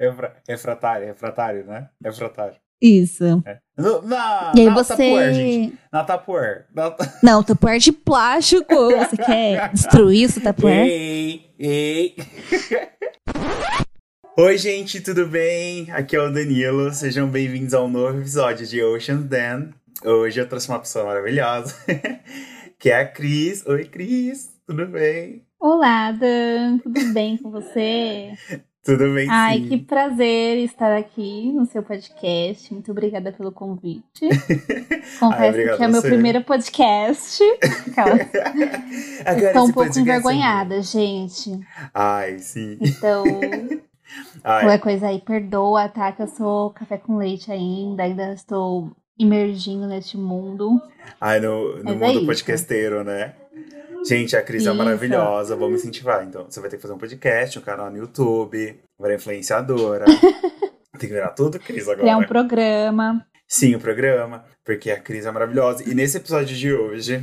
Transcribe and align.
Refra- 0.00 0.36
refratário, 0.48 1.06
refratário, 1.06 1.64
né? 1.64 1.88
Refratário. 2.02 2.54
Isso. 2.80 3.42
É. 3.44 3.58
No, 3.76 4.00
na, 4.02 4.52
E 4.54 4.60
aí 4.60 4.66
na 4.66 4.74
você. 4.74 4.92
Tupperware, 4.94 5.34
gente. 5.34 5.78
Na 5.92 6.04
Tupperware. 6.04 6.64
Na... 6.72 6.96
Não, 7.22 7.42
Tupperware 7.42 7.80
de 7.80 7.90
plástico. 7.92 8.74
Você 8.74 9.16
quer 9.16 9.70
destruir 9.74 10.28
o 10.28 10.32
Tupperware? 10.40 10.88
Ei, 10.88 11.50
ei. 11.58 12.14
Oi, 14.38 14.56
gente, 14.56 15.00
tudo 15.00 15.26
bem? 15.26 15.90
Aqui 15.90 16.14
é 16.14 16.20
o 16.20 16.32
Danilo. 16.32 16.92
Sejam 16.92 17.28
bem-vindos 17.28 17.74
a 17.74 17.82
um 17.82 17.88
novo 17.88 18.20
episódio 18.20 18.64
de 18.64 18.80
Ocean's 18.80 19.24
Den. 19.24 19.74
Hoje 20.04 20.40
eu 20.40 20.48
trouxe 20.48 20.68
uma 20.68 20.78
pessoa 20.78 21.06
maravilhosa, 21.06 21.74
que 22.78 22.90
é 22.90 23.00
a 23.00 23.08
Cris. 23.08 23.66
Oi, 23.66 23.86
Cris. 23.86 24.56
Tudo 24.64 24.86
bem? 24.86 25.42
Olá, 25.58 26.12
Dan, 26.12 26.78
tudo 26.78 27.12
bem 27.12 27.36
com 27.36 27.50
você? 27.50 28.34
Tudo 28.88 29.12
bem, 29.12 29.28
Ai, 29.28 29.58
sim. 29.58 29.68
que 29.68 29.76
prazer 29.76 30.56
estar 30.64 30.96
aqui 30.96 31.52
no 31.52 31.66
seu 31.66 31.82
podcast. 31.82 32.72
Muito 32.72 32.90
obrigada 32.90 33.30
pelo 33.30 33.52
convite. 33.52 34.26
Confesso 35.20 35.48
obrigado 35.50 35.76
que 35.76 35.84
é 35.84 35.88
meu 35.88 36.00
você. 36.00 36.08
primeiro 36.08 36.42
podcast. 36.42 37.42
Estou 39.44 39.66
um 39.66 39.72
pouco 39.72 39.94
é 39.94 40.00
envergonhada, 40.00 40.80
gente. 40.80 41.60
Ai, 41.92 42.38
sim. 42.38 42.78
Então, 42.80 43.24
Ai, 44.42 44.62
qualquer 44.62 44.78
coisa 44.80 45.08
aí, 45.08 45.20
perdoa, 45.20 45.86
tá? 45.90 46.10
Que 46.10 46.22
eu 46.22 46.28
sou 46.28 46.70
café 46.70 46.96
com 46.96 47.18
leite 47.18 47.52
ainda, 47.52 48.04
ainda 48.04 48.32
estou 48.32 48.90
imergindo 49.18 49.86
neste 49.86 50.16
mundo. 50.16 50.80
ai 51.20 51.40
no, 51.40 51.82
no 51.82 51.90
é 51.90 51.94
mundo 51.94 52.18
isso. 52.20 52.26
podcasteiro, 52.26 53.04
né? 53.04 53.34
Gente, 54.06 54.36
a 54.36 54.42
Cris 54.42 54.66
é 54.66 54.68
Isso. 54.68 54.74
maravilhosa. 54.74 55.56
Vamos 55.56 55.80
incentivar. 55.80 56.24
Então, 56.24 56.46
você 56.48 56.60
vai 56.60 56.70
ter 56.70 56.76
que 56.76 56.82
fazer 56.82 56.94
um 56.94 56.98
podcast, 56.98 57.58
um 57.58 57.62
canal 57.62 57.90
no 57.90 57.96
YouTube, 57.96 58.80
virar 58.98 59.14
influenciadora. 59.14 60.04
Tem 60.98 61.08
que 61.08 61.14
virar 61.14 61.30
tudo 61.30 61.58
Cris 61.58 61.84
agora. 61.84 62.00
Criar 62.00 62.16
um 62.16 62.24
programa. 62.24 63.26
Sim, 63.46 63.74
o 63.74 63.80
programa, 63.80 64.44
porque 64.64 64.90
a 64.90 65.00
Cris 65.00 65.24
é 65.24 65.30
maravilhosa. 65.30 65.88
E 65.88 65.94
nesse 65.94 66.18
episódio 66.18 66.54
de 66.54 66.72
hoje, 66.72 67.22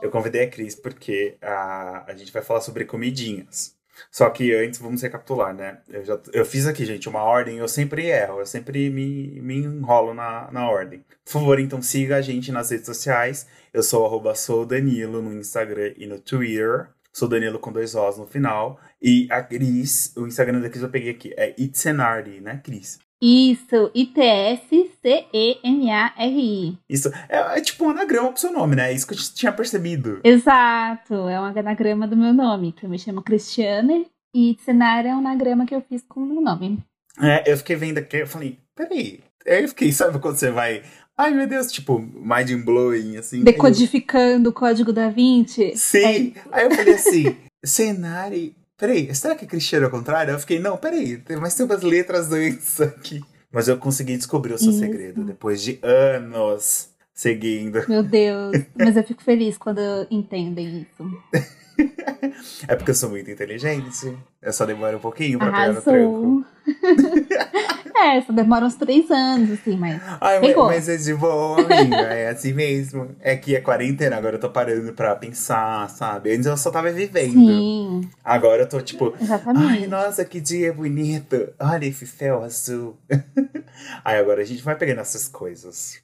eu 0.00 0.10
convidei 0.10 0.44
a 0.44 0.50
Cris 0.50 0.74
porque 0.74 1.36
a, 1.42 2.04
a 2.06 2.14
gente 2.14 2.32
vai 2.32 2.42
falar 2.42 2.60
sobre 2.60 2.84
comidinhas. 2.84 3.75
Só 4.10 4.28
que 4.30 4.54
antes, 4.54 4.78
vamos 4.78 5.02
recapitular, 5.02 5.54
né? 5.54 5.78
Eu, 5.88 6.04
já, 6.04 6.18
eu 6.32 6.44
fiz 6.44 6.66
aqui, 6.66 6.84
gente, 6.84 7.08
uma 7.08 7.22
ordem, 7.22 7.58
eu 7.58 7.68
sempre 7.68 8.06
erro, 8.06 8.40
eu 8.40 8.46
sempre 8.46 8.90
me, 8.90 9.40
me 9.40 9.56
enrolo 9.56 10.14
na, 10.14 10.50
na 10.50 10.68
ordem. 10.68 11.04
Por 11.24 11.32
favor, 11.32 11.58
então 11.60 11.80
siga 11.82 12.16
a 12.16 12.22
gente 12.22 12.52
nas 12.52 12.70
redes 12.70 12.86
sociais. 12.86 13.46
Eu 13.72 13.82
sou 13.82 14.06
arroba 14.06 14.34
sou 14.34 14.64
Danilo 14.64 15.20
no 15.22 15.32
Instagram 15.34 15.92
e 15.96 16.06
no 16.06 16.18
Twitter. 16.20 16.88
Sou 17.12 17.28
Danilo 17.28 17.58
com 17.58 17.72
dois 17.72 17.94
Os 17.94 18.18
no 18.18 18.26
final. 18.26 18.78
E 19.00 19.26
a 19.30 19.42
Cris, 19.42 20.12
o 20.16 20.26
Instagram 20.26 20.60
da 20.60 20.68
Cris 20.68 20.82
eu 20.82 20.90
peguei 20.90 21.10
aqui, 21.10 21.32
é 21.36 21.54
Itzenardi, 21.58 22.40
né, 22.40 22.60
Cris? 22.62 22.98
Isso, 23.22 23.90
I-T-S-C-E-N-A-R-I. 23.94 26.78
Isso 26.88 27.08
é, 27.28 27.58
é 27.58 27.60
tipo 27.60 27.84
um 27.84 27.90
anagrama 27.90 28.30
pro 28.30 28.40
seu 28.40 28.52
nome, 28.52 28.76
né? 28.76 28.92
Isso 28.92 29.06
que 29.06 29.14
eu 29.14 29.18
tinha 29.34 29.52
percebido. 29.52 30.20
Exato, 30.24 31.14
é 31.28 31.40
um 31.40 31.44
anagrama 31.44 32.06
do 32.06 32.16
meu 32.16 32.32
nome, 32.34 32.72
que 32.72 32.84
eu 32.84 32.90
me 32.90 32.98
chamo 32.98 33.22
Cristiane, 33.22 34.06
e 34.34 34.56
cenário 34.64 35.10
é 35.10 35.14
um 35.14 35.18
anagrama 35.18 35.66
que 35.66 35.74
eu 35.74 35.80
fiz 35.80 36.02
com 36.08 36.20
o 36.20 36.26
meu 36.26 36.40
nome. 36.40 36.78
É, 37.20 37.50
eu 37.50 37.56
fiquei 37.56 37.76
vendo 37.76 37.98
aqui, 37.98 38.18
eu 38.18 38.26
falei, 38.26 38.58
peraí. 38.74 39.20
Aí 39.46 39.62
eu 39.62 39.68
fiquei, 39.68 39.90
sabe 39.92 40.18
quando 40.18 40.36
você 40.36 40.50
vai. 40.50 40.82
Ai 41.16 41.32
meu 41.32 41.46
Deus, 41.46 41.72
tipo, 41.72 41.98
mind 41.98 42.52
blowing, 42.64 43.16
assim. 43.16 43.42
Decodificando 43.42 44.50
o 44.50 44.52
código 44.52 44.92
da 44.92 45.08
Vinci. 45.08 45.70
Eu- 45.70 45.76
Sim. 45.76 46.34
Aí 46.52 46.64
eu 46.66 46.70
falei 46.72 46.94
assim, 46.94 47.36
cenário. 47.64 48.54
Peraí, 48.78 49.14
será 49.14 49.34
que 49.34 49.44
é 49.44 49.48
Cristiano 49.48 49.86
ao 49.86 49.90
contrário? 49.90 50.32
Eu 50.32 50.38
fiquei, 50.38 50.58
não, 50.58 50.76
peraí, 50.76 51.16
tem- 51.18 51.36
mas 51.38 51.54
tem 51.54 51.64
umas 51.64 51.82
letras 51.82 52.30
antes 52.30 52.80
aqui. 52.80 53.20
Mas 53.50 53.68
eu 53.68 53.78
consegui 53.78 54.16
descobrir 54.16 54.52
o 54.52 54.58
seu 54.58 54.70
Isso. 54.70 54.80
segredo 54.80 55.24
depois 55.24 55.62
de 55.62 55.78
anos 55.82 56.90
seguindo. 57.14 57.82
Meu 57.88 58.02
Deus, 58.02 58.52
mas 58.76 58.96
eu 58.96 59.02
fico 59.02 59.22
feliz 59.22 59.56
quando 59.56 59.80
entendem 60.10 60.82
isso. 60.82 61.10
É 62.68 62.74
porque 62.76 62.90
eu 62.90 62.94
sou 62.94 63.10
muito 63.10 63.30
inteligente. 63.30 64.16
Eu 64.42 64.52
só 64.52 64.64
demoro 64.66 64.96
um 64.96 65.00
pouquinho 65.00 65.38
pra 65.38 65.50
pegar 65.50 65.72
no 65.72 65.82
tranco. 65.82 66.44
Arrasou. 66.44 66.44
é, 67.96 68.20
só 68.22 68.32
demora 68.32 68.64
uns 68.64 68.74
três 68.74 69.10
anos, 69.10 69.50
assim, 69.50 69.76
mas. 69.76 70.00
Ai, 70.20 70.40
Pegou. 70.40 70.66
mas 70.66 70.88
é 70.88 70.96
de 70.96 71.14
boa, 71.14 71.60
amiga. 71.60 71.96
É 71.96 72.28
assim 72.28 72.52
mesmo. 72.52 73.14
É 73.20 73.36
que 73.36 73.54
é 73.56 73.60
quarentena, 73.60 74.16
agora 74.16 74.36
eu 74.36 74.40
tô 74.40 74.50
parando 74.50 74.92
pra 74.92 75.14
pensar, 75.16 75.88
sabe? 75.90 76.32
Antes 76.32 76.46
eu 76.46 76.56
só 76.56 76.70
tava 76.70 76.90
vivendo. 76.90 77.32
Sim, 77.32 78.08
Agora 78.24 78.62
eu 78.62 78.68
tô 78.68 78.80
tipo, 78.80 79.14
ai, 79.16 79.22
exatamente. 79.22 79.86
nossa, 79.86 80.24
que 80.24 80.40
dia 80.40 80.72
bonito. 80.72 81.48
Olha 81.58 81.86
esse 81.86 82.06
céu 82.06 82.42
azul. 82.42 82.96
Ai, 84.04 84.18
agora 84.18 84.40
a 84.42 84.44
gente 84.44 84.62
vai 84.62 84.74
pegando 84.74 85.00
essas 85.00 85.28
coisas. 85.28 86.00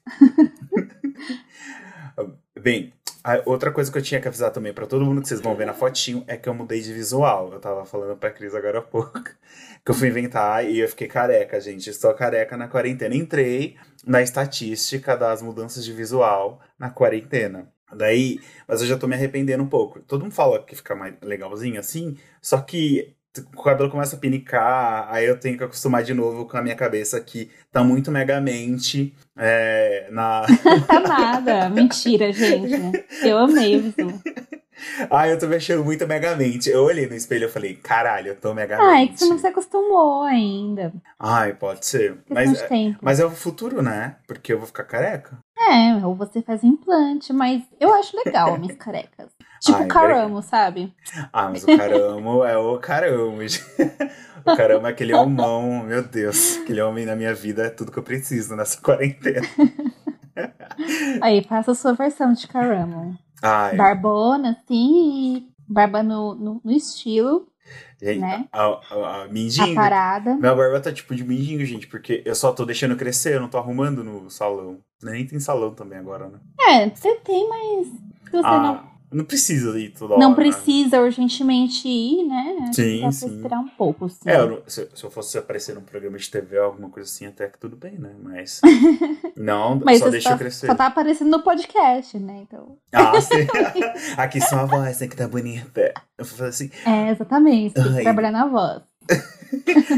Bem, 2.61 2.93
outra 3.45 3.71
coisa 3.71 3.91
que 3.91 3.97
eu 3.97 4.01
tinha 4.01 4.19
que 4.19 4.27
avisar 4.27 4.51
também 4.51 4.73
pra 4.73 4.85
todo 4.85 5.05
mundo 5.05 5.21
que 5.21 5.27
vocês 5.27 5.39
vão 5.39 5.55
ver 5.55 5.65
na 5.65 5.73
fotinho 5.73 6.23
é 6.27 6.35
que 6.35 6.49
eu 6.49 6.53
mudei 6.53 6.81
de 6.81 6.93
visual. 6.93 7.51
Eu 7.53 7.59
tava 7.59 7.85
falando 7.85 8.17
pra 8.17 8.31
Cris 8.31 8.53
agora 8.53 8.79
há 8.79 8.81
pouco. 8.81 9.23
Que 9.85 9.91
eu 9.91 9.95
fui 9.95 10.07
inventar 10.07 10.65
e 10.65 10.79
eu 10.79 10.87
fiquei 10.87 11.07
careca, 11.07 11.59
gente. 11.59 11.89
Estou 11.89 12.13
careca 12.13 12.55
na 12.55 12.67
quarentena. 12.67 13.15
Entrei 13.15 13.75
na 14.05 14.21
estatística 14.21 15.15
das 15.15 15.41
mudanças 15.41 15.83
de 15.83 15.91
visual 15.93 16.61
na 16.77 16.89
quarentena. 16.89 17.71
Daí, 17.95 18.39
mas 18.67 18.81
eu 18.81 18.87
já 18.87 18.97
tô 18.97 19.07
me 19.07 19.15
arrependendo 19.15 19.63
um 19.63 19.67
pouco. 19.67 20.01
Todo 20.01 20.23
mundo 20.23 20.33
fala 20.33 20.63
que 20.63 20.75
fica 20.75 20.95
mais 20.95 21.15
legalzinho 21.21 21.79
assim, 21.79 22.17
só 22.41 22.59
que 22.61 23.15
o 23.55 23.63
cabelo 23.63 23.89
começa 23.89 24.15
a 24.15 24.19
pinicar, 24.19 25.07
aí 25.09 25.25
eu 25.25 25.39
tenho 25.39 25.57
que 25.57 25.63
acostumar 25.63 26.03
de 26.03 26.13
novo 26.13 26.45
com 26.45 26.57
a 26.57 26.61
minha 26.61 26.75
cabeça 26.75 27.19
que 27.19 27.49
tá 27.71 27.83
muito 27.83 28.11
megamente 28.11 29.13
é, 29.35 30.07
na. 30.11 30.45
Tá 30.87 30.99
nada. 31.07 31.69
Mentira, 31.69 32.31
gente. 32.31 33.05
Eu 33.23 33.39
amei 33.39 33.77
o 33.77 33.81
visu. 33.81 34.21
Ai, 35.09 35.31
eu 35.31 35.39
tô 35.39 35.47
me 35.47 35.55
achando 35.55 35.83
muito 35.83 36.05
megamente. 36.07 36.69
Eu 36.69 36.83
olhei 36.83 37.07
no 37.07 37.15
espelho 37.15 37.47
e 37.47 37.51
falei, 37.51 37.75
caralho, 37.75 38.29
eu 38.29 38.35
tô 38.35 38.53
megamente. 38.53 38.89
Ah, 38.89 39.01
é 39.01 39.07
que 39.07 39.17
você 39.17 39.25
não 39.25 39.37
se 39.37 39.47
acostumou 39.47 40.23
ainda. 40.23 40.93
Ai, 41.19 41.53
pode 41.53 41.85
ser. 41.85 42.17
Mas, 42.29 42.61
tempo. 42.63 42.99
mas 43.01 43.19
é 43.19 43.25
o 43.25 43.31
futuro, 43.31 43.81
né? 43.81 44.17
Porque 44.27 44.51
eu 44.51 44.57
vou 44.57 44.67
ficar 44.67 44.83
careca. 44.83 45.37
É, 45.57 46.05
ou 46.05 46.15
você 46.15 46.41
faz 46.41 46.63
implante, 46.63 47.31
mas 47.31 47.63
eu 47.79 47.93
acho 47.93 48.17
legal 48.17 48.57
minhas 48.59 48.75
carecas. 48.75 49.29
Tipo 49.63 49.77
Ai, 49.77 49.87
caramo, 49.87 50.41
sabe? 50.41 50.93
Ah, 51.31 51.47
mas 51.49 51.63
o 51.63 51.77
caramo 51.77 52.43
é 52.43 52.57
o 52.57 52.77
caramo. 52.79 53.37
O 54.45 54.55
caramo 54.57 54.87
é 54.87 54.89
aquele 54.89 55.13
homão, 55.13 55.83
meu 55.85 56.03
Deus. 56.03 56.57
Aquele 56.57 56.81
homem 56.81 57.05
na 57.05 57.15
minha 57.15 57.33
vida 57.33 57.63
é 57.63 57.69
tudo 57.69 57.89
que 57.89 57.97
eu 57.97 58.03
preciso 58.03 58.57
nessa 58.57 58.81
quarentena. 58.81 59.47
Aí, 61.21 61.41
faça 61.45 61.71
a 61.71 61.75
sua 61.75 61.93
versão 61.93 62.33
de 62.33 62.45
caramo. 62.45 63.17
Ai, 63.41 63.77
Barbona, 63.77 64.57
e 64.69 65.47
barba 65.65 66.03
no, 66.03 66.35
no, 66.35 66.61
no 66.61 66.71
estilo, 66.71 67.47
gente, 68.01 68.19
né? 68.19 68.45
a, 68.51 68.65
a, 68.65 69.23
a 69.23 69.27
mindinho. 69.29 69.71
aparada. 69.71 70.35
Minha 70.35 70.55
barba 70.55 70.81
tá 70.81 70.91
tipo 70.91 71.15
de 71.15 71.23
mindinho, 71.23 71.65
gente, 71.65 71.87
porque 71.87 72.21
eu 72.25 72.35
só 72.35 72.51
tô 72.51 72.65
deixando 72.65 72.97
crescer, 72.97 73.35
eu 73.35 73.41
não 73.41 73.47
tô 73.47 73.57
arrumando 73.57 74.03
no 74.03 74.29
salão. 74.29 74.79
Nem 75.01 75.25
tem 75.25 75.39
salão 75.39 75.73
também 75.73 75.99
agora, 75.99 76.27
né? 76.27 76.39
É, 76.67 76.89
você 76.89 77.15
tem, 77.15 77.47
mas 77.47 77.87
você 78.29 78.45
ah, 78.45 78.59
não 78.59 78.92
precisa 79.23 79.77
ir 79.79 79.89
toda 79.91 80.13
hora. 80.15 80.21
não 80.23 80.29
né? 80.31 80.35
precisa 80.35 80.99
urgentemente 81.01 81.87
ir, 81.87 82.23
né? 82.25 82.71
Sim, 82.73 82.95
dá 82.95 83.01
pra 83.01 83.11
sim. 83.11 83.35
esperar 83.35 83.59
um 83.59 83.67
pouco, 83.67 84.09
sim. 84.09 84.17
É, 84.29 84.37
eu 84.37 84.49
não- 84.49 84.61
se, 84.67 84.89
se 84.93 85.03
eu 85.03 85.11
fosse 85.11 85.37
aparecer 85.37 85.75
num 85.75 85.81
programa 85.81 86.17
de 86.17 86.29
TV 86.29 86.57
ou 86.59 86.65
alguma 86.65 86.89
coisa 86.89 87.09
assim, 87.09 87.25
até 87.27 87.47
que 87.47 87.59
tudo 87.59 87.75
bem, 87.75 87.99
né? 87.99 88.11
Mas. 88.21 88.61
Não, 89.35 89.79
Mas 89.83 89.99
só 89.99 90.05
você 90.05 90.11
deixa 90.11 90.31
eu 90.31 90.37
crescer. 90.37 90.67
só 90.67 90.75
tá 90.75 90.85
aparecendo 90.87 91.29
no 91.31 91.43
podcast, 91.43 92.17
né? 92.19 92.43
Então. 92.47 92.77
Ah, 92.93 93.13
sim. 93.21 93.47
Aqui 94.17 94.39
só 94.41 94.57
a 94.59 94.65
voz, 94.65 94.99
né? 94.99 95.07
Que 95.07 95.15
tá 95.15 95.27
bonita. 95.27 95.93
Eu 96.17 96.25
vou 96.25 96.37
fazer 96.37 96.49
assim. 96.49 96.71
É, 96.85 97.09
exatamente. 97.11 97.73
Tem 97.73 97.83
que 97.83 97.89
Ai. 97.97 98.03
trabalhar 98.03 98.31
na 98.31 98.47
voz. 98.47 98.81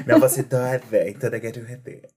Minha 0.05 0.17
voz 0.19 0.37
é 0.37 0.43
doida, 0.43 1.09
então 1.09 1.29
eu 1.29 1.39
quero 1.41 1.63
reter. 1.63 2.09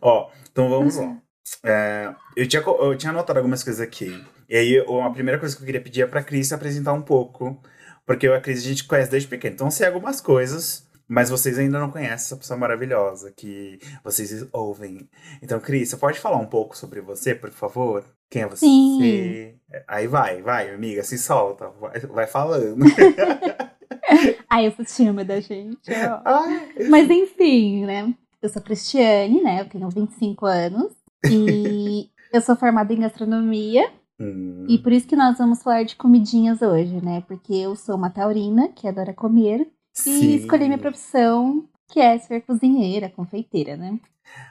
Ó, 0.00 0.28
então 0.50 0.68
vamos 0.68 0.96
lá. 0.96 1.16
É, 1.62 2.14
eu, 2.36 2.46
tinha, 2.46 2.62
eu 2.62 2.96
tinha 2.96 3.10
anotado 3.10 3.38
algumas 3.38 3.62
coisas 3.62 3.80
aqui. 3.80 4.22
E 4.48 4.56
aí, 4.56 4.74
eu- 4.74 5.00
a 5.02 5.10
primeira 5.10 5.38
coisa 5.38 5.54
que 5.56 5.62
eu 5.62 5.66
queria 5.66 5.80
pedir 5.80 6.02
é 6.02 6.06
pra 6.06 6.22
Cris 6.22 6.48
se 6.48 6.54
apresentar 6.54 6.92
um 6.92 7.02
pouco. 7.02 7.60
Porque 8.06 8.26
eu 8.28 8.32
e 8.32 8.36
a 8.36 8.40
Cris 8.40 8.58
a 8.58 8.68
gente 8.68 8.84
conhece 8.84 9.10
desde 9.10 9.28
pequeno. 9.28 9.54
Então, 9.54 9.70
sei 9.70 9.86
algumas 9.86 10.20
coisas, 10.20 10.86
mas 11.08 11.30
vocês 11.30 11.58
ainda 11.58 11.78
não 11.78 11.90
conhecem 11.90 12.12
essa 12.14 12.36
pessoa 12.36 12.58
maravilhosa 12.58 13.32
que 13.34 13.78
vocês 14.04 14.46
ouvem. 14.52 15.08
Então, 15.42 15.58
Cris, 15.58 15.88
você 15.88 15.96
pode 15.96 16.18
falar 16.20 16.36
um 16.36 16.46
pouco 16.46 16.76
sobre 16.76 17.00
você, 17.00 17.34
por 17.34 17.50
favor? 17.50 18.04
Quem 18.30 18.42
é 18.42 18.46
você? 18.46 18.66
Sim. 18.66 19.54
Aí 19.88 20.06
vai, 20.06 20.42
vai, 20.42 20.70
amiga, 20.74 21.02
se 21.02 21.16
solta. 21.16 21.70
Vai, 21.80 22.00
vai 22.00 22.26
falando. 22.26 22.84
Ai, 24.50 24.66
eu 24.66 24.72
sou 24.72 24.84
tímida, 24.84 25.40
gente. 25.40 25.78
Ai, 26.24 26.68
Mas 26.88 27.10
enfim, 27.10 27.84
né? 27.86 28.14
Eu 28.42 28.48
sou 28.48 28.60
Cristiane, 28.62 29.42
né? 29.42 29.60
Eu 29.62 29.68
tenho 29.68 29.88
25 29.88 30.46
anos. 30.46 30.92
E 31.30 32.10
eu 32.32 32.40
sou 32.40 32.54
formada 32.56 32.92
em 32.92 33.00
gastronomia. 33.00 33.90
Hum, 34.20 34.66
E 34.68 34.78
por 34.78 34.92
isso 34.92 35.06
que 35.06 35.16
nós 35.16 35.38
vamos 35.38 35.62
falar 35.62 35.84
de 35.84 35.96
comidinhas 35.96 36.62
hoje, 36.62 37.00
né? 37.04 37.22
Porque 37.26 37.54
eu 37.54 37.74
sou 37.76 37.96
uma 37.96 38.10
taurina 38.10 38.68
que 38.68 38.86
adora 38.88 39.12
comer. 39.12 39.60
E 39.60 39.68
sim. 39.92 40.34
escolhi 40.36 40.64
minha 40.66 40.78
profissão 40.78 41.64
que 41.88 42.00
é 42.00 42.18
ser 42.18 42.40
cozinheira, 42.42 43.08
confeiteira, 43.08 43.76
né? 43.76 43.98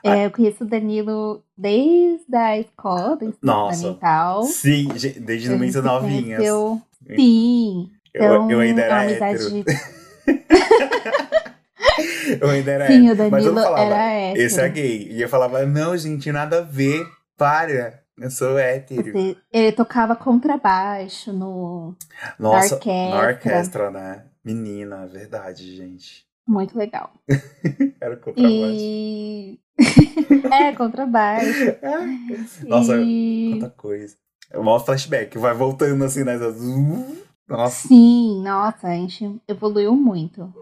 É, 0.04 0.26
eu 0.26 0.32
conheço 0.32 0.64
o 0.64 0.68
Danilo 0.68 1.44
desde 1.58 2.34
a 2.36 2.58
escola, 2.58 3.16
ensino 3.16 3.38
Nossa. 3.42 3.76
fundamental. 3.76 4.44
Sim, 4.44 4.88
desde 5.20 5.50
muito 5.50 5.74
se 5.74 5.82
novinhas. 5.82 6.38
conheceu- 6.38 6.82
Sim. 7.16 7.92
Eu, 8.14 8.24
Então, 8.26 8.52
eu 8.52 8.60
ainda 8.62 8.82
é 8.82 8.86
era 8.86 8.94
uma 8.96 9.04
hétero. 9.12 9.48
amizade. 9.48 9.66
Eu 12.42 12.50
ainda 12.50 12.72
era 12.72 12.88
Sim, 12.88 13.10
o 13.10 13.12
hétero. 13.12 13.32
Mas 13.32 13.46
eu 13.46 13.54
Danilo 13.54 13.72
falava, 13.74 13.94
era 13.96 14.12
hétero. 14.14 14.42
esse 14.46 14.62
é 14.62 14.70
gay. 14.70 15.08
E 15.12 15.22
eu 15.22 15.30
falava, 15.30 15.66
não, 15.66 15.96
gente, 15.98 16.32
nada 16.32 16.60
a 16.60 16.62
ver. 16.62 17.06
Para, 17.38 18.03
eu 18.18 18.30
sou 18.32 18.58
hétero. 18.58 19.12
Você- 19.12 19.38
Ele 19.52 19.72
tocava 19.72 20.16
contrabaixo 20.16 21.32
no. 21.34 21.96
Nossa, 22.40 22.76
orquestra. 22.76 23.10
na 23.10 23.28
orquestra, 23.28 23.92
né? 23.92 24.26
Menina, 24.44 25.08
verdade, 25.08 25.76
gente. 25.76 26.26
Muito 26.48 26.78
legal. 26.78 27.12
Era 28.02 28.18
contrabaixo. 28.18 28.76
E. 28.80 29.60
é, 30.52 30.72
contrabaixo. 30.74 31.60
Nossa, 32.68 32.98
E- 33.02 33.50
quanta 33.52 33.70
coisa. 33.70 34.16
É 34.52 34.58
o 34.60 34.64
maior 34.64 34.80
flashback, 34.80 35.38
vai 35.38 35.54
voltando 35.54 36.04
assim, 36.04 36.24
né? 36.24 36.38
Nossa, 37.48 37.88
Sim, 37.88 38.42
nossa, 38.44 38.88
a 38.88 38.92
gente 38.96 39.42
evoluiu 39.48 39.96
muito. 39.96 40.54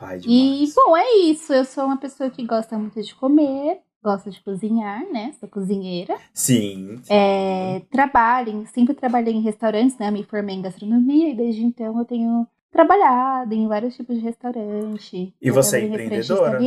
ai, 0.00 0.20
E, 0.26 0.66
bom, 0.74 0.96
é 0.96 1.16
isso. 1.18 1.52
Eu 1.52 1.64
sou 1.64 1.84
uma 1.84 1.96
pessoa 1.96 2.28
que 2.30 2.44
gosta 2.44 2.76
muito 2.76 3.00
de 3.00 3.14
comer, 3.14 3.80
gosta 4.02 4.30
de 4.30 4.40
cozinhar, 4.42 5.04
né? 5.12 5.32
Sou 5.40 5.48
cozinheira. 5.48 6.16
Sim. 6.32 6.98
sim. 7.02 7.12
É, 7.12 7.82
trabalho, 7.90 8.50
em- 8.50 8.66
sempre 8.66 8.94
trabalhei 8.94 9.34
em 9.34 9.40
restaurantes, 9.42 9.98
né? 9.98 10.10
Me 10.10 10.22
formei 10.24 10.56
em 10.56 10.62
gastronomia 10.62 11.30
e 11.30 11.34
desde 11.36 11.62
então 11.64 11.98
eu 11.98 12.04
tenho 12.04 12.46
trabalhado 12.70 13.54
em 13.54 13.66
vários 13.66 13.96
tipos 13.96 14.16
de 14.16 14.22
restaurante. 14.22 15.34
E 15.40 15.50
você 15.50 15.78
é 15.78 15.84
empreendedora? 15.86 16.58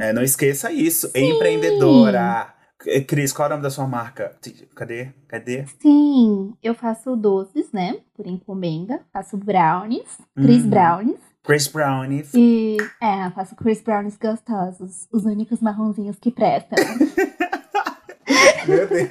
É, 0.00 0.12
não 0.12 0.22
esqueça 0.22 0.72
isso, 0.72 1.10
empreendedora. 1.14 2.52
Eh, 2.86 3.00
Cris, 3.00 3.32
qual 3.32 3.46
é 3.46 3.48
o 3.48 3.50
nome 3.52 3.62
da 3.62 3.70
sua 3.70 3.86
marca? 3.86 4.36
Cadê? 4.74 5.08
Cadê? 5.28 5.64
Sim, 5.80 6.54
eu 6.62 6.74
faço 6.74 7.16
doces, 7.16 7.72
né? 7.72 7.98
Por 8.14 8.26
encomenda. 8.26 9.00
Faço 9.12 9.36
brownies, 9.38 10.18
Chris 10.34 10.64
Uhum. 10.64 10.70
Brownies. 10.70 11.20
Chris 11.44 11.66
Brownies. 11.68 12.30
E, 12.34 12.76
é, 13.00 13.26
eu 13.26 13.30
faço 13.32 13.54
Chris 13.54 13.82
Brownies 13.82 14.16
gostosos. 14.16 15.06
Os 15.12 15.24
únicos 15.24 15.60
marronzinhos 15.60 16.16
que 16.18 16.30
prestam. 16.30 16.78
Meu 18.66 18.88
Deus. 18.88 19.10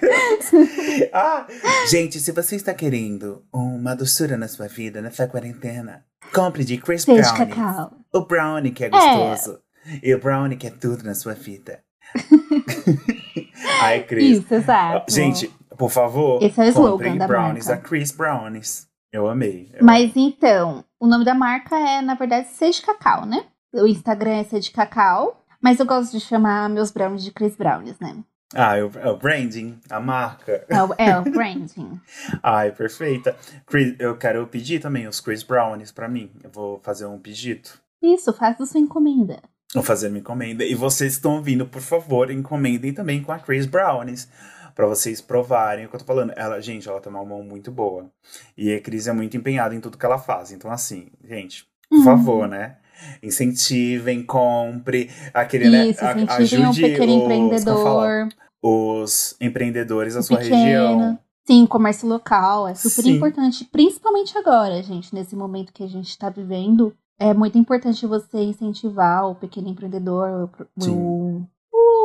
Ah, 1.14 1.46
gente, 1.90 2.20
se 2.20 2.32
você 2.32 2.56
está 2.56 2.74
querendo 2.74 3.44
uma 3.54 3.96
doçura 3.96 4.36
na 4.36 4.48
sua 4.48 4.68
vida, 4.68 5.00
nessa 5.02 5.28
quarentena, 5.28 6.04
compre 6.34 6.64
de 6.66 6.78
Chris 6.78 7.06
Brownies. 7.06 7.32
cacau. 7.32 7.92
O 8.12 8.22
brownie 8.22 8.72
que 8.72 8.84
é 8.86 8.90
gostoso. 8.90 9.60
E 10.02 10.14
o 10.14 10.20
brownie 10.20 10.58
que 10.58 10.66
é 10.68 10.72
tudo 10.72 11.04
na 11.04 11.14
sua 11.14 11.34
vida. 11.36 11.84
Ai, 13.82 14.04
Cris. 14.04 14.40
Isso, 14.40 14.54
exato. 14.54 15.14
Gente, 15.14 15.48
por 15.78 15.92
favor, 15.92 16.42
Esse 16.42 16.60
é 16.60 16.66
o 16.66 16.68
slogan 16.70 16.92
comprem 16.92 17.18
da 17.18 17.28
brownies 17.28 17.68
marca. 17.68 17.82
da 17.82 17.88
Chris 17.88 18.12
Brownies. 18.12 18.88
Eu 19.14 19.30
amei. 19.30 19.70
eu 19.74 19.86
Mas 19.86 20.12
então, 20.16 20.84
o 21.00 21.06
nome 21.06 21.24
da 21.24 21.36
marca 21.36 21.78
é, 21.78 22.02
na 22.02 22.16
verdade, 22.16 22.48
Seja 22.48 22.82
Cacau, 22.82 23.28
né? 23.28 23.46
O 23.72 23.86
Instagram 23.86 24.32
é 24.32 24.44
Seja 24.44 24.72
Cacau. 24.72 25.40
Mas 25.62 25.80
eu 25.80 25.86
gosto 25.86 26.12
de 26.12 26.20
chamar 26.20 26.68
meus 26.68 26.92
brownies 26.92 27.24
de 27.24 27.32
Chris 27.32 27.56
Brownies, 27.56 27.98
né? 28.00 28.18
Ah, 28.54 28.78
é 28.78 28.84
o, 28.84 29.18
branding, 29.18 29.80
a 29.90 30.00
marca. 30.00 30.66
É 30.68 30.84
o, 30.84 30.94
é 30.98 31.18
o 31.18 31.24
branding. 31.32 32.00
Ai, 32.42 32.72
perfeita. 32.72 33.36
Chris, 33.66 33.96
eu 33.98 34.18
quero 34.18 34.46
pedir 34.48 34.82
também 34.82 35.08
os 35.08 35.22
Chris 35.22 35.42
Brownies 35.42 35.92
pra 35.92 36.10
mim. 36.10 36.30
Eu 36.44 36.50
vou 36.52 36.80
fazer 36.80 37.06
um 37.06 37.18
pedido. 37.18 37.70
Isso, 38.02 38.34
faça 38.34 38.66
sua 38.66 38.80
encomenda. 38.80 39.42
Vou 39.74 39.82
fazer 39.82 40.10
uma 40.10 40.20
encomenda. 40.20 40.64
E 40.66 40.76
vocês 40.76 41.14
estão 41.14 41.38
ouvindo, 41.38 41.66
por 41.66 41.82
favor, 41.82 42.30
encomendem 42.30 42.94
também 42.94 43.24
com 43.24 43.32
a 43.32 43.40
Chris 43.40 43.66
Brownies. 43.66 44.28
Pra 44.76 44.88
vocês 44.88 45.22
provarem 45.22 45.86
o 45.86 45.90
que 45.90 45.96
eu 45.96 46.00
tô 46.00 46.06
falando. 46.06 46.34
Ela, 46.36 46.60
gente, 46.60 46.88
ela 46.90 47.00
tem 47.00 47.12
uma 47.12 47.24
mão 47.24 47.44
muito 47.44 47.72
boa. 47.72 48.10
E 48.58 48.74
a 48.74 48.82
Cris 48.82 49.08
é 49.08 49.14
muito 49.14 49.38
empenhada 49.38 49.76
em 49.76 49.80
tudo 49.80 49.98
que 49.98 50.06
ela 50.06 50.18
faz. 50.18 50.52
Então, 50.52 50.72
assim, 50.72 51.10
gente, 51.24 51.66
por 51.90 52.00
Hum. 52.00 52.04
favor, 52.04 52.48
né? 52.48 52.78
Incentivem, 53.22 54.24
compre. 54.24 55.10
Aquele, 55.34 55.70
né? 55.70 55.88
Isso, 55.88 56.04
a- 56.04 56.14
incentivem 56.20 56.66
um 56.66 56.70
ajude 56.70 56.82
pequeno 56.82 57.12
os, 57.18 57.24
empreendedor. 57.24 58.30
os 58.62 59.36
empreendedores 59.42 60.14
da 60.16 60.22
sua 60.22 60.38
pequeno. 60.38 60.56
região. 60.56 61.20
Sim, 61.46 61.66
comércio 61.66 62.08
local 62.08 62.68
é 62.70 62.74
super 62.76 63.04
Sim. 63.04 63.16
importante, 63.18 63.66
principalmente 63.66 64.38
agora, 64.38 64.82
gente, 64.82 65.14
nesse 65.14 65.36
momento 65.36 65.74
que 65.74 65.84
a 65.84 65.88
gente 65.88 66.08
está 66.10 66.30
vivendo. 66.30 66.96
É 67.20 67.34
muito 67.34 67.58
importante 67.58 68.06
você 68.08 68.38
incentivar 68.42 69.30
o 69.30 69.36
pequeno 69.36 69.68
empreendedor, 69.70 70.50
o, 70.78 70.90
o, 70.90 71.48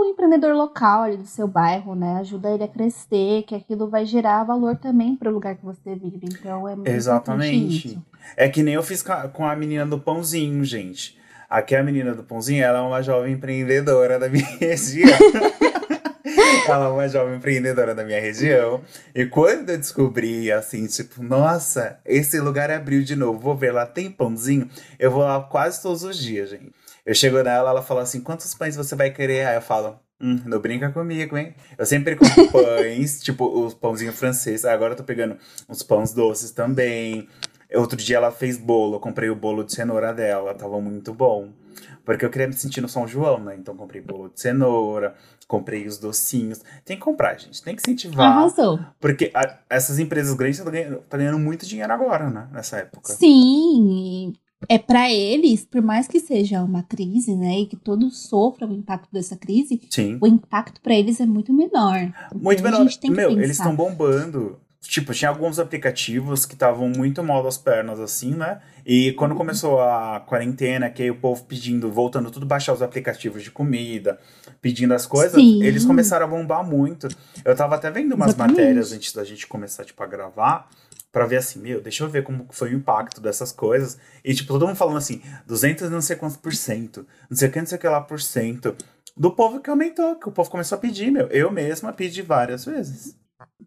o 0.01 0.05
empreendedor 0.05 0.55
local 0.55 1.03
ali 1.03 1.17
do 1.17 1.27
seu 1.27 1.47
bairro, 1.47 1.95
né? 1.95 2.17
Ajuda 2.21 2.51
ele 2.51 2.65
a 2.65 2.69
crescer, 2.69 3.43
que 3.45 3.55
aquilo 3.55 3.89
vai 3.89 4.05
gerar 4.05 4.45
valor 4.45 4.77
também 4.77 5.17
para 5.17 5.31
o 5.31 5.33
lugar 5.35 5.57
que 5.57 5.65
você 5.65 5.95
vive. 5.95 6.21
Então 6.25 6.69
é 6.69 6.75
muito 6.75 6.89
importante 6.89 6.97
Exatamente. 6.97 7.89
isso. 7.89 8.03
É 8.37 8.49
que 8.49 8.63
nem 8.63 8.75
eu 8.75 8.83
fiz 8.83 9.03
com 9.03 9.13
a, 9.13 9.29
com 9.29 9.47
a 9.47 9.57
menina 9.57 9.87
do 9.87 9.99
pãozinho, 9.99 10.63
gente. 10.65 11.19
Aqui 11.49 11.75
a 11.75 11.83
menina 11.83 12.15
do 12.15 12.23
pãozinho, 12.23 12.63
ela 12.63 12.79
é 12.79 12.83
uma 12.83 13.03
jovem 13.03 13.33
empreendedora 13.33 14.19
da 14.19 14.29
minha 14.29 14.45
região. 14.61 15.09
ela 16.69 16.87
é 16.87 16.89
uma 16.89 17.09
jovem 17.09 17.37
empreendedora 17.37 17.95
da 17.95 18.05
minha 18.05 18.21
região. 18.21 18.83
E 19.15 19.25
quando 19.25 19.71
eu 19.71 19.79
descobri, 19.79 20.53
assim, 20.53 20.87
tipo, 20.87 21.23
nossa, 21.23 21.99
esse 22.05 22.39
lugar 22.39 22.71
abriu 22.71 23.03
de 23.03 23.17
novo, 23.17 23.39
vou 23.39 23.57
ver 23.57 23.73
lá, 23.73 23.87
tem 23.87 24.11
pãozinho. 24.11 24.69
Eu 24.99 25.11
vou 25.11 25.23
lá 25.23 25.41
quase 25.41 25.81
todos 25.81 26.03
os 26.03 26.19
dias, 26.19 26.51
gente. 26.51 26.73
Eu 27.09 27.15
chego 27.15 27.43
nela, 27.43 27.71
ela 27.71 27.81
fala 27.83 28.03
assim, 28.03 28.21
quantos 28.21 28.55
pães 28.55 28.77
você 28.77 28.95
vai 28.95 29.11
querer? 29.11 29.47
Aí 29.47 29.57
eu 29.57 29.63
falo, 29.63 29.99
hum, 30.21 30.43
não 30.45 30.61
brinca 30.61 30.91
comigo, 30.91 31.39
hein? 31.39 31.55
Eu 31.79 31.87
sempre 31.87 32.15
compro 32.15 32.47
pães, 32.53 33.23
tipo, 33.23 33.47
os 33.65 33.73
pãozinho 33.73 34.13
francês. 34.13 34.63
Agora 34.67 34.93
eu 34.93 34.97
tô 34.99 35.03
pegando 35.05 35.39
uns 35.67 35.83
pães 35.83 36.13
doces 36.13 36.51
também. 36.51 37.27
Outro 37.75 37.97
dia 37.97 38.19
ela 38.19 38.31
fez 38.31 38.59
bolo, 38.59 38.97
eu 38.97 39.01
comprei 39.01 39.31
o 39.31 39.35
bolo 39.35 39.65
de 39.65 39.73
cenoura 39.73 40.13
dela, 40.13 40.53
tava 40.53 40.79
muito 40.83 41.15
bom. 41.15 41.49
Porque 42.05 42.27
eu 42.27 42.31
queria 42.31 42.47
me 42.47 42.53
sentir 42.53 42.83
no 42.83 42.91
São 42.91 43.09
João, 43.09 43.39
né? 43.43 43.57
Então 43.59 43.75
comprei 43.75 44.03
bolo 44.03 44.29
de 44.29 44.39
cenoura, 44.43 45.15
comprei 45.47 45.87
os 45.87 45.97
docinhos. 45.97 46.61
Tem 46.85 46.99
que 46.99 47.03
comprar, 47.03 47.39
gente, 47.41 47.63
tem 47.63 47.75
que 47.75 47.81
incentivar. 47.81 48.27
Arrasou. 48.37 48.81
Porque 49.01 49.31
a- 49.35 49.61
essas 49.71 49.99
empresas 49.99 50.35
grandes 50.35 50.59
estão 50.59 50.71
ganhando, 50.71 50.99
tá 51.09 51.17
ganhando 51.17 51.39
muito 51.39 51.65
dinheiro 51.65 51.91
agora, 51.91 52.29
né? 52.29 52.49
Nessa 52.53 52.77
época. 52.79 53.15
Sim, 53.15 54.35
é 54.69 54.79
para 54.79 55.11
eles, 55.13 55.65
por 55.65 55.83
mais 55.83 56.09
que 56.09 56.19
seja 56.19 56.63
uma 56.63 56.83
crise, 56.83 57.37
né, 57.37 57.61
e 57.61 57.67
que 57.67 57.77
todos 57.77 58.19
sofram 58.29 58.71
o 58.71 58.75
impacto 58.75 59.09
dessa 59.13 59.37
crise, 59.37 59.81
Sim. 59.91 60.19
o 60.21 60.27
impacto 60.27 60.81
para 60.81 60.95
eles 60.95 61.21
é 61.21 61.27
muito 61.27 61.53
menor. 61.53 62.13
Muito 62.35 62.61
Então, 62.61 62.73
menor. 62.73 62.89
Meu, 63.11 63.29
pensar. 63.29 63.43
eles 63.43 63.57
estão 63.59 63.77
bombando. 63.77 64.59
Tipo, 64.81 65.13
tinha 65.13 65.29
alguns 65.29 65.59
aplicativos 65.59 66.47
que 66.47 66.55
estavam 66.55 66.89
muito 66.89 67.23
mal 67.23 67.43
das 67.43 67.59
pernas, 67.59 67.99
assim, 68.01 68.33
né? 68.35 68.61
E 68.87 69.13
quando 69.19 69.33
Uhum. 69.33 69.37
começou 69.37 69.81
a 69.81 70.21
quarentena, 70.21 70.89
que 70.89 71.03
aí 71.03 71.11
o 71.11 71.17
povo 71.17 71.45
pedindo, 71.45 71.91
voltando 71.91 72.31
tudo 72.31 72.47
baixar 72.47 72.73
os 72.73 72.81
aplicativos 72.81 73.43
de 73.43 73.51
comida, 73.51 74.19
pedindo 74.63 74.95
as 74.95 75.05
coisas, 75.05 75.35
Sim. 75.35 75.63
eles 75.63 75.85
começaram 75.85 76.25
a 76.27 76.29
bombar 76.29 76.65
muito. 76.67 77.07
Eu 77.45 77.55
tava 77.55 77.75
até 77.75 77.91
vendo 77.91 78.15
umas 78.15 78.29
Exatamente. 78.29 78.57
matérias 78.57 78.93
antes 78.93 79.13
da 79.13 79.25
gente 79.25 79.47
começar, 79.47 79.85
tipo, 79.85 80.03
a 80.03 80.07
gravar, 80.07 80.69
pra 81.19 81.27
ver 81.27 81.39
assim, 81.39 81.59
meu, 81.59 81.81
deixa 81.81 82.05
eu 82.05 82.09
ver 82.09 82.23
como 82.23 82.47
foi 82.51 82.73
o 82.73 82.77
impacto 82.77 83.21
dessas 83.21 83.51
coisas. 83.51 83.99
E, 84.25 84.33
tipo, 84.33 84.53
todo 84.53 84.65
mundo 84.65 84.77
falando 84.77 84.99
assim, 84.99 85.21
200 85.49 85.91
não 85.91 86.01
sei 86.01 86.15
quantos 86.15 86.37
por 86.37 86.55
cento, 86.55 87.05
não 87.29 87.37
sei 87.37 87.49
o 87.49 87.53
que, 87.53 87.59
não 87.59 87.67
sei 87.67 87.77
o 87.77 87.81
que 87.81 87.89
lá 87.89 88.01
por 88.01 88.21
cento. 88.21 88.77
Do 89.17 89.33
povo 89.33 89.59
que 89.59 89.69
aumentou, 89.69 90.15
que 90.15 90.29
o 90.29 90.33
povo 90.33 90.49
começou 90.49 90.79
a 90.79 90.81
pedir, 90.81 91.11
meu. 91.11 91.27
Eu 91.27 91.51
mesma 91.51 91.93
pedi 91.93 92.23
várias 92.23 92.65
vezes. 92.65 93.17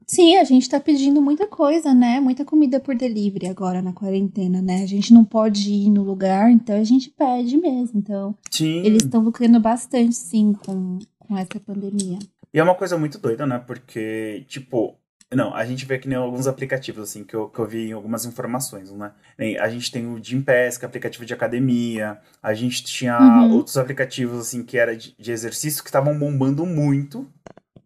Sim, 0.08 0.38
a 0.38 0.46
gente 0.46 0.70
tá 0.70 0.79
pedindo 0.79 1.22
muita 1.22 1.46
coisa, 1.46 1.93
né? 1.93 2.22
Muita 2.22 2.46
comida 2.46 2.79
por 2.79 2.96
delivery 2.96 3.48
agora 3.48 3.81
na 3.81 3.91
quarentena, 3.91 4.62
né? 4.62 4.84
A 4.84 4.88
gente 4.88 5.13
não 5.13 5.25
pode 5.25 5.70
ir 5.70 5.89
no 5.89 6.03
lugar, 6.03 6.50
então 6.50 6.77
a 6.77 6.84
gente 6.86 7.10
pede 7.10 7.58
mesmo. 7.58 8.00
Então, 8.00 8.34
Sim. 8.50 8.77
eles 8.86 9.03
estão 9.03 9.22
lucrando 9.22 9.60
bastante, 9.60 10.15
sim, 10.15 10.53
com, 10.53 11.00
com 11.20 11.38
essa 11.38 11.60
pandemia. 11.60 12.20
E 12.53 12.60
é 12.60 12.63
uma 12.63 12.75
coisa 12.75 12.98
muito 12.98 13.17
doida, 13.17 13.46
né? 13.46 13.60
Porque, 13.60 14.46
tipo, 14.48 14.96
não, 15.33 15.53
a 15.55 15.63
gente 15.65 15.85
vê 15.85 15.97
que 15.97 16.07
nem 16.09 16.17
alguns 16.17 16.45
aplicativos, 16.47 17.09
assim, 17.09 17.23
que 17.23 17.33
eu, 17.33 17.47
que 17.47 17.57
eu 17.59 17.65
vi 17.65 17.89
em 17.89 17.93
algumas 17.93 18.25
informações, 18.25 18.91
né? 18.91 19.11
A 19.59 19.69
gente 19.69 19.89
tem 19.91 20.05
o 20.05 20.21
Gympass, 20.21 20.77
que 20.77 20.85
é 20.85 20.88
aplicativo 20.88 21.25
de 21.25 21.33
academia. 21.33 22.17
A 22.43 22.53
gente 22.53 22.83
tinha 22.83 23.17
Uhum. 23.17 23.53
outros 23.53 23.77
aplicativos, 23.77 24.39
assim, 24.39 24.63
que 24.63 24.77
era 24.77 24.95
de, 24.95 25.15
de 25.17 25.31
exercício, 25.31 25.83
que 25.83 25.89
estavam 25.89 26.17
bombando 26.17 26.65
muito. 26.65 27.27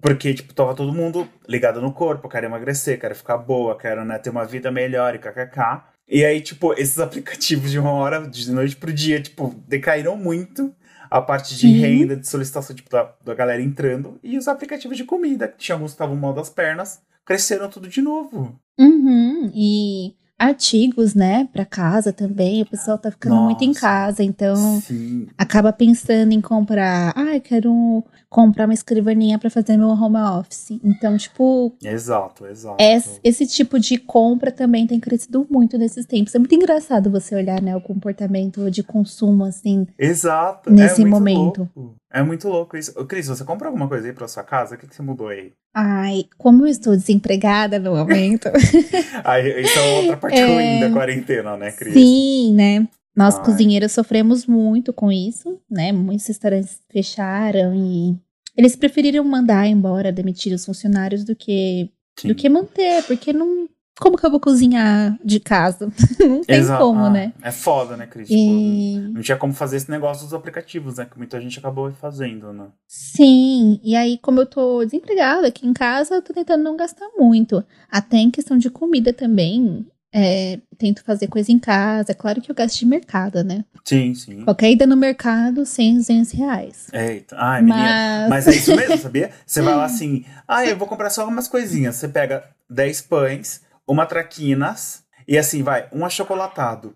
Porque, 0.02 0.34
tipo, 0.34 0.54
tava 0.54 0.76
todo 0.76 0.94
mundo 0.94 1.28
ligado 1.48 1.82
no 1.82 1.92
corpo, 1.92 2.30
quero 2.30 2.46
emagrecer, 2.46 3.00
quero 3.00 3.16
ficar 3.16 3.38
boa, 3.38 3.78
quero, 3.78 4.04
né, 4.06 4.18
ter 4.20 4.30
uma 4.30 4.46
vida 4.46 4.72
melhor 4.72 5.16
e 5.16 5.20
kkk. 5.20 5.82
E 6.08 6.24
aí, 6.24 6.42
tipo, 6.42 6.74
esses 6.74 6.98
aplicativos 7.00 7.72
de 7.72 7.80
uma 7.80 7.92
hora, 7.92 8.28
de 8.28 8.52
noite 8.52 8.76
pro 8.76 8.94
dia, 8.94 9.20
tipo, 9.22 9.56
decaíram 9.68 10.16
muito 10.16 10.74
a 11.10 11.22
parte 11.22 11.56
de 11.56 11.68
Sim. 11.68 11.74
renda, 11.80 12.16
de 12.16 12.28
solicitação, 12.28 12.76
tipo, 12.76 12.90
da, 12.90 13.14
da 13.24 13.34
galera 13.34 13.62
entrando. 13.62 14.20
E 14.24 14.38
os 14.38 14.48
aplicativos 14.48 14.98
de 14.98 15.04
comida, 15.04 15.48
que 15.48 15.58
tinha 15.58 15.76
alguns 15.76 15.92
que 15.92 15.96
estavam 15.96 16.16
mal 16.16 16.34
das 16.34 16.50
pernas, 16.50 17.02
cresceram 17.26 17.70
tudo 17.70 17.88
de 17.88 18.02
novo. 18.02 18.60
Uhum, 18.78 19.52
e 19.54 20.16
artigos, 20.38 21.16
né, 21.16 21.48
para 21.52 21.66
casa 21.66 22.12
também. 22.12 22.62
O 22.62 22.66
pessoal 22.66 22.98
tá 22.98 23.10
ficando 23.10 23.36
muito 23.38 23.64
em 23.64 23.70
Nossa. 23.70 23.80
casa, 23.80 24.24
então 24.24 24.82
Sim. 24.82 25.28
acaba 25.38 25.72
pensando 25.72 26.34
em 26.34 26.42
comprar. 26.42 27.14
Ah, 27.16 27.36
eu 27.36 27.42
quero 27.42 28.04
comprar 28.36 28.66
uma 28.66 28.74
escrivaninha 28.74 29.40
para 29.40 29.50
fazer 29.50 29.78
meu 29.78 29.88
home 29.88 30.18
office. 30.18 30.72
Então, 30.84 31.16
tipo, 31.16 31.74
Exato, 31.82 32.46
exato. 32.48 32.76
es- 32.84 33.18
esse 33.24 33.48
tipo 33.48 33.80
de 33.80 33.98
compra 33.98 34.52
também 34.52 34.86
tem 34.86 35.00
crescido 35.00 35.48
muito 35.50 35.78
nesses 35.78 36.06
tempos. 36.06 36.36
É 36.36 36.40
muito 36.40 36.54
engraçado 36.54 37.10
você 37.10 37.34
olhar, 37.34 37.62
né, 37.62 37.74
o 37.78 37.80
comportamento 37.80 38.70
de 38.70 38.84
consumo, 38.84 39.46
assim. 39.46 39.88
Exato. 39.98 40.70
Nesse 40.70 41.02
é 41.04 41.06
momento. 41.06 41.70
louco. 41.76 41.96
É 42.12 42.22
muito 42.22 42.50
louco 42.50 42.76
isso. 42.76 42.94
Cris, 43.06 43.28
você 43.30 43.46
comprou 43.46 43.70
alguma 43.70 43.88
coisa 43.88 44.06
aí 44.06 44.14
pra 44.14 44.28
sua 44.28 44.44
casa? 44.44 44.76
O 44.76 44.78
que, 44.78 44.86
que 44.88 44.94
você 44.96 45.02
mudou 45.02 45.30
aí? 45.30 45.54
Ai, 45.74 46.26
como 46.38 46.64
eu 46.64 46.68
estou 46.68 46.94
desempregada 46.94 47.80
no 47.80 47.96
momento. 47.96 48.50
Aí, 49.24 49.62
isso 49.62 49.80
é 49.80 50.00
outra 50.00 50.18
parte 50.18 50.38
É. 50.38 50.46
ruim 50.46 50.80
da 50.82 50.92
quarentena, 50.92 51.56
né, 51.58 51.72
Cris? 51.72 51.94
Sim, 51.94 52.54
né? 52.54 52.88
Nós 53.16 53.36
Ai. 53.38 53.46
cozinheiros 53.46 53.92
sofremos 53.94 54.46
muito 54.46 54.92
com 54.94 55.10
isso, 55.12 55.58
né? 55.72 55.92
Muitos 55.94 56.28
restaurantes 56.28 56.80
fecharam 56.92 57.74
e 57.74 58.18
eles 58.58 58.76
preferiram 58.76 59.24
mandar 59.24 59.68
embora, 59.68 60.12
demitir 60.12 60.54
os 60.54 60.66
funcionários 60.66 61.24
do 61.24 61.36
que 61.36 61.90
Sim. 62.18 62.30
do 62.30 62.36
que 62.36 62.48
manter, 62.50 63.04
porque 63.04 63.34
não 63.34 63.68
como 63.98 64.18
que 64.18 64.26
eu 64.26 64.30
vou 64.32 64.42
cozinhar 64.42 65.18
de 65.24 65.40
casa? 65.40 65.88
não 66.20 66.42
tem 66.44 66.58
Exato. 66.58 66.84
como, 66.84 67.06
Ah, 67.06 67.10
né? 67.10 67.34
É 67.42 67.50
foda, 67.50 67.96
né, 67.96 68.06
Cris? 68.06 68.28
Tipo, 68.28 68.40
E 68.40 68.98
não 69.14 69.22
tinha 69.22 69.38
como 69.38 69.54
fazer 69.54 69.78
esse 69.78 69.90
negócio 69.90 70.26
dos 70.26 70.34
aplicativos, 70.34 70.98
né? 70.98 71.06
Que 71.06 71.18
muita 71.18 71.40
gente 71.40 71.60
acabou 71.60 71.90
fazendo, 71.94 72.52
né? 72.52 72.68
sim, 72.88 73.80
e 73.84 73.96
aí 73.96 74.18
como 74.18 74.42
eu 74.42 74.46
tô 74.46 74.84
desempregada 74.84 75.48
aqui 75.48 75.66
em 75.66 75.72
casa, 75.74 76.16
eu 76.16 76.22
tô 76.22 76.34
tentando 76.34 76.64
não 76.64 76.76
gastar 76.76 77.08
muito. 77.18 77.64
Até 77.90 78.18
em 78.18 78.30
questão 78.32 78.58
de 78.58 78.70
comida 78.70 79.14
também, 79.14 79.86
é, 80.18 80.60
tento 80.78 81.04
fazer 81.04 81.28
coisa 81.28 81.52
em 81.52 81.60
casa. 81.60 82.14
É 82.14 82.16
claro 82.16 82.42
que 82.42 82.50
eu 82.50 82.56
gasto 82.56 82.80
de 82.80 82.86
mercado, 82.86 83.44
né? 83.44 83.66
Sim, 83.84 84.16
sim. 84.16 84.46
Qualquer 84.46 84.72
ida 84.72 84.88
no 84.88 84.96
mercado, 84.96 85.66
100, 85.66 85.96
200 85.98 86.32
reais. 86.32 86.88
Eita. 86.94 87.36
Ai, 87.38 87.62
menina. 87.62 88.28
Mas, 88.30 88.46
Mas 88.46 88.56
é 88.56 88.58
isso 88.58 88.74
mesmo, 88.76 88.98
sabia? 89.04 89.32
Você 89.46 89.62
vai 89.62 89.76
lá 89.76 89.84
assim, 89.84 90.24
ah, 90.48 90.66
eu 90.66 90.78
vou 90.78 90.88
comprar 90.88 91.10
só 91.10 91.22
algumas 91.22 91.50
coisinhas. 91.50 91.98
Você 91.98 92.08
pega 92.08 92.46
10 92.70 93.02
pães, 93.02 93.62
uma 93.86 94.06
traquinas 94.06 95.04
e 95.28 95.38
assim, 95.38 95.62
vai, 95.62 95.88
um 95.92 96.06
achocolatado. 96.06 96.96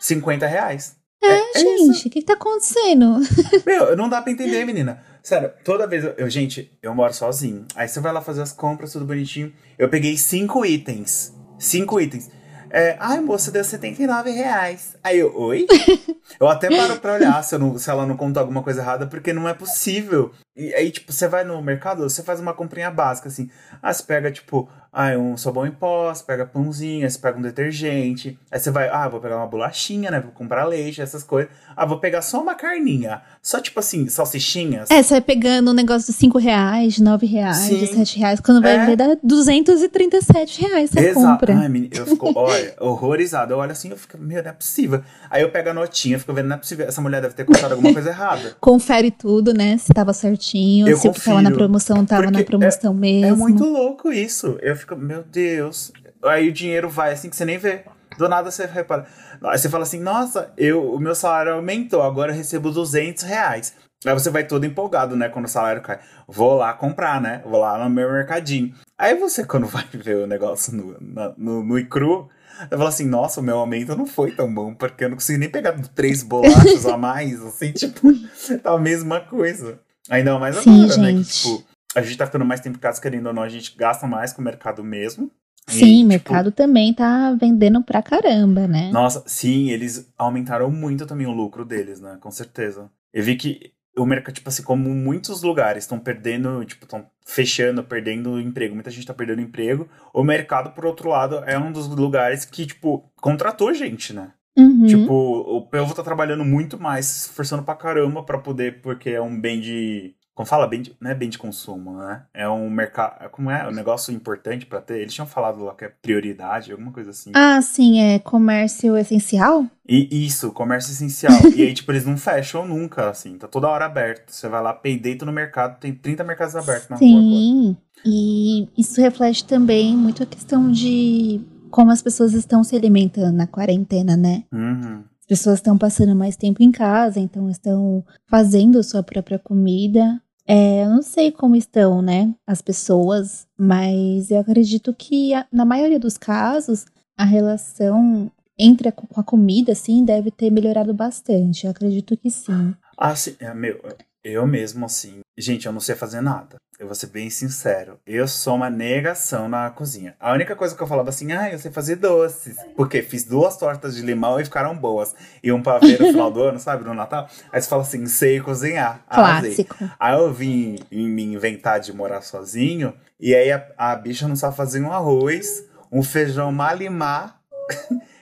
50 0.00 0.46
reais. 0.46 0.96
É, 1.22 1.58
gente, 1.58 1.98
o 1.98 2.02
que, 2.02 2.10
que 2.10 2.22
tá 2.22 2.34
acontecendo? 2.34 3.18
Meu, 3.66 3.96
não 3.96 4.08
dá 4.08 4.20
pra 4.22 4.30
entender, 4.32 4.64
menina. 4.64 5.00
Sério, 5.22 5.50
toda 5.64 5.86
vez. 5.86 6.04
Eu, 6.04 6.14
eu- 6.16 6.30
gente, 6.30 6.70
eu 6.80 6.94
moro 6.94 7.12
sozinho. 7.12 7.66
Aí 7.74 7.88
você 7.88 7.98
vai 8.00 8.12
lá 8.12 8.20
fazer 8.20 8.42
as 8.42 8.52
compras, 8.52 8.92
tudo 8.92 9.04
bonitinho. 9.04 9.52
Eu 9.78 9.88
peguei 9.88 10.16
cinco 10.16 10.64
itens. 10.64 11.34
Cinco 11.58 12.00
itens. 12.00 12.30
É, 12.70 12.96
ai, 13.00 13.20
moça, 13.20 13.50
deu 13.50 13.64
79 13.64 14.30
reais. 14.30 14.96
Aí 15.02 15.18
eu, 15.18 15.32
oi? 15.36 15.66
eu 16.40 16.48
até 16.48 16.68
paro 16.68 16.98
pra 17.00 17.14
olhar 17.14 17.42
se, 17.42 17.56
não- 17.56 17.78
se 17.78 17.88
ela 17.90 18.06
não 18.06 18.16
contou 18.16 18.40
alguma 18.40 18.62
coisa 18.62 18.80
errada, 18.82 19.06
porque 19.06 19.32
não 19.32 19.48
é 19.48 19.54
possível. 19.54 20.32
E 20.58 20.74
aí, 20.74 20.90
tipo, 20.90 21.12
você 21.12 21.28
vai 21.28 21.44
no 21.44 21.62
mercado, 21.62 22.02
você 22.02 22.20
faz 22.20 22.40
uma 22.40 22.52
comprinha 22.52 22.90
básica, 22.90 23.28
assim. 23.28 23.48
Ah, 23.80 23.92
você 23.92 24.02
pega, 24.02 24.28
tipo, 24.32 24.68
ah, 24.92 25.10
um 25.16 25.36
sabão 25.36 25.64
em 25.64 25.70
pó, 25.70 26.12
você 26.12 26.24
pega 26.24 26.44
pãozinho, 26.44 27.04
aí 27.04 27.10
você 27.10 27.16
pega 27.18 27.38
um 27.38 27.42
detergente. 27.42 28.36
Aí 28.50 28.58
você 28.58 28.68
vai, 28.72 28.88
ah, 28.88 29.06
vou 29.08 29.20
pegar 29.20 29.36
uma 29.36 29.46
bolachinha, 29.46 30.10
né? 30.10 30.18
Vou 30.20 30.32
comprar 30.32 30.64
leite, 30.64 31.00
essas 31.00 31.22
coisas. 31.22 31.48
Ah, 31.76 31.86
vou 31.86 32.00
pegar 32.00 32.22
só 32.22 32.42
uma 32.42 32.56
carninha. 32.56 33.22
Só, 33.40 33.60
tipo 33.60 33.78
assim, 33.78 34.08
salsichinhas. 34.08 34.90
É, 34.90 35.00
você 35.00 35.14
vai 35.14 35.20
pegando 35.20 35.70
um 35.70 35.74
negócio 35.74 36.12
de 36.12 36.18
5 36.18 36.38
reais, 36.38 36.94
de 36.94 37.04
9 37.04 37.24
reais, 37.24 37.68
de 37.68 37.86
Sim. 37.86 37.94
7 37.94 38.18
reais. 38.18 38.40
Quando 38.40 38.60
vai 38.60 38.76
É. 38.78 38.84
ver, 38.86 38.96
dá 38.96 39.16
237 39.22 40.62
reais 40.62 40.90
você 40.90 41.00
Exato. 41.10 41.24
compra. 41.26 41.56
Ai, 41.56 41.68
menina, 41.68 41.94
eu 41.96 42.06
fico, 42.06 42.32
olha, 42.34 42.74
horrorizado. 42.80 43.52
Eu 43.52 43.58
olho 43.58 43.70
assim, 43.72 43.90
eu 43.90 43.96
fico, 43.96 44.18
meu, 44.18 44.42
não 44.42 44.50
é 44.50 44.52
possível. 44.52 45.02
Aí 45.30 45.42
eu 45.42 45.50
pego 45.50 45.70
a 45.70 45.74
notinha, 45.74 46.18
fico 46.18 46.32
vendo, 46.32 46.48
não 46.48 46.56
é 46.56 46.58
possível. 46.58 46.86
Essa 46.88 47.00
mulher 47.00 47.22
deve 47.22 47.34
ter 47.34 47.44
contado 47.44 47.72
alguma 47.72 47.92
coisa 47.92 48.08
errada. 48.08 48.56
Confere 48.60 49.10
tudo, 49.10 49.54
né? 49.54 49.76
Se 49.78 49.92
tava 49.92 50.12
certinho, 50.12 50.47
Eu 50.88 50.96
se 50.96 51.08
o 51.08 51.12
que 51.12 51.20
tava 51.20 51.42
na 51.42 51.50
promoção 51.50 52.04
tava 52.04 52.30
na 52.30 52.42
promoção 52.44 52.94
mesmo. 52.94 53.26
É 53.26 53.32
muito 53.36 53.64
louco 53.64 54.12
isso. 54.12 54.58
Eu 54.62 54.76
fico, 54.76 54.96
meu 54.96 55.22
Deus. 55.22 55.92
Aí 56.24 56.48
o 56.48 56.52
dinheiro 56.52 56.88
vai 56.88 57.12
assim 57.12 57.28
que 57.30 57.36
você 57.36 57.44
nem 57.44 57.58
vê. 57.58 57.84
Do 58.16 58.28
nada 58.28 58.50
você 58.50 58.66
repara. 58.66 59.06
Aí 59.44 59.58
você 59.58 59.68
fala 59.68 59.84
assim, 59.84 60.00
nossa, 60.00 60.52
eu, 60.56 60.92
o 60.92 60.98
meu 60.98 61.14
salário 61.14 61.54
aumentou, 61.54 62.02
agora 62.02 62.32
eu 62.32 62.36
recebo 62.36 62.70
200 62.70 63.22
reais. 63.22 63.74
Aí 64.04 64.12
você 64.14 64.30
vai 64.30 64.44
todo 64.44 64.64
empolgado, 64.64 65.16
né, 65.16 65.28
quando 65.28 65.44
o 65.46 65.48
salário 65.48 65.82
cai. 65.82 65.98
Vou 66.26 66.54
lá 66.56 66.72
comprar, 66.72 67.20
né? 67.20 67.42
Vou 67.44 67.60
lá 67.60 67.76
no 67.82 67.90
meu 67.90 68.10
mercadinho. 68.12 68.72
Aí 68.96 69.14
você, 69.16 69.42
quando 69.46 69.66
vai 69.66 69.84
ver 69.92 70.16
o 70.16 70.26
negócio 70.26 70.72
no, 70.74 70.96
na- 71.00 71.32
no, 71.36 71.62
no 71.64 71.78
icru, 71.78 72.28
eu 72.70 72.76
falo 72.78 72.88
assim, 72.88 73.06
nossa, 73.06 73.40
o 73.40 73.42
meu 73.44 73.58
aumento 73.58 73.96
não 73.96 74.06
foi 74.06 74.32
tão 74.32 74.52
bom, 74.52 74.74
porque 74.74 75.04
eu 75.04 75.08
não 75.10 75.16
consegui 75.16 75.38
nem 75.38 75.48
pegar 75.50 75.72
três 75.94 76.22
bolachas 76.24 76.86
a 76.86 76.96
mais, 76.96 77.40
assim, 77.44 77.70
tipo, 77.72 78.08
tá 78.62 78.72
a 78.72 78.78
mesma 78.78 79.20
coisa. 79.20 79.78
Ainda 80.10 80.38
mais 80.38 80.56
Sim, 80.56 80.84
agora, 80.84 80.96
né? 80.98 81.12
Que, 81.12 81.18
gente. 81.18 81.42
tipo, 81.42 81.64
a 81.94 82.02
gente 82.02 82.16
tá 82.16 82.26
ficando 82.26 82.44
mais 82.44 82.60
tempo 82.60 82.76
em 82.76 82.80
casa, 82.80 83.00
querendo 83.00 83.26
ou 83.26 83.32
não, 83.32 83.42
a 83.42 83.48
gente 83.48 83.76
gasta 83.76 84.06
mais 84.06 84.32
com 84.32 84.40
o 84.40 84.44
mercado 84.44 84.82
mesmo. 84.84 85.30
E, 85.68 85.72
Sim, 85.72 85.80
tipo, 85.80 86.04
o 86.04 86.08
mercado 86.08 86.52
também 86.52 86.94
tá 86.94 87.32
vendendo 87.38 87.82
pra 87.82 88.02
caramba, 88.02 88.66
né? 88.66 88.90
Nossa, 88.90 89.22
sim, 89.26 89.70
eles 89.70 90.10
aumentaram 90.16 90.70
muito 90.70 91.06
também 91.06 91.26
o 91.26 91.32
lucro 91.32 91.64
deles, 91.64 92.00
né? 92.00 92.16
Com 92.20 92.30
certeza. 92.30 92.90
Eu 93.12 93.22
vi 93.22 93.36
que 93.36 93.72
o 93.96 94.06
mercado, 94.06 94.34
tipo 94.34 94.48
assim, 94.48 94.62
como 94.62 94.88
muitos 94.90 95.42
lugares 95.42 95.84
estão 95.84 95.98
perdendo, 95.98 96.64
tipo, 96.64 96.84
estão 96.84 97.06
fechando, 97.26 97.82
perdendo 97.82 98.40
emprego, 98.40 98.74
muita 98.74 98.90
gente 98.90 99.06
tá 99.06 99.12
perdendo 99.12 99.42
emprego. 99.42 99.88
O 100.14 100.22
mercado, 100.22 100.70
por 100.70 100.86
outro 100.86 101.10
lado, 101.10 101.42
é 101.44 101.58
um 101.58 101.72
dos 101.72 101.88
lugares 101.88 102.44
que, 102.44 102.64
tipo, 102.64 103.10
contratou 103.20 103.74
gente, 103.74 104.12
né? 104.12 104.32
Uhum. 104.58 104.86
Tipo, 104.86 105.12
o 105.12 105.62
povo 105.62 105.94
tá 105.94 106.02
trabalhando 106.02 106.44
muito 106.44 106.80
mais, 106.80 107.06
se 107.06 107.28
esforçando 107.28 107.62
pra 107.62 107.76
caramba 107.76 108.24
pra 108.24 108.38
poder, 108.38 108.80
porque 108.82 109.10
é 109.10 109.22
um 109.22 109.40
bem 109.40 109.60
de. 109.60 110.14
Como 110.34 110.46
fala? 110.46 110.68
Bem 110.68 110.82
de, 110.82 110.94
não 111.00 111.10
é 111.10 111.14
bem 111.14 111.28
de 111.28 111.38
consumo, 111.38 111.96
né? 111.96 112.22
É 112.34 112.48
um 112.48 112.68
mercado. 112.70 113.28
Como 113.30 113.50
é? 113.50 113.68
Um 113.68 113.72
negócio 113.72 114.12
importante 114.12 114.66
pra 114.66 114.80
ter. 114.80 115.00
Eles 115.00 115.14
tinham 115.14 115.26
falado 115.26 115.64
lá 115.64 115.74
que 115.74 115.84
é 115.84 115.92
prioridade, 116.02 116.72
alguma 116.72 116.92
coisa 116.92 117.10
assim. 117.10 117.30
Ah, 117.34 117.60
sim, 117.62 118.00
é 118.00 118.18
comércio 118.18 118.96
essencial? 118.96 119.66
E 119.88 120.26
isso, 120.26 120.52
comércio 120.52 120.92
essencial. 120.92 121.32
e 121.56 121.62
aí, 121.62 121.74
tipo, 121.74 121.90
eles 121.90 122.04
não 122.04 122.16
fecham 122.16 122.66
nunca, 122.66 123.08
assim. 123.08 123.36
Tá 123.38 123.48
toda 123.48 123.68
hora 123.68 123.86
aberto. 123.86 124.30
Você 124.30 124.48
vai 124.48 124.62
lá, 124.62 124.72
peideito 124.72 125.26
no 125.26 125.32
mercado, 125.32 125.78
tem 125.78 125.92
30 125.92 126.22
mercados 126.24 126.54
abertos 126.54 126.88
na 126.88 126.96
rua. 126.96 127.08
Sim, 127.08 127.76
e 128.04 128.68
isso 128.76 129.00
reflete 129.00 129.44
também 129.44 129.96
muito 129.96 130.22
a 130.22 130.26
questão 130.26 130.70
de 130.70 131.40
como 131.70 131.90
as 131.90 132.02
pessoas 132.02 132.32
estão 132.34 132.62
se 132.64 132.74
alimentando 132.76 133.36
na 133.36 133.46
quarentena, 133.46 134.16
né? 134.16 134.44
Uhum. 134.52 135.04
As 135.20 135.26
pessoas 135.26 135.56
estão 135.58 135.76
passando 135.76 136.14
mais 136.14 136.36
tempo 136.36 136.62
em 136.62 136.70
casa, 136.72 137.20
então 137.20 137.50
estão 137.50 138.04
fazendo 138.26 138.82
sua 138.82 139.02
própria 139.02 139.38
comida. 139.38 140.20
É, 140.46 140.84
eu 140.84 140.88
não 140.88 141.02
sei 141.02 141.30
como 141.30 141.54
estão, 141.54 142.00
né, 142.00 142.34
as 142.46 142.62
pessoas, 142.62 143.46
mas 143.58 144.30
eu 144.30 144.40
acredito 144.40 144.94
que 144.94 145.34
a- 145.34 145.46
na 145.52 145.66
maioria 145.66 146.00
dos 146.00 146.16
casos 146.16 146.86
a 147.18 147.24
relação 147.24 148.30
entre 148.58 148.88
a, 148.88 148.92
co- 148.92 149.06
com 149.06 149.20
a 149.20 149.24
comida, 149.24 149.72
assim, 149.72 150.04
deve 150.04 150.30
ter 150.30 150.50
melhorado 150.50 150.94
bastante. 150.94 151.64
Eu 151.66 151.70
acredito 151.70 152.16
que 152.16 152.30
sim. 152.30 152.74
Ah, 152.96 153.14
sim. 153.14 153.34
É, 153.38 153.52
meu, 153.52 153.78
eu 154.22 154.46
mesmo, 154.46 154.84
assim. 154.86 155.20
Gente, 155.36 155.66
eu 155.66 155.72
não 155.72 155.80
sei 155.80 155.94
fazer 155.94 156.20
nada. 156.20 156.56
Eu 156.78 156.86
vou 156.86 156.94
ser 156.94 157.08
bem 157.08 157.28
sincero. 157.28 157.98
Eu 158.06 158.28
sou 158.28 158.54
uma 158.54 158.70
negação 158.70 159.48
na 159.48 159.68
cozinha. 159.70 160.14
A 160.20 160.32
única 160.32 160.54
coisa 160.54 160.76
que 160.76 160.82
eu 160.82 160.86
falava 160.86 161.08
assim, 161.08 161.32
ah, 161.32 161.50
eu 161.50 161.58
sei 161.58 161.72
fazer 161.72 161.96
doces. 161.96 162.56
Porque 162.76 163.02
fiz 163.02 163.24
duas 163.24 163.56
tortas 163.56 163.96
de 163.96 164.02
limão 164.02 164.38
e 164.38 164.44
ficaram 164.44 164.76
boas. 164.76 165.14
E 165.42 165.50
um 165.50 165.62
pavê 165.62 165.98
no 165.98 166.06
final 166.06 166.30
do 166.30 166.42
ano, 166.42 166.60
sabe, 166.60 166.84
no 166.84 166.94
Natal. 166.94 167.28
Aí 167.52 167.60
você 167.60 167.68
fala 167.68 167.82
assim, 167.82 168.06
sei 168.06 168.40
cozinhar. 168.40 169.04
Arrasei. 169.08 169.64
Clássico. 169.64 169.96
Aí 169.98 170.14
eu 170.16 170.32
vim 170.32 170.78
me 170.90 171.24
inventar 171.24 171.80
de 171.80 171.92
morar 171.92 172.22
sozinho. 172.22 172.94
E 173.18 173.34
aí 173.34 173.50
a, 173.50 173.66
a 173.76 173.96
bicha 173.96 174.28
não 174.28 174.36
sabe 174.36 174.56
fazer 174.56 174.80
um 174.80 174.92
arroz, 174.92 175.64
um 175.90 176.02
feijão 176.02 176.52
malimar. 176.52 177.40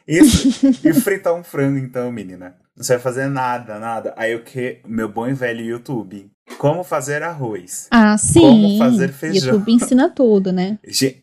Isso, 0.09 0.67
e 0.87 0.95
fritar 0.95 1.35
um 1.35 1.43
frango, 1.43 1.79
então, 1.79 2.11
menina. 2.12 2.57
Não 2.76 2.85
sei 2.85 2.99
fazer 2.99 3.28
nada, 3.28 3.78
nada. 3.78 4.12
Aí 4.16 4.35
o 4.35 4.42
que? 4.42 4.80
Meu 4.87 5.09
bom 5.09 5.26
e 5.26 5.33
velho 5.33 5.64
YouTube. 5.64 6.30
Como 6.59 6.85
fazer 6.85 7.23
arroz. 7.23 7.88
Ah, 7.90 8.16
sim. 8.18 8.40
Como 8.40 8.78
fazer 8.78 9.09
feijão. 9.12 9.54
YouTube 9.54 9.73
ensina 9.75 10.11
tudo, 10.11 10.52
né? 10.52 10.78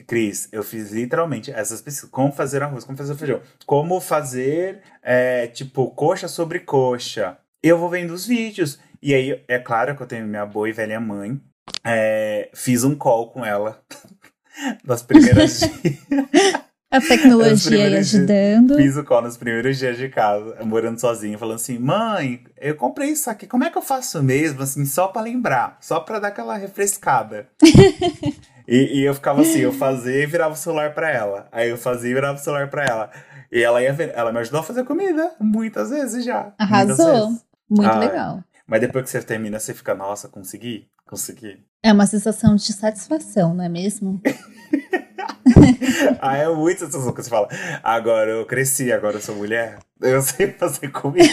Cris, 0.07 0.49
eu 0.51 0.63
fiz 0.63 0.91
literalmente 0.91 1.51
essas 1.51 1.81
pesquisas. 1.81 2.09
Como 2.09 2.31
fazer 2.31 2.63
arroz, 2.63 2.83
como 2.83 2.97
fazer 2.97 3.15
feijão. 3.15 3.39
Como 3.65 4.01
fazer, 4.01 4.81
é, 5.01 5.47
tipo, 5.47 5.91
coxa 5.91 6.27
sobre 6.27 6.59
coxa. 6.59 7.37
Eu 7.61 7.77
vou 7.77 7.89
vendo 7.89 8.13
os 8.13 8.25
vídeos. 8.25 8.79
E 9.01 9.13
aí, 9.13 9.43
é 9.47 9.59
claro 9.59 9.95
que 9.95 10.01
eu 10.01 10.07
tenho 10.07 10.25
minha 10.25 10.45
boa 10.45 10.67
e 10.67 10.73
velha 10.73 10.99
mãe. 10.99 11.39
É, 11.83 12.49
fiz 12.53 12.83
um 12.83 12.95
call 12.95 13.29
com 13.31 13.45
ela. 13.45 13.81
Nas 14.83 15.01
primeiras 15.03 15.59
dias. 15.81 16.62
A 16.93 17.01
tecnologia 17.01 17.85
aí 17.85 17.89
dias. 17.89 18.13
ajudando. 18.13 18.75
Fiz 18.77 18.95
o 18.95 19.03
call 19.03 19.23
nos 19.23 19.35
primeiros 19.35 19.77
dias 19.77 19.97
de 19.97 20.09
casa, 20.09 20.57
morando 20.63 20.99
sozinho, 20.99 21.37
falando 21.39 21.55
assim: 21.55 21.79
mãe, 21.79 22.43
eu 22.61 22.75
comprei 22.75 23.09
isso 23.09 23.29
aqui, 23.29 23.47
como 23.47 23.63
é 23.63 23.69
que 23.69 23.77
eu 23.77 23.81
faço 23.81 24.21
mesmo? 24.21 24.61
Assim, 24.61 24.85
só 24.85 25.07
pra 25.07 25.21
lembrar, 25.23 25.77
só 25.81 25.99
pra 25.99 26.19
dar 26.19 26.27
aquela 26.29 26.55
refrescada. 26.55 27.47
E, 28.65 29.01
e 29.01 29.03
eu 29.03 29.13
ficava 29.13 29.41
assim, 29.41 29.59
eu 29.59 29.73
fazia 29.73 30.23
e 30.23 30.25
virava 30.25 30.53
o 30.53 30.57
celular 30.57 30.93
pra 30.93 31.11
ela. 31.11 31.49
Aí 31.51 31.69
eu 31.69 31.77
fazia 31.77 32.09
e 32.09 32.13
virava 32.13 32.39
o 32.39 32.41
celular 32.41 32.69
pra 32.69 32.85
ela. 32.85 33.11
E 33.51 33.61
ela 33.61 33.81
ia 33.83 33.91
ver, 33.91 34.13
ela 34.15 34.31
me 34.31 34.39
ajudou 34.39 34.61
a 34.61 34.63
fazer 34.63 34.85
comida 34.85 35.33
muitas 35.37 35.89
vezes 35.89 36.23
já. 36.23 36.53
Arrasou. 36.57 37.27
vezes. 37.27 37.43
Muito 37.69 37.91
Ah, 37.91 37.99
legal. 37.99 38.43
Mas 38.65 38.79
depois 38.79 39.03
que 39.03 39.09
você 39.11 39.21
termina, 39.21 39.59
você 39.59 39.73
fica, 39.73 39.93
nossa, 39.93 40.29
consegui? 40.29 40.87
Consegui. 41.05 41.57
É 41.83 41.91
uma 41.91 42.05
sensação 42.05 42.55
de 42.55 42.71
satisfação, 42.71 43.53
não 43.53 43.65
é 43.65 43.67
mesmo? 43.67 44.21
ah, 46.21 46.37
é 46.37 46.47
muito 46.49 46.79
sensação 46.79 47.13
que 47.13 47.23
você 47.23 47.29
fala. 47.29 47.47
Agora 47.81 48.31
eu 48.31 48.45
cresci, 48.45 48.91
agora 48.91 49.17
eu 49.17 49.21
sou 49.21 49.35
mulher. 49.35 49.79
Eu 50.01 50.21
sei 50.21 50.51
fazer 50.51 50.89
comida. 50.89 51.27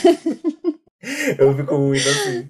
eu 1.38 1.56
fico 1.56 1.78
muito 1.78 2.08
assim. 2.08 2.48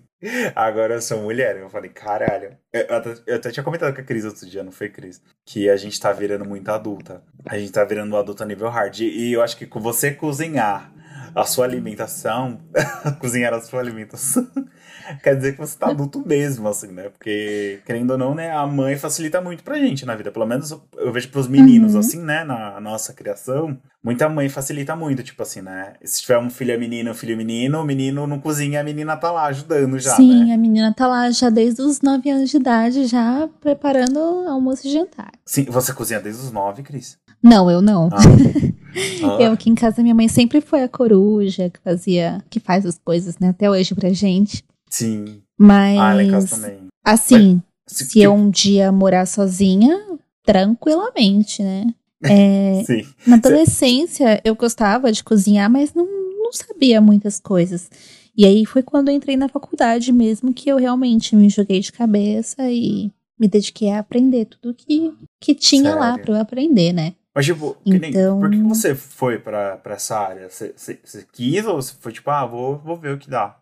Agora 0.54 0.94
eu 0.94 1.02
sou 1.02 1.22
mulher. 1.22 1.56
Eu 1.56 1.70
falei, 1.70 1.90
caralho. 1.90 2.56
Eu, 2.72 2.86
eu 3.26 3.36
até, 3.36 3.50
tinha 3.50 3.64
comentado 3.64 3.94
com 3.94 4.00
a 4.00 4.04
Cris 4.04 4.24
outro 4.24 4.46
dia, 4.46 4.62
não 4.62 4.72
foi, 4.72 4.88
Cris? 4.88 5.22
Que 5.44 5.68
a 5.70 5.76
gente 5.76 5.98
tá 5.98 6.12
virando 6.12 6.44
muito 6.44 6.68
adulta. 6.70 7.22
A 7.46 7.58
gente 7.58 7.72
tá 7.72 7.84
virando 7.84 8.14
um 8.14 8.18
adulto 8.18 8.42
a 8.42 8.46
nível 8.46 8.68
hard. 8.68 9.00
E 9.00 9.32
eu 9.32 9.42
acho 9.42 9.56
que 9.56 9.66
com 9.66 9.80
você 9.80 10.10
cozinhar 10.12 10.92
a 11.34 11.44
sua 11.44 11.64
alimentação, 11.64 12.58
cozinhar 13.20 13.52
a 13.54 13.60
sua 13.60 13.80
alimentação, 13.80 14.46
quer 15.22 15.36
dizer 15.36 15.52
que 15.52 15.58
você 15.58 15.76
tá 15.78 15.88
adulto 15.88 16.22
mesmo, 16.26 16.68
assim, 16.68 16.88
né? 16.92 17.08
Porque, 17.08 17.80
querendo 17.86 18.12
ou 18.12 18.18
não, 18.18 18.34
né, 18.34 18.50
a 18.50 18.66
mãe 18.66 18.96
facilita 18.96 19.40
muito 19.40 19.62
pra 19.62 19.78
gente 19.78 20.04
na 20.06 20.14
vida. 20.14 20.30
Pelo 20.30 20.46
menos 20.46 20.70
eu 20.96 21.12
vejo 21.12 21.28
pros 21.30 21.48
meninos, 21.48 21.94
Uhum. 21.94 22.00
assim, 22.00 22.22
né, 22.22 22.44
na 22.44 22.80
nossa 22.80 23.12
criação. 23.12 23.76
Muita 24.02 24.28
mãe 24.30 24.48
facilita 24.48 24.96
muito, 24.96 25.22
tipo 25.22 25.42
assim, 25.42 25.60
né? 25.60 25.92
Se 26.02 26.22
tiver 26.22 26.38
um 26.38 26.48
filho 26.48 26.72
é 26.72 26.76
menino, 26.78 27.10
um 27.10 27.14
filho 27.14 27.34
é 27.34 27.36
menino, 27.36 27.80
o 27.80 27.84
menino 27.84 28.26
não 28.26 28.38
cozinha, 28.40 28.80
a 28.80 28.84
menina 28.84 29.14
tá 29.16 29.30
lá 29.30 29.44
ajudando 29.46 29.98
já, 29.98 30.16
Sim, 30.16 30.46
né? 30.46 30.54
a 30.54 30.56
menina 30.58 30.94
tá 30.94 31.06
lá 31.06 31.30
já 31.30 31.50
desde 31.50 31.82
os 31.82 32.00
9 32.00 32.30
anos 32.30 32.48
de 32.50 32.56
idade, 32.56 33.04
já 33.06 33.46
preparando 33.60 34.18
almoço 34.48 34.86
e 34.86 34.92
jantar. 34.92 35.32
Sim, 35.44 35.64
você 35.64 35.92
cozinha 35.92 36.18
desde 36.20 36.40
os 36.42 36.50
nove, 36.50 36.82
Cris? 36.82 37.18
Não, 37.42 37.70
eu 37.70 37.82
não. 37.82 38.08
Ah. 38.12 38.16
Ah, 39.22 39.36
Eu 39.40 39.52
aqui 39.52 39.70
em 39.70 39.74
casa, 39.74 40.02
minha 40.02 40.14
mãe 40.14 40.28
sempre 40.28 40.60
foi 40.60 40.82
a 40.82 40.88
coruja 40.88 41.70
que 41.70 41.78
fazia, 41.80 42.42
que 42.50 42.58
faz 42.60 42.84
as 42.86 42.98
coisas, 42.98 43.38
né, 43.38 43.48
até 43.50 43.70
hoje 43.70 43.94
pra 43.94 44.10
gente. 44.12 44.64
Sim. 44.88 45.42
Mas, 45.58 45.98
Ah, 45.98 46.14
lá 46.14 46.22
em 46.24 46.30
casa 46.30 46.48
também. 46.56 46.78
assim, 47.04 47.62
Se- 47.86 48.04
se 48.06 48.20
eu 48.20 48.32
um 48.34 48.48
dia 48.50 48.90
morar 48.92 49.26
sozinha, 49.26 49.98
tranquilamente, 50.44 51.62
né? 51.62 51.86
É, 52.24 52.82
Sim. 52.86 53.06
na 53.26 53.36
adolescência, 53.36 54.40
eu 54.44 54.54
gostava 54.54 55.10
de 55.12 55.22
cozinhar, 55.24 55.70
mas 55.70 55.92
não, 55.94 56.04
não 56.06 56.52
sabia 56.52 57.00
muitas 57.00 57.40
coisas. 57.40 57.90
E 58.36 58.44
aí 58.44 58.64
foi 58.64 58.82
quando 58.82 59.08
eu 59.08 59.14
entrei 59.14 59.36
na 59.36 59.48
faculdade 59.48 60.12
mesmo 60.12 60.52
que 60.54 60.68
eu 60.70 60.76
realmente 60.76 61.34
me 61.36 61.48
joguei 61.48 61.80
de 61.80 61.92
cabeça 61.92 62.70
e 62.70 63.10
me 63.38 63.48
dediquei 63.48 63.90
a 63.90 63.98
aprender 63.98 64.44
tudo 64.46 64.74
que, 64.74 65.12
que 65.40 65.54
tinha 65.54 65.94
lá 65.94 66.10
Sério? 66.12 66.22
pra 66.24 66.34
eu 66.34 66.40
aprender, 66.40 66.92
né? 66.92 67.14
Mas, 67.34 67.46
tipo, 67.46 67.76
nem- 67.86 68.10
Então- 68.10 68.40
por 68.40 68.50
que 68.50 68.56
que 68.56 68.62
você 68.62 68.94
foi 68.94 69.38
pra, 69.38 69.76
pra 69.76 69.94
essa 69.94 70.18
área? 70.18 70.48
Você, 70.50 70.72
você, 70.76 70.98
você 71.02 71.26
quis 71.32 71.64
ou 71.64 71.80
você 71.80 71.94
foi 72.00 72.12
tipo, 72.12 72.28
ah, 72.30 72.44
vou, 72.44 72.76
vou 72.78 72.96
ver 72.96 73.14
o 73.14 73.18
que 73.18 73.30
dá? 73.30 73.56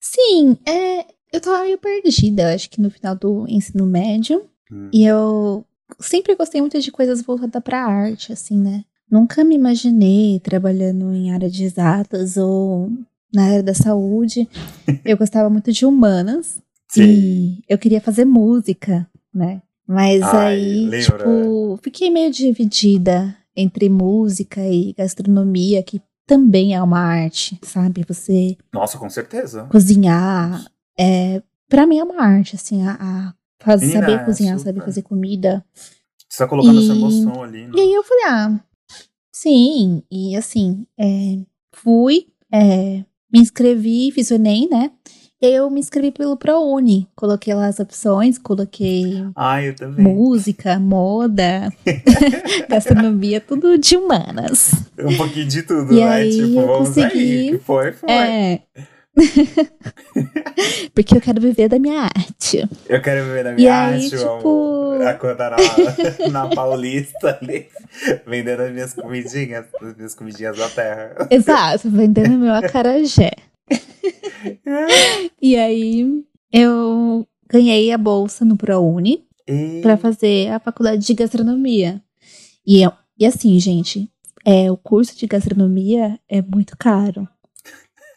Sim, 0.00 0.56
é, 0.66 1.04
eu 1.32 1.40
tava 1.40 1.64
meio 1.64 1.78
perdida, 1.78 2.54
acho 2.54 2.70
que 2.70 2.80
no 2.80 2.90
final 2.90 3.14
do 3.14 3.46
ensino 3.48 3.86
médio. 3.86 4.44
Hum. 4.70 4.88
E 4.92 5.04
eu 5.04 5.64
sempre 6.00 6.34
gostei 6.34 6.60
muito 6.60 6.80
de 6.80 6.90
coisas 6.90 7.20
voltadas 7.22 7.62
pra 7.62 7.84
arte, 7.84 8.32
assim, 8.32 8.58
né? 8.58 8.84
Nunca 9.10 9.44
me 9.44 9.54
imaginei 9.54 10.40
trabalhando 10.40 11.12
em 11.14 11.30
área 11.32 11.48
de 11.50 11.62
exatas 11.64 12.36
ou 12.36 12.90
na 13.32 13.44
área 13.44 13.62
da 13.62 13.74
saúde. 13.74 14.48
eu 15.04 15.16
gostava 15.16 15.50
muito 15.50 15.70
de 15.72 15.84
humanas 15.84 16.58
Sim. 16.88 17.02
e 17.02 17.62
eu 17.68 17.76
queria 17.78 18.00
fazer 18.00 18.24
música, 18.24 19.06
né? 19.32 19.60
Mas 19.86 20.22
Ai, 20.22 20.54
aí, 20.56 20.86
lembra? 20.88 21.18
tipo, 21.18 21.78
fiquei 21.82 22.10
meio 22.10 22.30
dividida 22.30 23.36
entre 23.56 23.88
música 23.88 24.60
e 24.66 24.92
gastronomia, 24.94 25.82
que 25.82 26.00
também 26.26 26.74
é 26.74 26.82
uma 26.82 26.98
arte, 27.00 27.58
sabe? 27.62 28.04
Você 28.08 28.56
Nossa, 28.72 28.98
com 28.98 29.08
certeza. 29.10 29.66
cozinhar, 29.70 30.64
é, 30.98 31.42
para 31.68 31.86
mim 31.86 31.98
é 31.98 32.04
uma 32.04 32.22
arte, 32.22 32.56
assim, 32.56 32.82
a, 32.82 32.96
a 32.98 33.34
fazer, 33.60 33.86
Menina, 33.86 34.06
saber 34.06 34.24
cozinhar, 34.24 34.58
super. 34.58 34.70
saber 34.72 34.84
fazer 34.84 35.02
comida. 35.02 35.64
Você 36.28 36.38
tá 36.38 36.48
colocando 36.48 36.80
E- 36.80 36.84
essa 36.84 36.92
emoção 36.94 37.42
ali, 37.42 37.66
né? 37.66 37.72
E 37.76 37.80
aí 37.80 37.92
eu 37.92 38.02
falei, 38.02 38.24
ah, 38.26 38.60
sim, 39.30 40.02
e 40.10 40.34
assim, 40.36 40.86
é, 40.98 41.38
fui, 41.72 42.28
é, 42.50 43.04
me 43.32 43.40
inscrevi, 43.40 44.10
fiz 44.12 44.30
o 44.30 44.34
Enem, 44.34 44.68
né? 44.68 44.90
E 45.42 45.46
aí 45.46 45.54
eu 45.56 45.68
me 45.68 45.80
inscrevi 45.80 46.10
pelo 46.10 46.36
ProUni, 46.36 47.06
coloquei 47.14 47.52
lá 47.54 47.66
as 47.66 47.78
opções, 47.78 48.38
coloquei 48.38 49.26
Ah, 49.36 49.56
música, 49.98 50.78
moda, 50.78 51.70
gastronomia, 52.68 53.40
tudo 53.40 53.76
de 53.76 53.96
humanas. 53.96 54.70
Um 54.98 55.14
pouquinho 55.16 55.46
de 55.46 55.62
tudo, 55.62 55.92
E 55.92 55.96
né? 55.96 56.08
aí 56.08 56.30
tipo, 56.30 56.60
eu 56.60 56.66
vamos 56.66 56.88
consegui- 56.88 57.18
aí. 57.18 57.50
Que 57.50 57.58
foi, 57.58 57.92
foi. 57.92 58.10
É. 58.10 58.60
Porque 60.94 61.16
eu 61.16 61.20
quero 61.20 61.40
viver 61.40 61.68
da 61.68 61.78
minha 61.78 62.00
arte. 62.02 62.66
Eu 62.88 63.02
quero 63.02 63.24
ver 63.26 63.44
na 63.44 63.52
E 63.52 63.54
minha 63.56 63.86
aí, 63.88 63.94
arte, 63.96 64.10
tipo- 64.10 64.28
amor. 64.28 65.02
Acordar 65.06 65.50
na, 65.50 65.58
na 66.30 66.46
Paulista 66.54 67.38
ali, 67.42 67.66
vendendo 68.26 68.62
as 68.62 68.72
minhas 68.72 68.94
comidinhas, 68.94 69.66
as 69.82 69.94
minhas 69.96 70.14
comidinhas 70.14 70.56
da 70.56 70.68
terra. 70.70 71.28
Exato, 71.30 71.90
vendendo 71.90 72.30
meu 72.38 72.54
acarajé. 72.54 73.32
E 75.40 75.56
aí 75.56 76.24
eu 76.52 77.26
ganhei 77.48 77.92
a 77.92 77.98
bolsa 77.98 78.44
no 78.44 78.56
ProUni 78.56 79.24
E... 79.46 79.80
pra 79.82 79.96
fazer 79.96 80.50
a 80.52 80.58
faculdade 80.58 81.04
de 81.06 81.14
gastronomia. 81.14 82.02
E, 82.66 82.82
eu- 82.82 82.92
e 83.18 83.26
assim, 83.26 83.58
gente, 83.60 84.10
é, 84.44 84.70
o 84.70 84.76
curso 84.76 85.16
de 85.16 85.26
gastronomia 85.26 86.18
é 86.28 86.40
muito 86.42 86.76
caro. 86.78 87.28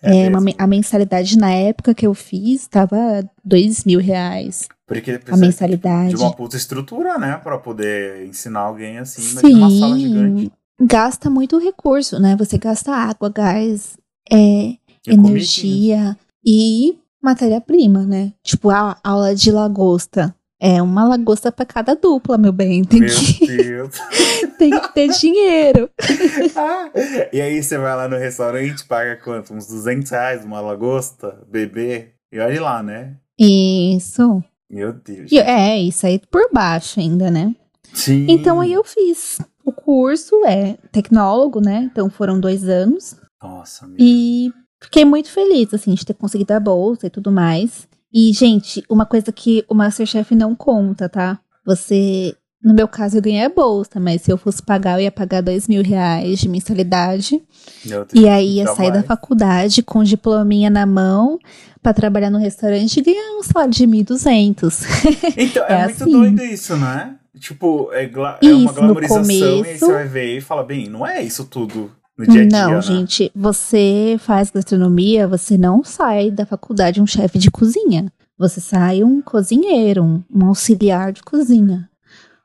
É, 0.01 0.29
uma 0.29 0.39
mesmo. 0.39 0.41
me- 0.41 0.55
a 0.57 0.67
mensalidade 0.67 1.38
na 1.38 1.51
época 1.51 1.93
que 1.93 2.05
eu 2.05 2.13
fiz 2.13 2.67
tava 2.67 2.97
dois 3.43 3.83
mil 3.83 3.99
reais. 3.99 4.67
Porque 4.86 5.19
A 5.29 5.36
mensalidade. 5.36 6.12
de 6.12 6.15
uma 6.15 6.31
puta 6.33 6.55
estrutura, 6.55 7.17
né? 7.17 7.36
Pra 7.43 7.57
poder 7.57 8.25
ensinar 8.27 8.62
alguém 8.62 8.99
assim, 8.99 9.21
imagina 9.31 9.57
uma 9.57 9.69
sala 9.79 9.99
gigante. 9.99 10.41
Sim, 10.43 10.51
gasta 10.86 11.29
muito 11.29 11.57
recurso, 11.57 12.19
né? 12.19 12.36
Você 12.38 12.57
gasta 12.57 12.93
água, 12.93 13.29
gás, 13.29 13.97
é. 14.31 14.75
Energia 15.13 16.17
e 16.46 16.98
matéria-prima, 17.22 18.06
né? 18.06 18.34
Tipo, 18.43 18.70
a 18.70 18.98
aula 19.04 19.36
de 19.36 19.52
lagosta. 19.52 20.34
É 20.60 20.82
uma 20.82 21.08
lagosta 21.08 21.52
pra 21.52 21.65
cada 21.65 21.96
dupla, 21.96 22.36
meu 22.36 22.52
bem. 22.52 22.84
Tem, 22.84 23.02
Meu 23.02 23.10
que, 23.10 23.46
Deus. 23.46 23.96
tem 24.58 24.72
que 24.72 24.93
ter 24.93 25.10
dinheiro. 25.10 25.88
Ah, 26.56 26.89
e 27.32 27.39
aí 27.39 27.62
você 27.62 27.78
vai 27.78 27.96
lá 27.96 28.08
no 28.08 28.17
restaurante, 28.17 28.84
paga 28.86 29.15
quanto? 29.17 29.54
Uns 29.54 29.67
200 29.67 30.10
reais 30.10 30.43
uma 30.43 30.60
lagosta, 30.60 31.46
bebê. 31.48 32.13
E 32.32 32.39
olha 32.39 32.62
lá, 32.62 32.82
né? 32.82 33.17
Isso. 33.39 34.43
Meu 34.67 34.93
Deus. 34.93 35.32
E, 35.32 35.38
é, 35.38 35.80
isso 35.80 36.08
aí 36.08 36.20
por 36.32 36.50
baixo 36.52 37.00
ainda, 37.00 37.30
né? 37.30 37.56
Sim. 37.93 38.26
Então 38.28 38.60
aí 38.60 38.74
eu 38.74 38.84
fiz. 38.84 39.39
O 39.63 39.72
curso 39.72 40.43
é 40.46 40.78
tecnólogo, 40.91 41.62
né? 41.62 41.88
Então 41.91 42.10
foram 42.10 42.39
dois 42.39 42.67
anos. 42.67 43.15
Nossa, 43.41 43.86
meu. 43.86 43.98
E 44.00 44.52
fiquei 44.82 45.04
muito 45.06 45.30
feliz, 45.30 45.74
assim, 45.74 45.94
de 45.94 46.06
ter 46.06 46.13
conseguido 46.13 46.54
a 46.54 46.60
bolsa 46.60 47.08
e 47.08 47.10
tudo 47.10 47.32
mais. 47.32 47.88
E, 48.13 48.32
gente, 48.34 48.84
uma 48.90 49.06
coisa 49.06 49.32
que 49.32 49.63
o 49.70 49.76
Masterchef 49.76 50.34
não 50.36 50.56
conta, 50.56 51.08
tá? 51.10 51.40
Você. 51.66 52.36
No 52.63 52.74
meu 52.74 52.88
caso, 52.88 53.18
eu 53.18 53.22
ganhei 53.22 53.44
a 53.46 53.50
bolsa, 53.50 54.00
mas 54.00 54.24
se 54.24 54.32
eu 54.32 54.38
fosse 54.38 54.63
pagar, 54.63 54.98
eu 54.98 55.04
ia 55.04 55.12
pagar 55.12 55.42
dois 55.42 55.68
mil 55.68 55.84
reais 55.84 56.40
de 56.40 56.50
mensalidade. 56.50 57.40
E 58.13 58.28
aí 58.28 58.56
ia 58.56 58.66
sair 58.68 58.92
da 58.92 59.04
faculdade 59.04 59.84
com 59.84 60.04
diplominha 60.04 60.70
na 60.70 60.86
mão 60.86 61.38
pra 61.84 61.94
trabalhar 61.94 62.32
no 62.32 62.40
restaurante 62.40 62.98
e 62.98 63.04
ganhar 63.04 63.38
um 63.38 63.44
salário 63.44 63.72
de 63.72 63.86
1.200. 63.86 64.84
Então, 65.38 65.63
é, 65.66 65.74
É 65.74 65.84
muito 65.86 66.04
assim. 66.04 66.12
doido 66.12 66.44
isso, 66.44 66.76
né? 66.76 67.16
Tipo, 67.40 67.90
é, 67.94 68.08
gla- 68.08 68.40
é 68.42 68.48
uma 68.48 68.63
Isso, 68.66 68.74
glamorização 68.74 69.30
e 69.32 69.44
aí 69.44 69.58
começo- 69.58 69.86
você 69.86 69.94
vai 69.94 70.08
ver 70.08 70.38
e 70.38 70.42
fala, 70.42 70.63
bem, 70.63 70.90
não 70.90 71.06
é 71.06 71.22
isso 71.22 71.46
tudo 71.46 71.92
no 72.17 72.25
dia 72.25 72.41
a 72.41 72.47
dia, 72.47 72.65
não, 72.65 72.71
né? 72.73 72.82
gente, 72.82 73.32
você 73.36 74.17
faz 74.19 74.49
gastronomia, 74.49 75.27
você 75.27 75.58
não 75.58 75.84
sai 75.84 76.32
da 76.32 76.45
faculdade 76.45 77.01
um 77.01 77.08
chefe 77.08 77.38
de 77.38 77.51
cozinha. 77.51 78.12
Você 78.38 78.60
sai 78.60 79.03
um 79.03 79.21
cozinheiro, 79.21 80.03
um, 80.03 80.23
um 80.34 80.47
auxiliar 80.47 81.12
de 81.12 81.23
cozinha. 81.23 81.89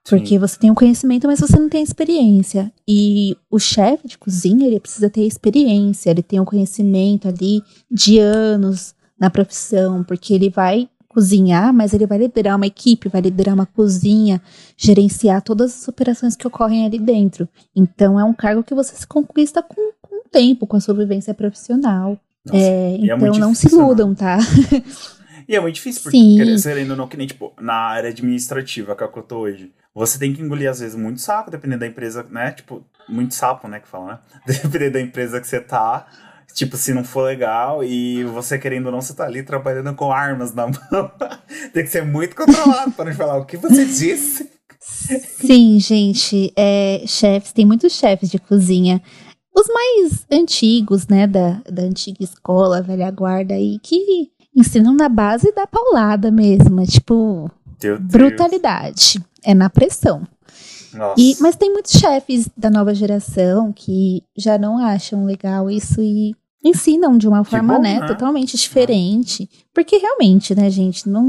Sim. 0.04 0.16
Porque 0.16 0.38
você 0.38 0.58
tem 0.58 0.70
o 0.70 0.74
conhecimento, 0.74 1.26
mas 1.26 1.40
você 1.40 1.58
não 1.58 1.68
tem 1.68 1.82
experiência. 1.82 2.72
E 2.88 3.36
o 3.50 3.58
chefe 3.58 4.08
de 4.08 4.18
cozinha, 4.18 4.66
ele 4.66 4.80
precisa 4.80 5.08
ter 5.08 5.26
experiência, 5.26 6.10
ele 6.10 6.22
tem 6.22 6.40
o 6.40 6.44
conhecimento 6.44 7.28
ali 7.28 7.62
de 7.90 8.18
anos 8.18 8.94
na 9.18 9.30
profissão, 9.30 10.02
porque 10.02 10.34
ele 10.34 10.50
vai 10.50 10.88
cozinhar, 11.12 11.72
mas 11.72 11.92
ele 11.92 12.06
vai 12.06 12.18
liderar 12.18 12.56
uma 12.56 12.66
equipe, 12.66 13.08
vai 13.08 13.20
liderar 13.20 13.54
uma 13.54 13.66
cozinha, 13.66 14.40
gerenciar 14.76 15.42
todas 15.42 15.82
as 15.82 15.88
operações 15.88 16.34
que 16.36 16.46
ocorrem 16.46 16.86
ali 16.86 16.98
dentro. 16.98 17.48
Então 17.76 18.18
é 18.18 18.24
um 18.24 18.32
cargo 18.34 18.62
que 18.62 18.74
você 18.74 18.94
se 18.96 19.06
conquista 19.06 19.62
com, 19.62 19.92
com 20.00 20.16
o 20.16 20.28
tempo, 20.30 20.66
com 20.66 20.76
a 20.76 20.80
sua 20.80 20.94
vivência 20.94 21.34
profissional. 21.34 22.18
Nossa, 22.44 22.58
É, 22.58 22.94
é 22.94 22.96
então 22.96 23.18
muito 23.18 23.38
não 23.38 23.54
se 23.54 23.62
difícil, 23.62 23.78
né? 23.78 23.84
iludam, 23.84 24.14
tá? 24.14 24.38
E 25.48 25.56
é 25.56 25.60
muito 25.60 25.74
difícil, 25.74 26.02
porque 26.02 26.16
Sim. 26.16 26.36
querendo 26.62 26.92
ou 26.92 26.96
não, 26.96 27.08
que 27.08 27.16
nem, 27.16 27.26
tipo, 27.26 27.52
na 27.60 27.74
área 27.74 28.10
administrativa 28.10 28.94
que 28.94 29.02
é 29.02 29.06
o 29.06 29.12
que 29.12 29.18
eu 29.18 29.22
tô 29.24 29.38
hoje. 29.40 29.72
você 29.94 30.16
tem 30.18 30.32
que 30.32 30.40
engolir, 30.40 30.70
às 30.70 30.78
vezes, 30.80 30.96
muito 30.96 31.20
sapo, 31.20 31.50
dependendo 31.50 31.80
da 31.80 31.86
empresa, 31.86 32.24
né? 32.30 32.52
Tipo, 32.52 32.84
muito 33.08 33.34
sapo, 33.34 33.66
né? 33.66 33.80
Que 33.80 33.88
fala, 33.88 34.06
né? 34.12 34.18
Dependendo 34.62 34.92
da 34.92 35.00
empresa 35.00 35.40
que 35.40 35.46
você 35.46 35.60
tá. 35.60 36.06
Tipo, 36.54 36.76
se 36.76 36.92
não 36.92 37.04
for 37.04 37.22
legal 37.22 37.82
e 37.82 38.24
você 38.24 38.58
querendo 38.58 38.86
ou 38.86 38.92
não, 38.92 39.00
você 39.00 39.14
tá 39.14 39.24
ali 39.24 39.42
trabalhando 39.42 39.94
com 39.94 40.12
armas 40.12 40.52
na 40.54 40.66
mão. 40.90 41.10
tem 41.72 41.82
que 41.84 41.90
ser 41.90 42.04
muito 42.04 42.36
controlado 42.36 42.92
para 42.92 43.06
não 43.06 43.14
falar 43.14 43.38
o 43.38 43.46
que 43.46 43.56
você 43.56 43.84
disse. 43.84 44.50
Sim, 44.80 45.78
gente. 45.78 46.52
É, 46.56 47.04
chefes, 47.06 47.52
tem 47.52 47.64
muitos 47.64 47.92
chefes 47.92 48.30
de 48.30 48.38
cozinha. 48.38 49.00
Os 49.54 49.66
mais 49.68 50.26
antigos, 50.30 51.06
né, 51.06 51.26
da, 51.26 51.60
da 51.70 51.82
antiga 51.82 52.22
escola, 52.22 52.82
velha 52.82 53.10
guarda 53.10 53.54
aí, 53.54 53.78
que 53.82 54.30
ensinam 54.56 54.94
na 54.94 55.08
base 55.08 55.52
da 55.54 55.66
paulada 55.66 56.30
mesmo. 56.30 56.80
É 56.80 56.86
tipo, 56.86 57.50
brutalidade. 58.00 59.22
É 59.44 59.54
na 59.54 59.68
pressão. 59.68 60.26
E, 61.16 61.36
mas 61.40 61.56
tem 61.56 61.72
muitos 61.72 61.92
chefes 61.92 62.48
da 62.56 62.70
nova 62.70 62.94
geração 62.94 63.72
que 63.72 64.22
já 64.36 64.58
não 64.58 64.78
acham 64.78 65.24
legal 65.24 65.70
isso 65.70 66.02
e 66.02 66.34
ensinam 66.64 67.18
de 67.18 67.26
uma 67.26 67.44
forma, 67.44 67.74
bom, 67.74 67.82
né, 67.82 68.00
né? 68.00 68.06
totalmente 68.06 68.56
diferente. 68.56 69.48
Porque 69.74 69.96
realmente, 69.96 70.54
né, 70.54 70.70
gente, 70.70 71.08
não, 71.08 71.22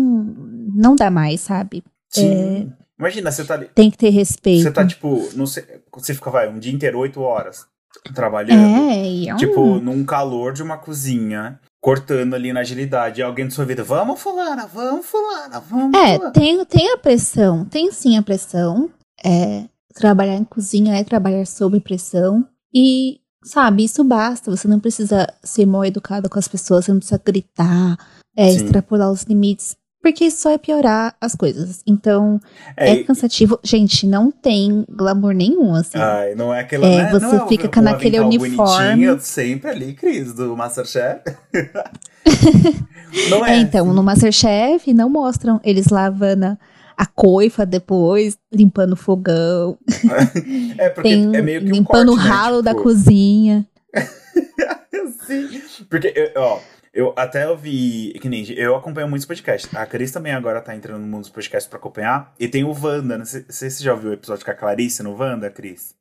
não 0.76 0.96
dá 0.96 1.10
mais, 1.10 1.42
sabe? 1.42 1.84
Sim. 2.10 2.72
Imagina, 2.98 3.32
você 3.32 3.44
tá 3.44 3.56
ali. 3.56 3.66
Tem 3.74 3.90
que 3.90 3.98
ter 3.98 4.10
respeito. 4.10 4.64
Você 4.64 4.72
tá, 4.72 4.86
tipo, 4.86 5.30
não 5.36 5.46
sei, 5.48 5.64
você 5.92 6.14
fica, 6.14 6.30
vai, 6.30 6.48
um 6.48 6.60
dia 6.60 6.72
inteiro, 6.72 7.00
oito 7.00 7.20
horas, 7.22 7.66
trabalhando. 8.14 8.92
É, 8.92 9.08
e 9.08 9.30
é 9.30 9.34
um... 9.34 9.38
Tipo, 9.38 9.80
num 9.80 10.06
calor 10.06 10.54
de 10.54 10.62
uma 10.62 10.78
cozinha, 10.78 11.60
cortando 11.82 12.36
ali 12.36 12.54
na 12.54 12.60
agilidade, 12.62 13.20
e 13.20 13.24
alguém 13.24 13.48
do 13.48 13.54
seu 13.54 13.64
ouvido, 13.64 13.84
vamos 13.84 14.22
fulana, 14.22 14.68
vamos 14.68 15.06
fulana, 15.06 15.60
vamos 15.60 16.00
É, 16.00 16.16
fulana. 16.16 16.32
tem, 16.32 16.64
tem 16.66 16.94
a 16.94 16.98
pressão, 16.98 17.66
tem 17.66 17.92
sim 17.92 18.18
a 18.18 18.22
pressão. 18.22 18.90
É, 19.24 19.66
trabalhar 19.94 20.36
em 20.36 20.44
cozinha 20.44 20.96
é 20.96 21.04
trabalhar 21.04 21.46
sob 21.46 21.80
pressão. 21.80 22.46
E, 22.74 23.20
sabe, 23.44 23.84
isso 23.86 24.04
basta. 24.04 24.52
Você 24.52 24.68
não 24.68 24.80
precisa 24.80 25.28
ser 25.44 25.66
mal 25.66 25.86
educado 25.86 26.30
com 26.30 26.40
as 26.40 26.48
pessoas, 26.48 26.86
você 26.86 26.92
não 26.92 27.00
precisa 27.00 27.22
gritar, 27.24 27.98
é, 28.36 28.52
extrapolar 28.52 29.12
os 29.12 29.24
limites. 29.24 29.76
Porque 30.04 30.26
isso 30.26 30.42
só 30.42 30.50
é 30.52 30.58
piorar 30.58 31.16
as 31.22 31.34
coisas. 31.34 31.82
Então, 31.88 32.38
É, 32.76 32.90
é, 32.92 33.04
cansativo. 33.06 33.58
Gente, 33.64 34.06
não 34.06 34.30
tem 34.30 34.86
glamour 34.90 35.34
nenhum, 35.34 35.74
assim. 35.74 35.98
Ai, 35.98 36.36
não 36.36 36.54
é 36.54 36.60
aquela. 36.60 36.86
É, 36.86 37.04
né? 37.04 37.12
você 37.12 37.26
não 37.26 37.46
é 37.46 37.48
fica 37.48 37.70
com 37.70 37.80
naquele 37.80 38.20
uniforme. 38.20 39.18
sempre 39.22 39.70
ali, 39.70 39.94
Cris, 39.94 40.34
do 40.34 40.58
Masterchef. 40.58 41.22
não 43.30 43.46
É, 43.46 43.54
é. 43.54 43.58
então, 43.60 43.86
assim. 43.86 43.96
no 43.96 44.04
Masterchef 44.04 44.94
não 44.94 45.10
mostram 45.10 45.62
eles 45.64 45.88
lavando 45.88 46.58
a- 46.98 47.06
coifa 47.06 47.66
depois, 47.66 48.38
limpando 48.52 48.94
o 48.94 48.98
fogão, 48.98 49.78
É 50.78 50.90
porque 50.90 51.10
tem 51.10 51.36
é 51.36 51.42
meio 51.42 51.62
que 51.62 51.68
um 51.68 51.76
limpando 51.76 52.08
corte, 52.14 52.22
o 52.22 52.24
né? 52.24 52.30
ralo 52.30 52.62
da 52.62 52.72
Tipo, 52.72 52.84
cozinha. 52.84 53.66
Sim. 55.26 55.62
Porque, 55.90 56.32
ó, 56.36 56.60
eu 56.94 57.14
até 57.16 57.48
ouvi. 57.50 58.14
Que 58.22 58.30
nem 58.30 58.50
eu 58.54 58.76
acompanho 58.76 59.08
muitos 59.08 59.26
podcasts. 59.26 59.74
A 59.76 59.86
Cris 59.86 60.12
também 60.12 60.34
agora 60.34 60.62
tá 60.62 60.76
entrando 60.76 61.02
no 61.02 61.08
mundo 61.08 61.22
dos 61.22 61.30
podcasts 61.30 61.70
pra 61.70 61.78
acompanhar. 61.80 62.34
E 62.40 62.48
tem 62.48 62.64
o 62.64 62.72
Wanda. 62.72 63.18
Não 63.18 63.26
sei 63.26 63.46
se 63.50 63.72
você 63.72 63.84
já 63.84 63.94
ouviu 63.94 64.12
o 64.12 64.14
episódio 64.14 64.44
com 64.46 64.52
a 64.52 64.56
Clarice 64.56 65.02
no 65.04 65.16
Wanda, 65.18 65.50
Cris. 65.50 65.96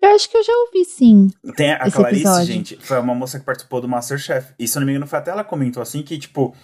Eu 0.00 0.10
acho 0.14 0.28
que 0.30 0.36
eu 0.36 0.42
já 0.44 0.52
ouvi, 0.52 0.84
sim. 0.84 1.28
Tem 1.56 1.72
a 1.72 1.90
Clarice, 1.90 2.22
episódio. 2.22 2.46
gente, 2.46 2.76
foi 2.80 2.98
uma 2.98 3.14
moça 3.14 3.38
que 3.38 3.44
participou 3.44 3.80
do 3.80 3.88
Masterchef. 3.88 4.52
E 4.58 4.66
se 4.68 4.76
eu 4.76 4.80
não 4.80 4.86
me 4.86 4.92
engano, 4.92 5.06
foi 5.06 5.18
até 5.18 5.30
ela 5.30 5.44
comentou 5.44 5.82
assim 5.82 6.02
que, 6.02 6.18
tipo, 6.18 6.54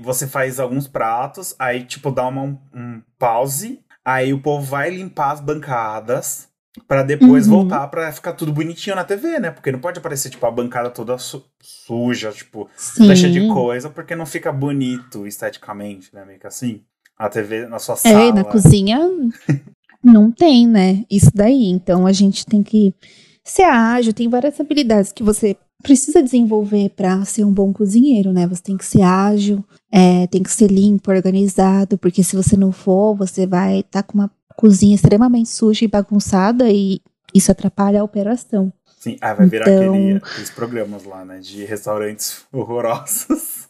você 0.00 0.26
faz 0.26 0.58
alguns 0.60 0.86
pratos, 0.88 1.54
aí, 1.58 1.84
tipo, 1.84 2.10
dá 2.10 2.26
uma, 2.26 2.42
um 2.42 3.02
pause, 3.18 3.80
aí 4.04 4.32
o 4.32 4.40
povo 4.40 4.64
vai 4.64 4.90
limpar 4.90 5.32
as 5.32 5.40
bancadas 5.40 6.48
pra 6.88 7.02
depois 7.04 7.46
Uhum. 7.46 7.52
voltar 7.68 7.86
pra 7.88 8.10
ficar 8.12 8.32
tudo 8.32 8.52
bonitinho 8.52 8.96
na 8.96 9.04
TV, 9.04 9.38
né? 9.38 9.50
Porque 9.52 9.70
não 9.70 9.78
pode 9.78 9.98
aparecer, 10.00 10.28
tipo, 10.30 10.44
a 10.44 10.50
bancada 10.50 10.90
toda 10.90 11.16
su- 11.18 11.44
suja, 11.62 12.32
tipo, 12.32 12.68
cheia 12.76 13.30
de 13.30 13.46
coisa, 13.48 13.88
porque 13.88 14.16
não 14.16 14.26
fica 14.26 14.50
bonito 14.52 15.26
esteticamente, 15.26 16.12
né? 16.12 16.24
Meio 16.24 16.40
que 16.40 16.46
assim. 16.46 16.82
A 17.16 17.28
TV 17.28 17.68
na 17.68 17.78
sua 17.78 17.94
sala. 17.94 18.20
É, 18.20 18.32
na 18.32 18.42
cozinha 18.42 18.98
não 20.04 20.30
tem, 20.30 20.66
né? 20.66 21.04
Isso 21.10 21.30
daí. 21.34 21.66
Então 21.70 22.06
a 22.06 22.12
gente 22.12 22.44
tem 22.46 22.62
que 22.62 22.92
ser 23.44 23.62
ágil, 23.64 24.12
tem 24.12 24.28
várias 24.28 24.58
habilidades 24.60 25.12
que 25.12 25.22
você 25.22 25.56
precisa 25.82 26.22
desenvolver 26.22 26.90
pra 26.90 27.24
ser 27.24 27.44
um 27.44 27.52
bom 27.52 27.72
cozinheiro, 27.72 28.32
né? 28.32 28.46
Você 28.46 28.62
tem 28.62 28.76
que 28.76 28.86
ser 28.86 29.02
ágil, 29.02 29.62
é, 29.92 30.26
tem 30.28 30.42
que 30.42 30.50
ser 30.50 30.70
limpo, 30.70 31.10
organizado, 31.10 31.98
porque 31.98 32.22
se 32.24 32.34
você 32.36 32.56
não 32.56 32.72
for, 32.72 33.14
você 33.14 33.46
vai 33.46 33.80
estar 33.80 34.02
com 34.02 34.14
uma 34.18 34.30
cozinha 34.56 34.94
extremamente 34.94 35.48
suja 35.50 35.84
e 35.84 35.88
bagunçada 35.88 36.70
e 36.70 37.00
isso 37.34 37.50
atrapalha 37.52 38.00
a 38.00 38.04
operação. 38.04 38.72
Sim, 38.98 39.18
ah, 39.20 39.34
vai 39.34 39.46
virar 39.46 39.68
Então- 39.70 39.92
aquele, 39.94 40.16
aqueles 40.16 40.50
programas 40.50 41.04
lá, 41.04 41.22
né? 41.24 41.38
De 41.40 41.64
restaurantes 41.66 42.38
horrorosos. 42.50 43.64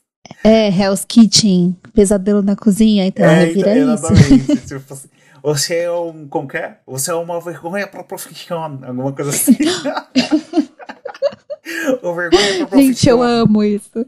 É, 0.45 0.69
Hell's 0.69 1.05
Kitchen, 1.05 1.77
pesadelo 1.93 2.43
na 2.43 2.55
cozinha, 2.55 3.07
então 3.07 3.27
É, 3.27 3.47
vira 3.47 3.77
então, 3.77 3.95
isso. 3.95 4.07
exatamente. 4.07 4.67
tipo 4.69 4.93
assim, 4.95 5.09
você 5.45 5.81
é 5.81 5.91
um. 5.93 6.27
Como 6.27 6.49
que 6.49 6.57
é? 6.57 6.79
Você 6.87 7.11
é 7.11 7.15
uma 7.15 7.41
vergonha 7.41 7.87
pra 7.87 8.03
profissão. 8.03 8.63
Alguma 8.63 9.13
coisa 9.13 9.31
assim. 9.31 9.57
o 12.03 12.13
vergonha 12.17 12.67
pra 12.67 12.79
Gente, 12.79 13.09
eu 13.09 13.19
profissão. 13.19 13.23
amo 13.23 13.63
isso. 13.63 14.07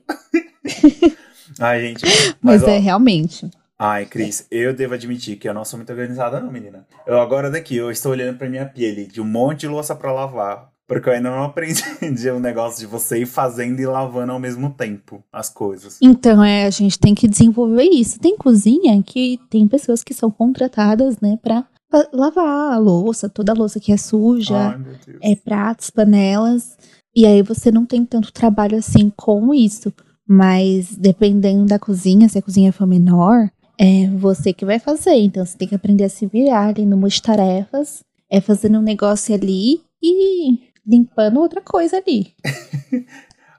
Ai, 1.61 1.81
gente. 1.81 2.05
Mas, 2.05 2.37
Mas, 2.41 2.63
ó, 2.63 2.69
é 2.71 2.79
realmente. 2.79 3.51
Ai, 3.79 4.07
Cris, 4.07 4.47
eu 4.51 4.73
devo 4.75 4.95
admitir 4.95 5.37
que 5.37 5.47
eu 5.47 5.53
não 5.53 5.65
sou 5.65 5.77
muito 5.79 5.91
organizada, 5.91 6.41
não, 6.41 6.51
menina. 6.51 6.87
Eu 7.07 7.21
agora 7.21 7.51
daqui, 7.51 7.77
eu 7.77 7.91
estou 7.91 8.13
olhando 8.13 8.39
pra 8.39 8.49
minha 8.49 8.65
pele 8.65 9.07
de 9.07 9.21
um 9.21 9.25
monte 9.25 9.61
de 9.61 9.69
louça 9.69 9.95
pra 9.95 10.13
lavar. 10.13 10.71
Porque 10.87 11.09
eu 11.09 11.13
ainda 11.13 11.31
não 11.31 11.43
aprendi 11.45 12.31
o 12.31 12.41
negócio 12.41 12.81
de 12.81 12.87
você 12.87 13.21
ir 13.21 13.27
fazendo 13.27 13.81
e 13.81 13.87
lavando 13.87 14.33
ao 14.33 14.39
mesmo 14.39 14.71
tempo 14.71 15.23
as 15.33 15.49
coisas. 15.49 15.99
Então, 16.01 16.43
é, 16.43 16.65
a 16.67 16.71
gente 16.71 16.99
tem 16.99 17.15
que 17.15 17.29
desenvolver 17.29 17.85
isso. 17.85 18.21
Tem 18.21 18.37
cozinha 18.37 19.03
que 19.03 19.39
tem 19.51 19.67
pessoas 19.67 20.03
que 20.03 20.15
são 20.15 20.31
contratadas, 20.31 21.21
né, 21.21 21.39
pra 21.43 21.65
lavar 22.13 22.75
a 22.75 22.79
louça, 22.79 23.29
toda 23.29 23.53
a 23.53 23.55
louça 23.55 23.81
que 23.81 23.93
é 23.93 23.97
suja, 23.97 24.57
Ai, 24.57 24.79
meu 24.79 24.95
Deus. 25.05 25.19
é 25.23 25.35
pratos, 25.35 25.91
panelas. 25.91 26.77
E 27.15 27.25
aí 27.25 27.43
você 27.43 27.71
não 27.71 27.87
tem 27.87 28.05
tanto 28.05 28.33
trabalho 28.33 28.77
assim 28.77 29.11
com 29.17 29.55
isso. 29.55 29.93
Mas 30.29 30.97
dependendo 30.97 31.65
da 31.67 31.79
cozinha, 31.79 32.29
se 32.29 32.39
a 32.39 32.43
cozinha 32.43 32.73
for 32.73 32.87
menor, 32.87 33.49
é 33.79 34.09
você 34.11 34.53
que 34.53 34.65
vai 34.65 34.79
fazer. 34.79 35.15
Então 35.15 35.45
você 35.45 35.57
tem 35.57 35.69
que 35.69 35.75
aprender 35.75 36.05
a 36.05 36.09
se 36.09 36.27
virar 36.27 36.69
ali 36.69 36.85
no 36.85 37.01
tarefas, 37.23 38.01
é 38.31 38.41
fazendo 38.41 38.79
um 38.79 38.83
negócio 38.83 39.35
ali 39.35 39.81
e 40.03 40.59
limpando 40.87 41.41
outra 41.41 41.61
coisa 41.61 41.97
ali. 41.97 42.35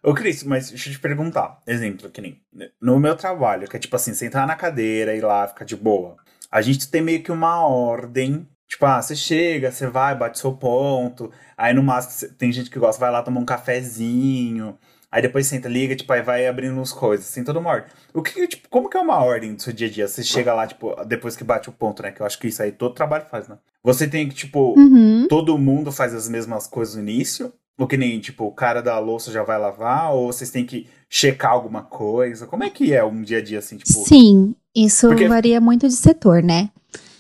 Ô, 0.03 0.13
Cris, 0.13 0.43
mas 0.43 0.69
deixa 0.69 0.89
eu 0.89 0.93
te 0.93 0.99
perguntar. 0.99 1.61
Exemplo, 1.67 2.09
que 2.09 2.21
nem 2.21 2.41
no 2.81 2.99
meu 2.99 3.15
trabalho, 3.15 3.67
que 3.67 3.75
é 3.75 3.79
tipo 3.79 3.95
assim, 3.95 4.13
sentar 4.13 4.47
na 4.47 4.55
cadeira 4.55 5.15
e 5.15 5.21
lá 5.21 5.47
ficar 5.47 5.65
de 5.65 5.75
boa. 5.75 6.15
A 6.51 6.61
gente 6.61 6.89
tem 6.89 7.01
meio 7.01 7.21
que 7.21 7.31
uma 7.31 7.65
ordem. 7.65 8.47
Tipo, 8.67 8.85
ah, 8.85 9.01
você 9.01 9.15
chega, 9.15 9.71
você 9.71 9.87
vai, 9.87 10.15
bate 10.15 10.39
seu 10.39 10.53
ponto. 10.53 11.31
Aí 11.57 11.73
no 11.73 11.83
máximo 11.83 12.31
tem 12.33 12.51
gente 12.51 12.69
que 12.69 12.79
gosta, 12.79 12.99
vai 12.99 13.11
lá 13.11 13.21
tomar 13.21 13.39
um 13.39 13.45
cafezinho. 13.45 14.77
Aí 15.11 15.21
depois 15.21 15.47
senta, 15.47 15.69
liga, 15.69 15.95
tipo, 15.95 16.11
aí 16.11 16.21
vai 16.21 16.45
abrindo 16.47 16.79
as 16.81 16.91
coisas, 16.91 17.27
assim, 17.27 17.43
toda 17.43 17.59
uma 17.59 17.69
ordem. 17.69 17.89
O 18.13 18.21
que, 18.21 18.45
tipo, 18.47 18.67
como 18.69 18.89
que 18.89 18.97
é 18.97 18.99
uma 19.01 19.23
ordem 19.23 19.55
do 19.55 19.61
seu 19.61 19.71
dia 19.71 19.87
a 19.87 19.89
dia? 19.89 20.07
Você 20.07 20.21
chega 20.23 20.53
lá, 20.53 20.67
tipo, 20.67 20.93
depois 21.05 21.35
que 21.35 21.43
bate 21.45 21.69
o 21.69 21.71
ponto, 21.71 22.03
né? 22.03 22.11
Que 22.11 22.21
eu 22.21 22.25
acho 22.25 22.37
que 22.37 22.47
isso 22.47 22.61
aí 22.61 22.71
todo 22.73 22.93
trabalho 22.93 23.25
faz, 23.31 23.47
né? 23.47 23.57
Você 23.83 24.05
tem 24.07 24.27
que, 24.27 24.35
tipo, 24.35 24.73
Uhum. 24.77 25.25
todo 25.29 25.57
mundo 25.57 25.91
faz 25.93 26.13
as 26.13 26.27
mesmas 26.27 26.67
coisas 26.67 26.95
no 26.95 27.01
início? 27.01 27.53
Ou 27.79 27.87
que 27.87 27.95
nem, 27.95 28.19
tipo, 28.19 28.43
o 28.45 28.51
cara 28.51 28.81
da 28.81 28.99
louça 28.99 29.31
já 29.31 29.43
vai 29.43 29.57
lavar? 29.57 30.11
Ou 30.13 30.27
vocês 30.33 30.49
têm 30.49 30.65
que 30.65 30.87
checar 31.09 31.51
alguma 31.51 31.83
coisa? 31.83 32.45
Como 32.47 32.63
é 32.63 32.69
que 32.69 32.91
é 32.91 33.03
um 33.03 33.21
dia 33.21 33.37
a 33.37 33.41
dia, 33.41 33.59
assim, 33.59 33.77
tipo... 33.77 33.93
Sim, 34.03 34.55
isso 34.75 35.07
Porque- 35.07 35.27
varia 35.27 35.61
muito 35.61 35.87
de 35.87 35.93
setor, 35.93 36.43
né? 36.43 36.69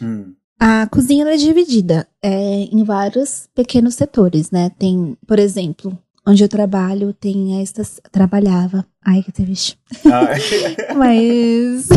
Hum, 0.01 0.33
A 0.59 0.87
cozinha 0.87 1.23
é 1.29 1.37
dividida 1.37 2.07
é, 2.21 2.31
em 2.63 2.83
vários 2.83 3.47
pequenos 3.53 3.93
setores, 3.93 4.49
né? 4.49 4.71
Tem, 4.79 5.15
por 5.27 5.37
exemplo, 5.37 5.95
onde 6.27 6.43
eu 6.43 6.49
trabalho, 6.49 7.13
tem 7.13 7.57
a 7.57 7.63
estação. 7.63 8.03
Trabalhava. 8.11 8.85
Ai, 9.03 9.23
que 9.23 9.31
triste. 9.31 9.79
ah, 10.05 10.27
Mas 10.93 11.87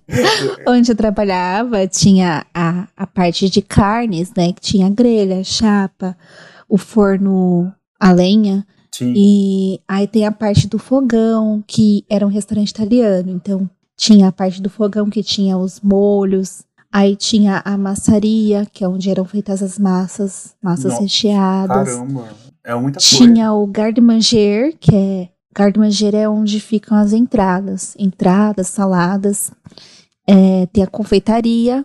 onde 0.66 0.90
eu 0.90 0.96
trabalhava 0.96 1.86
tinha 1.86 2.46
a, 2.54 2.88
a 2.96 3.06
parte 3.06 3.50
de 3.50 3.60
carnes, 3.60 4.32
né? 4.34 4.52
Que 4.54 4.60
tinha 4.62 4.86
a 4.86 4.90
grelha, 4.90 5.40
a 5.40 5.44
chapa, 5.44 6.16
o 6.66 6.78
forno 6.78 7.70
a 8.00 8.12
lenha. 8.12 8.66
sim. 8.90 9.12
E 9.14 9.80
aí 9.86 10.06
tem 10.06 10.24
a 10.24 10.32
parte 10.32 10.66
do 10.66 10.78
fogão, 10.78 11.62
que 11.66 12.04
era 12.08 12.26
um 12.26 12.30
restaurante 12.30 12.70
italiano. 12.70 13.30
Então, 13.30 13.68
tinha 13.94 14.28
a 14.28 14.32
parte 14.32 14.62
do 14.62 14.70
fogão 14.70 15.10
que 15.10 15.22
tinha 15.22 15.58
os 15.58 15.80
molhos. 15.82 16.64
Aí 16.90 17.14
tinha 17.14 17.60
a 17.62 17.76
massaria, 17.76 18.66
que 18.72 18.82
é 18.82 18.88
onde 18.88 19.10
eram 19.10 19.26
feitas 19.26 19.62
as 19.62 19.78
massas, 19.78 20.54
massas 20.62 20.92
Nossa, 20.92 21.02
recheadas. 21.02 21.88
Caramba, 21.90 22.28
é 22.66 22.74
muita 22.74 22.98
coisa. 23.00 23.16
Tinha 23.16 23.52
o 23.52 23.66
garde-manger, 23.66 24.76
que 24.78 24.94
é... 24.94 25.28
Garde-manger 25.56 26.14
é 26.14 26.28
onde 26.28 26.60
ficam 26.60 26.98
as 26.98 27.14
entradas. 27.14 27.94
Entradas, 27.98 28.66
saladas. 28.66 29.50
é, 30.28 30.66
tem 30.72 30.82
a 30.82 30.86
confeitaria. 30.86 31.84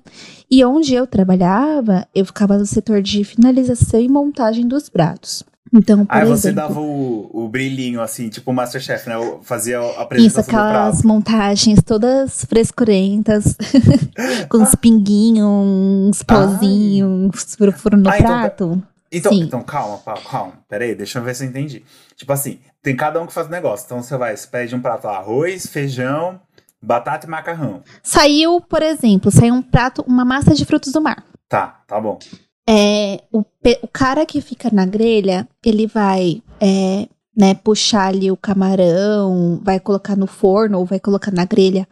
E 0.49 0.65
onde 0.65 0.93
eu 0.93 1.07
trabalhava, 1.07 2.05
eu 2.13 2.25
ficava 2.25 2.57
no 2.57 2.65
setor 2.65 3.01
de 3.01 3.23
finalização 3.23 3.99
e 4.01 4.09
montagem 4.09 4.67
dos 4.67 4.89
pratos. 4.89 5.43
Então, 5.73 6.05
por 6.05 6.13
Aí 6.13 6.23
exemplo, 6.23 6.37
você 6.37 6.51
dava 6.51 6.81
o, 6.81 7.29
o 7.31 7.47
brilhinho, 7.47 8.01
assim, 8.01 8.27
tipo 8.27 8.51
o 8.51 8.53
Masterchef, 8.53 9.07
né? 9.07 9.15
Eu 9.15 9.39
Fazia 9.41 9.79
a 9.79 9.85
isso, 9.89 10.01
apresentação 10.01 10.53
do 10.53 10.59
aquelas 10.59 11.01
montagens 11.03 11.79
todas 11.81 12.43
frescurentas, 12.43 13.55
com 14.49 14.57
uns 14.57 14.75
pinguinhos, 14.75 15.47
uns 15.47 16.23
pozinhos, 16.23 17.55
frufru 17.55 17.95
no 17.95 18.09
Ah, 18.09 18.17
então- 18.19 18.27
prato. 18.27 18.63
Então, 18.73 18.90
Sim. 19.11 19.41
então, 19.41 19.61
calma, 19.61 19.97
Paulo, 19.97 20.21
calma. 20.21 20.53
Pera 20.69 20.85
aí, 20.85 20.95
deixa 20.95 21.19
eu 21.19 21.23
ver 21.23 21.35
se 21.35 21.43
eu 21.43 21.49
entendi. 21.49 21.83
Tipo 22.15 22.31
assim, 22.31 22.59
tem 22.81 22.95
cada 22.95 23.21
um 23.21 23.27
que 23.27 23.33
faz 23.33 23.47
um 23.47 23.51
negócio. 23.51 23.85
Então 23.85 24.01
você 24.01 24.15
vai, 24.17 24.35
você 24.35 24.47
pede 24.47 24.73
um 24.73 24.81
prato 24.81 25.05
lá, 25.07 25.17
arroz, 25.17 25.65
feijão, 25.65 26.39
batata 26.81 27.27
e 27.27 27.29
macarrão. 27.29 27.83
Saiu, 28.01 28.61
por 28.61 28.81
exemplo, 28.81 29.29
saiu 29.29 29.53
um 29.53 29.61
prato, 29.61 30.03
uma 30.07 30.23
massa 30.23 30.53
de 30.53 30.65
frutos 30.65 30.93
do 30.93 31.01
mar. 31.01 31.25
Tá, 31.49 31.81
tá 31.85 31.99
bom. 31.99 32.17
É, 32.67 33.23
o, 33.31 33.43
o 33.81 33.87
cara 33.87 34.25
que 34.25 34.39
fica 34.39 34.69
na 34.71 34.85
grelha, 34.85 35.47
ele 35.65 35.87
vai 35.87 36.41
é, 36.59 37.07
né, 37.35 37.53
puxar 37.53 38.07
ali 38.07 38.31
o 38.31 38.37
camarão, 38.37 39.59
vai 39.63 39.79
colocar 39.79 40.15
no 40.15 40.27
forno 40.27 40.79
ou 40.79 40.85
vai 40.85 40.99
colocar 40.99 41.31
na 41.31 41.43
grelha 41.43 41.87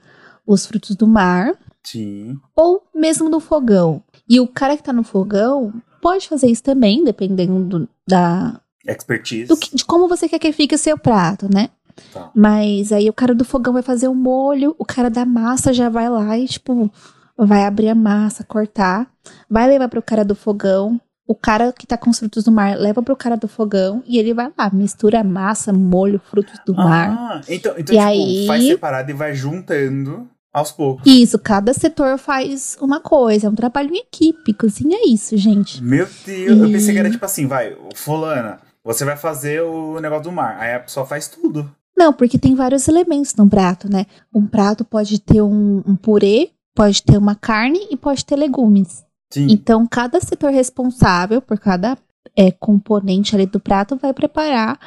os 0.46 0.66
frutos 0.66 0.96
do 0.96 1.08
mar, 1.08 1.54
Sim. 1.84 2.38
ou 2.56 2.84
mesmo 2.96 3.30
no 3.30 3.40
fogão. 3.40 4.02
E 4.28 4.40
o 4.40 4.48
cara 4.48 4.78
que 4.78 4.84
tá 4.84 4.94
no 4.94 5.04
fogão 5.04 5.74
pode 6.02 6.28
fazer 6.28 6.48
isso 6.48 6.64
também, 6.64 7.04
dependendo 7.04 7.64
do- 7.64 7.90
da, 8.08 8.60
Expertise. 8.88 9.48
do 9.48 9.58
que- 9.58 9.76
de 9.76 9.86
como 9.86 10.08
você 10.08 10.28
quer 10.28 10.40
que 10.40 10.52
fique 10.52 10.76
o 10.76 10.78
seu 10.80 10.98
prato, 10.98 11.48
né? 11.54 11.70
Tá. 12.14 12.32
Mas 12.34 12.92
aí 12.92 13.10
o 13.10 13.14
cara 13.14 13.36
do 13.36 13.44
fogão 13.44 13.74
vai 13.74 13.82
fazer 13.84 14.08
o 14.08 14.16
molho, 14.16 14.74
o 14.80 14.86
cara 14.86 15.10
da 15.10 15.26
massa 15.26 15.74
já 15.74 15.90
vai 15.90 16.10
lá 16.10 16.38
e, 16.38 16.48
tipo, 16.48 16.90
vai 17.38 17.66
abrir 17.66 17.90
a 17.90 17.96
massa, 17.96 18.44
cortar, 18.44 19.08
vai 19.50 19.68
levar 19.68 19.90
pro 19.90 20.02
cara 20.02 20.24
do 20.24 20.34
fogão. 20.36 21.00
O 21.28 21.36
cara 21.36 21.72
que 21.72 21.86
tá 21.86 21.96
com 21.96 22.10
os 22.10 22.18
frutos 22.18 22.44
do 22.44 22.52
mar 22.52 22.76
leva 22.80 23.04
pro 23.04 23.16
cara 23.16 23.38
do 23.38 23.48
fogão 23.48 24.02
e 24.08 24.18
ele 24.18 24.34
vai 24.34 24.52
lá, 24.58 24.70
mistura 24.74 25.24
massa, 25.24 25.72
molho, 25.72 26.20
frutos 26.20 26.56
do 26.66 26.74
mar. 26.74 27.10
Ah, 27.12 27.42
então, 27.48 27.74
então 27.78 27.94
E 27.96 27.98
tipo, 27.98 28.02
aí- 28.02 28.48
faz 28.48 28.64
separado 28.66 29.12
e 29.12 29.14
vai 29.14 29.36
juntando 29.36 30.28
aos 30.54 30.72
poucos. 30.72 31.04
Isso, 31.06 31.38
cada 31.40 31.74
setor 31.74 32.18
faz 32.18 32.78
uma 32.82 33.00
coisa, 33.00 33.48
é 33.48 33.50
um 33.50 33.56
trabalho 33.56 33.94
em 33.94 34.00
equipe, 34.00 34.54
cozinha 34.54 34.98
é 34.98 35.08
isso, 35.08 35.38
gente. 35.38 35.82
Meu 35.84 36.08
Deus, 36.26 36.60
eu 36.60 36.72
pensei 36.72 36.94
que 36.94 37.00
era 37.00 37.08
E- 37.08 37.12
tipo 37.12 37.26
assim, 37.26 37.48
vai, 37.48 37.76
fulana, 37.96 38.60
você 38.84 39.06
vai 39.06 39.16
fazer 39.18 39.62
o 39.62 40.00
negócio 40.00 40.24
do 40.24 40.32
mar. 40.32 40.58
Aí 40.60 40.74
a 40.74 40.80
pessoa 40.80 41.06
faz 41.06 41.28
tudo. 41.28 41.70
Não, 41.98 42.14
porque 42.14 42.38
tem 42.40 42.56
vários 42.56 42.88
elementos 42.88 43.36
no 43.36 43.48
prato, 43.50 43.92
né? 43.92 44.06
Um 44.34 44.48
prato 44.48 44.86
pode 44.86 45.20
ter 45.20 45.42
um, 45.42 45.84
um 45.86 45.96
purê, 45.96 46.52
pode 46.74 47.04
ter 47.04 47.18
uma 47.18 47.36
carne 47.36 47.88
e 47.92 47.98
pode 47.98 48.26
ter 48.26 48.38
legumes. 48.38 49.04
Sim. 49.32 49.48
Então, 49.50 49.86
cada 49.86 50.20
setor 50.22 50.52
responsável 50.52 51.42
por 51.42 51.60
cada 51.60 51.98
é, 52.36 52.52
componente 52.52 53.36
ali 53.36 53.46
do 53.46 53.60
prato 53.60 53.98
vai 53.98 54.14
preparar. 54.14 54.80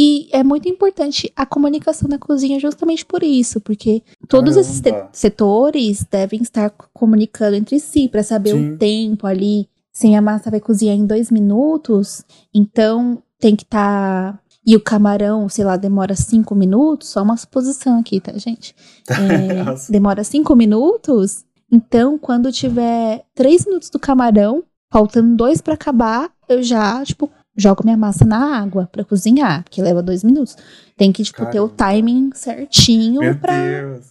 E 0.00 0.28
é 0.32 0.44
muito 0.44 0.68
importante 0.68 1.32
a 1.34 1.44
comunicação 1.44 2.08
na 2.08 2.18
cozinha 2.18 2.60
justamente 2.60 3.04
por 3.04 3.22
isso, 3.24 3.60
porque 3.60 4.02
todos 4.28 4.56
esses 4.56 4.80
Caramba. 4.80 5.08
setores 5.12 6.04
devem 6.08 6.40
estar 6.40 6.70
co- 6.70 6.86
comunicando 6.94 7.56
entre 7.56 7.80
si 7.80 8.08
para 8.08 8.22
saber 8.22 8.50
Sim. 8.52 8.74
o 8.74 8.78
tempo 8.78 9.26
ali. 9.26 9.68
Se 9.92 10.14
a 10.14 10.22
massa 10.22 10.48
vai 10.52 10.60
cozinhar 10.60 10.94
em 10.96 11.04
dois 11.04 11.28
minutos, 11.32 12.24
então 12.54 13.20
tem 13.40 13.56
que 13.56 13.64
estar. 13.64 14.40
E 14.64 14.76
o 14.76 14.80
camarão, 14.80 15.48
sei 15.48 15.64
lá, 15.64 15.76
demora 15.76 16.14
cinco 16.14 16.54
minutos, 16.54 17.08
só 17.08 17.22
uma 17.22 17.36
suposição 17.36 17.98
aqui, 17.98 18.20
tá, 18.20 18.32
gente? 18.38 18.74
É, 19.10 19.90
demora 19.90 20.22
cinco 20.22 20.54
minutos. 20.54 21.44
Então, 21.72 22.16
quando 22.18 22.52
tiver 22.52 23.24
três 23.34 23.64
minutos 23.66 23.90
do 23.90 23.98
camarão, 23.98 24.62
faltando 24.92 25.34
dois 25.34 25.60
pra 25.60 25.74
acabar, 25.74 26.30
eu 26.48 26.62
já, 26.62 27.02
tipo, 27.04 27.28
jogo 27.58 27.82
minha 27.84 27.96
massa 27.96 28.24
na 28.24 28.58
água 28.60 28.88
pra 28.90 29.04
cozinhar, 29.04 29.64
porque 29.64 29.82
leva 29.82 30.02
dois 30.02 30.22
minutos. 30.22 30.56
Tem 30.96 31.12
que, 31.12 31.22
tipo, 31.24 31.44
ter 31.46 31.60
o 31.60 31.68
timing 31.68 32.30
certinho 32.34 33.20
Meu 33.20 33.34
pra 33.36 33.60
Deus. 33.60 34.06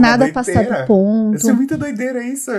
Nada 0.00 0.32
passar 0.32 0.64
do 0.64 0.86
ponto. 0.86 1.32
Deve 1.32 1.44
ser 1.44 1.52
muito 1.52 1.76
doideira 1.76 2.22
isso. 2.24 2.50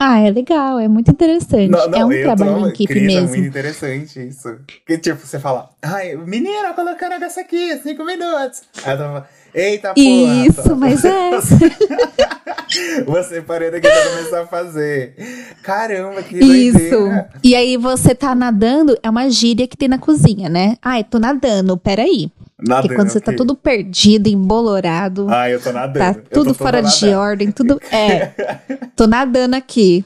Ah, 0.00 0.20
é 0.20 0.30
legal, 0.30 0.78
é 0.78 0.86
muito 0.86 1.10
interessante. 1.10 1.74
é 1.74 2.04
um 2.04 2.08
trabalho 2.22 2.66
em 2.66 2.68
equipe 2.68 2.92
Cris, 2.94 3.02
É 3.02 3.06
mesmo. 3.06 3.28
muito 3.30 3.48
interessante 3.48 4.28
isso. 4.28 4.56
Que 4.86 4.96
tipo, 4.96 5.18
você 5.26 5.40
fala, 5.40 5.70
ai, 5.82 6.14
menina, 6.14 6.72
o 6.72 7.08
negócio 7.08 7.42
aqui, 7.42 7.76
cinco 7.78 8.04
minutos. 8.04 8.62
Aí 8.84 8.92
eu 8.92 8.98
tava, 8.98 9.28
eita 9.54 9.94
porra. 9.94 10.46
Isso, 10.46 10.76
mas 10.76 11.04
é. 11.04 11.30
Você 13.06 13.40
parando 13.40 13.76
aqui 13.76 13.88
pra 13.88 14.08
começar 14.10 14.40
a 14.42 14.46
fazer. 14.46 15.14
Caramba, 15.62 16.22
que 16.22 16.36
Isso. 16.38 16.78
doideira. 16.78 17.30
E 17.42 17.54
aí 17.54 17.76
você 17.76 18.14
tá 18.14 18.34
nadando, 18.34 18.98
é 19.02 19.08
uma 19.08 19.28
gíria 19.30 19.66
que 19.66 19.76
tem 19.76 19.88
na 19.88 19.98
cozinha, 19.98 20.48
né? 20.48 20.76
Ai, 20.82 21.02
tô 21.02 21.18
nadando, 21.18 21.76
peraí. 21.78 22.30
Nadando, 22.60 22.82
Porque 22.82 22.96
quando 22.96 23.08
você 23.10 23.20
tá 23.20 23.32
tudo 23.32 23.54
perdido, 23.54 24.28
embolorado, 24.28 25.28
Ah, 25.30 25.48
eu 25.48 25.60
tô 25.62 25.72
nadando. 25.72 26.14
tá 26.16 26.20
tudo 26.30 26.52
fora 26.52 26.82
de 26.82 27.06
ordem, 27.14 27.50
tudo. 27.50 27.80
É. 27.90 28.32
Tô 28.96 29.06
nadando 29.06 29.54
aqui. 29.56 30.04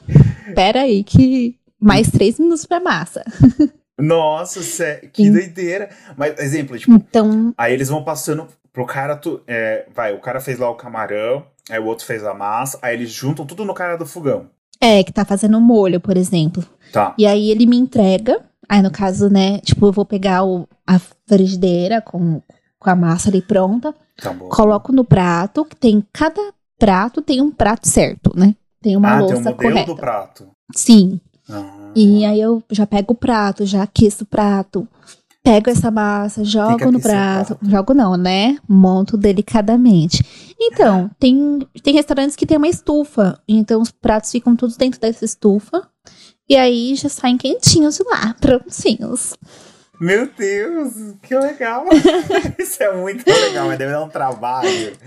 Peraí, 0.55 1.03
que. 1.03 1.55
Mais 1.79 2.09
três 2.09 2.39
minutos 2.39 2.65
pra 2.65 2.79
massa. 2.79 3.23
Nossa, 3.99 4.99
que 5.11 5.29
doideira. 5.29 5.89
Mas, 6.15 6.39
exemplo, 6.39 6.77
tipo, 6.77 6.93
Então, 6.93 7.53
aí 7.57 7.73
eles 7.73 7.89
vão 7.89 8.03
passando 8.03 8.47
pro 8.73 8.85
cara, 8.85 9.15
tu, 9.15 9.41
é, 9.47 9.85
vai, 9.93 10.13
o 10.13 10.19
cara 10.19 10.41
fez 10.41 10.57
lá 10.59 10.69
o 10.69 10.75
camarão, 10.75 11.45
aí 11.69 11.79
o 11.79 11.85
outro 11.85 12.05
fez 12.05 12.23
a 12.25 12.33
massa, 12.33 12.79
aí 12.81 12.95
eles 12.95 13.11
juntam 13.11 13.45
tudo 13.45 13.63
no 13.63 13.73
cara 13.73 13.95
do 13.95 14.05
fogão. 14.05 14.49
é, 14.81 15.03
que 15.03 15.13
tá 15.13 15.23
fazendo 15.23 15.61
molho, 15.61 16.01
por 16.01 16.17
exemplo. 16.17 16.63
Tá. 16.91 17.13
E 17.17 17.25
aí 17.25 17.49
ele 17.49 17.65
me 17.65 17.77
entrega. 17.77 18.41
Aí, 18.67 18.81
no 18.81 18.91
caso, 18.91 19.29
né, 19.29 19.59
tipo, 19.59 19.85
eu 19.85 19.91
vou 19.93 20.05
pegar 20.05 20.43
o, 20.43 20.67
a 20.87 20.99
frigideira 21.27 22.01
com, 22.01 22.41
com 22.79 22.89
a 22.89 22.95
massa 22.95 23.29
ali 23.29 23.41
pronta, 23.41 23.93
Tá 24.21 24.31
bom. 24.33 24.49
coloco 24.49 24.91
no 24.91 25.03
prato, 25.05 25.63
que 25.65 25.75
tem. 25.75 26.03
Cada 26.11 26.41
prato 26.79 27.21
tem 27.21 27.41
um 27.41 27.51
prato 27.51 27.87
certo, 27.87 28.31
né? 28.35 28.55
Tem 28.81 28.97
uma 28.97 29.15
ah, 29.15 29.19
louça 29.19 29.35
tem 29.35 29.41
o 29.43 29.45
modelo 29.55 29.71
correta. 29.71 29.93
do 29.93 29.95
prato. 29.95 30.47
Sim. 30.75 31.19
Ah. 31.49 31.91
E 31.95 32.25
aí 32.25 32.39
eu 32.41 32.61
já 32.71 32.85
pego 32.85 33.13
o 33.13 33.17
prato, 33.17 33.65
já 33.65 33.83
aqueço 33.83 34.23
o 34.23 34.27
prato, 34.27 34.87
pego 35.43 35.69
essa 35.69 35.91
massa, 35.91 36.43
jogo 36.43 36.89
no 36.89 36.99
prato. 36.99 37.55
prato. 37.55 37.69
Jogo 37.69 37.93
não, 37.93 38.15
né? 38.15 38.57
Monto 38.67 39.17
delicadamente. 39.17 40.23
Então, 40.59 41.11
tem, 41.19 41.59
tem 41.83 41.93
restaurantes 41.93 42.35
que 42.35 42.45
tem 42.45 42.57
uma 42.57 42.67
estufa. 42.67 43.39
Então 43.47 43.81
os 43.81 43.91
pratos 43.91 44.31
ficam 44.31 44.55
todos 44.55 44.77
dentro 44.77 44.99
dessa 44.99 45.25
estufa. 45.25 45.87
E 46.49 46.55
aí 46.55 46.95
já 46.95 47.09
saem 47.09 47.37
quentinhos 47.37 47.97
de 47.97 48.03
lá, 48.03 48.33
prontinhos. 48.39 49.35
Meu 49.99 50.27
Deus, 50.37 50.93
que 51.21 51.35
legal. 51.35 51.85
Isso 52.57 52.81
é 52.81 52.95
muito 52.95 53.25
legal, 53.27 53.67
mas 53.67 53.77
deve 53.77 53.91
dar 53.91 54.03
um 54.03 54.09
trabalho. 54.09 54.97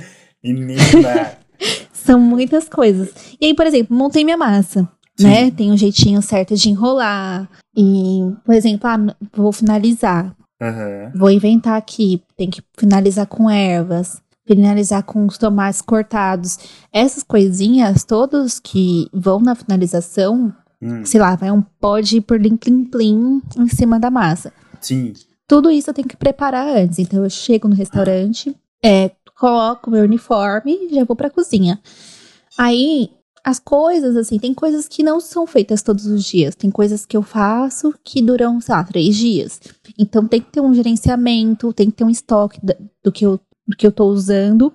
Menina. 0.43 1.39
São 1.93 2.21
muitas 2.21 2.69
coisas. 2.69 3.11
E 3.41 3.47
aí, 3.47 3.55
por 3.55 3.67
exemplo, 3.67 3.97
montei 3.97 4.25
minha 4.25 4.37
massa. 4.37 4.89
Sim. 5.19 5.25
Né? 5.27 5.51
Tem 5.51 5.71
um 5.71 5.77
jeitinho 5.77 6.21
certo 6.23 6.55
de 6.55 6.69
enrolar. 6.71 7.49
E, 7.77 8.21
por 8.45 8.55
exemplo, 8.55 8.89
ah, 8.89 9.17
vou 9.35 9.53
finalizar. 9.53 10.35
Aham. 10.61 11.13
Vou 11.15 11.31
inventar 11.31 11.77
aqui. 11.77 12.23
Tem 12.37 12.49
que 12.51 12.63
finalizar 12.79 13.27
com 13.27 13.49
ervas. 13.51 14.21
Finalizar 14.47 15.03
com 15.03 15.27
os 15.27 15.37
tomates 15.39 15.81
cortados. 15.83 16.59
Essas 16.93 17.23
coisinhas, 17.23 18.05
todos 18.05 18.61
que 18.61 19.09
vão 19.13 19.41
na 19.41 19.55
finalização, 19.55 20.53
Hum, 20.81 21.07
sei 21.07 21.19
lá, 21.19 21.35
vai 21.35 21.51
um 21.51 21.63
pó 21.63 22.01
de 22.01 22.21
plim 22.21 22.55
plim 22.55 22.85
plim 22.85 23.43
em 23.59 23.67
cima 23.69 23.99
da 23.99 24.11
massa. 24.11 24.53
sim. 24.81 25.15
Tudo 25.49 25.71
isso 25.71 25.89
eu 25.89 25.95
tenho 25.95 26.07
que 26.09 26.17
preparar 26.17 26.67
antes. 26.77 26.99
Então 26.99 27.23
eu 27.25 27.31
chego 27.31 27.67
no 27.69 27.75
restaurante, 27.75 28.55
é, 28.85 29.11
coloco 29.39 29.91
meu 29.91 30.03
uniforme 30.05 30.73
e 30.91 30.95
já 30.97 31.05
vou 31.05 31.17
pra 31.17 31.31
cozinha. 31.31 31.81
Aí, 32.59 33.11
as 33.47 33.61
coisas, 33.61 34.17
assim, 34.17 34.41
tem 34.41 34.53
coisas 34.53 34.89
que 34.89 35.05
não 35.05 35.21
são 35.21 35.47
feitas 35.47 35.81
todos 35.81 36.05
os 36.07 36.25
dias. 36.25 36.57
Tem 36.57 36.69
coisas 36.69 37.07
que 37.07 37.17
eu 37.17 37.23
faço 37.23 37.95
que 38.03 38.21
duram, 38.21 38.61
sei 38.61 38.75
lá, 38.75 38.83
três 38.83 39.15
dias. 39.15 39.61
Então 39.97 40.27
tem 40.27 40.41
que 40.41 40.51
ter 40.51 40.61
um 40.61 40.75
gerenciamento, 40.75 41.73
tem 41.73 41.89
que 41.89 41.97
ter 41.97 42.03
um 42.03 42.11
estoque 42.11 42.59
do 43.05 43.13
que 43.13 43.25
eu, 43.25 43.39
do 43.65 43.77
que 43.77 43.87
eu 43.87 43.93
tô 43.93 44.07
usando. 44.07 44.75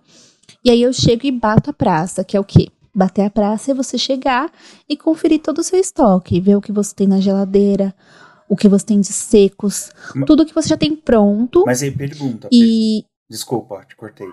E 0.64 0.72
aí 0.72 0.82
eu 0.82 0.94
chego 0.94 1.26
e 1.28 1.32
bato 1.32 1.70
a 1.70 1.74
praça, 1.74 2.24
que 2.24 2.38
é 2.38 2.40
o 2.40 2.46
quê? 2.46 2.70
Bater 2.96 3.26
a 3.26 3.30
praça 3.30 3.72
é 3.72 3.74
você 3.74 3.98
chegar 3.98 4.50
e 4.88 4.96
conferir 4.96 5.42
todo 5.42 5.58
o 5.58 5.64
seu 5.64 5.78
estoque, 5.78 6.40
ver 6.40 6.56
o 6.56 6.62
que 6.62 6.72
você 6.72 6.96
tem 6.96 7.08
na 7.08 7.20
geladeira, 7.20 7.94
o 8.48 8.56
que 8.56 8.70
você 8.70 8.86
tem 8.86 9.02
de 9.02 9.08
secos, 9.12 9.92
Ma- 10.16 10.26
tudo 10.26 10.46
que 10.46 10.56
você 10.56 10.70
já 10.70 10.78
tem 10.78 10.96
pronto. 10.96 11.64
Mas 11.66 11.84
aí 11.84 11.92
pergunta. 11.92 12.48
E 12.50 13.04
Desculpa, 13.30 13.84
te 13.86 13.98
cortei. 13.98 14.28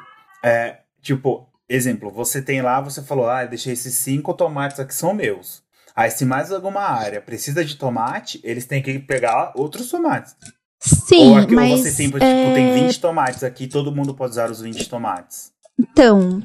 É, 0.44 0.79
tipo, 1.03 1.48
exemplo, 1.69 2.11
você 2.11 2.41
tem 2.41 2.63
lá, 2.63 2.81
você 2.81 3.03
falou, 3.03 3.29
ah, 3.29 3.45
eu 3.45 3.49
deixei 3.49 3.73
esses 3.73 3.95
cinco 3.95 4.35
tomates 4.35 4.81
aqui 4.81 4.95
são 4.95 5.13
meus. 5.13 5.63
Aí, 5.95 6.11
se 6.11 6.25
mais 6.25 6.53
alguma 6.53 6.83
área 6.83 7.21
precisa 7.21 7.65
de 7.65 7.77
tomate, 7.77 8.41
eles 8.45 8.67
têm 8.67 8.81
que 8.81 8.99
pegar 9.01 9.53
outros 9.57 9.91
tomates. 9.91 10.37
sim, 10.81 11.31
ou, 11.31 11.37
aqui, 11.39 11.55
mas 11.55 11.73
ou 11.73 11.79
você 11.79 11.93
tem, 11.97 12.07
tipo, 12.07 12.23
é, 12.23 12.55
tem 12.55 12.87
20 12.87 13.01
tomates 13.01 13.43
aqui, 13.43 13.67
todo 13.67 13.91
mundo 13.91 14.15
pode 14.15 14.31
usar 14.31 14.51
os 14.51 14.61
20 14.61 14.89
tomates. 14.89 15.51
então 15.79 16.41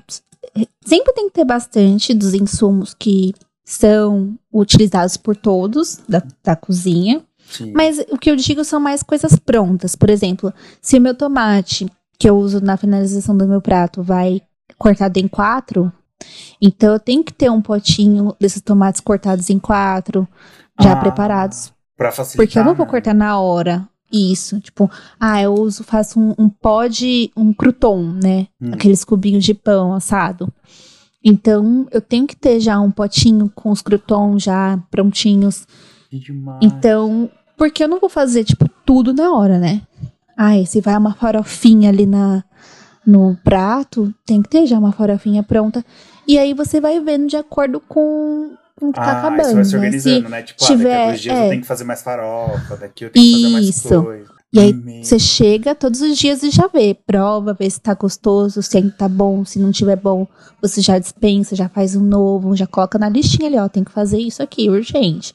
sempre 0.85 1.13
tem 1.13 1.27
que 1.27 1.35
ter 1.35 1.45
bastante 1.45 2.13
dos 2.13 2.33
insumos 2.33 2.93
que 2.93 3.33
são 3.63 4.37
utilizados 4.51 5.17
por 5.17 5.35
todos 5.35 5.99
da, 6.07 6.21
da 6.43 6.55
cozinha. 6.55 7.23
Sim. 7.49 7.71
Mas 7.73 7.99
o 8.09 8.17
que 8.17 8.29
eu 8.29 8.35
digo 8.35 8.63
são 8.63 8.79
mais 8.79 9.03
coisas 9.03 9.35
prontas. 9.35 9.95
Por 9.95 10.09
exemplo, 10.09 10.53
se 10.81 10.97
o 10.97 11.01
meu 11.01 11.15
tomate, 11.15 11.87
que 12.17 12.29
eu 12.29 12.37
uso 12.37 12.59
na 12.59 12.77
finalização 12.77 13.37
do 13.37 13.47
meu 13.47 13.61
prato, 13.61 14.01
vai 14.01 14.41
cortado 14.77 15.19
em 15.19 15.27
quatro, 15.27 15.91
então 16.61 16.93
eu 16.93 16.99
tenho 16.99 17.23
que 17.23 17.33
ter 17.33 17.49
um 17.49 17.61
potinho 17.61 18.35
desses 18.39 18.61
tomates 18.61 19.01
cortados 19.01 19.49
em 19.49 19.59
quatro, 19.59 20.27
já 20.79 20.93
Ah, 20.93 20.95
preparados. 20.97 21.73
Pra 21.97 22.11
facilitar. 22.11 22.45
Porque 22.45 22.59
eu 22.59 22.63
não 22.63 22.73
vou 22.73 22.85
né? 22.85 22.91
cortar 22.91 23.13
na 23.13 23.39
hora. 23.39 23.87
Isso, 24.11 24.59
tipo, 24.59 24.89
ah, 25.19 25.41
eu 25.41 25.53
uso, 25.55 25.83
faço 25.83 26.19
um, 26.19 26.35
um 26.37 26.47
pó 26.47 26.85
de 26.85 27.31
um 27.35 27.51
crouton, 27.51 28.03
né? 28.23 28.47
Hum. 28.61 28.71
Aqueles 28.73 29.03
cubinhos 29.03 29.43
de 29.43 29.53
pão 29.55 29.93
assado. 29.93 30.53
Então, 31.23 31.87
eu 31.91 32.01
tenho 32.01 32.27
que 32.27 32.35
ter 32.35 32.59
já 32.59 32.79
um 32.79 32.91
potinho 32.91 33.49
com 33.55 33.71
os 33.71 33.81
croutons 33.81 34.43
já 34.43 34.77
prontinhos. 34.91 35.65
Que 36.09 36.19
demais. 36.19 36.59
Então, 36.61 37.29
porque 37.57 37.83
eu 37.83 37.87
não 37.87 37.99
vou 37.99 38.09
fazer, 38.09 38.43
tipo, 38.43 38.69
tudo 38.85 39.13
na 39.13 39.31
hora, 39.31 39.57
né? 39.57 39.81
Ai, 40.37 40.65
se 40.65 40.81
vai 40.81 40.95
uma 40.97 41.13
farofinha 41.15 41.89
ali 41.89 42.05
na, 42.05 42.43
no 43.05 43.37
prato, 43.43 44.13
tem 44.25 44.41
que 44.41 44.49
ter 44.49 44.65
já 44.65 44.77
uma 44.79 44.91
farofinha 44.91 45.43
pronta. 45.43 45.83
E 46.27 46.37
aí 46.37 46.53
você 46.53 46.79
vai 46.79 46.99
vendo 46.99 47.27
de 47.27 47.35
acordo 47.37 47.79
com, 47.79 48.51
com 48.79 48.89
o 48.89 48.93
que 48.93 48.99
tá 48.99 49.05
ah, 49.05 49.19
acabando. 49.19 49.41
isso 49.41 49.53
vai 49.55 49.65
se 49.65 49.71
né? 49.71 49.77
organizando, 49.77 50.23
Se- 50.25 50.29
né? 50.31 50.41
Tipo, 50.43 50.63
ah, 50.63 50.67
tiver- 50.67 50.83
daqui 50.89 51.01
a 51.01 51.05
dois 51.07 51.19
dias 51.21 51.37
eu 51.37 51.43
é. 51.43 51.49
tenho 51.49 51.61
que 51.61 51.67
fazer 51.67 51.83
mais 51.83 52.01
farofa, 52.01 52.77
daqui 52.77 53.05
eu 53.05 53.09
tenho 53.09 53.25
que 53.25 53.41
fazer 53.41 53.53
mais 53.53 53.69
Isso. 53.69 54.03
coisa. 54.03 54.33
E 54.53 54.59
aí 54.59 54.71
Meu. 54.71 55.03
Você 55.03 55.17
chega 55.17 55.73
todos 55.73 55.99
os 56.01 56.15
dias 56.15 56.43
e 56.43 56.51
já 56.51 56.67
vê, 56.67 56.93
prova, 56.93 57.55
vê 57.59 57.67
se 57.67 57.81
tá 57.81 57.95
gostoso, 57.95 58.61
se 58.61 58.77
ainda 58.77 58.91
tá 58.91 59.09
bom, 59.09 59.43
se 59.43 59.57
não 59.57 59.71
tiver 59.71 59.95
bom, 59.95 60.27
você 60.61 60.79
já 60.79 60.99
dispensa, 60.99 61.55
já 61.55 61.67
faz 61.67 61.95
um 61.95 62.03
novo, 62.03 62.55
já 62.55 62.67
coloca 62.67 62.99
na 62.99 63.09
listinha 63.09 63.47
ali, 63.47 63.57
ó, 63.57 63.67
tem 63.67 63.83
que 63.83 63.91
fazer 63.91 64.19
isso 64.19 64.43
aqui, 64.43 64.69
urgente. 64.69 65.33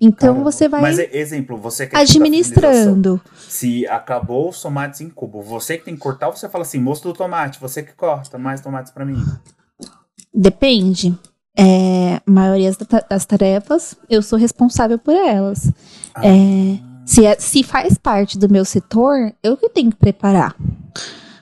Então 0.00 0.34
Caramba. 0.34 0.50
você 0.52 0.68
vai 0.68 0.80
Mas, 0.80 0.98
exemplo, 0.98 1.56
você 1.56 1.86
que 1.86 1.92
da 1.92 2.06
finalização, 2.06 2.22
administrando. 2.22 3.20
Se 3.48 3.86
acabou 3.86 4.48
os 4.50 4.60
tomates 4.60 5.00
em 5.00 5.08
cubo, 5.08 5.40
você 5.42 5.78
que 5.78 5.84
tem 5.84 5.94
que 5.94 6.00
cortar, 6.00 6.30
você 6.30 6.48
fala 6.48 6.62
assim, 6.62 6.78
moço 6.80 7.02
do 7.04 7.12
tomate, 7.12 7.60
você 7.60 7.82
que 7.82 7.92
corta 7.92 8.36
mais 8.38 8.60
tomates 8.60 8.92
pra 8.92 9.04
mim. 9.04 9.22
Depende. 10.32 11.16
É, 11.56 12.16
a 12.26 12.30
maioria 12.30 12.72
das- 13.08 13.24
tarefas, 13.24 13.96
eu 14.10 14.20
sou 14.22 14.38
responsável 14.38 14.98
por 14.98 15.14
elas. 15.14 15.70
Ah. 16.14 16.26
É, 16.26 16.78
se, 17.06 17.24
é- 17.24 17.38
se 17.38 17.62
faz 17.62 17.96
parte 17.96 18.36
do 18.38 18.48
meu 18.48 18.64
setor, 18.64 19.32
eu 19.42 19.56
que 19.56 19.68
tenho 19.68 19.90
que 19.90 19.96
preparar. 19.96 20.56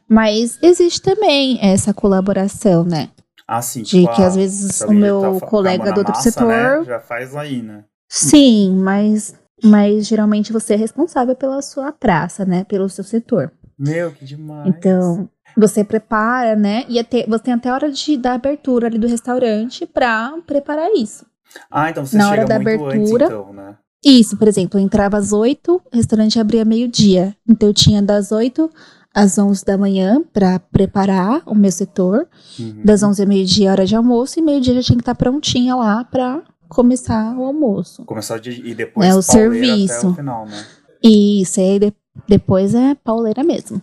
Mas 0.07 0.59
existe 0.63 1.01
também 1.01 1.59
essa 1.63 1.95
colaboração, 1.95 2.85
né? 2.85 3.09
Ah, 3.49 3.63
sim. 3.63 3.83
De 3.83 3.89
tipo, 4.03 4.15
que 4.15 4.23
às 4.23 4.37
vezes 4.37 4.83
o 4.83 4.93
meu 4.93 5.21
tá 5.41 5.47
a 5.47 5.49
colega 5.49 5.93
do 5.93 5.99
outro 5.99 6.13
massa, 6.15 6.31
setor. 6.31 6.49
né, 6.49 6.85
já 6.85 7.01
faz 7.01 7.35
aí, 7.35 7.63
né? 7.63 7.85
Sim, 8.15 8.77
mas, 8.77 9.35
mas 9.65 10.07
geralmente 10.07 10.53
você 10.53 10.75
é 10.75 10.77
responsável 10.77 11.35
pela 11.35 11.63
sua 11.63 11.91
praça, 11.93 12.45
né? 12.45 12.63
Pelo 12.65 12.87
seu 12.91 13.03
setor. 13.03 13.51
Meu, 13.79 14.13
que 14.13 14.27
demais. 14.27 14.69
Então, 14.69 15.31
você 15.57 15.83
prepara, 15.83 16.55
né? 16.55 16.85
E 16.91 16.99
até, 16.99 17.25
você 17.27 17.45
tem 17.45 17.55
até 17.55 17.71
a 17.71 17.75
hora 17.75 17.91
de 17.91 18.19
dar 18.19 18.35
abertura 18.35 18.87
ali 18.87 18.99
do 18.99 19.07
restaurante 19.07 19.87
pra 19.87 20.35
preparar 20.47 20.91
isso. 20.95 21.25
Ah, 21.71 21.89
então 21.89 22.05
você 22.05 22.19
na 22.19 22.31
hora 22.31 22.45
da 22.45 22.57
muito 22.57 22.69
abertura, 22.69 23.25
antes, 23.25 23.39
então, 23.39 23.53
né? 23.55 23.77
Isso, 24.05 24.37
por 24.37 24.47
exemplo, 24.47 24.79
eu 24.79 24.85
entrava 24.85 25.17
às 25.17 25.33
8, 25.33 25.75
o 25.77 25.97
restaurante 25.97 26.39
abria 26.39 26.67
meio-dia. 26.67 27.35
Então 27.49 27.71
eu 27.71 27.75
tinha 27.75 28.03
das 28.03 28.31
8 28.31 28.71
às 29.15 29.39
11 29.39 29.65
da 29.65 29.79
manhã 29.79 30.23
pra 30.35 30.59
preparar 30.59 31.41
o 31.47 31.55
meu 31.55 31.73
setor. 31.73 32.29
Uhum. 32.59 32.83
Das 32.85 33.03
11 33.03 33.23
a 33.23 33.27
meio-dia, 33.27 33.71
hora 33.71 33.87
de 33.87 33.97
almoço. 33.97 34.39
E 34.39 34.43
meio-dia 34.43 34.75
já 34.75 34.83
tinha 34.83 34.97
que 34.97 35.03
estar 35.03 35.15
prontinha 35.15 35.75
lá 35.75 36.05
pra 36.05 36.43
começar 36.75 37.37
o 37.37 37.45
almoço. 37.45 38.05
Começar 38.05 38.39
de, 38.39 38.51
e 38.67 38.75
depois 38.75 39.09
É, 39.09 39.15
o 39.15 39.23
pauleira 39.23 39.75
até 39.75 39.87
serviço. 39.87 40.09
o 40.09 40.15
final, 40.15 40.47
né? 40.47 40.65
E 41.03 41.43
isso 41.43 41.61
aí 41.61 41.79
de- 41.79 41.93
depois 42.29 42.75
é 42.75 42.95
pauleira 42.95 43.43
mesmo. 43.45 43.81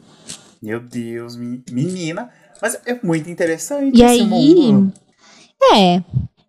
Meu 0.62 0.80
Deus, 0.80 1.36
me- 1.36 1.64
menina. 1.72 2.30
Mas 2.62 2.80
é 2.86 3.00
muito 3.04 3.30
interessante 3.30 3.98
E 3.98 4.04
esse 4.04 4.22
aí, 4.22 4.26
mundo. 4.26 4.92
é, 5.74 6.04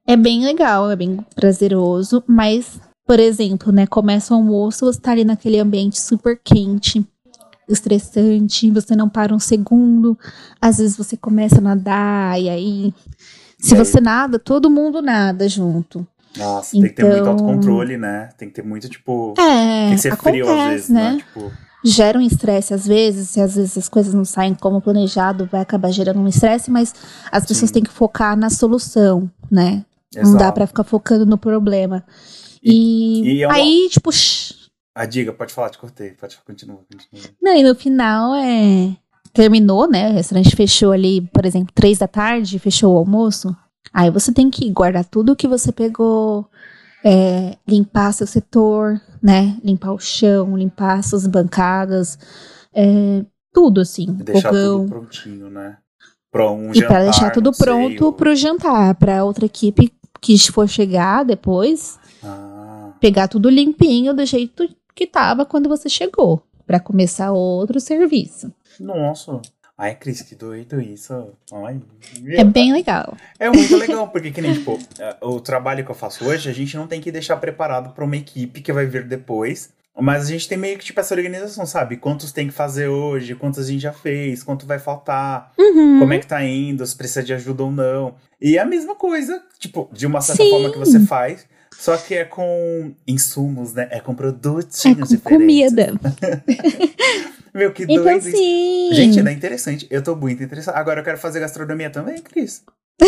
é 0.06 0.16
bem 0.16 0.44
legal, 0.44 0.90
é 0.90 0.96
bem 0.96 1.18
prazeroso, 1.34 2.22
mas, 2.26 2.80
por 3.06 3.20
exemplo, 3.20 3.72
né, 3.72 3.86
começa 3.86 4.34
o 4.34 4.36
almoço, 4.36 4.86
você 4.86 5.00
tá 5.00 5.12
ali 5.12 5.24
naquele 5.24 5.58
ambiente 5.60 6.00
super 6.00 6.40
quente, 6.42 7.06
estressante, 7.68 8.70
você 8.70 8.96
não 8.96 9.08
para 9.08 9.32
um 9.34 9.38
segundo, 9.38 10.18
às 10.60 10.78
vezes 10.78 10.96
você 10.96 11.16
começa 11.16 11.58
a 11.58 11.60
nadar, 11.60 12.40
e 12.40 12.48
aí, 12.48 12.94
se 13.58 13.74
E 13.74 13.78
aí? 13.78 13.84
você 13.84 14.00
nada, 14.00 14.38
todo 14.38 14.68
mundo 14.70 15.00
nada 15.00 15.48
junto. 15.48 16.04
Nossa, 16.36 16.72
tem 16.72 16.82
que 16.82 16.90
ter 16.90 17.02
muito 17.04 17.18
Então- 17.18 17.32
autocontrole, 17.32 17.96
né? 17.96 18.28
Tem 18.38 18.48
que 18.48 18.54
ter 18.54 18.62
muito, 18.64 18.88
tipo. 18.88 19.34
É, 19.38 19.86
tem 19.88 19.94
que 19.96 20.02
ser 20.02 20.16
frio 20.16 20.44
às 20.44 20.50
acontece, 20.50 20.70
vezes, 20.70 20.88
né? 20.90 21.10
né? 21.12 21.16
Tipo, 21.18 21.52
Gera 21.82 22.18
um 22.18 22.20
estresse 22.22 22.74
às 22.74 22.86
vezes, 22.86 23.30
se 23.30 23.40
às 23.40 23.56
vezes 23.56 23.78
as 23.78 23.88
coisas 23.88 24.12
não 24.12 24.24
saem 24.24 24.54
como 24.54 24.82
planejado, 24.82 25.48
vai 25.50 25.62
acabar 25.62 25.90
gerando 25.90 26.20
um 26.20 26.28
estresse, 26.28 26.70
mas 26.70 26.94
as 27.32 27.46
pessoas 27.46 27.70
Sim. 27.70 27.74
têm 27.74 27.82
que 27.84 27.90
focar 27.90 28.36
na 28.36 28.50
solução, 28.50 29.30
né? 29.50 29.82
Não 30.14 30.22
dá 30.34 30.38
exato. 30.40 30.52
pra 30.54 30.66
ficar 30.66 30.84
focando 30.84 31.24
no 31.24 31.38
problema. 31.38 32.04
E, 32.62 33.36
e 33.38 33.42
é 33.42 33.46
uma- 33.46 33.54
aí, 33.54 33.88
tipo, 33.90 34.10
A 34.94 35.06
diga, 35.06 35.32
pode 35.32 35.54
falar, 35.54 35.70
te 35.70 35.78
cortei. 35.78 36.10
Pode 36.10 36.36
continuar, 36.44 36.80
continua. 36.92 37.30
não, 37.40 37.56
e 37.56 37.62
no 37.62 37.74
final 37.74 38.34
é. 38.34 38.94
Terminou, 39.32 39.88
né? 39.88 40.10
O 40.10 40.12
restaurante 40.14 40.54
fechou 40.54 40.92
ali, 40.92 41.22
por 41.32 41.46
exemplo, 41.46 41.72
três 41.74 41.96
da 41.98 42.08
tarde, 42.08 42.58
fechou 42.58 42.92
o 42.94 42.98
almoço. 42.98 43.56
Aí 43.92 44.10
você 44.10 44.32
tem 44.32 44.50
que 44.50 44.70
guardar 44.70 45.04
tudo 45.04 45.34
que 45.36 45.48
você 45.48 45.72
pegou, 45.72 46.48
é, 47.04 47.56
limpar 47.66 48.12
seu 48.12 48.26
setor, 48.26 49.00
né? 49.22 49.58
Limpar 49.64 49.92
o 49.92 49.98
chão, 49.98 50.56
limpar 50.56 51.02
suas 51.02 51.26
bancadas, 51.26 52.18
é, 52.74 53.24
tudo 53.52 53.80
assim. 53.80 54.04
E 54.20 54.22
deixar 54.22 54.50
fogão. 54.50 54.78
tudo 54.80 54.88
prontinho, 54.88 55.50
né? 55.50 55.78
Pra 56.30 56.48
um 56.50 56.70
E 56.70 56.74
jantar, 56.74 56.88
para 56.88 57.02
deixar 57.04 57.30
tudo 57.32 57.52
sei, 57.52 57.64
pronto 57.66 58.04
ou- 58.04 58.12
pro 58.12 58.34
jantar, 58.36 58.94
para 58.94 59.24
outra 59.24 59.46
equipe 59.46 59.92
que 60.20 60.38
for 60.52 60.68
chegar 60.68 61.24
depois, 61.24 61.98
Ah, 62.22 62.92
pegar 63.00 63.26
tudo 63.26 63.48
limpinho 63.50 64.14
do 64.14 64.24
jeito 64.24 64.68
que 64.94 65.06
tava 65.06 65.44
quando 65.46 65.68
você 65.68 65.88
chegou, 65.88 66.42
Pra 66.66 66.78
começar 66.78 67.32
outro 67.32 67.80
serviço. 67.80 68.52
nossa. 68.78 69.40
Ai, 69.82 69.94
Cris, 69.94 70.20
que 70.20 70.34
doido 70.34 70.78
isso. 70.78 71.30
Ai, 71.64 71.80
É 72.32 72.44
bem 72.44 72.70
legal. 72.70 73.16
É 73.38 73.48
muito 73.48 73.74
legal, 73.78 74.08
porque 74.08 74.30
que 74.30 74.42
nem, 74.42 74.52
tipo, 74.52 74.78
é, 74.98 75.16
o 75.24 75.40
trabalho 75.40 75.82
que 75.84 75.90
eu 75.90 75.94
faço 75.94 76.22
hoje, 76.26 76.50
a 76.50 76.52
gente 76.52 76.76
não 76.76 76.86
tem 76.86 77.00
que 77.00 77.10
deixar 77.10 77.38
preparado 77.38 77.94
pra 77.94 78.04
uma 78.04 78.16
equipe 78.16 78.60
que 78.60 78.72
vai 78.74 78.84
vir 78.84 79.04
depois. 79.08 79.70
Mas 79.98 80.24
a 80.24 80.26
gente 80.28 80.48
tem 80.48 80.56
meio 80.58 80.78
que, 80.78 80.84
tipo, 80.84 81.00
essa 81.00 81.14
organização, 81.14 81.64
sabe? 81.66 81.96
Quantos 81.96 82.30
tem 82.30 82.46
que 82.46 82.52
fazer 82.54 82.88
hoje, 82.88 83.34
quantos 83.34 83.58
a 83.60 83.64
gente 83.70 83.80
já 83.80 83.92
fez, 83.92 84.42
quanto 84.42 84.66
vai 84.66 84.78
faltar, 84.78 85.52
Uhum. 85.58 85.98
como 85.98 86.12
é 86.12 86.18
que 86.18 86.26
tá 86.26 86.42
indo, 86.44 86.86
se 86.86 86.94
precisa 86.96 87.22
de 87.22 87.32
ajuda 87.32 87.64
ou 87.64 87.72
não. 87.72 88.14
E 88.40 88.56
é 88.56 88.60
a 88.60 88.64
mesma 88.66 88.94
coisa, 88.94 89.42
tipo, 89.58 89.88
de 89.92 90.06
uma 90.06 90.20
certa 90.20 90.42
Sim. 90.44 90.50
forma 90.50 90.70
que 90.70 90.78
você 90.78 91.00
faz, 91.00 91.44
só 91.76 91.96
que 91.96 92.14
é 92.14 92.24
com 92.24 92.92
insumos, 93.06 93.72
né? 93.74 93.88
É 93.90 93.98
com 94.00 94.14
produtinhos 94.14 95.12
É 95.12 95.16
com 95.16 95.36
diferentes. 95.38 95.38
comida. 95.38 95.92
Meu, 97.54 97.72
que 97.72 97.86
doido 97.86 98.00
Então, 98.02 98.18
isso. 98.18 98.30
sim. 98.36 98.90
Gente, 98.92 99.18
é 99.20 99.32
interessante. 99.32 99.86
Eu 99.90 100.02
tô 100.02 100.14
muito 100.16 100.42
interessado. 100.42 100.76
Agora 100.76 101.00
eu 101.00 101.04
quero 101.04 101.18
fazer 101.18 101.40
gastronomia 101.40 101.90
também, 101.90 102.20
Cris. 102.20 102.62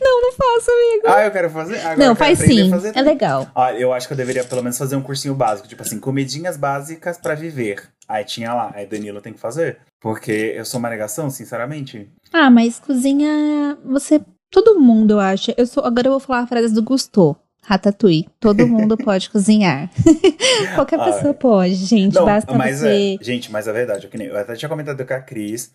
Não 0.00 0.32
faço, 0.32 0.70
amigo. 0.70 1.02
Ah, 1.06 1.24
eu 1.24 1.30
quero 1.30 1.50
fazer? 1.50 1.78
Agora 1.80 1.96
Não, 1.96 2.14
quero 2.14 2.36
faz 2.36 2.38
sim. 2.38 2.70
fazer 2.70 2.92
É 2.96 3.02
legal. 3.02 3.50
Ah, 3.54 3.72
eu 3.72 3.92
acho 3.92 4.06
que 4.06 4.12
eu 4.12 4.16
deveria 4.16 4.44
pelo 4.44 4.62
menos 4.62 4.76
fazer 4.78 4.96
um 4.96 5.02
cursinho 5.02 5.34
básico, 5.34 5.68
tipo 5.68 5.82
assim, 5.82 5.98
comidinhas 5.98 6.56
básicas 6.56 7.18
pra 7.18 7.34
viver. 7.34 7.88
Aí 8.08 8.24
tinha 8.24 8.52
lá, 8.54 8.70
aí 8.74 8.86
Danilo 8.86 9.20
tem 9.20 9.32
que 9.32 9.38
fazer. 9.40 9.78
Porque 10.00 10.52
eu 10.54 10.64
sou 10.64 10.78
uma 10.78 10.90
negação, 10.90 11.30
sinceramente. 11.30 12.08
Ah, 12.32 12.50
mas 12.50 12.78
cozinha, 12.78 13.76
você. 13.84 14.20
Todo 14.50 14.78
mundo, 14.80 15.12
eu 15.14 15.20
acho. 15.20 15.52
Eu 15.56 15.66
sou, 15.66 15.84
agora 15.84 16.06
eu 16.06 16.12
vou 16.12 16.20
falar 16.20 16.40
a 16.40 16.46
frase 16.46 16.72
do 16.72 16.82
Gusto. 16.82 17.36
Ratatouille. 17.66 18.28
Todo 18.38 18.66
mundo 18.66 18.96
pode 18.98 19.28
cozinhar. 19.28 19.90
Qualquer 20.76 21.00
Ah, 21.00 21.04
pessoa 21.04 21.34
pode, 21.34 21.74
gente. 21.74 22.14
Não, 22.14 22.24
Basta 22.24 22.54
mas 22.54 22.78
você. 22.78 23.16
é, 23.20 23.24
gente, 23.24 23.50
mas 23.50 23.66
é 23.66 23.72
verdade. 23.72 24.04
Eu, 24.06 24.10
que 24.10 24.16
nem- 24.16 24.28
eu 24.28 24.36
até 24.38 24.54
tinha 24.54 24.68
comentado 24.68 25.04
com 25.04 25.14
a 25.14 25.20
Cris, 25.20 25.72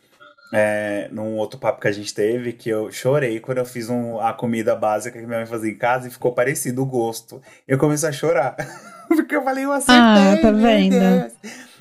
é, 0.54 1.10
num 1.12 1.36
outro 1.38 1.60
papo 1.60 1.82
que 1.82 1.88
a 1.88 1.92
gente 1.92 2.14
teve, 2.14 2.54
que 2.54 2.70
eu 2.70 2.92
chorei 2.92 3.40
quando 3.40 3.58
eu 3.58 3.66
fiz 3.66 3.90
um, 3.90 4.20
a 4.20 4.32
comida 4.34 4.76
básica 4.76 5.20
que 5.20 5.26
minha 5.26 5.40
mãe 5.40 5.46
fazia 5.48 5.70
em 5.72 5.78
casa 5.78 6.08
e 6.08 6.12
ficou 6.12 6.32
parecido 6.34 6.82
o 6.82 6.86
gosto. 6.86 7.42
Eu 7.68 7.78
comecei 7.78 8.08
a 8.08 8.12
chorar. 8.12 8.56
Porque 9.16 9.36
eu 9.36 9.44
falei, 9.44 9.66
eu 9.66 9.72
acertei. 9.72 9.96
Ah, 9.96 10.38
tá 10.42 10.52
vendo? 10.52 11.00
Deus. 11.00 11.34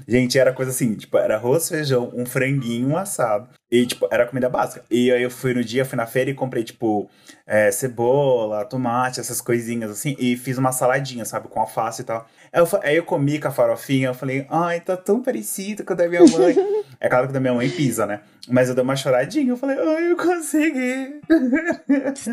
Gente, 0.09 0.39
era 0.39 0.53
coisa 0.53 0.73
assim, 0.73 0.95
tipo, 0.95 1.17
era 1.17 1.37
arroz, 1.37 1.69
feijão, 1.69 2.11
um 2.15 2.27
franguinho, 2.27 2.89
um 2.89 2.97
assado. 2.97 3.49
E, 3.71 3.87
tipo, 3.87 4.09
era 4.11 4.27
comida 4.27 4.49
básica. 4.49 4.85
E 4.91 5.13
aí 5.13 5.23
eu 5.23 5.31
fui 5.31 5.55
no 5.55 5.63
dia, 5.63 5.85
fui 5.85 5.97
na 5.97 6.07
feira 6.07 6.31
e 6.31 6.35
comprei, 6.35 6.65
tipo, 6.65 7.09
é, 7.47 7.71
cebola, 7.71 8.65
tomate, 8.65 9.21
essas 9.21 9.41
coisinhas 9.41 9.91
assim. 9.91 10.17
E 10.19 10.37
fiz 10.37 10.59
uma 10.59 10.73
saladinha, 10.73 11.25
sabe, 11.25 11.47
com 11.47 11.61
alface 11.61 12.03
e 12.03 12.05
tal. 12.05 12.27
Aí 12.53 12.61
eu, 12.61 12.69
aí 12.83 12.97
eu 12.97 13.05
comi 13.05 13.39
com 13.39 13.47
a 13.47 13.53
farofinha, 13.53 14.09
eu 14.09 14.15
falei, 14.15 14.47
ai, 14.51 14.81
tá 14.81 14.97
tão 14.97 15.23
parecido 15.23 15.85
com 15.85 15.93
o 15.93 15.97
da 15.97 16.09
minha 16.09 16.25
mãe. 16.27 16.57
é 16.99 17.09
claro 17.09 17.27
que 17.27 17.31
o 17.31 17.35
da 17.35 17.41
minha 17.41 17.55
mãe 17.55 17.71
pisa, 17.71 18.05
né? 18.05 18.21
Mas 18.49 18.69
eu 18.69 18.75
dei 18.75 18.83
uma 18.83 18.97
choradinha, 18.97 19.51
eu 19.51 19.57
falei, 19.57 19.79
ai, 19.79 20.11
eu 20.11 20.17
consegui. 20.17 21.21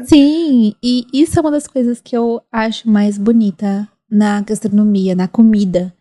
Sim, 0.07 0.73
e 0.81 1.05
isso 1.13 1.37
é 1.37 1.41
uma 1.41 1.51
das 1.51 1.67
coisas 1.67 2.01
que 2.01 2.17
eu 2.17 2.41
acho 2.51 2.89
mais 2.89 3.19
bonita 3.19 3.87
na 4.10 4.41
gastronomia, 4.41 5.16
na 5.16 5.28
comida. 5.28 5.93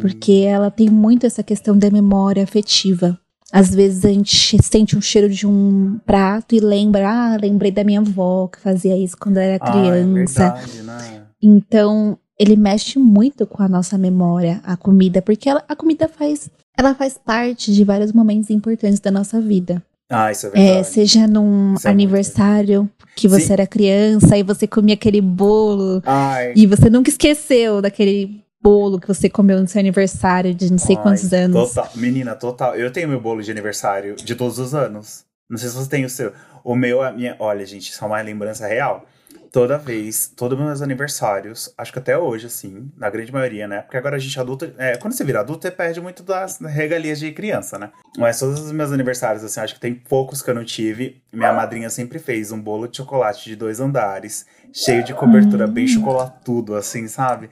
Porque 0.00 0.44
ela 0.46 0.70
tem 0.70 0.88
muito 0.88 1.26
essa 1.26 1.42
questão 1.42 1.76
da 1.76 1.90
memória 1.90 2.42
afetiva. 2.42 3.18
Às 3.52 3.74
vezes 3.74 4.04
a 4.04 4.08
gente 4.08 4.56
sente 4.62 4.96
um 4.96 5.00
cheiro 5.00 5.28
de 5.28 5.46
um 5.46 5.98
prato 6.06 6.54
e 6.54 6.60
lembra, 6.60 7.06
ah, 7.08 7.36
lembrei 7.40 7.70
da 7.70 7.84
minha 7.84 8.00
avó 8.00 8.48
que 8.48 8.58
fazia 8.58 8.96
isso 8.96 9.16
quando 9.18 9.36
era 9.36 9.62
Ah, 9.62 9.68
é 9.68 9.70
criança. 9.70 10.50
verdade, 10.54 10.82
né? 10.82 11.22
Então, 11.42 12.16
ele 12.38 12.56
mexe 12.56 12.98
muito 12.98 13.46
com 13.46 13.62
a 13.62 13.68
nossa 13.68 13.98
memória, 13.98 14.60
a 14.64 14.74
comida, 14.76 15.20
porque 15.20 15.48
ela- 15.50 15.62
a 15.68 15.76
comida 15.76 16.08
faz, 16.08 16.48
ela 16.78 16.94
faz 16.94 17.18
parte 17.22 17.72
de 17.74 17.84
vários 17.84 18.12
momentos 18.12 18.48
importantes 18.48 19.00
da 19.00 19.10
nossa 19.10 19.38
vida. 19.40 19.82
Ah, 20.08 20.32
isso 20.32 20.46
é 20.46 20.50
É, 20.50 20.52
verdade. 20.52 20.86
seja 20.88 21.26
num 21.26 21.74
Isso 21.74 21.86
é 21.86 21.90
aniversário 21.90 22.88
que 23.14 23.28
você 23.28 23.46
Sim. 23.46 23.52
era 23.52 23.66
criança 23.66 24.36
e 24.36 24.42
você 24.42 24.66
comia 24.66 24.94
aquele 24.94 25.20
bolo 25.20 26.02
Ai, 26.04 26.52
e 26.56 26.66
você 26.66 26.88
nunca 26.88 27.10
esqueceu 27.10 27.82
daquele 27.82 28.42
bolo 28.60 29.00
que 29.00 29.08
você 29.08 29.28
comeu 29.28 29.60
no 29.60 29.66
seu 29.66 29.80
aniversário 29.80 30.54
de 30.54 30.70
não 30.70 30.78
sei 30.78 30.96
ai, 30.96 31.02
quantos 31.02 31.32
anos. 31.32 31.74
Total. 31.74 31.90
Menina, 31.96 32.34
total. 32.34 32.76
Eu 32.76 32.90
tenho 32.92 33.08
meu 33.08 33.20
bolo 33.20 33.42
de 33.42 33.50
aniversário 33.50 34.14
de 34.16 34.34
todos 34.34 34.58
os 34.58 34.74
anos. 34.74 35.24
Não 35.50 35.58
sei 35.58 35.68
se 35.68 35.74
você 35.74 35.90
tem 35.90 36.04
o 36.04 36.08
seu. 36.08 36.32
O 36.64 36.74
meu, 36.74 37.02
a 37.02 37.10
minha. 37.12 37.36
Olha, 37.38 37.66
gente, 37.66 37.90
isso 37.90 38.02
é 38.02 38.06
uma 38.06 38.20
lembrança 38.22 38.66
real. 38.66 39.04
Toda 39.52 39.76
vez, 39.76 40.32
todos 40.34 40.58
os 40.58 40.64
meus 40.64 40.80
aniversários, 40.80 41.74
acho 41.76 41.92
que 41.92 41.98
até 41.98 42.16
hoje, 42.16 42.46
assim, 42.46 42.90
na 42.96 43.10
grande 43.10 43.30
maioria, 43.30 43.68
né? 43.68 43.82
Porque 43.82 43.98
agora 43.98 44.16
a 44.16 44.18
gente 44.18 44.40
adulto. 44.40 44.72
É, 44.78 44.96
quando 44.96 45.12
você 45.12 45.22
vira 45.24 45.40
adulto, 45.40 45.60
você 45.60 45.70
perde 45.70 46.00
muito 46.00 46.22
das 46.22 46.58
regalias 46.58 47.20
de 47.20 47.30
criança, 47.32 47.78
né? 47.78 47.90
Mas 48.16 48.38
todos 48.38 48.58
os 48.60 48.72
meus 48.72 48.90
aniversários, 48.92 49.44
assim, 49.44 49.60
acho 49.60 49.74
que 49.74 49.80
tem 49.80 49.92
poucos 49.94 50.40
que 50.40 50.48
eu 50.48 50.54
não 50.54 50.64
tive. 50.64 51.20
Minha 51.30 51.52
madrinha 51.52 51.90
sempre 51.90 52.18
fez 52.18 52.50
um 52.50 52.58
bolo 52.58 52.88
de 52.88 52.96
chocolate 52.96 53.44
de 53.44 53.54
dois 53.54 53.78
andares, 53.78 54.46
cheio 54.72 55.04
de 55.04 55.12
cobertura, 55.12 55.66
bem 55.66 55.86
chocolatudo, 55.86 56.74
assim, 56.74 57.06
sabe? 57.06 57.50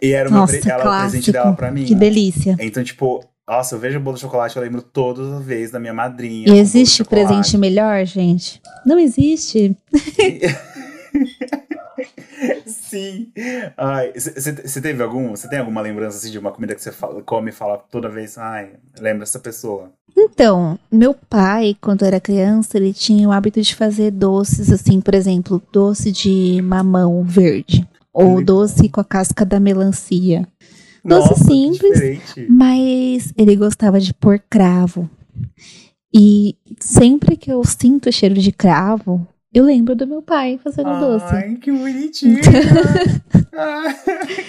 E 0.00 0.12
era 0.12 0.30
Nossa, 0.30 0.56
pre- 0.56 0.70
ela, 0.70 0.98
o 0.98 1.00
presente 1.00 1.32
dela 1.32 1.52
pra 1.52 1.72
mim. 1.72 1.84
Que 1.84 1.96
delícia. 1.96 2.56
Então, 2.60 2.84
tipo, 2.84 3.24
nossa, 3.48 3.74
eu 3.74 3.80
vejo 3.80 3.98
o 3.98 4.00
bolo 4.00 4.14
de 4.14 4.20
chocolate, 4.22 4.56
eu 4.56 4.62
lembro 4.62 4.80
todas 4.80 5.26
as 5.32 5.44
vezes 5.44 5.72
da 5.72 5.80
minha 5.80 5.92
madrinha. 5.92 6.48
E 6.48 6.58
existe 6.60 7.02
presente 7.02 7.58
melhor, 7.58 8.04
gente? 8.06 8.62
Não 8.86 8.96
existe. 9.00 9.76
Sim. 12.66 13.32
Ai, 13.76 14.12
você 14.14 14.80
teve 14.80 15.02
algum? 15.02 15.30
Você 15.30 15.48
tem 15.48 15.58
alguma 15.58 15.80
lembrança 15.80 16.18
assim, 16.18 16.30
de 16.30 16.38
uma 16.38 16.50
comida 16.52 16.74
que 16.74 16.82
você 16.82 16.90
come 17.24 17.50
e 17.50 17.52
fala 17.52 17.78
toda 17.78 18.08
vez, 18.08 18.38
ai, 18.38 18.72
lembra 18.98 19.24
essa 19.24 19.38
pessoa? 19.38 19.92
Então, 20.16 20.78
meu 20.90 21.14
pai, 21.14 21.76
quando 21.80 22.04
era 22.04 22.20
criança, 22.20 22.76
ele 22.76 22.92
tinha 22.92 23.28
o 23.28 23.32
hábito 23.32 23.60
de 23.60 23.74
fazer 23.74 24.10
doces, 24.10 24.70
assim, 24.72 25.00
por 25.00 25.14
exemplo, 25.14 25.62
doce 25.72 26.10
de 26.10 26.60
mamão 26.62 27.22
verde. 27.22 27.88
Ou 28.12 28.42
doce 28.44 28.88
com 28.88 29.00
a 29.00 29.04
casca 29.04 29.44
da 29.44 29.60
melancia. 29.60 30.46
Doce 31.04 31.30
Nossa, 31.30 31.44
simples. 31.44 32.20
Mas 32.48 33.32
ele 33.36 33.54
gostava 33.54 34.00
de 34.00 34.12
pôr 34.12 34.42
cravo. 34.50 35.08
E 36.12 36.56
sempre 36.80 37.36
que 37.36 37.52
eu 37.52 37.62
sinto 37.64 38.08
o 38.08 38.12
cheiro 38.12 38.34
de 38.34 38.50
cravo, 38.50 39.26
eu 39.52 39.64
lembro 39.64 39.94
do 39.96 40.06
meu 40.06 40.22
pai 40.22 40.58
fazendo 40.62 40.98
doce. 41.00 41.34
Ai, 41.34 41.54
que 41.56 41.72
bonitinho. 41.72 42.40
Ai, 43.52 43.94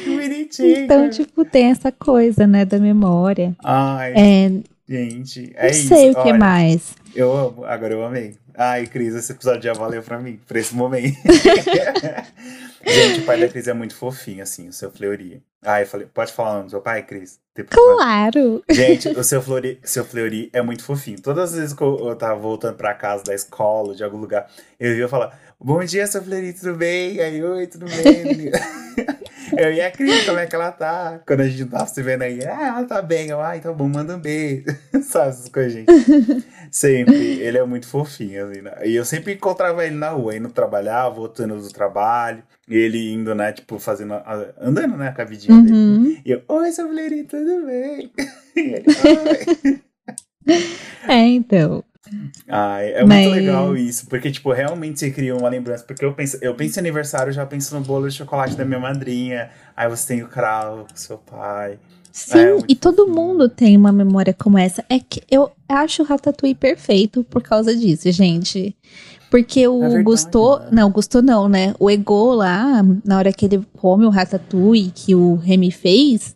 que 0.04 0.10
bonitinho. 0.16 0.78
Então, 0.78 1.10
tipo, 1.10 1.44
tem 1.44 1.66
essa 1.72 1.92
coisa, 1.92 2.46
né, 2.46 2.66
da 2.66 2.78
memória. 2.80 3.56
Ai, 3.64 4.14
É, 4.16 4.52
gente, 4.88 5.52
é 5.56 5.64
não 5.64 5.70
isso. 5.72 5.88
sei 5.88 6.12
o 6.12 6.14
que 6.14 6.20
Olha, 6.20 6.38
mais. 6.38 6.94
Eu 7.16 7.36
amo, 7.36 7.66
agora 7.66 7.94
eu 7.94 8.06
amei. 8.06 8.36
Ai, 8.64 8.86
Cris, 8.86 9.16
esse 9.16 9.32
episódio 9.32 9.64
já 9.64 9.74
valeu 9.74 10.04
pra 10.04 10.20
mim, 10.20 10.40
pra 10.48 10.60
esse 10.60 10.76
momento. 10.76 11.18
Gente, 12.86 13.22
o 13.22 13.26
pai 13.26 13.40
da 13.40 13.48
Cris 13.48 13.68
é 13.68 13.74
muito 13.74 13.96
fofinho, 13.96 14.44
assim, 14.44 14.70
o 14.70 14.74
seu 14.74 14.92
Fleury. 14.92 15.42
Ai, 15.64 15.82
eu 15.82 15.88
falei, 15.88 16.06
pode 16.06 16.32
falar 16.32 16.52
o 16.52 16.54
nome 16.54 16.66
do 16.66 16.70
seu 16.70 16.82
pai, 16.82 17.02
Cris? 17.02 17.40
Claro! 17.70 18.64
Gente, 18.70 19.10
o 19.10 19.24
seu 19.24 19.42
Fleury, 19.44 19.80
seu 19.84 20.06
Fleury 20.06 20.52
é 20.54 20.62
muito 20.62 20.84
fofinho. 20.84 21.20
Todas 21.20 21.52
as 21.52 21.60
vezes 21.60 21.74
que 21.74 21.82
eu, 21.82 22.08
eu 22.08 22.16
tava 22.16 22.40
voltando 22.40 22.76
pra 22.76 22.94
casa 22.94 23.24
da 23.24 23.34
escola, 23.34 23.96
de 23.96 24.04
algum 24.04 24.18
lugar, 24.18 24.48
eu 24.80 24.96
ia 24.96 25.08
falar, 25.08 25.40
bom 25.60 25.84
dia, 25.84 26.06
seu 26.06 26.24
Fleury, 26.24 26.54
tudo 26.54 26.76
bem? 26.76 27.20
Aí, 27.20 27.44
oi, 27.44 27.66
tudo 27.66 27.88
bem? 27.88 28.52
eu 29.58 29.74
e 29.74 29.82
a 29.82 29.90
Cris, 29.90 30.24
como 30.26 30.38
é 30.38 30.46
que 30.46 30.56
ela 30.56 30.72
tá? 30.72 31.20
Quando 31.26 31.42
a 31.42 31.48
gente 31.48 31.66
tava 31.66 31.88
se 31.88 32.02
vendo 32.04 32.22
aí, 32.22 32.40
ah, 32.46 32.68
ela 32.78 32.84
tá 32.86 33.02
bem. 33.02 33.30
Eu, 33.30 33.42
ai, 33.42 33.60
tá 33.60 33.74
bom, 33.74 33.88
manda 33.88 34.16
um 34.16 34.20
beijo. 34.20 34.66
Sabe 35.04 35.30
essas 35.30 35.50
coisas, 35.50 35.74
gente? 35.74 35.88
Sempre. 36.72 37.40
Ele 37.40 37.58
é 37.58 37.64
muito 37.66 37.88
fofinho, 37.88 38.51
assim, 38.52 38.62
né? 38.62 38.74
E 38.86 38.96
eu 38.96 39.06
sempre 39.06 39.34
encontrava 39.34 39.86
ele 39.86 39.96
na 39.96 40.10
rua, 40.10 40.36
indo 40.36 40.50
trabalhar, 40.50 41.10
voltando 41.10 41.56
do 41.60 41.70
trabalho. 41.70 42.44
Ele 42.70 43.12
indo, 43.14 43.34
né, 43.36 43.52
tipo, 43.52 43.78
fazendo. 43.80 44.14
a- 44.14 44.54
andando, 44.62 44.96
né, 44.98 45.12
com 45.12 45.22
a 45.22 45.26
vidinha 45.26 45.62
dele. 45.62 45.74
Uhum. 45.76 46.18
E 46.26 46.32
eu, 46.32 46.42
oi, 46.48 46.72
seu 46.72 46.88
tudo 47.28 47.66
bem? 47.66 48.12
E 48.56 48.60
ele, 48.60 48.86
"Oi." 48.88 49.82
É, 51.08 51.18
então. 51.28 51.84
Ai, 52.48 52.94
é 52.94 53.06
Mas- 53.06 53.26
muito 53.28 53.36
legal 53.40 53.78
isso, 53.78 54.08
porque, 54.08 54.32
tipo, 54.32 54.52
realmente 54.52 55.00
você 55.00 55.12
cria 55.12 55.36
uma 55.36 55.48
lembrança. 55.50 55.84
Porque 55.84 56.04
eu 56.04 56.14
penso, 56.14 56.38
eu 56.42 56.56
penso 56.56 56.80
em 56.80 56.82
aniversário, 56.82 57.30
eu 57.30 57.34
já 57.34 57.46
penso 57.46 57.74
no 57.76 57.82
bolo 57.86 58.10
de 58.10 58.16
chocolate 58.16 58.56
da 58.56 58.66
minha 58.66 58.80
madrinha. 58.80 59.50
Aí 59.78 59.88
você 59.88 60.08
tem 60.16 60.24
o 60.24 60.28
cravo 60.28 60.86
com 60.90 60.96
seu 60.96 61.18
pai. 61.18 61.80
Sim, 62.12 62.38
É, 62.38 62.58
e 62.68 62.76
todo 62.76 63.08
mundo 63.08 63.48
tem 63.48 63.78
uma 63.78 63.92
memória 63.92 64.34
como 64.34 64.58
essa. 64.58 64.84
É 64.90 65.00
que 65.00 65.22
eu 65.30 65.50
acho 65.68 66.04
o 66.04 66.06
Ratatouille 66.06 66.56
perfeito 66.56 67.24
por 67.24 67.42
causa 67.42 67.76
disso, 67.76 68.12
gente. 68.12 68.76
Porque 69.30 69.66
o 69.66 69.78
É 69.78 69.82
verdade, 69.82 70.04
Gusto, 70.04 70.60
né? 70.60 70.68
não, 70.74 70.92
Gusto 70.92 71.22
não, 71.22 71.48
né? 71.48 71.74
O 71.80 71.90
Ego 71.90 72.34
lá, 72.34 72.84
na 73.06 73.18
hora 73.18 73.32
que 73.32 73.46
ele 73.46 73.62
come 73.78 74.06
o 74.06 74.10
Ratatouille 74.10 74.92
que 74.94 75.16
o 75.16 75.36
Remy 75.36 75.72
fez, 75.72 76.36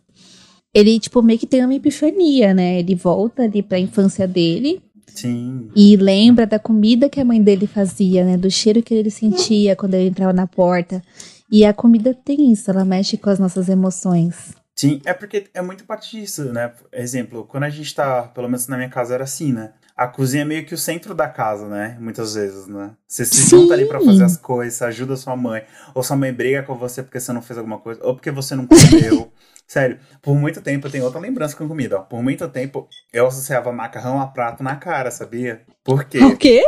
ele 0.73 0.97
tipo 0.97 1.21
meio 1.21 1.37
que 1.37 1.45
tem 1.45 1.63
uma 1.63 1.75
epifania, 1.75 2.53
né? 2.53 2.79
Ele 2.79 2.95
volta 2.95 3.43
ali 3.43 3.61
pra 3.61 3.77
infância 3.77 4.25
dele 4.25 4.81
Sim. 5.07 5.69
e 5.75 5.97
lembra 5.97 6.47
da 6.47 6.57
comida 6.57 7.09
que 7.09 7.19
a 7.19 7.25
mãe 7.25 7.41
dele 7.41 7.67
fazia, 7.67 8.23
né? 8.23 8.37
Do 8.37 8.49
cheiro 8.49 8.81
que 8.81 8.93
ele 8.93 9.09
sentia 9.09 9.75
quando 9.75 9.95
ele 9.95 10.07
entrava 10.09 10.31
na 10.31 10.47
porta. 10.47 11.03
E 11.51 11.65
a 11.65 11.73
comida 11.73 12.13
tem 12.13 12.51
isso, 12.51 12.71
ela 12.71 12.85
mexe 12.85 13.17
com 13.17 13.29
as 13.29 13.39
nossas 13.39 13.67
emoções. 13.69 14.55
Sim, 14.75 15.01
é 15.05 15.13
porque 15.13 15.47
é 15.53 15.61
muito 15.61 15.85
parte 15.85 16.19
disso, 16.19 16.51
né? 16.51 16.73
Exemplo, 16.91 17.45
quando 17.45 17.63
a 17.63 17.69
gente 17.69 17.95
tá, 17.95 18.23
pelo 18.23 18.47
menos 18.47 18.67
na 18.67 18.75
minha 18.75 18.89
casa 18.89 19.13
era 19.13 19.23
assim, 19.23 19.53
né? 19.53 19.71
A 19.95 20.05
cozinha 20.05 20.41
é 20.41 20.45
meio 20.45 20.65
que 20.65 20.73
o 20.73 20.77
centro 20.77 21.15
da 21.15 21.29
casa, 21.29 21.69
né? 21.69 21.95
Muitas 22.01 22.35
vezes, 22.35 22.67
né? 22.67 22.91
Você 23.07 23.23
se 23.23 23.49
junta 23.49 23.73
ali 23.73 23.85
pra 23.85 24.01
fazer 24.01 24.25
as 24.25 24.35
coisas, 24.35 24.73
você 24.73 24.83
ajuda 24.83 25.15
sua 25.15 25.37
mãe, 25.37 25.63
ou 25.93 26.03
sua 26.03 26.17
mãe 26.17 26.33
briga 26.33 26.63
com 26.63 26.75
você 26.75 27.01
porque 27.01 27.21
você 27.21 27.31
não 27.31 27.41
fez 27.41 27.57
alguma 27.57 27.79
coisa, 27.79 28.01
ou 28.03 28.13
porque 28.13 28.29
você 28.29 28.53
não 28.53 28.67
comeu. 28.67 29.31
Sério, 29.67 29.97
por 30.21 30.35
muito 30.35 30.61
tempo 30.61 30.85
eu 30.85 30.91
tenho 30.91 31.05
outra 31.05 31.19
lembrança 31.19 31.55
com 31.55 31.67
comida, 31.67 31.97
ó. 31.97 32.01
Por 32.01 32.21
muito 32.21 32.47
tempo 32.49 32.87
eu 33.13 33.25
associava 33.25 33.71
macarrão 33.71 34.21
a 34.21 34.27
prato 34.27 34.61
na 34.61 34.75
cara, 34.75 35.09
sabia? 35.09 35.61
Por 35.83 36.03
quê? 36.03 36.19
O 36.19 36.37
quê? 36.37 36.63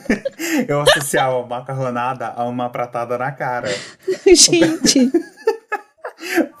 Eu 0.68 0.80
associava 0.82 1.44
macarronada 1.46 2.28
a 2.28 2.44
uma 2.44 2.68
pratada 2.68 3.16
na 3.16 3.32
cara. 3.32 3.68
Gente. 4.26 5.10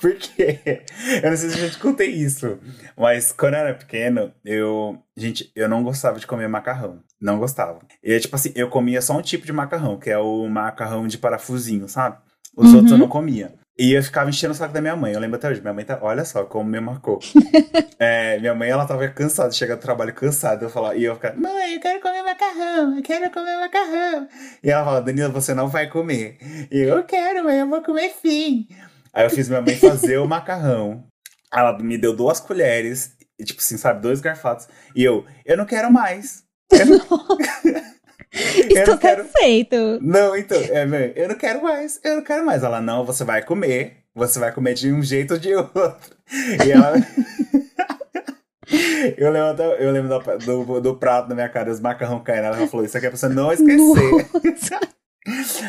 Por 0.02 0.14
quê? 0.16 0.82
Eu 1.22 1.30
não 1.30 1.36
sei 1.36 1.48
se 1.50 1.58
eu 1.58 1.66
já 1.68 1.70
te 1.70 1.78
contei 1.78 2.08
isso. 2.10 2.58
Mas 2.98 3.32
quando 3.32 3.54
eu 3.54 3.60
era 3.60 3.74
pequeno, 3.74 4.32
eu. 4.44 4.98
Gente, 5.16 5.50
eu 5.56 5.68
não 5.68 5.82
gostava 5.82 6.18
de 6.18 6.26
comer 6.26 6.48
macarrão. 6.48 6.98
Não 7.20 7.38
gostava. 7.38 7.78
E 8.02 8.18
tipo 8.18 8.34
assim, 8.36 8.52
eu 8.56 8.68
comia 8.68 9.00
só 9.00 9.16
um 9.16 9.22
tipo 9.22 9.46
de 9.46 9.52
macarrão, 9.52 9.96
que 9.98 10.10
é 10.10 10.18
o 10.18 10.48
macarrão 10.48 11.06
de 11.06 11.16
parafusinho, 11.18 11.88
sabe? 11.88 12.18
Os 12.56 12.68
Uhum. 12.70 12.74
outros 12.74 12.92
eu 12.92 12.98
não 12.98 13.08
comia. 13.08 13.54
E 13.78 13.92
eu 13.94 14.02
ficava 14.02 14.28
enchendo 14.28 14.52
o 14.52 14.56
saco 14.56 14.74
da 14.74 14.80
minha 14.82 14.94
mãe. 14.94 15.14
Eu 15.14 15.20
lembro 15.20 15.36
até 15.36 15.48
hoje. 15.48 15.60
Minha 15.62 15.72
mãe 15.72 15.84
tá. 15.84 15.98
Olha 16.02 16.24
só 16.26 16.44
como 16.44 16.68
me 16.68 16.80
marcou. 16.80 17.20
É, 18.04 18.36
minha 18.40 18.52
mãe, 18.52 18.68
ela 18.68 18.84
tava 18.84 19.06
cansada 19.10 19.50
de 19.50 19.54
chegar 19.56 19.76
do 19.76 19.80
trabalho 19.80 20.12
cansada. 20.12 20.64
Eu 20.64 20.68
falava, 20.70 20.96
e 20.96 21.04
eu 21.04 21.14
ficava, 21.14 21.36
mãe, 21.38 21.74
eu 21.74 21.80
quero 21.80 22.00
comer 22.00 22.22
macarrão, 22.24 22.96
eu 22.96 23.02
quero 23.02 23.30
comer 23.30 23.56
macarrão. 23.60 24.26
E 24.60 24.68
ela 24.70 24.84
fala, 24.84 25.00
Danila, 25.00 25.28
você 25.28 25.54
não 25.54 25.68
vai 25.68 25.88
comer. 25.88 26.36
E 26.68 26.80
eu, 26.80 26.96
eu 26.96 27.04
quero, 27.04 27.44
mãe, 27.44 27.60
eu 27.60 27.68
vou 27.68 27.80
comer 27.80 28.10
sim. 28.20 28.66
Aí 29.14 29.24
eu 29.24 29.30
fiz 29.30 29.48
minha 29.48 29.60
mãe 29.60 29.76
fazer 29.76 30.18
o 30.18 30.26
macarrão. 30.26 31.04
Ela 31.52 31.78
me 31.78 31.98
deu 31.98 32.16
duas 32.16 32.40
colheres, 32.40 33.14
e, 33.38 33.44
tipo 33.44 33.60
assim, 33.60 33.76
sabe, 33.76 34.00
dois 34.00 34.20
garfados. 34.20 34.68
E 34.96 35.04
eu, 35.04 35.24
eu 35.44 35.56
não 35.56 35.66
quero 35.66 35.92
mais. 35.92 36.44
Eu 36.72 36.86
não, 36.86 36.96
eu 38.32 38.78
Estou 38.78 38.94
não 38.94 38.98
quero. 38.98 39.24
satisfeito. 39.24 39.98
Não, 40.00 40.36
então, 40.36 40.58
é, 40.58 41.12
eu 41.16 41.28
não 41.28 41.34
quero 41.34 41.62
mais, 41.62 42.00
eu 42.02 42.16
não 42.16 42.22
quero 42.22 42.46
mais. 42.46 42.62
Ela, 42.62 42.80
não, 42.80 43.04
você 43.04 43.24
vai 43.24 43.42
comer. 43.42 43.98
você 44.14 44.38
vai 44.38 44.52
comer 44.52 44.74
de 44.74 44.92
um 44.92 45.02
jeito 45.02 45.34
ou 45.34 45.40
de 45.40 45.54
outro. 45.54 46.16
E 46.66 46.70
ela. 46.70 46.94
Eu 49.18 49.30
lembro, 49.30 49.62
eu 49.62 49.92
lembro 49.92 50.08
do, 50.08 50.64
do, 50.64 50.80
do, 50.80 50.96
prato 50.96 51.28
na 51.28 51.34
minha 51.34 51.48
cara, 51.48 51.70
os 51.70 51.80
macarrão 51.80 52.22
caindo. 52.22 52.46
Ela 52.46 52.66
falou: 52.68 52.86
Isso 52.86 52.96
aqui 52.96 53.06
é 53.06 53.10
pra 53.10 53.18
você 53.18 53.28
não 53.28 53.52
esquecer. 53.52 54.88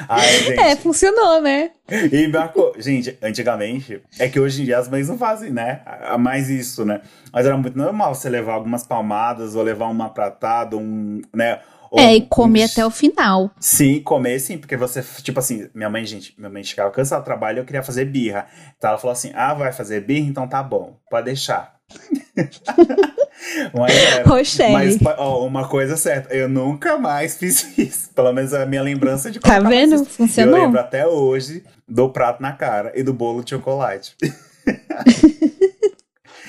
Ai, 0.10 0.30
gente. 0.40 0.60
É, 0.60 0.76
funcionou, 0.76 1.42
né? 1.42 1.72
E 2.12 2.28
marcou. 2.28 2.74
Gente, 2.78 3.18
antigamente, 3.22 4.02
é 4.18 4.28
que 4.28 4.40
hoje 4.40 4.62
em 4.62 4.66
dia 4.66 4.80
as 4.80 4.88
mães 4.88 5.08
não 5.08 5.18
fazem, 5.18 5.52
né? 5.52 5.82
Mais 6.20 6.50
isso, 6.50 6.84
né? 6.84 7.02
Mas 7.32 7.46
era 7.46 7.56
muito 7.58 7.78
normal 7.78 8.16
você 8.16 8.30
levar 8.30 8.54
algumas 8.54 8.84
palmadas, 8.86 9.56
ou 9.56 9.64
levar 9.64 9.88
uma 9.88 10.10
pratada, 10.10 10.76
um, 10.76 11.22
né? 11.34 11.60
Ou, 11.92 12.00
é, 12.00 12.16
e 12.16 12.22
comer 12.22 12.64
um... 12.64 12.66
até 12.66 12.86
o 12.86 12.90
final. 12.90 13.52
Sim, 13.60 14.02
comer 14.02 14.40
sim, 14.40 14.58
porque 14.58 14.76
você, 14.76 15.04
tipo 15.22 15.38
assim, 15.38 15.70
minha 15.76 15.92
mãe, 15.92 16.04
gente, 16.04 16.34
minha 16.40 16.50
mãe 16.50 16.64
chegava 16.64 16.90
cansada 16.90 17.22
do 17.22 17.26
trabalho 17.26 17.58
e 17.58 17.60
eu 17.60 17.66
queria 17.66 17.84
fazer 17.84 18.06
birra. 18.06 18.48
Então 18.76 18.90
ela 18.90 18.98
falou 18.98 19.14
assim: 19.14 19.32
ah, 19.36 19.54
vai 19.54 19.72
fazer 19.72 20.02
birra? 20.02 20.28
Então 20.28 20.48
tá 20.48 20.64
bom, 20.64 20.98
pode 21.08 21.26
deixar. 21.26 21.76
mas, 23.74 24.60
era, 24.60 24.72
mas 24.72 24.98
ó, 25.18 25.46
uma 25.46 25.68
coisa 25.68 25.98
certa, 25.98 26.34
eu 26.34 26.48
nunca 26.48 26.98
mais 26.98 27.36
fiz 27.40 27.78
isso. 27.78 28.10
Pelo 28.14 28.32
menos 28.34 28.54
a 28.54 28.66
minha 28.66 28.82
lembrança 28.82 29.30
de 29.30 29.40
Tá 29.40 29.60
vendo? 29.60 30.06
Funcionou. 30.06 30.58
Eu 30.58 30.64
lembro 30.66 30.80
até 30.80 31.06
hoje 31.06 31.64
do 31.88 32.10
prato 32.10 32.42
na 32.42 32.54
cara 32.54 32.92
e 32.96 33.04
do 33.04 33.14
bolo 33.14 33.44
de 33.44 33.52
chocolate. 33.52 34.16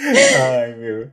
Ai, 0.06 0.74
meu. 0.74 1.10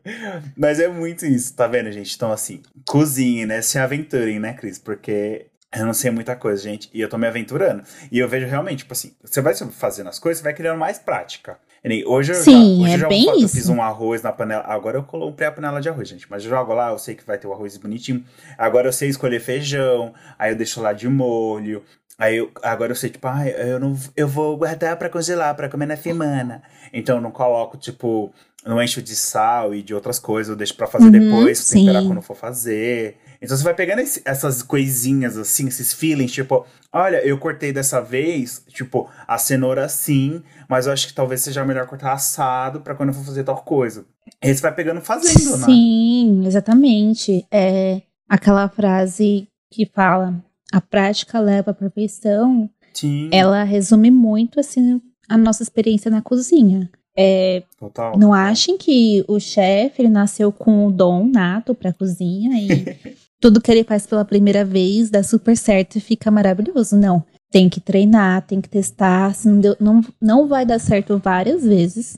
Mas 0.57 0.79
é 0.79 0.87
muito 0.87 1.25
isso, 1.25 1.53
tá 1.55 1.65
vendo, 1.67 1.91
gente? 1.91 2.13
Então, 2.15 2.31
assim, 2.31 2.61
cozinhem, 2.87 3.45
né? 3.45 3.61
Se 3.61 3.77
aventurem, 3.77 4.39
né, 4.39 4.53
Cris? 4.53 4.77
Porque 4.77 5.47
eu 5.73 5.85
não 5.85 5.93
sei 5.93 6.11
muita 6.11 6.35
coisa, 6.35 6.61
gente, 6.61 6.89
e 6.93 6.99
eu 6.99 7.07
tô 7.07 7.17
me 7.17 7.27
aventurando. 7.27 7.83
E 8.11 8.19
eu 8.19 8.27
vejo 8.27 8.47
realmente, 8.47 8.79
tipo 8.79 8.91
assim, 8.91 9.13
você 9.23 9.39
vai 9.39 9.55
fazendo 9.55 10.09
as 10.09 10.19
coisas, 10.19 10.39
você 10.39 10.43
vai 10.43 10.53
criando 10.53 10.77
mais 10.77 10.99
prática. 10.99 11.57
Hoje 12.05 12.31
eu 12.31 12.35
Sim, 12.35 12.77
já, 12.77 12.83
hoje 12.83 13.03
é 13.03 13.05
eu 13.05 13.09
bem 13.09 13.27
eu 13.27 13.35
isso. 13.37 13.55
fiz 13.55 13.67
um 13.67 13.81
arroz 13.81 14.21
na 14.21 14.31
panela. 14.31 14.63
Agora 14.67 14.97
eu 14.99 15.03
coloquei 15.03 15.47
a 15.47 15.51
panela 15.51 15.81
de 15.81 15.89
arroz, 15.89 16.07
gente. 16.07 16.27
Mas 16.29 16.43
eu 16.43 16.49
jogo 16.51 16.73
lá, 16.73 16.91
eu 16.91 16.99
sei 16.99 17.15
que 17.15 17.25
vai 17.25 17.39
ter 17.39 17.47
o 17.47 17.53
arroz 17.53 17.75
bonitinho. 17.77 18.23
Agora 18.57 18.87
eu 18.87 18.93
sei 18.93 19.09
escolher 19.09 19.39
feijão, 19.39 20.13
aí 20.37 20.51
eu 20.51 20.55
deixo 20.55 20.79
lá 20.79 20.93
de 20.93 21.09
molho. 21.09 21.83
Aí 22.19 22.37
eu, 22.37 22.51
agora 22.61 22.91
eu 22.91 22.95
sei, 22.95 23.09
tipo, 23.09 23.27
ah, 23.27 23.47
eu, 23.47 23.79
não, 23.79 23.97
eu 24.15 24.27
vou 24.27 24.55
guardar 24.55 24.95
para 24.95 25.09
congelar, 25.09 25.55
para 25.55 25.67
comer 25.67 25.87
na 25.87 25.97
semana. 25.97 26.61
Então 26.93 27.15
eu 27.15 27.21
não 27.21 27.31
coloco, 27.31 27.77
tipo, 27.77 28.31
não 28.63 28.79
encho 28.81 29.01
de 29.01 29.15
sal 29.15 29.73
e 29.73 29.81
de 29.81 29.95
outras 29.95 30.19
coisas, 30.19 30.51
eu 30.51 30.55
deixo 30.55 30.75
para 30.75 30.85
fazer 30.85 31.05
Uhum, 31.05 31.11
depois, 31.11 31.67
temperar 31.67 32.03
quando 32.03 32.21
for 32.21 32.35
fazer. 32.35 33.17
Então 33.41 33.57
você 33.57 33.63
vai 33.63 33.73
pegando 33.73 33.99
esse- 33.99 34.21
essas 34.23 34.61
coisinhas 34.61 35.35
assim, 35.37 35.67
esses 35.67 35.91
feelings, 35.93 36.31
tipo, 36.31 36.65
olha, 36.93 37.25
eu 37.25 37.37
cortei 37.39 37.73
dessa 37.73 37.99
vez, 37.99 38.63
tipo, 38.69 39.09
a 39.27 39.37
cenoura 39.37 39.83
assim, 39.85 40.43
mas 40.69 40.85
eu 40.85 40.93
acho 40.93 41.07
que 41.07 41.13
talvez 41.13 41.41
seja 41.41 41.65
melhor 41.65 41.87
cortar 41.87 42.13
assado 42.13 42.81
pra 42.81 42.93
quando 42.93 43.09
eu 43.09 43.15
for 43.15 43.25
fazer 43.25 43.43
tal 43.43 43.57
coisa. 43.63 44.05
E 44.43 44.47
aí 44.47 44.55
você 44.55 44.61
vai 44.61 44.73
pegando 44.75 45.01
fazendo, 45.01 45.57
né? 45.57 45.65
Sim, 45.65 46.43
exatamente. 46.45 47.45
É 47.51 48.01
aquela 48.29 48.69
frase 48.69 49.47
que 49.71 49.85
fala: 49.87 50.35
a 50.71 50.79
prática 50.79 51.39
leva 51.39 51.71
à 51.71 51.73
perfeição. 51.73 52.69
Sim, 52.93 53.29
Ela 53.31 53.63
resume 53.63 54.11
muito 54.11 54.59
assim 54.59 55.01
a 55.29 55.37
nossa 55.37 55.63
experiência 55.63 56.11
na 56.11 56.21
cozinha. 56.21 56.89
É, 57.17 57.63
total. 57.77 58.17
não 58.17 58.33
achem 58.33 58.77
que 58.77 59.23
o 59.27 59.37
chefe 59.37 60.01
ele 60.01 60.09
nasceu 60.09 60.49
com 60.51 60.87
o 60.87 60.91
dom 60.91 61.27
nato 61.27 61.75
pra 61.75 61.91
cozinha 61.91 62.51
e 62.57 62.85
tudo 63.41 63.59
que 63.59 63.71
ele 63.71 63.83
faz 63.83 64.05
pela 64.05 64.23
primeira 64.23 64.63
vez 64.63 65.09
dá 65.09 65.23
super 65.23 65.57
certo 65.57 65.97
e 65.97 65.99
fica 65.99 66.29
maravilhoso. 66.29 66.95
Não. 66.95 67.23
Tem 67.51 67.67
que 67.67 67.81
treinar, 67.81 68.45
tem 68.45 68.61
que 68.61 68.69
testar. 68.69 69.33
Se 69.35 69.49
não, 69.49 69.59
deu, 69.59 69.75
não, 69.79 70.01
não 70.21 70.47
vai 70.47 70.65
dar 70.65 70.79
certo 70.79 71.17
várias 71.17 71.65
vezes. 71.65 72.17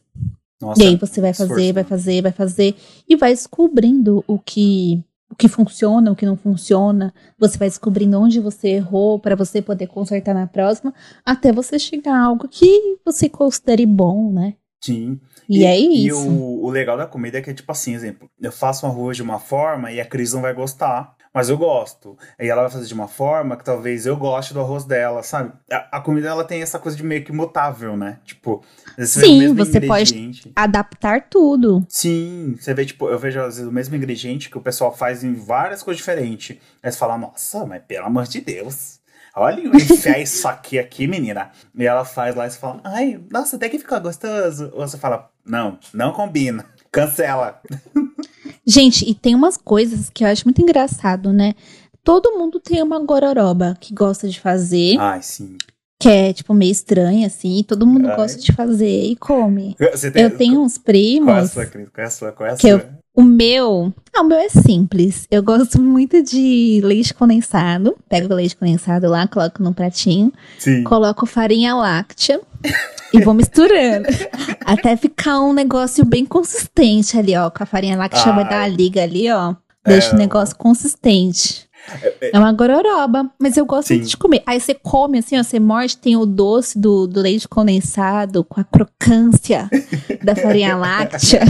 Nossa, 0.61 0.84
E 0.84 0.88
aí 0.88 0.95
você 0.95 1.19
vai 1.19 1.34
fazer, 1.34 1.51
esforço. 1.53 1.74
vai 1.74 1.84
fazer, 1.84 2.21
vai 2.21 2.32
fazer 2.32 2.76
e 3.09 3.15
vai 3.15 3.32
descobrindo 3.32 4.24
o 4.28 4.38
que 4.38 5.03
o 5.32 5.36
que 5.36 5.47
funciona, 5.47 6.11
o 6.11 6.15
que 6.15 6.28
não 6.28 6.38
funciona. 6.38 7.11
Você 7.39 7.57
vai 7.57 7.67
descobrindo 7.67 8.19
onde 8.19 8.39
você 8.39 8.67
errou 8.69 9.17
para 9.17 9.36
você 9.36 9.63
poder 9.63 9.88
consertar 9.88 10.36
na 10.36 10.45
próxima, 10.45 10.93
até 11.26 11.51
você 11.51 11.80
chegar 11.80 12.13
a 12.13 12.24
algo 12.26 12.47
que 12.47 12.99
você 13.03 13.28
considere 13.28 13.84
bom, 13.84 14.32
né? 14.32 14.53
Sim. 14.84 15.19
E, 15.50 15.66
é 15.66 15.80
E 15.80 16.08
isso. 16.08 16.28
o, 16.28 16.66
o 16.66 16.70
legal 16.70 16.98
da 16.98 17.06
comida 17.06 17.38
é 17.38 17.41
que 17.41 17.50
é 17.50 17.54
tipo 17.54 17.72
assim, 17.72 17.94
exemplo, 17.94 18.30
eu 18.41 18.52
faço 18.52 18.86
um 18.86 18.89
arroz 18.89 19.18
de 19.18 19.24
uma 19.24 19.39
forma 19.39 19.91
e 19.91 20.00
a 20.00 20.06
Cris 20.06 20.34
não 20.34 20.41
vai 20.41 20.54
gostar, 20.54 21.16
mas 21.34 21.50
eu 21.50 21.58
gosto. 21.58 22.16
Aí 22.39 22.48
ela 22.48 22.62
vai 22.62 22.72
fazer 22.72 22.86
de 22.86 22.94
uma 22.94 23.08
forma 23.08 23.58
que 23.58 23.64
talvez 23.64 24.06
eu 24.06 24.16
goste 24.16 24.54
do 24.54 24.60
arroz 24.60 24.86
dela, 24.86 25.24
sabe? 25.24 25.52
A, 25.72 25.98
a 25.98 26.02
comida 26.02 26.28
ela 26.30 26.44
tem 26.44 26.62
essa 26.62 26.78
coisa 26.78 26.96
de 26.96 27.04
meio 27.04 27.24
que 27.24 27.32
mutável, 27.32 27.98
né? 27.98 28.20
Tipo, 28.24 28.64
o 28.98 29.06
Sim, 29.06 29.39
mesmo 29.39 29.56
você 29.66 29.82
pode-. 29.82 30.52
Adaptar 30.56 31.28
tudo. 31.30 31.84
Sim, 31.89 32.56
você 32.60 32.74
vê, 32.74 32.86
tipo, 32.86 33.10
eu 33.10 33.18
vejo 33.18 33.39
às 33.39 33.56
vezes 33.56 33.68
o 33.68 33.74
mesmo 33.74 33.96
ingrediente 33.96 34.50
que 34.50 34.58
o 34.58 34.62
pessoal 34.62 34.96
faz 34.96 35.24
em 35.24 35.34
várias 35.34 35.82
coisas 35.82 35.98
diferentes. 35.98 36.58
Aí 36.84 36.91
você 36.91 36.98
fala, 36.98 37.18
nossa, 37.18 37.66
mas 37.66 37.82
pelo 37.88 38.06
amor 38.06 38.26
de 38.26 38.39
Deus. 38.39 39.02
Olha, 39.36 39.60
enfiar 39.76 40.20
isso 40.22 40.48
aqui, 40.48 40.78
aqui, 40.78 41.08
menina. 41.08 41.50
E 41.76 41.84
ela 41.84 42.06
faz 42.06 42.36
lá 42.36 42.46
e 42.46 42.52
você 42.52 42.60
fala, 42.60 42.80
ai, 42.84 43.20
nossa, 43.32 43.56
até 43.56 43.68
que 43.68 43.80
ficou 43.80 44.00
gostoso. 44.00 44.70
Ou 44.74 44.88
você 44.88 45.00
fala, 45.00 45.32
não, 45.46 45.78
não 45.94 46.12
combina. 46.12 46.66
Cancela. 46.91 47.60
Gente, 48.66 49.10
e 49.10 49.14
tem 49.14 49.36
umas 49.36 49.58
coisas 49.58 50.10
que 50.10 50.24
eu 50.24 50.28
acho 50.28 50.46
muito 50.46 50.62
engraçado, 50.62 51.34
né? 51.34 51.54
Todo 52.04 52.38
mundo 52.38 52.60
tem 52.60 52.82
uma 52.84 53.00
gororoba 53.04 53.78
que 53.80 53.94
gosta 53.94 54.28
de 54.28 54.39
fazer, 54.39 54.98
Ai, 55.00 55.22
sim. 55.22 55.58
que 56.00 56.10
é 56.10 56.34
tipo 56.34 56.54
meio 56.54 56.72
estranha 56.72 57.28
assim, 57.28 57.64
todo 57.68 57.88
mundo 57.88 58.10
Ai. 58.10 58.16
gosta 58.16 58.39
de 58.39 58.52
fazer 58.52 59.06
e 59.06 59.16
come. 59.16 59.76
Tem, 60.14 60.22
Eu 60.24 60.38
tenho 60.38 60.62
uns 60.62 60.78
Qual 60.78 60.82
é 60.82 60.82
a 60.82 60.84
primos. 60.84 61.52
sua, 61.52 61.66
Cris? 61.66 61.88
Qual 61.94 62.04
é 62.04 62.08
a 62.08 62.10
sua? 62.10 62.32
Qual 62.32 62.50
é 62.50 62.52
a 62.54 62.56
Que 62.58 62.68
eu- 62.68 62.80
sua? 62.80 62.89
O 63.16 63.22
meu. 63.22 63.93
Ah, 64.16 64.22
o 64.22 64.24
meu 64.24 64.38
é 64.38 64.49
simples. 64.49 65.28
Eu 65.30 65.43
gosto 65.43 65.80
muito 65.80 66.22
de 66.24 66.82
leite 66.84 67.14
condensado. 67.14 67.95
Pego 68.09 68.34
o 68.34 68.36
leite 68.36 68.55
condensado 68.55 69.07
lá, 69.07 69.28
coloco 69.28 69.61
num 69.61 69.74
pratinho, 69.74 70.32
Sim. 70.57 70.84
coloco 70.84 71.26
farinha 71.28 71.76
láctea 71.76 72.41
e 73.14 73.22
vou 73.22 73.34
misturando. 73.36 74.07
até 74.66 74.95
ficar 74.97 75.39
um 75.41 75.53
negócio 75.53 76.03
bem 76.05 76.26
consistente 76.26 77.18
ali, 77.18 77.36
ó. 77.36 77.51
Com 77.51 77.61
a 77.64 77.66
farinha 77.68 77.97
láctea 77.97 78.32
vai 78.34 78.43
Ai. 78.45 78.49
dar 78.49 78.61
a 78.64 78.68
liga 78.68 79.03
ali, 79.03 79.32
ó. 79.32 79.55
Deixa 79.86 80.11
É, 80.11 80.14
o 80.14 80.18
negócio 80.18 80.55
consistente. 80.55 81.68
É 82.21 82.39
uma 82.39 82.53
gororoba, 82.53 83.29
mas 83.38 83.57
eu 83.57 83.65
gosto 83.65 83.89
Sim. 83.89 84.01
de 84.01 84.15
comer. 84.15 84.41
Aí 84.45 84.59
você 84.59 84.73
come 84.73 85.19
assim, 85.19 85.38
ó, 85.38 85.43
você 85.43 85.59
morde, 85.59 85.97
tem 85.97 86.15
o 86.15 86.25
doce 86.25 86.79
do, 86.79 87.07
do 87.07 87.19
leite 87.19 87.47
condensado 87.47 88.43
com 88.43 88.61
a 88.61 88.63
crocância 88.63 89.69
da 90.23 90.36
farinha 90.36 90.75
láctea. 90.75 91.41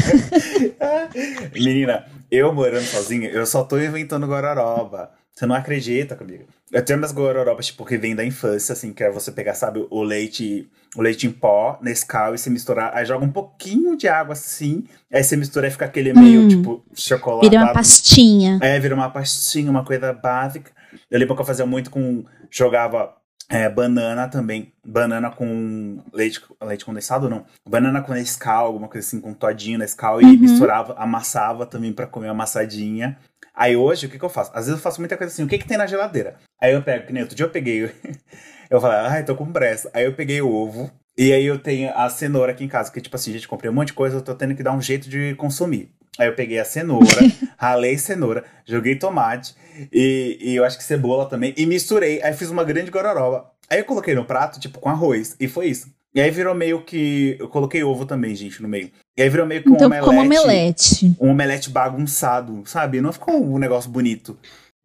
Menina, 1.53 2.05
eu 2.31 2.53
morando 2.53 2.85
sozinha, 2.85 3.29
eu 3.29 3.45
só 3.45 3.63
tô 3.63 3.77
inventando 3.77 4.27
gororoba. 4.27 5.11
Você 5.33 5.45
não 5.47 5.55
acredita 5.55 6.15
comigo. 6.15 6.43
Eu 6.71 6.83
tenho 6.85 6.99
minhas 6.99 7.11
gororobas, 7.11 7.65
tipo, 7.67 7.83
que 7.85 7.97
vem 7.97 8.15
da 8.15 8.23
infância, 8.23 8.73
assim, 8.73 8.93
que 8.93 9.03
é 9.03 9.09
você 9.11 9.31
pegar, 9.31 9.55
sabe, 9.55 9.85
o 9.89 10.03
leite, 10.03 10.69
o 10.95 11.01
leite 11.01 11.25
em 11.25 11.31
pó, 11.31 11.79
Nescau, 11.81 12.35
e 12.35 12.37
você 12.37 12.49
misturar, 12.51 12.95
aí 12.95 13.03
joga 13.05 13.25
um 13.25 13.31
pouquinho 13.31 13.97
de 13.97 14.07
água, 14.07 14.33
assim, 14.33 14.83
aí 15.11 15.23
você 15.23 15.35
mistura 15.35 15.67
e 15.67 15.71
fica 15.71 15.85
aquele 15.85 16.13
meio, 16.13 16.41
Hum. 16.41 16.47
tipo, 16.47 16.85
chocolate. 16.93 17.49
Vira 17.49 17.63
uma 17.63 17.73
pastinha. 17.73 18.59
É, 18.61 18.79
vira 18.79 18.93
uma 18.93 19.09
pastinha, 19.09 19.71
uma 19.71 19.83
coisa 19.83 20.13
básica. 20.13 20.71
Eu 21.09 21.19
lembro 21.19 21.35
que 21.35 21.41
eu 21.41 21.45
fazia 21.45 21.65
muito 21.65 21.89
com. 21.89 22.23
Jogava 22.51 23.15
é, 23.49 23.69
banana 23.69 24.27
também. 24.27 24.71
Banana 24.85 25.29
com 25.29 26.01
leite, 26.13 26.41
leite 26.61 26.85
condensado, 26.85 27.29
não. 27.29 27.45
Banana 27.67 28.01
com 28.01 28.13
Nescau, 28.13 28.65
alguma 28.67 28.87
coisa 28.87 29.05
assim, 29.07 29.19
com 29.21 29.33
todinho 29.33 29.77
Nescau. 29.79 30.21
E 30.21 30.25
Uhum. 30.25 30.37
misturava, 30.39 30.93
amassava 30.97 31.65
também 31.65 31.93
pra 31.93 32.07
comer 32.07 32.29
amassadinha. 32.29 33.17
Aí 33.55 33.75
hoje, 33.75 34.07
o 34.07 34.09
que 34.09 34.17
que 34.17 34.25
eu 34.25 34.29
faço? 34.29 34.49
Às 34.51 34.65
vezes 34.65 34.79
eu 34.79 34.83
faço 34.83 34.99
muita 34.99 35.15
coisa 35.15 35.31
assim, 35.31 35.43
o 35.43 35.47
que 35.47 35.57
que 35.59 35.67
tem 35.67 35.77
na 35.77 35.85
geladeira? 35.85 36.37
Aí 36.59 36.73
eu 36.73 36.81
pego, 36.81 37.05
que 37.05 37.13
nem 37.13 37.21
outro 37.21 37.35
dia 37.35 37.45
eu 37.45 37.51
peguei. 37.51 37.83
eu 38.69 38.81
falei, 38.81 38.97
ai, 38.99 39.23
tô 39.23 39.35
com 39.35 39.51
pressa. 39.51 39.89
Aí 39.93 40.05
eu 40.05 40.13
peguei 40.15 40.41
o 40.41 40.51
ovo. 40.51 40.89
E 41.15 41.31
aí 41.31 41.45
eu 41.45 41.59
tenho 41.59 41.91
a 41.95 42.09
cenoura 42.09 42.51
aqui 42.51 42.63
em 42.63 42.67
casa, 42.67 42.91
que 42.91 42.99
tipo 42.99 43.15
assim, 43.15 43.31
gente, 43.31 43.47
comprei 43.47 43.69
um 43.69 43.73
monte 43.73 43.87
de 43.89 43.93
coisa, 43.93 44.17
eu 44.17 44.21
tô 44.21 44.33
tendo 44.33 44.55
que 44.55 44.63
dar 44.63 44.73
um 44.73 44.81
jeito 44.81 45.07
de 45.07 45.35
consumir. 45.35 45.91
Aí 46.19 46.27
eu 46.27 46.35
peguei 46.35 46.59
a 46.59 46.65
cenoura, 46.65 47.07
ralei 47.57 47.97
cenoura, 47.97 48.43
joguei 48.65 48.95
tomate 48.95 49.55
e, 49.91 50.37
e 50.39 50.55
eu 50.55 50.63
acho 50.63 50.77
que 50.77 50.83
cebola 50.83 51.27
também, 51.27 51.53
e 51.57 51.65
misturei. 51.65 52.21
Aí 52.21 52.33
fiz 52.33 52.49
uma 52.49 52.63
grande 52.63 52.91
gororoba. 52.91 53.51
Aí 53.69 53.79
eu 53.79 53.85
coloquei 53.85 54.13
no 54.13 54.25
prato, 54.25 54.59
tipo, 54.59 54.79
com 54.79 54.89
arroz, 54.89 55.35
e 55.39 55.47
foi 55.47 55.67
isso. 55.67 55.87
E 56.13 56.21
aí 56.21 56.29
virou 56.29 56.53
meio 56.53 56.83
que. 56.83 57.35
Eu 57.39 57.47
coloquei 57.49 57.83
ovo 57.83 58.05
também, 58.05 58.35
gente, 58.35 58.61
no 58.61 58.67
meio. 58.67 58.91
E 59.17 59.21
aí 59.23 59.29
virou 59.29 59.47
meio 59.47 59.63
que 59.63 59.69
um 59.69 59.73
Então 59.73 59.87
omelete. 59.87 60.05
ficou 60.05 60.13
uma 60.13 60.23
omelete. 60.23 61.15
Um 61.19 61.29
omelete 61.31 61.69
bagunçado, 61.71 62.61
sabe? 62.67 63.01
Não 63.01 63.11
ficou 63.11 63.43
um 63.43 63.57
negócio 63.57 63.89
bonito. 63.89 64.37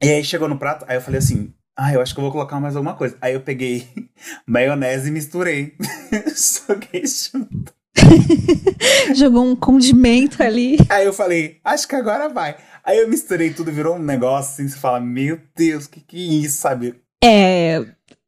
E 0.02 0.08
aí 0.08 0.24
chegou 0.24 0.48
no 0.48 0.58
prato, 0.58 0.86
aí 0.88 0.96
eu 0.96 1.02
falei 1.02 1.18
assim. 1.18 1.52
Ah, 1.76 1.92
eu 1.92 2.00
acho 2.00 2.12
que 2.14 2.18
eu 2.18 2.22
vou 2.24 2.32
colocar 2.32 2.58
mais 2.58 2.74
alguma 2.74 2.94
coisa. 2.96 3.16
Aí 3.20 3.34
eu 3.34 3.40
peguei 3.42 3.86
maionese 4.46 5.08
e 5.08 5.12
misturei. 5.12 5.74
Joguei 6.66 7.04
junto. 7.06 7.72
Jogou 9.14 9.44
um 9.44 9.56
condimento 9.56 10.42
ali. 10.42 10.78
Aí 10.88 11.04
eu 11.06 11.12
falei, 11.12 11.58
acho 11.64 11.86
que 11.88 11.94
agora 11.94 12.28
vai. 12.28 12.56
Aí 12.84 12.98
eu 12.98 13.08
misturei 13.08 13.50
tudo, 13.52 13.70
virou 13.72 13.96
um 13.96 14.02
negócio 14.02 14.52
assim, 14.52 14.68
você 14.68 14.78
fala, 14.78 15.00
meu 15.00 15.38
Deus, 15.56 15.86
que 15.86 16.00
que 16.00 16.16
é 16.16 16.32
isso, 16.44 16.58
sabe? 16.58 16.94
É. 17.22 17.84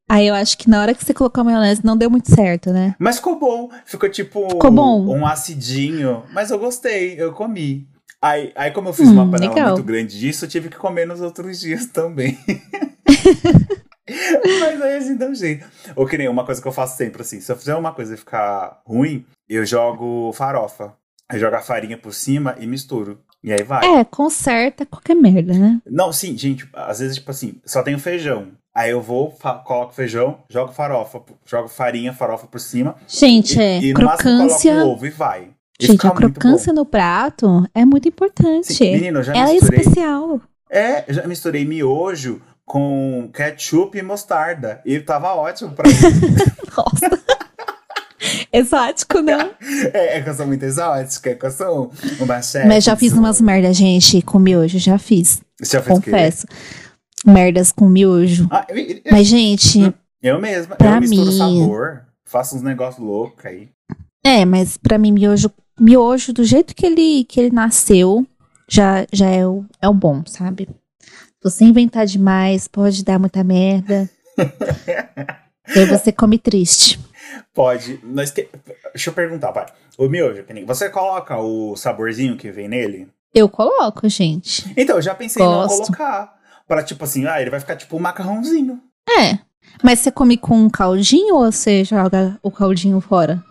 Aí 0.08 0.26
eu 0.26 0.34
acho 0.34 0.58
que 0.58 0.68
na 0.68 0.80
hora 0.82 0.92
que 0.92 1.04
você 1.04 1.14
colocou 1.14 1.40
a 1.40 1.44
maionese 1.44 1.84
não 1.84 1.96
deu 1.96 2.10
muito 2.10 2.34
certo, 2.34 2.70
né? 2.72 2.94
Mas 2.98 3.16
ficou 3.16 3.38
bom. 3.38 3.70
Ficou 3.86 4.08
tipo 4.10 4.48
Ficou 4.50 4.70
bom. 4.70 5.06
um 5.06 5.24
acidinho. 5.26 6.24
Mas 6.32 6.50
eu 6.50 6.58
gostei, 6.58 7.14
eu 7.20 7.32
comi. 7.32 7.86
Aí, 8.20 8.52
aí 8.56 8.70
como 8.72 8.88
eu 8.88 8.92
fiz 8.92 9.08
uma 9.08 9.22
Hum, 9.22 9.30
panela 9.30 9.54
legal. 9.54 9.68
muito 9.70 9.84
grande 9.84 10.18
disso, 10.18 10.44
eu 10.44 10.48
tive 10.48 10.68
que 10.68 10.76
comer 10.76 11.06
nos 11.06 11.20
outros 11.20 11.60
dias 11.60 11.86
também. 11.86 12.36
Mas 14.60 14.82
aí 14.82 14.96
a 14.96 15.00
gente 15.00 15.18
dá 15.18 15.26
um 15.26 15.34
jeito. 15.34 15.66
Ou 15.96 16.06
que 16.06 16.18
nem 16.18 16.28
uma 16.28 16.44
coisa 16.44 16.60
que 16.60 16.68
eu 16.68 16.72
faço 16.72 16.96
sempre, 16.96 17.22
assim. 17.22 17.40
Se 17.40 17.50
eu 17.50 17.56
fizer 17.56 17.74
uma 17.74 17.92
coisa 17.92 18.14
e 18.14 18.16
ficar 18.16 18.80
ruim, 18.86 19.24
eu 19.48 19.64
jogo 19.64 20.32
farofa. 20.32 20.92
Eu 21.32 21.38
jogo 21.38 21.56
a 21.56 21.60
farinha 21.60 21.96
por 21.96 22.12
cima 22.12 22.56
e 22.58 22.66
misturo. 22.66 23.20
E 23.42 23.52
aí 23.52 23.62
vai. 23.62 23.84
É, 23.86 24.04
conserta 24.04 24.84
qualquer 24.84 25.14
merda, 25.14 25.54
né? 25.54 25.80
Não, 25.86 26.12
sim, 26.12 26.36
gente, 26.36 26.68
às 26.74 26.98
vezes, 26.98 27.16
tipo 27.16 27.30
assim, 27.30 27.54
só 27.64 27.82
tenho 27.82 27.98
feijão. 27.98 28.48
Aí 28.74 28.90
eu 28.90 29.00
vou, 29.00 29.36
coloco 29.64 29.92
feijão, 29.92 30.38
jogo 30.48 30.72
farofa, 30.72 31.20
jogo 31.44 31.68
farinha, 31.68 32.12
farofa 32.12 32.46
por 32.46 32.60
cima. 32.60 32.94
Gente, 33.08 33.58
e, 33.58 33.62
é, 33.62 33.80
e 33.82 33.92
no 33.94 34.04
máximo 34.04 34.36
crocância. 34.38 34.72
coloco 34.72 34.90
ovo 34.92 35.06
e 35.06 35.10
vai. 35.10 35.48
E 35.80 35.86
Gente, 35.86 36.06
a 36.06 36.10
crocância 36.10 36.72
no 36.72 36.84
prato 36.84 37.66
é 37.74 37.84
muito 37.84 38.06
importante. 38.08 38.72
Sim, 38.72 38.92
menino, 38.92 39.20
eu 39.20 39.22
já 39.24 39.34
Ela 39.34 39.50
é 39.50 39.52
misturei. 39.54 39.80
especial. 39.80 40.40
É, 40.70 41.04
eu 41.08 41.14
já 41.14 41.26
misturei 41.26 41.64
miojo 41.64 42.40
com 42.70 43.28
ketchup 43.34 43.98
e 43.98 44.02
mostarda. 44.02 44.80
E 44.86 45.00
tava 45.00 45.34
ótimo 45.34 45.72
pra 45.72 45.88
mim. 45.88 45.94
Nossa. 46.76 47.20
Exótico, 48.52 49.20
não? 49.20 49.50
é, 49.92 50.18
é 50.18 50.22
que 50.22 50.30
eu 50.30 50.34
sou 50.34 50.46
muito 50.46 50.62
exótica, 50.64 51.30
é 51.30 51.34
que 51.34 51.46
eu 51.46 51.50
sou 51.50 51.90
uma 52.20 52.40
chefe. 52.40 52.68
Mas 52.68 52.84
já 52.84 52.94
fiz 52.94 53.12
umas 53.12 53.40
merdas, 53.40 53.76
gente, 53.76 54.22
com 54.22 54.38
miojo. 54.38 54.78
Já 54.78 54.98
fiz. 54.98 55.42
Já 55.60 55.82
fez 55.82 55.98
quê? 55.98 56.10
Confesso. 56.12 56.46
Merdas 57.26 57.72
com 57.72 57.88
miojo. 57.88 58.46
Ah, 58.52 58.64
eu, 58.68 58.76
eu- 58.78 59.00
Mas, 59.10 59.26
gente, 59.26 59.92
eu 60.22 60.40
mesma, 60.40 60.76
pra 60.76 60.94
eu 60.94 61.00
misturo 61.00 61.26
mim- 61.26 61.38
sabor, 61.38 62.02
faço 62.24 62.54
uns 62.54 62.62
negócios 62.62 63.04
loucos 63.04 63.44
aí. 63.46 63.68
é, 64.24 64.44
mas 64.44 64.76
pra 64.76 64.96
mim, 64.96 65.10
miojo, 65.10 65.50
miojo, 65.78 66.32
do 66.32 66.44
jeito 66.44 66.72
que 66.72 66.86
ele, 66.86 67.24
que 67.24 67.40
ele 67.40 67.50
nasceu, 67.50 68.24
já, 68.68 69.04
já 69.12 69.28
é, 69.28 69.44
o, 69.44 69.64
é 69.82 69.88
o 69.88 69.92
bom, 69.94 70.22
sabe? 70.24 70.68
Se 71.42 71.50
você 71.50 71.64
inventar 71.64 72.04
demais, 72.06 72.68
pode 72.68 73.02
dar 73.04 73.18
muita 73.18 73.42
merda. 73.42 74.08
e 75.74 75.78
aí 75.78 75.86
você 75.86 76.12
come 76.12 76.38
triste. 76.38 77.00
Pode. 77.54 77.98
Nós 78.04 78.30
te- 78.30 78.48
Deixa 78.92 79.10
eu 79.10 79.14
perguntar, 79.14 79.52
pai. 79.52 79.66
O 79.96 80.08
miojo, 80.08 80.44
você 80.66 80.88
coloca 80.90 81.38
o 81.38 81.76
saborzinho 81.76 82.36
que 82.36 82.50
vem 82.50 82.68
nele? 82.68 83.08
Eu 83.34 83.48
coloco, 83.48 84.08
gente. 84.08 84.70
Então, 84.76 84.96
eu 84.96 85.02
já 85.02 85.14
pensei 85.14 85.42
em 85.42 85.46
não 85.46 85.62
Gosto. 85.62 85.86
colocar. 85.86 86.34
Pra 86.66 86.82
tipo 86.82 87.04
assim, 87.04 87.26
ah, 87.26 87.40
ele 87.40 87.50
vai 87.50 87.60
ficar 87.60 87.76
tipo 87.76 87.96
um 87.96 88.00
macarrãozinho. 88.00 88.80
É. 89.08 89.38
Mas 89.82 90.00
você 90.00 90.10
come 90.10 90.36
com 90.36 90.56
um 90.56 90.68
caldinho 90.70 91.36
ou 91.36 91.50
você 91.50 91.84
joga 91.84 92.38
o 92.42 92.50
caldinho 92.50 93.00
fora? 93.00 93.42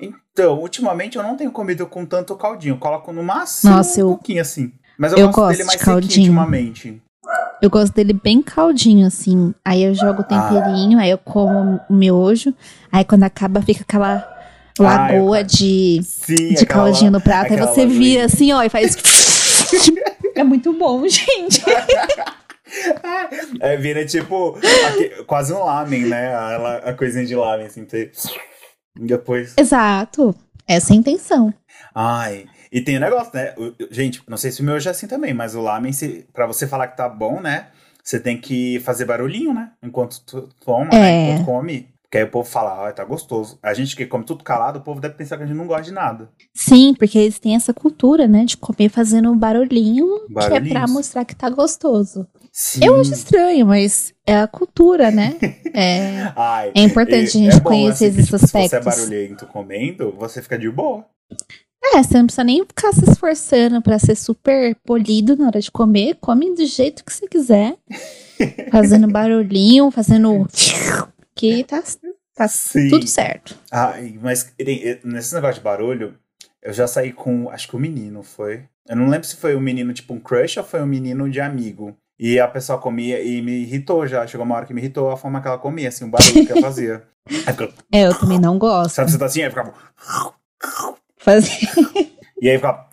Então, 0.00 0.58
ultimamente 0.58 1.16
eu 1.16 1.22
não 1.22 1.36
tenho 1.36 1.50
comido 1.50 1.86
com 1.86 2.04
tanto 2.04 2.34
caldinho. 2.36 2.74
Eu 2.74 2.78
coloco 2.78 3.12
no 3.12 3.22
máximo 3.22 3.72
Nossa, 3.74 3.98
um 3.98 4.00
eu- 4.02 4.08
pouquinho 4.08 4.42
assim. 4.42 4.72
Mas 4.98 5.12
eu, 5.12 5.18
eu 5.20 5.26
gosto, 5.28 5.36
gosto 5.36 5.50
dele 5.52 5.58
de 5.62 5.66
mais 5.66 5.78
sequinho 5.80 5.94
caldinho. 5.96 6.30
ultimamente. 6.32 7.02
Eu 7.62 7.68
gosto 7.70 7.92
dele 7.94 8.12
bem 8.12 8.40
caldinho, 8.42 9.06
assim. 9.06 9.54
Aí 9.64 9.82
eu 9.84 9.94
jogo 9.94 10.22
o 10.22 10.24
temperinho, 10.24 10.98
aí 10.98 11.10
eu 11.10 11.18
como 11.18 11.80
o 11.88 11.92
miojo. 11.94 12.54
Aí 12.90 13.04
quando 13.04 13.24
acaba, 13.24 13.60
fica 13.62 13.82
aquela 13.82 14.26
lagoa 14.78 15.40
eu- 15.40 15.44
de, 15.44 16.00
Sim, 16.02 16.54
de 16.54 16.62
aquela 16.64 16.84
caldinho 16.84 17.10
no 17.10 17.20
prato. 17.20 17.52
Aí 17.52 17.58
você 17.60 17.86
vira 17.86 18.24
assim, 18.24 18.52
ó, 18.52 18.62
e 18.62 18.68
faz. 18.68 18.96
é 20.34 20.42
muito 20.44 20.72
bom, 20.72 21.06
gente. 21.06 21.62
É, 23.60 23.76
vira 23.76 24.04
tipo 24.06 24.56
aque- 24.88 25.24
quase 25.24 25.52
um 25.52 25.62
lamen, 25.64 26.06
né? 26.06 26.34
A, 26.34 26.76
a 26.90 26.94
coisinha 26.94 27.26
de 27.26 27.34
lamen, 27.34 27.66
assim. 27.66 27.86
Depois. 28.96 29.54
Exato. 29.56 30.34
Essa 30.66 30.92
é 30.92 30.94
a 30.94 30.98
intenção. 30.98 31.52
Ai. 31.94 32.46
E 32.72 32.80
tem 32.80 32.96
o 32.96 33.00
negócio, 33.00 33.32
né? 33.34 33.54
O- 33.56 33.72
gente, 33.90 34.22
não 34.28 34.36
sei 34.36 34.50
se 34.52 34.60
o 34.60 34.64
meu 34.64 34.78
já 34.78 34.90
é 34.90 34.92
assim 34.92 35.06
também, 35.06 35.34
mas 35.34 35.54
o 35.54 35.60
lamen, 35.60 35.92
pra 36.32 36.46
você 36.46 36.66
falar 36.66 36.88
que 36.88 36.96
tá 36.96 37.08
bom, 37.08 37.40
né? 37.40 37.68
Você 38.02 38.18
tem 38.18 38.40
que 38.40 38.80
fazer 38.80 39.04
barulhinho, 39.04 39.52
né? 39.52 39.72
Enquanto 39.82 40.20
tu 40.24 40.48
toma, 40.64 40.86
né? 40.90 41.10
É. 41.10 41.30
Enquanto 41.32 41.44
come. 41.46 41.88
Porque 42.02 42.18
aí 42.18 42.24
o 42.24 42.30
povo 42.30 42.48
fala, 42.48 42.88
ah, 42.88 42.92
tá 42.92 43.04
gostoso. 43.04 43.56
A 43.62 43.72
gente 43.72 43.94
que 43.94 44.04
come 44.04 44.24
tudo 44.24 44.42
calado, 44.42 44.80
o 44.80 44.82
povo 44.82 45.00
deve 45.00 45.14
pensar 45.14 45.36
que 45.36 45.44
a 45.44 45.46
gente 45.46 45.56
não 45.56 45.68
gosta 45.68 45.84
de 45.84 45.92
nada. 45.92 46.28
Sim, 46.52 46.92
porque 46.98 47.16
eles 47.16 47.38
têm 47.38 47.54
essa 47.54 47.72
cultura, 47.72 48.26
né, 48.26 48.44
de 48.44 48.56
comer 48.56 48.88
fazendo 48.88 49.32
barulhinho, 49.36 50.26
que 50.26 50.54
é 50.54 50.60
pra 50.60 50.88
mostrar 50.88 51.24
que 51.24 51.36
tá 51.36 51.48
gostoso. 51.48 52.26
Sim. 52.50 52.84
Eu 52.84 53.00
acho 53.00 53.12
estranho, 53.12 53.64
mas 53.64 54.12
é 54.26 54.40
a 54.40 54.48
cultura, 54.48 55.10
né? 55.12 55.36
É, 55.72 56.32
Ai, 56.34 56.72
é 56.74 56.82
importante 56.82 57.22
a 57.22 57.26
gente 57.26 57.56
é 57.56 57.60
bom, 57.60 57.70
conhecer 57.70 58.06
assim, 58.06 58.18
esses 58.18 58.24
tipo, 58.26 58.38
Se 58.38 58.46
você 58.48 58.58
é 58.58 58.64
aspectos. 58.64 58.96
barulhento 58.96 59.46
comendo, 59.46 60.10
você 60.18 60.42
fica 60.42 60.58
de 60.58 60.68
boa. 60.68 61.06
É, 61.82 62.02
você 62.02 62.18
não 62.18 62.26
precisa 62.26 62.44
nem 62.44 62.64
ficar 62.64 62.92
se 62.92 63.10
esforçando 63.10 63.80
pra 63.82 63.98
ser 63.98 64.14
super 64.14 64.76
polido 64.84 65.36
na 65.36 65.46
hora 65.46 65.60
de 65.60 65.70
comer. 65.70 66.16
Come 66.20 66.54
do 66.54 66.64
jeito 66.66 67.04
que 67.04 67.12
você 67.12 67.26
quiser. 67.26 67.76
Fazendo 68.70 69.06
barulhinho, 69.08 69.90
fazendo. 69.90 70.46
Que 71.34 71.62
tá, 71.64 71.82
tá 72.34 72.48
Sim. 72.48 72.88
tudo 72.88 73.06
certo. 73.06 73.54
Ai, 73.70 74.18
mas 74.22 74.50
nesse 75.04 75.34
negócio 75.34 75.56
de 75.56 75.60
barulho, 75.60 76.14
eu 76.62 76.72
já 76.72 76.86
saí 76.86 77.12
com, 77.12 77.50
acho 77.50 77.68
que 77.68 77.76
o 77.76 77.80
menino 77.80 78.22
foi. 78.22 78.64
Eu 78.88 78.96
não 78.96 79.08
lembro 79.08 79.26
se 79.26 79.36
foi 79.36 79.54
um 79.54 79.60
menino 79.60 79.92
tipo 79.92 80.14
um 80.14 80.20
crush 80.20 80.56
ou 80.58 80.64
foi 80.64 80.80
um 80.82 80.86
menino 80.86 81.28
de 81.30 81.38
amigo. 81.40 81.94
E 82.18 82.38
a 82.40 82.48
pessoa 82.48 82.78
comia 82.78 83.22
e 83.22 83.40
me 83.42 83.52
irritou 83.62 84.06
já. 84.06 84.26
Chegou 84.26 84.44
uma 84.44 84.54
hora 84.56 84.66
que 84.66 84.74
me 84.74 84.80
irritou 84.80 85.10
a 85.10 85.16
forma 85.16 85.40
que 85.40 85.48
ela 85.48 85.58
comia, 85.58 85.88
assim, 85.88 86.04
o 86.04 86.10
barulho 86.10 86.46
que 86.46 86.52
ela 86.52 86.60
fazia. 86.62 87.02
Ficava, 87.28 87.72
É, 87.92 88.06
eu 88.06 88.18
também 88.18 88.38
não 88.38 88.58
gosto. 88.58 88.92
sabe, 88.94 89.10
você 89.10 89.18
tá 89.18 89.26
assim, 89.26 89.42
aí 89.42 89.50
ficava. 89.50 89.74
Fazer. 91.20 91.68
E 92.40 92.48
aí 92.48 92.56
ficava. 92.56 92.86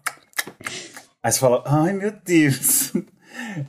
Aí 1.24 1.32
você 1.32 1.40
fala, 1.40 1.64
ai 1.66 1.94
meu 1.94 2.14
Deus, 2.26 2.92
o 2.94 3.04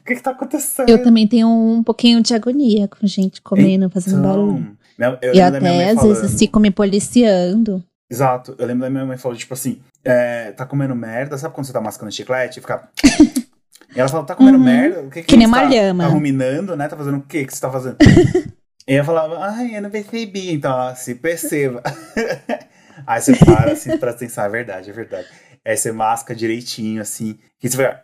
que 0.04 0.14
que 0.14 0.20
tá 0.22 0.30
acontecendo? 0.32 0.88
Eu 0.88 1.02
também 1.02 1.26
tenho 1.26 1.48
um 1.48 1.82
pouquinho 1.82 2.22
de 2.22 2.34
agonia 2.34 2.86
com 2.88 3.06
gente 3.06 3.40
comendo, 3.42 3.88
fazendo 3.90 4.22
barulho. 4.22 4.58
Então, 4.58 4.76
minha- 4.98 5.18
eu 5.22 5.34
E 5.34 5.40
até 5.40 5.90
às 5.90 6.02
vezes 6.02 6.38
fico 6.38 6.60
me 6.60 6.70
policiando. 6.70 7.82
Exato. 8.10 8.54
Eu 8.58 8.66
lembro 8.66 8.82
da 8.84 8.90
minha 8.90 9.04
mãe 9.04 9.18
falando, 9.18 9.38
tipo 9.38 9.52
assim, 9.54 9.80
é, 10.04 10.52
tá 10.52 10.64
comendo 10.64 10.94
merda, 10.94 11.36
sabe 11.36 11.54
quando 11.54 11.66
você 11.66 11.72
tá 11.72 11.80
mascando 11.80 12.10
chiclete 12.12 12.58
e 12.58 12.62
fica. 12.62 12.88
E 13.96 13.98
ela 13.98 14.08
falou, 14.08 14.26
tá 14.26 14.34
comendo 14.34 14.58
Uhum. 14.58 14.64
merda? 14.64 15.00
O 15.00 15.10
que, 15.10 15.22
Que 15.22 15.34
nem 15.34 15.46
você 15.46 15.54
uma 15.54 15.62
tá, 15.62 15.68
lhama. 15.70 16.04
Tá 16.04 16.10
ruminando, 16.10 16.76
né? 16.76 16.86
Tá 16.88 16.94
fazendo 16.96 17.16
o 17.16 17.22
que 17.22 17.46
que 17.46 17.54
você 17.54 17.60
tá 17.60 17.70
fazendo? 17.70 17.96
e 18.86 18.92
eu 18.94 19.02
falava, 19.02 19.38
ai, 19.46 19.74
eu 19.74 19.80
não 19.80 19.88
percebi. 19.88 20.52
Então, 20.52 20.70
ela 20.70 20.94
se 20.94 21.14
perceba. 21.14 21.82
Aí 23.08 23.22
você 23.22 23.34
para, 23.34 23.72
assim, 23.72 23.96
presta 23.96 24.08
atenção, 24.24 24.44
é 24.44 24.48
verdade, 24.50 24.90
é 24.90 24.92
verdade. 24.92 25.26
Aí 25.64 25.74
você 25.74 25.90
masca 25.90 26.34
direitinho, 26.34 27.00
assim, 27.00 27.38
que 27.58 27.66
você 27.70 27.76
vai 27.78 27.98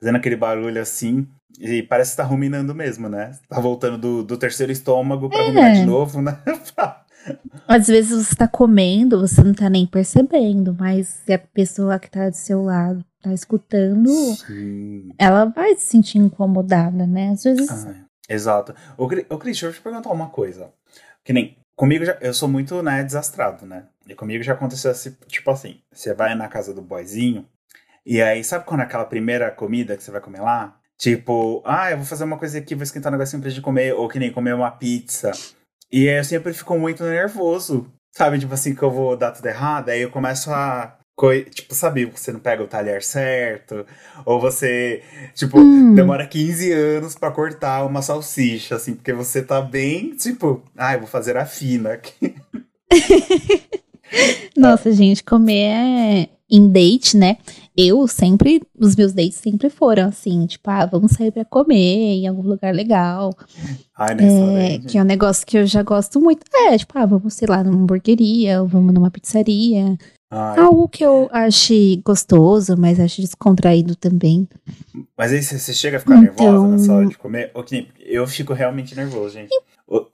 fazendo 0.00 0.16
aquele 0.16 0.34
barulho 0.34 0.80
assim, 0.80 1.28
e 1.58 1.82
parece 1.82 2.12
que 2.12 2.16
tá 2.16 2.24
ruminando 2.24 2.74
mesmo, 2.74 3.06
né? 3.10 3.38
Tá 3.50 3.60
voltando 3.60 3.98
do, 3.98 4.22
do 4.24 4.38
terceiro 4.38 4.72
estômago 4.72 5.28
pra 5.28 5.42
É. 5.42 5.46
ruminar 5.46 5.72
de 5.74 5.84
novo, 5.84 6.22
né? 6.22 6.38
Às 7.68 7.86
vezes 7.86 8.26
você 8.28 8.34
tá 8.34 8.48
comendo, 8.48 9.20
você 9.20 9.44
não 9.44 9.52
tá 9.52 9.68
nem 9.68 9.86
percebendo, 9.86 10.74
mas 10.78 11.08
se 11.26 11.32
a 11.34 11.38
pessoa 11.38 11.98
que 11.98 12.10
tá 12.10 12.30
do 12.30 12.34
seu 12.36 12.62
lado 12.62 13.04
tá 13.20 13.32
escutando, 13.34 14.08
Sim. 14.46 15.10
ela 15.18 15.44
vai 15.44 15.76
se 15.76 15.82
sentir 15.86 16.16
incomodada, 16.18 17.06
né? 17.06 17.28
Às 17.28 17.44
vezes. 17.44 17.70
Ah, 17.70 17.94
exato. 18.26 18.74
Ô, 18.96 19.06
Cris, 19.06 19.26
deixa 19.44 19.66
eu 19.66 19.72
te 19.72 19.82
perguntar 19.82 20.10
uma 20.10 20.30
coisa. 20.30 20.72
Que 21.22 21.32
nem, 21.32 21.56
comigo 21.76 22.04
já, 22.04 22.16
eu 22.20 22.34
sou 22.34 22.48
muito, 22.48 22.82
né, 22.82 23.02
desastrado, 23.02 23.66
né? 23.66 23.86
E 24.06 24.14
comigo 24.14 24.42
já 24.42 24.52
aconteceu 24.52 24.90
assim, 24.90 25.16
tipo 25.26 25.50
assim, 25.50 25.80
você 25.92 26.14
vai 26.14 26.34
na 26.34 26.48
casa 26.48 26.74
do 26.74 26.82
boyzinho, 26.82 27.46
e 28.04 28.20
aí, 28.20 28.42
sabe 28.42 28.64
quando 28.64 28.80
aquela 28.80 29.04
primeira 29.04 29.50
comida 29.50 29.96
que 29.96 30.02
você 30.02 30.10
vai 30.10 30.20
comer 30.20 30.40
lá? 30.40 30.76
Tipo, 30.98 31.62
ah, 31.64 31.90
eu 31.90 31.98
vou 31.98 32.06
fazer 32.06 32.24
uma 32.24 32.38
coisa 32.38 32.58
aqui, 32.58 32.74
vou 32.74 32.82
esquentar 32.82 33.12
um 33.12 33.16
negocinho 33.16 33.40
pra 33.40 33.50
gente 33.50 33.62
comer, 33.62 33.94
ou 33.94 34.08
que 34.08 34.18
nem 34.18 34.32
comer 34.32 34.54
uma 34.54 34.70
pizza. 34.70 35.30
E 35.90 36.08
aí 36.08 36.18
eu 36.18 36.24
sempre 36.24 36.52
fico 36.52 36.76
muito 36.78 37.04
nervoso, 37.04 37.92
sabe? 38.10 38.38
Tipo 38.38 38.54
assim, 38.54 38.74
que 38.74 38.82
eu 38.82 38.90
vou 38.90 39.16
dar 39.16 39.30
tudo 39.32 39.46
errado, 39.46 39.90
aí 39.90 40.00
eu 40.02 40.10
começo 40.10 40.50
a. 40.52 40.98
coi- 41.22 41.44
Tipo, 41.44 41.72
sabe, 41.72 42.04
você 42.06 42.32
não 42.32 42.40
pega 42.40 42.64
o 42.64 42.66
talher 42.66 43.00
certo, 43.00 43.86
ou 44.26 44.40
você, 44.40 45.02
tipo, 45.36 45.56
Hum. 45.60 45.94
demora 45.94 46.26
15 46.26 46.72
anos 46.72 47.14
pra 47.14 47.30
cortar 47.30 47.86
uma 47.86 48.02
salsicha, 48.02 48.74
assim, 48.74 48.94
porque 48.96 49.12
você 49.12 49.40
tá 49.40 49.60
bem, 49.60 50.16
tipo, 50.16 50.60
ah, 50.76 50.94
eu 50.94 50.98
vou 50.98 51.06
fazer 51.08 51.36
a 51.36 51.46
fina 51.46 51.92
aqui. 51.92 52.34
Nossa, 54.56 54.90
gente, 54.92 55.22
comer 55.22 55.62
é 55.62 56.28
em 56.50 56.68
date, 56.68 57.16
né? 57.16 57.38
Eu 57.74 58.06
sempre, 58.06 58.60
os 58.78 58.94
meus 58.94 59.12
dates 59.14 59.36
sempre 59.36 59.70
foram 59.70 60.08
assim, 60.08 60.44
tipo, 60.46 60.68
ah, 60.68 60.84
vamos 60.84 61.12
sair 61.12 61.30
pra 61.30 61.44
comer 61.44 61.74
em 62.18 62.26
algum 62.26 62.42
lugar 62.42 62.74
legal. 62.74 63.34
Ai, 63.96 64.10
É, 64.12 64.14
nessa 64.16 64.88
que 64.88 64.98
é 64.98 65.02
um 65.02 65.06
negócio 65.06 65.46
que 65.46 65.56
eu 65.56 65.64
já 65.66 65.82
gosto 65.82 66.20
muito. 66.20 66.42
É, 66.68 66.76
tipo, 66.76 66.92
ah, 66.98 67.06
vamos, 67.06 67.32
sei 67.34 67.48
lá, 67.48 67.62
numa 67.64 67.78
hamburgueria, 67.82 68.60
ou 68.60 68.68
vamos 68.68 68.92
numa 68.92 69.10
pizzaria. 69.10 69.96
Ai, 70.34 70.60
Algo 70.60 70.88
que 70.88 71.04
eu 71.04 71.28
ache 71.30 72.00
gostoso, 72.04 72.74
mas 72.76 72.98
acho 72.98 73.20
descontraído 73.20 73.94
também. 73.94 74.48
Mas 75.16 75.30
aí 75.30 75.42
você 75.42 75.74
chega 75.74 75.98
a 75.98 76.00
ficar 76.00 76.16
Então- 76.16 76.44
nervosa 76.52 76.68
nessa 76.68 76.92
hora 76.94 77.06
de 77.06 77.18
comer? 77.18 77.52
Nem- 77.70 77.88
eu 78.00 78.26
fico 78.26 78.54
realmente 78.54 78.94
nervoso, 78.96 79.34
gente. 79.34 79.50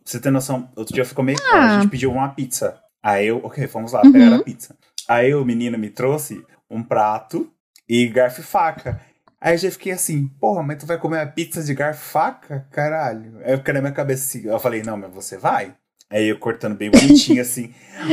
Você 0.05 0.19
ter 0.19 0.31
noção, 0.33 0.69
outro 0.75 0.93
dia 0.93 1.03
eu 1.03 1.07
fui 1.07 1.15
comer, 1.15 1.37
Ah. 1.53 1.77
a 1.77 1.81
gente 1.81 1.91
pediu 1.91 2.11
uma 2.11 2.29
pizza. 2.31 2.77
Aí 3.01 3.29
eu, 3.29 3.39
ok, 3.45 3.67
fomos 3.69 3.93
lá 3.93 4.03
Uhum. 4.05 4.11
pegar 4.13 4.35
a 4.37 4.43
pizza. 4.43 4.75
Aí 5.09 5.33
o 5.35 5.45
menino 5.45 5.79
me 5.79 5.89
trouxe 5.89 6.45
um 6.69 6.83
prato 6.83 7.49
e 7.89 8.09
garfo 8.09 8.41
e 8.41 8.45
faca. 8.45 9.01
Aí 9.41 9.55
eu 9.55 9.59
já 9.59 9.71
fiquei 9.71 9.93
assim, 9.93 10.27
porra, 10.41 10.65
mas 10.65 10.79
tu 10.79 10.87
vai 10.87 10.99
comer 10.99 11.19
uma 11.19 11.27
pizza 11.27 11.63
de 11.63 11.73
garfo 11.75 12.03
e 12.05 12.11
faca? 12.13 12.67
Caralho. 12.73 13.39
Aí 13.45 13.53
eu 13.53 13.59
fiquei 13.59 13.73
na 13.73 13.81
minha 13.81 13.93
cabeça 13.93 14.25
assim, 14.25 14.49
eu 14.49 14.59
falei, 14.59 14.83
não, 14.83 14.97
mas 14.97 15.13
você 15.15 15.37
vai? 15.39 15.75
Aí 16.11 16.29
eu 16.29 16.39
cortando 16.39 16.75
bem 16.75 16.91
bonitinho 16.91 17.43
assim. 17.43 17.71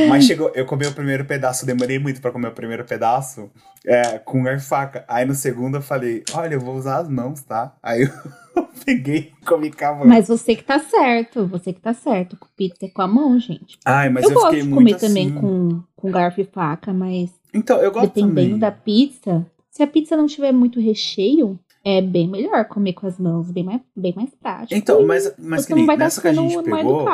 Mas 0.08 0.24
chegou, 0.24 0.50
eu 0.54 0.66
comi 0.66 0.86
o 0.86 0.92
primeiro 0.92 1.24
pedaço, 1.24 1.64
demorei 1.64 1.98
muito 1.98 2.20
pra 2.20 2.30
comer 2.30 2.48
o 2.48 2.52
primeiro 2.52 2.84
pedaço 2.84 3.50
é, 3.86 4.18
com 4.18 4.42
garfo 4.42 4.64
e 4.64 4.68
faca. 4.68 5.04
Aí 5.08 5.24
no 5.24 5.34
segundo 5.34 5.78
eu 5.78 5.82
falei, 5.82 6.22
olha, 6.34 6.54
eu 6.54 6.60
vou 6.60 6.74
usar 6.74 6.98
as 6.98 7.08
mãos, 7.08 7.42
tá? 7.42 7.74
Aí 7.82 8.02
eu 8.02 8.68
peguei 8.84 9.32
e 9.40 9.44
comi 9.46 9.70
com 9.70 9.84
a 9.84 9.94
mão. 9.94 10.06
Mas 10.06 10.28
você 10.28 10.54
que 10.54 10.64
tá 10.64 10.78
certo, 10.78 11.46
você 11.46 11.72
que 11.72 11.80
tá 11.80 11.94
certo. 11.94 12.36
Com 12.36 12.48
pizza 12.56 12.88
com 12.92 13.02
a 13.02 13.08
mão, 13.08 13.38
gente. 13.38 13.78
Ai, 13.84 14.10
mas 14.10 14.24
eu, 14.24 14.30
eu, 14.30 14.34
gosto 14.34 14.48
fiquei 14.48 14.62
de 14.62 14.68
muito 14.68 14.88
comer 14.88 15.00
também 15.00 15.28
assim. 15.28 15.40
com, 15.40 15.82
com 15.94 16.10
garfo 16.10 16.40
e 16.40 16.44
faca, 16.44 16.92
mas 16.92 17.30
Então, 17.54 17.78
eu 17.78 17.90
gosto 17.90 18.08
dependendo 18.08 18.34
também. 18.34 18.58
da 18.58 18.72
pizza, 18.72 19.46
se 19.70 19.82
a 19.82 19.86
pizza 19.86 20.16
não 20.16 20.26
tiver 20.26 20.52
muito 20.52 20.80
recheio, 20.80 21.58
é 21.84 22.02
bem 22.02 22.28
melhor 22.28 22.64
comer 22.66 22.94
com 22.94 23.06
as 23.06 23.18
mãos, 23.18 23.50
bem 23.50 23.62
mais, 23.62 23.80
bem 23.94 24.12
mais 24.14 24.34
prático. 24.34 24.74
Então, 24.74 25.06
mas, 25.06 25.32
mas 25.38 25.64
que 25.64 25.74
nem 25.74 25.86
nessa 25.86 26.20
que 26.20 26.28
a 26.28 26.32
gente 26.34 26.62
pegou. 26.62 27.06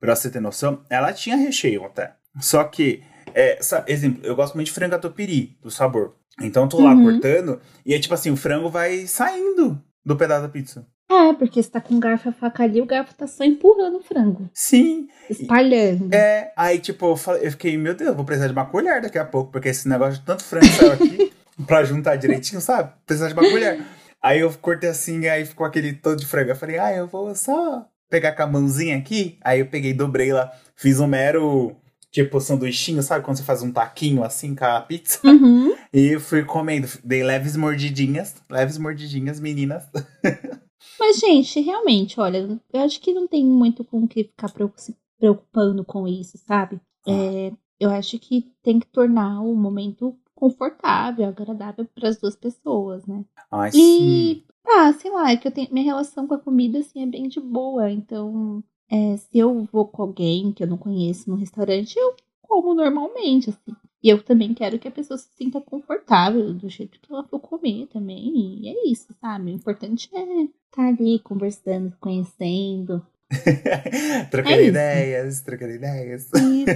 Pra 0.00 0.14
você 0.14 0.30
ter 0.30 0.40
noção, 0.40 0.82
ela 0.90 1.12
tinha 1.12 1.36
recheio 1.36 1.84
até. 1.84 2.14
Só 2.40 2.62
que, 2.64 3.02
é, 3.34 3.58
sa- 3.62 3.84
exemplo, 3.88 4.24
eu 4.24 4.36
gosto 4.36 4.54
muito 4.54 4.66
de 4.68 4.72
frango 4.72 4.92
catupiry, 4.92 5.56
do 5.62 5.70
sabor. 5.70 6.16
Então 6.40 6.64
eu 6.64 6.68
tô 6.68 6.80
lá 6.80 6.92
Uhum. 6.94 7.02
cortando 7.02 7.60
e 7.84 7.94
é 7.94 7.98
tipo 7.98 8.12
assim, 8.14 8.30
o 8.30 8.36
frango 8.36 8.68
vai 8.68 9.06
saindo 9.06 9.82
do 10.04 10.16
pedaço 10.16 10.42
da 10.42 10.48
pizza. 10.48 10.86
É, 11.10 11.32
porque 11.34 11.62
você 11.62 11.70
tá 11.70 11.80
com 11.80 11.98
garfo 12.00 12.28
e 12.28 12.32
faca 12.32 12.64
ali, 12.64 12.80
o 12.80 12.86
garfo 12.86 13.14
tá 13.14 13.26
só 13.28 13.44
empurrando 13.44 13.98
o 13.98 14.02
frango, 14.02 14.50
Sim, 14.52 15.06
espalhando. 15.30 16.12
é. 16.12 16.52
Aí, 16.56 16.78
tipo, 16.80 17.06
eu, 17.06 17.16
falei- 17.16 17.46
eu 17.46 17.50
fiquei, 17.52 17.78
meu 17.78 17.94
Deus, 17.94 18.14
vou 18.14 18.24
precisar 18.24 18.48
de 18.48 18.52
uma 18.52 18.66
colher 18.66 19.00
daqui 19.00 19.16
a 19.18 19.24
pouco, 19.24 19.52
porque 19.52 19.68
esse 19.68 19.88
negócio 19.88 20.18
de 20.20 20.26
tanto 20.26 20.42
frango 20.44 20.66
saiu 20.66 20.92
aqui 20.92 21.32
pra 21.66 21.84
juntar 21.84 22.16
direitinho, 22.16 22.60
sabe? 22.60 22.92
Precisar 23.06 23.28
de 23.28 23.34
uma 23.34 23.48
colher. 23.48 23.82
Aí 24.22 24.40
eu 24.40 24.52
cortei 24.60 24.90
assim, 24.90 25.26
aí 25.28 25.46
ficou 25.46 25.64
aquele 25.64 25.92
todo 25.92 26.18
de 26.18 26.26
frango. 26.26 26.50
Eu 26.50 26.56
falei, 26.56 26.78
ah, 26.78 26.92
eu 26.92 27.06
vou 27.06 27.32
só 27.36 27.86
pegar 28.08 28.32
com 28.32 28.42
a 28.42 28.46
mãozinha 28.46 28.96
aqui. 28.96 29.38
Aí 29.42 29.60
eu 29.60 29.66
peguei, 29.66 29.92
dobrei 29.92 30.32
lá, 30.32 30.52
fiz 30.74 31.00
um 31.00 31.06
mero, 31.06 31.76
tipo, 32.10 32.40
sanduichinho, 32.40 33.02
sabe? 33.02 33.24
Quando 33.24 33.36
você 33.36 33.42
faz 33.42 33.62
um 33.62 33.72
taquinho 33.72 34.24
assim 34.24 34.54
com 34.54 34.64
a 34.64 34.80
pizza. 34.80 35.20
Uhum. 35.26 35.74
E 35.92 36.18
fui 36.18 36.44
comendo. 36.44 36.86
Dei 37.02 37.22
leves 37.22 37.56
mordidinhas, 37.56 38.34
leves 38.50 38.76
mordidinhas, 38.76 39.40
meninas. 39.40 39.84
Mas, 41.00 41.18
gente, 41.18 41.58
realmente, 41.60 42.20
olha, 42.20 42.60
eu 42.70 42.80
acho 42.80 43.00
que 43.00 43.14
não 43.14 43.26
tem 43.26 43.42
muito 43.42 43.82
com 43.82 44.00
o 44.00 44.08
que 44.08 44.24
ficar 44.24 44.50
se 44.76 44.94
preocupando 45.18 45.84
com 45.84 46.06
isso, 46.06 46.36
sabe? 46.46 46.78
É, 47.06 47.50
eu 47.80 47.90
acho 47.90 48.18
que 48.18 48.52
tem 48.62 48.78
que 48.78 48.86
tornar 48.88 49.40
o 49.40 49.54
momento 49.54 50.14
confortável, 50.34 51.26
agradável 51.26 51.86
para 51.94 52.08
as 52.08 52.18
duas 52.18 52.36
pessoas, 52.36 53.06
né? 53.06 53.24
Ai, 53.50 53.72
sim. 53.72 54.44
Ah, 54.66 54.92
sei 54.92 55.10
lá, 55.10 55.30
é 55.30 55.36
que 55.36 55.46
eu 55.46 55.52
tenho, 55.52 55.68
minha 55.72 55.84
relação 55.84 56.26
com 56.26 56.34
a 56.34 56.38
comida, 56.38 56.78
assim, 56.78 57.02
é 57.02 57.06
bem 57.06 57.28
de 57.28 57.40
boa. 57.40 57.90
Então, 57.90 58.62
é, 58.90 59.16
se 59.16 59.38
eu 59.38 59.66
vou 59.72 59.86
com 59.86 60.02
alguém 60.02 60.52
que 60.52 60.62
eu 60.62 60.66
não 60.66 60.76
conheço 60.76 61.30
no 61.30 61.36
restaurante, 61.36 61.96
eu 61.98 62.14
como 62.42 62.74
normalmente, 62.74 63.50
assim. 63.50 63.76
E 64.02 64.08
eu 64.08 64.22
também 64.22 64.54
quero 64.54 64.78
que 64.78 64.86
a 64.86 64.90
pessoa 64.90 65.18
se 65.18 65.28
sinta 65.36 65.60
confortável 65.60 66.52
do 66.54 66.68
jeito 66.68 67.00
que 67.00 67.12
ela 67.12 67.24
for 67.24 67.40
comer 67.40 67.86
também. 67.88 68.60
E 68.62 68.68
é 68.68 68.88
isso, 68.90 69.12
sabe? 69.20 69.50
O 69.50 69.54
importante 69.54 70.08
é 70.14 70.42
estar 70.70 70.86
ali 70.88 71.18
conversando, 71.18 71.92
conhecendo. 72.00 73.04
trocando 74.30 74.54
É 74.54 74.60
isso. 74.60 74.68
ideias, 74.70 75.40
trocando 75.40 75.72
ideias. 75.72 76.30
Isso. 76.34 76.66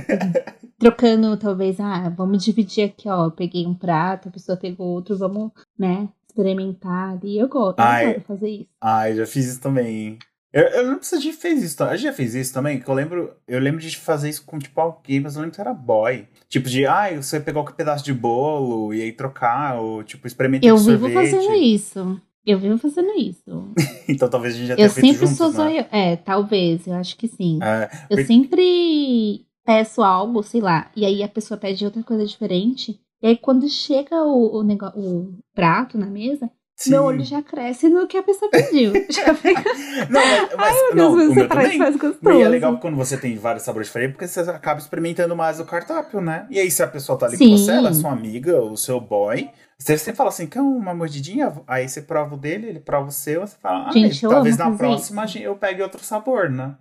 Trocando, 0.78 1.36
talvez, 1.36 1.78
ah, 1.78 2.08
vamos 2.08 2.42
dividir 2.44 2.84
aqui, 2.84 3.08
ó. 3.08 3.26
Eu 3.26 3.30
peguei 3.30 3.66
um 3.66 3.74
prato, 3.74 4.28
a 4.28 4.32
pessoa 4.32 4.56
pegou 4.58 4.88
outro, 4.88 5.16
vamos, 5.16 5.52
né, 5.78 6.08
experimentar 6.30 7.12
ali. 7.12 7.38
Eu 7.38 7.48
gosto, 7.48 7.78
eu 7.78 7.84
Ai. 7.84 8.06
adoro 8.06 8.24
fazer 8.26 8.48
isso. 8.48 8.68
Ai, 8.80 9.14
já 9.16 9.26
fiz 9.26 9.46
isso 9.46 9.60
também. 9.60 10.18
Eu, 10.52 10.62
eu 10.64 10.86
não 10.90 11.00
se 11.02 11.14
a 11.14 11.20
gente 11.20 11.36
fez 11.36 11.62
isso. 11.62 11.82
A 11.84 11.94
gente 11.96 12.06
já 12.08 12.12
fez 12.12 12.34
isso 12.34 12.52
também? 12.52 12.80
Que 12.80 12.88
eu 12.88 12.94
lembro, 12.94 13.32
eu 13.46 13.60
lembro 13.60 13.80
de 13.80 13.96
fazer 13.96 14.28
isso 14.28 14.44
com, 14.44 14.58
tipo, 14.58 14.80
alguém, 14.80 15.20
mas 15.20 15.36
eu 15.36 15.42
lembro 15.42 15.54
que 15.54 15.60
era 15.60 15.72
boy. 15.72 16.26
Tipo 16.48 16.68
de, 16.68 16.86
ai, 16.86 17.16
você 17.16 17.38
pegou 17.38 17.62
um 17.62 17.66
pedaço 17.66 18.04
de 18.04 18.12
bolo 18.12 18.92
e 18.92 19.00
aí 19.00 19.12
trocar, 19.12 19.80
ou 19.80 20.02
tipo, 20.02 20.26
experimentar 20.26 20.68
Eu 20.68 20.76
vivo 20.76 21.08
sorvete. 21.08 21.14
fazendo 21.30 21.54
isso. 21.54 22.20
Eu 22.44 22.58
vivo 22.58 22.78
fazendo 22.78 23.12
isso. 23.16 23.72
Então 24.08 24.28
talvez 24.28 24.54
a 24.54 24.58
gente 24.58 24.66
já 24.66 24.74
tenha 24.74 24.88
Eu 24.88 24.90
feito 24.90 25.06
sempre 25.06 25.26
juntos, 25.28 25.54
sou 25.54 25.64
né? 25.64 25.86
É, 25.92 26.16
talvez, 26.16 26.84
eu 26.84 26.94
acho 26.94 27.16
que 27.16 27.28
sim. 27.28 27.60
É, 27.62 27.84
Eu 28.10 28.16
porque- 28.16 28.24
sempre 28.24 29.46
peço 29.64 30.02
algo, 30.02 30.42
sei 30.42 30.60
lá, 30.60 30.90
e 30.96 31.04
aí 31.04 31.22
a 31.22 31.28
pessoa 31.28 31.56
pede 31.56 31.84
outra 31.84 32.02
coisa 32.02 32.26
diferente. 32.26 32.98
E 33.22 33.26
aí 33.28 33.36
quando 33.36 33.68
chega 33.68 34.22
o, 34.24 34.58
o, 34.58 34.62
nego- 34.62 34.92
o 34.96 35.34
prato 35.54 35.98
na 35.98 36.06
mesa, 36.06 36.50
sim. 36.76 36.90
meu 36.90 37.04
olho 37.04 37.24
já 37.24 37.42
cresce 37.42 37.88
no 37.88 38.06
que 38.06 38.16
a 38.16 38.22
pessoa 38.22 38.50
pediu. 38.50 38.92
já 39.10 39.34
fica. 39.34 39.62
Não, 40.08 40.26
mas, 40.26 40.56
mas 40.56 40.76
Ai, 40.76 40.94
meu 40.94 40.94
não, 40.96 41.16
Deus, 41.16 41.30
o 41.30 41.34
você 41.34 41.48
traz 41.48 41.76
mais 41.76 41.94
E 41.94 41.98
gostoso. 41.98 42.40
é 42.40 42.48
legal 42.48 42.78
quando 42.78 42.96
você 42.96 43.16
tem 43.18 43.36
vários 43.36 43.62
sabores 43.64 43.88
diferentes, 43.88 44.14
porque 44.16 44.26
você 44.26 44.40
acaba 44.40 44.80
experimentando 44.80 45.36
mais 45.36 45.60
o 45.60 45.64
cardápio, 45.66 46.20
né? 46.20 46.46
E 46.50 46.58
aí, 46.58 46.70
se 46.70 46.82
a 46.82 46.86
pessoa 46.86 47.18
tá 47.18 47.26
ali 47.26 47.36
com 47.36 47.44
Sim. 47.44 47.56
você, 47.56 47.72
ela 47.72 47.90
é 47.90 47.92
sua 47.92 48.10
amiga, 48.12 48.60
o 48.62 48.76
seu 48.76 48.98
boy, 49.00 49.50
você 49.78 49.96
sempre 49.98 50.16
fala 50.16 50.30
assim, 50.30 50.46
quer 50.46 50.60
uma 50.62 50.94
mordidinha? 50.94 51.52
Aí 51.66 51.88
você 51.88 52.00
prova 52.02 52.34
o 52.34 52.38
dele, 52.38 52.68
ele 52.68 52.80
prova 52.80 53.08
o 53.08 53.12
seu, 53.12 53.42
você 53.42 53.56
fala, 53.60 53.88
ah, 53.88 53.92
Gente, 53.92 54.24
eu 54.24 54.30
talvez 54.30 54.56
na 54.56 54.70
próxima 54.76 55.24
eu 55.40 55.54
pegue 55.56 55.82
outro 55.82 56.02
sabor, 56.02 56.48
né? 56.50 56.74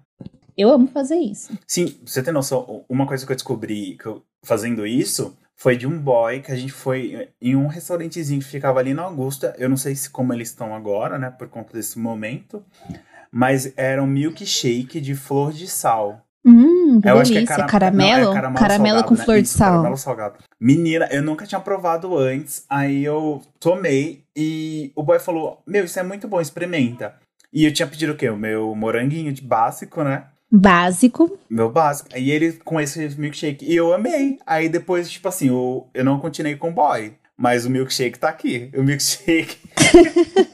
Eu 0.57 0.69
amo 0.71 0.87
fazer 0.87 1.15
isso. 1.15 1.51
Sim, 1.67 1.97
você 2.05 2.21
tem 2.23 2.33
noção, 2.33 2.83
uma 2.89 3.05
coisa 3.07 3.25
que 3.25 3.31
eu 3.31 3.35
descobri 3.35 3.97
que 3.97 4.05
eu- 4.05 4.23
fazendo 4.43 4.85
isso 4.85 5.37
foi 5.61 5.75
de 5.75 5.85
um 5.85 5.99
boy 5.99 6.39
que 6.41 6.51
a 6.51 6.55
gente 6.55 6.71
foi 6.71 7.29
em 7.41 7.55
um 7.55 7.67
restaurantezinho 7.67 8.39
que 8.39 8.47
ficava 8.47 8.79
ali 8.79 8.93
na 8.93 9.03
Augusta. 9.03 9.53
Eu 9.57 9.67
não 9.67 9.75
sei 9.77 9.93
se 9.93 10.09
como 10.09 10.33
eles 10.33 10.49
estão 10.49 10.73
agora, 10.73 11.17
né, 11.19 11.29
por 11.29 11.49
conta 11.49 11.73
desse 11.73 11.99
momento, 11.99 12.63
mas 13.31 13.73
era 13.75 14.01
um 14.01 14.07
milkshake 14.07 15.01
de 15.01 15.15
flor 15.15 15.51
de 15.51 15.67
sal. 15.67 16.25
Hum, 16.45 17.01
Eu 17.03 17.19
acho 17.19 17.31
que 17.31 17.37
é 17.37 17.41
delícia. 17.41 17.55
cara- 17.57 17.67
caramelo? 17.67 18.23
não, 18.25 18.31
é 18.31 18.33
caramelo 18.33 18.59
caramelo 18.59 18.85
salgado, 18.95 19.07
com 19.09 19.15
né? 19.15 19.23
flor 19.25 19.37
de 19.37 19.43
Isso, 19.43 19.57
sal. 19.57 19.71
Caramelo 19.71 19.97
salgado. 19.97 20.37
Menina, 20.59 21.07
eu 21.11 21.21
nunca 21.21 21.45
tinha 21.45 21.59
provado 21.59 22.17
antes. 22.17 22.63
Aí 22.69 23.03
eu 23.03 23.41
tomei 23.59 24.23
e 24.35 24.91
o 24.95 25.03
boy 25.03 25.19
falou: 25.19 25.61
Meu, 25.67 25.83
isso 25.83 25.99
é 25.99 26.03
muito 26.03 26.27
bom, 26.27 26.39
experimenta. 26.39 27.15
E 27.51 27.65
eu 27.65 27.73
tinha 27.73 27.87
pedido 27.87 28.13
o 28.13 28.15
quê? 28.15 28.29
O 28.29 28.37
meu 28.37 28.73
moranguinho 28.75 29.33
de 29.33 29.41
básico, 29.41 30.03
né? 30.03 30.23
Básico. 30.51 31.37
Meu 31.49 31.71
básico. 31.71 32.09
E 32.17 32.31
ele 32.31 32.53
com 32.53 32.79
esse 32.79 32.99
milkshake. 33.19 33.65
E 33.65 33.75
eu 33.75 33.93
amei. 33.93 34.39
Aí 34.45 34.67
depois, 34.67 35.09
tipo 35.09 35.27
assim, 35.27 35.49
eu, 35.49 35.87
eu 35.93 36.03
não 36.03 36.19
continuei 36.19 36.55
com 36.55 36.69
o 36.69 36.73
boy. 36.73 37.13
Mas 37.37 37.65
o 37.65 37.69
milkshake 37.69 38.19
tá 38.19 38.29
aqui. 38.29 38.69
O 38.75 38.83
milkshake. 38.83 39.57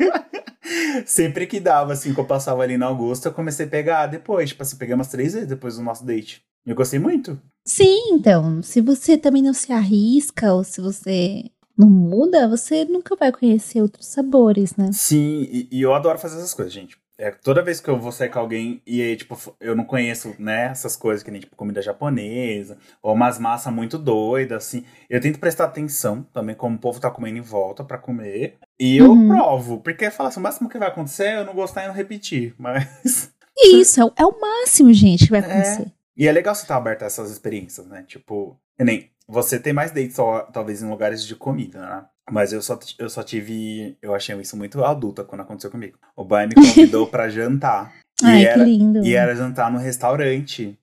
Sempre 1.05 1.47
que 1.47 1.59
dava, 1.59 1.93
assim, 1.93 2.13
que 2.13 2.19
eu 2.19 2.25
passava 2.25 2.63
ali 2.63 2.77
na 2.77 2.87
Augusta, 2.87 3.29
eu 3.29 3.33
comecei 3.33 3.65
a 3.65 3.69
pegar 3.69 4.07
depois. 4.07 4.49
Tipo 4.49 4.63
assim, 4.63 4.77
peguei 4.77 4.95
umas 4.95 5.07
três 5.07 5.33
vezes 5.33 5.47
depois 5.47 5.77
do 5.77 5.83
nosso 5.83 6.05
date. 6.05 6.43
Eu 6.65 6.75
gostei 6.75 6.99
muito. 6.99 7.39
Sim, 7.65 8.13
então, 8.13 8.61
se 8.61 8.81
você 8.81 9.17
também 9.17 9.41
não 9.41 9.53
se 9.53 9.71
arrisca 9.71 10.53
ou 10.53 10.63
se 10.63 10.81
você 10.81 11.45
não 11.77 11.89
muda, 11.89 12.47
você 12.47 12.85
nunca 12.85 13.15
vai 13.15 13.31
conhecer 13.31 13.81
outros 13.81 14.07
sabores, 14.07 14.75
né? 14.75 14.91
Sim, 14.91 15.47
e, 15.51 15.67
e 15.71 15.81
eu 15.81 15.93
adoro 15.93 16.17
fazer 16.17 16.37
essas 16.37 16.53
coisas, 16.53 16.73
gente. 16.73 16.97
É, 17.17 17.31
toda 17.31 17.61
vez 17.63 17.79
que 17.79 17.89
eu 17.89 17.97
vou 17.97 18.11
sair 18.11 18.29
com 18.29 18.39
alguém 18.39 18.81
e 18.85 19.01
aí, 19.01 19.15
tipo, 19.15 19.37
eu 19.61 19.73
não 19.75 19.85
conheço, 19.85 20.35
né, 20.37 20.65
essas 20.65 20.97
coisas 20.97 21.23
que 21.23 21.31
nem, 21.31 21.39
tipo, 21.39 21.55
comida 21.55 21.81
japonesa, 21.81 22.77
ou 23.01 23.13
umas 23.13 23.39
massas 23.39 23.71
muito 23.73 23.97
doidas, 23.97 24.65
assim, 24.65 24.83
eu 25.09 25.21
tento 25.21 25.39
prestar 25.39 25.63
atenção 25.65 26.23
também 26.33 26.55
como 26.55 26.75
o 26.75 26.79
povo 26.79 26.99
tá 26.99 27.09
comendo 27.09 27.37
em 27.37 27.41
volta 27.41 27.83
pra 27.85 27.97
comer. 27.97 28.57
E 28.77 28.97
eu 28.97 29.11
Uhum. 29.11 29.27
provo, 29.29 29.79
porque 29.79 30.11
fala 30.11 30.27
assim, 30.29 30.39
o 30.41 30.43
máximo 30.43 30.67
que 30.69 30.77
vai 30.77 30.89
acontecer 30.89 31.23
é 31.27 31.37
eu 31.37 31.45
não 31.45 31.53
gostar 31.55 31.85
e 31.85 31.87
não 31.87 31.93
repetir, 31.93 32.53
mas... 32.59 33.31
Isso 33.57 34.01
é, 34.01 34.03
o- 34.05 34.13
é 34.17 34.25
o 34.25 34.37
máximo, 34.39 34.91
gente, 34.91 35.25
que 35.25 35.31
vai 35.31 35.39
É. 35.39 35.43
acontecer. 35.45 35.91
E 36.17 36.27
é 36.27 36.31
legal 36.33 36.53
você 36.53 36.63
estar 36.63 36.75
aberto 36.75 37.03
a 37.03 37.05
essas 37.05 37.31
experiências, 37.31 37.85
né? 37.87 38.03
Tipo, 38.07 38.59
nem 38.77 39.09
você 39.27 39.57
tem 39.59 39.71
mais 39.73 39.91
dates 39.91 40.17
talvez 40.53 40.81
em 40.83 40.89
lugares 40.89 41.25
de 41.25 41.35
comida, 41.35 41.79
né? 41.79 42.05
Mas 42.31 42.51
eu 42.51 42.61
só, 42.61 42.77
eu 42.97 43.09
só 43.09 43.21
tive. 43.21 43.97
Eu 44.01 44.15
achei 44.15 44.35
isso 44.41 44.57
muito 44.57 44.83
adulta 44.83 45.23
quando 45.23 45.41
aconteceu 45.41 45.69
comigo. 45.69 45.97
O 46.15 46.23
boy 46.23 46.47
me 46.47 46.55
convidou 46.55 47.05
pra 47.07 47.29
jantar. 47.29 47.93
Ai, 48.23 48.41
e, 48.41 48.45
era, 48.45 48.63
que 48.65 48.71
lindo. 48.77 49.05
e 49.05 49.13
era 49.15 49.35
jantar 49.35 49.71
no 49.71 49.77
restaurante. 49.77 50.77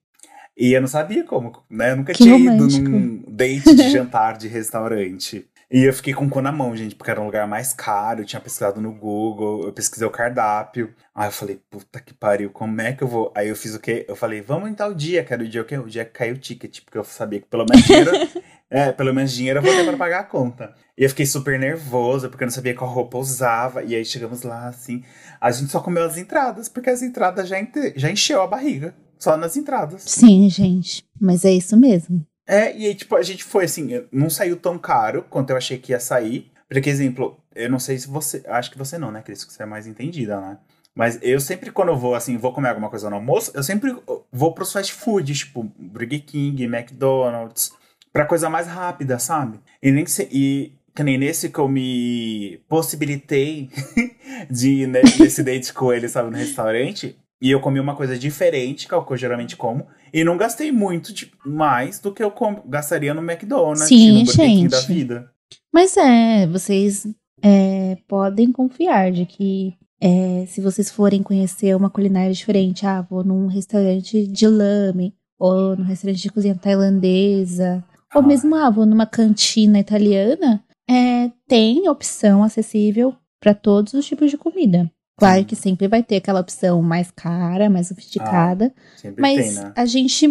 E 0.55 0.71
eu 0.71 0.79
não 0.81 0.87
sabia 0.87 1.23
como, 1.23 1.51
né? 1.69 1.91
Eu 1.91 1.97
nunca 1.97 2.13
Que 2.13 2.23
tinha 2.23 2.33
romântico. 2.33 2.87
ido 2.87 2.89
num 2.89 3.23
date 3.27 3.75
de 3.75 3.89
jantar 3.91 4.37
de 4.37 4.47
restaurante. 4.47 5.45
E 5.71 5.83
eu 5.85 5.91
fiquei 5.91 6.13
com 6.13 6.25
o 6.27 6.29
cu 6.29 6.39
na 6.39 6.51
mão, 6.51 6.75
gente, 6.77 6.93
porque 6.93 7.09
era 7.09 7.19
um 7.19 7.25
lugar 7.25 7.47
mais 7.47 7.73
caro. 7.73 8.21
Eu 8.21 8.25
tinha 8.25 8.39
pesquisado 8.39 8.79
no 8.79 8.93
Google, 8.93 9.63
eu 9.65 9.73
pesquisei 9.73 10.05
o 10.07 10.11
cardápio. 10.11 10.93
Aí 11.15 11.27
eu 11.27 11.31
falei, 11.31 11.59
puta 11.71 11.99
que 11.99 12.13
pariu, 12.13 12.51
como 12.51 12.79
é 12.79 12.93
que 12.93 13.03
eu 13.03 13.07
vou? 13.07 13.33
Aí 13.35 13.49
eu 13.49 13.55
fiz 13.55 13.73
o 13.73 13.79
quê? 13.79 14.05
Eu 14.07 14.15
falei, 14.15 14.39
vamos 14.39 14.69
em 14.69 14.75
tal 14.75 14.93
dia, 14.93 15.23
que 15.23 15.33
era 15.33 15.41
o 15.43 15.47
dia, 15.47 15.61
o 15.63 15.65
quê? 15.65 15.75
o 15.79 15.87
dia 15.89 16.05
que 16.05 16.11
caiu 16.11 16.35
o 16.35 16.37
ticket, 16.37 16.81
porque 16.85 16.97
eu 16.99 17.03
sabia 17.03 17.39
que 17.39 17.47
pelo 17.47 17.65
menos 17.65 17.83
É, 18.75 18.91
pelo 18.91 19.13
menos 19.13 19.31
dinheiro 19.31 19.59
eu 19.59 19.63
vou 19.63 19.71
ter 19.71 19.85
pra 19.85 19.95
pagar 19.95 20.19
a 20.21 20.23
conta. 20.23 20.73
E 20.97 21.03
eu 21.03 21.09
fiquei 21.09 21.27
super 21.27 21.59
nervosa, 21.59 22.27
porque 22.27 22.43
eu 22.43 22.47
não 22.47 22.51
sabia 22.51 22.73
qual 22.73 22.89
roupa 22.91 23.17
eu 23.17 23.21
usava. 23.21 23.83
E 23.83 23.93
aí 23.95 24.03
chegamos 24.03 24.41
lá, 24.41 24.67
assim. 24.67 25.03
A 25.39 25.51
gente 25.51 25.71
só 25.71 25.79
comeu 25.79 26.03
as 26.03 26.17
entradas, 26.17 26.67
porque 26.67 26.89
as 26.89 27.03
entradas 27.03 27.47
já, 27.47 27.59
ente- 27.59 27.93
já 27.95 28.09
encheu 28.09 28.41
a 28.41 28.47
barriga. 28.47 28.95
Só 29.19 29.37
nas 29.37 29.55
entradas. 29.55 30.01
Sim, 30.07 30.49
gente. 30.49 31.03
Mas 31.21 31.45
é 31.45 31.51
isso 31.51 31.77
mesmo. 31.77 32.25
É, 32.47 32.75
e 32.75 32.87
aí, 32.87 32.95
tipo, 32.95 33.15
a 33.15 33.21
gente 33.21 33.43
foi 33.43 33.65
assim, 33.65 34.03
não 34.11 34.29
saiu 34.29 34.57
tão 34.57 34.77
caro 34.79 35.23
quanto 35.29 35.51
eu 35.51 35.57
achei 35.57 35.77
que 35.77 35.91
ia 35.91 35.99
sair. 35.99 36.51
Por 36.67 36.75
exemplo, 36.87 37.37
eu 37.55 37.69
não 37.69 37.77
sei 37.79 37.97
se 37.99 38.07
você. 38.07 38.43
Acho 38.47 38.71
que 38.71 38.77
você 38.77 38.97
não, 38.97 39.11
né, 39.11 39.21
Cris? 39.21 39.45
Que 39.45 39.53
você 39.53 39.61
é 39.61 39.65
mais 39.67 39.85
entendida, 39.85 40.41
né? 40.41 40.57
Mas 40.95 41.19
eu 41.21 41.39
sempre, 41.39 41.71
quando 41.71 41.89
eu 41.89 41.95
vou, 41.97 42.15
assim, 42.15 42.37
vou 42.37 42.51
comer 42.51 42.69
alguma 42.69 42.89
coisa 42.89 43.07
no 43.09 43.15
almoço, 43.17 43.51
eu 43.53 43.63
sempre 43.63 43.95
vou 44.31 44.53
pros 44.53 44.71
fast 44.73 44.93
foods, 44.93 45.39
tipo, 45.39 45.63
Burger 45.77 46.23
King, 46.25 46.63
McDonald's, 46.65 47.71
pra 48.13 48.25
coisa 48.25 48.49
mais 48.49 48.67
rápida, 48.67 49.17
sabe? 49.19 49.59
E 49.81 49.91
nem 49.91 50.05
se, 50.05 50.29
e 50.31 50.71
que 50.95 51.03
nem 51.03 51.17
nesse 51.17 51.49
que 51.49 51.57
eu 51.59 51.67
me 51.67 52.59
possibilitei 52.69 53.69
de 54.49 54.69
ir 54.83 54.87
ne- 54.87 55.01
nesse 55.19 55.41
date 55.43 55.73
com 55.73 55.91
ele, 55.91 56.07
sabe, 56.07 56.29
no 56.29 56.37
restaurante. 56.37 57.15
E 57.41 57.51
eu 57.51 57.59
comi 57.59 57.77
uma 57.79 57.95
coisa 57.95 58.17
diferente, 58.17 58.87
que 58.87 58.93
é 58.93 58.97
o 58.97 59.03
que 59.03 59.11
eu 59.11 59.17
geralmente 59.17 59.57
como. 59.57 59.85
E 60.13 60.23
não 60.23 60.37
gastei 60.37 60.71
muito 60.71 61.11
de, 61.13 61.29
mais 61.45 61.99
do 61.99 62.13
que 62.13 62.23
eu 62.23 62.31
com- 62.31 62.61
gastaria 62.67 63.13
no 63.13 63.21
McDonald's, 63.21 63.87
Sim, 63.87 64.19
no 64.19 64.25
Burger 64.25 64.45
King 64.45 64.67
da 64.69 64.79
vida. 64.81 65.29
Mas 65.73 65.97
é, 65.97 66.47
vocês 66.47 67.05
é, 67.41 67.97
podem 68.07 68.49
confiar 68.51 69.11
de 69.11 69.25
que 69.25 69.73
é, 69.99 70.45
se 70.47 70.61
vocês 70.61 70.89
forem 70.89 71.21
conhecer 71.23 71.75
uma 71.75 71.89
culinária 71.89 72.31
diferente, 72.33 72.85
ah, 72.85 73.01
vou 73.01 73.23
num 73.25 73.47
restaurante 73.47 74.25
de 74.27 74.47
lame, 74.47 75.13
ou 75.37 75.75
num 75.75 75.83
restaurante 75.83 76.21
de 76.21 76.29
cozinha 76.31 76.55
tailandesa, 76.55 77.83
ou 78.13 78.21
Ah. 78.21 78.25
mesmo, 78.25 78.55
ah, 78.55 78.69
vou 78.69 78.85
numa 78.85 79.05
cantina 79.05 79.79
italiana, 79.79 80.63
é, 80.89 81.31
tem 81.47 81.87
opção 81.89 82.43
acessível 82.43 83.15
para 83.39 83.53
todos 83.53 83.93
os 83.93 84.05
tipos 84.05 84.29
de 84.31 84.37
comida. 84.37 84.89
Claro 85.17 85.39
Sim. 85.39 85.45
que 85.45 85.55
sempre 85.55 85.87
vai 85.87 86.01
ter 86.01 86.17
aquela 86.17 86.39
opção 86.41 86.81
mais 86.81 87.11
cara, 87.11 87.69
mais 87.69 87.87
sofisticada, 87.87 88.73
Sempre 88.97 89.21
mas 89.21 89.55
tem, 89.55 89.63
né? 89.63 89.73
a 89.75 89.85
gente, 89.85 90.27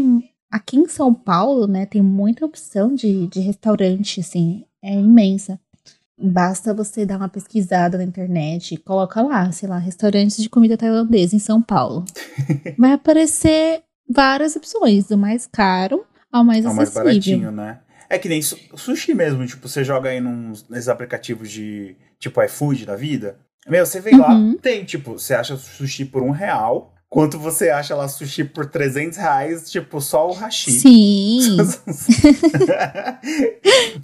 aqui 0.51 0.77
em 0.77 0.89
São 0.89 1.15
Paulo, 1.15 1.67
né, 1.69 1.87
tem 1.87 2.03
muita 2.03 2.45
opção 2.45 2.93
de, 2.95 3.29
de 3.29 3.41
restaurante, 3.41 4.21
assim, 4.21 4.65
é 4.83 4.95
imensa. 4.95 5.59
Basta 6.21 6.75
você 6.75 7.07
dar 7.07 7.17
uma 7.17 7.29
pesquisada 7.29 7.97
na 7.97 8.05
internet, 8.05 8.77
coloca 8.79 9.23
lá, 9.23 9.51
sei 9.53 9.69
lá, 9.69 9.79
restaurantes 9.79 10.37
de 10.37 10.49
comida 10.51 10.77
tailandesa 10.77 11.35
em 11.37 11.39
São 11.41 11.61
Paulo. 11.63 12.05
Vai 12.79 12.93
aparecer 12.93 13.83
várias 14.09 14.57
opções, 14.57 15.07
do 15.07 15.17
mais 15.17 15.47
caro 15.47 16.05
ao 16.33 16.43
mais 16.43 16.65
É 16.65 16.69
o 16.69 16.75
mais 16.75 16.89
acessível. 16.89 17.05
baratinho, 17.41 17.51
né? 17.53 17.81
É 18.09 18.19
que 18.19 18.29
nem 18.29 18.43
su- 18.43 18.59
sushi 18.77 19.15
mesmo, 19.15 19.47
tipo, 19.47 19.69
você 19.69 19.85
joga 19.85 20.11
aí 20.11 20.21
nos, 20.21 20.69
nesses 20.69 20.89
aplicativos 20.89 21.51
de, 21.51 21.97
tipo, 22.19 22.43
iFood 22.43 22.87
da 22.87 22.97
vida. 22.97 23.37
Meu, 23.69 23.85
você 23.87 24.01
vem 24.01 24.17
lá, 24.19 24.35
Uhum. 24.35 24.57
tem, 24.57 24.85
tipo, 24.85 25.13
você 25.19 25.35
acha 25.35 25.57
sushi 25.57 26.05
por 26.05 26.23
um 26.23 26.31
real, 26.31 26.93
quanto 27.09 27.39
você 27.39 27.71
acha 27.71 27.95
lá 27.95 28.09
sushi 28.09 28.45
por 28.45 28.67
300 28.67 29.17
reais, 29.19 29.71
tipo, 29.71 30.01
só 30.01 30.29
o 30.29 30.33
hashi. 30.33 30.73
Sim, 30.73 31.57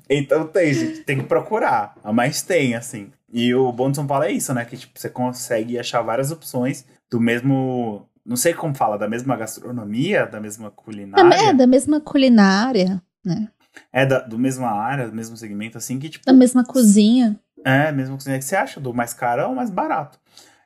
então 0.09 0.47
tem, 0.47 0.73
gente, 0.75 1.01
tem 1.01 1.19
que 1.19 1.25
procurar. 1.25 1.95
Mas 2.13 2.43
tem, 2.43 2.75
assim. 2.75 3.11
E 3.33 3.55
o 3.55 3.71
bom 3.73 3.91
de 3.91 3.97
São 3.97 4.07
Paulo 4.07 4.25
é 4.25 4.33
isso, 4.33 4.53
né? 4.55 4.65
Que 4.65 4.77
tipo, 4.77 4.99
você 4.99 5.09
consegue 5.11 5.79
achar 5.79 6.01
várias 6.03 6.31
opções 6.31 6.85
do 7.11 7.21
mesmo. 7.21 8.07
Não 8.29 8.37
sei 8.37 8.53
como 8.53 8.75
fala, 8.75 8.99
da 8.99 9.09
mesma 9.09 9.35
gastronomia, 9.37 10.27
da 10.27 10.39
mesma 10.39 10.71
culinária. 10.71 11.35
é 11.35 11.55
da 11.55 11.67
mesma 11.67 11.99
culinária, 11.99 13.03
né? 13.25 13.49
É 13.91 14.05
da, 14.05 14.19
do 14.21 14.39
mesma 14.39 14.69
área, 14.71 15.09
do 15.09 15.15
mesmo 15.17 15.35
segmento, 15.35 15.79
assim, 15.79 15.99
que 15.99 16.11
tipo. 16.11 16.27
Da 16.27 16.33
mesma 16.35 16.63
cozinha. 16.63 17.41
É, 17.65 17.91
mesmo 17.91 18.17
cozinha 18.17 18.39
que 18.39 18.45
você 18.45 18.55
acha, 18.55 18.79
do 18.79 18.93
mais 18.93 19.15
caro 19.15 19.45
ao 19.45 19.55
mais 19.55 19.71
barato. 19.71 20.21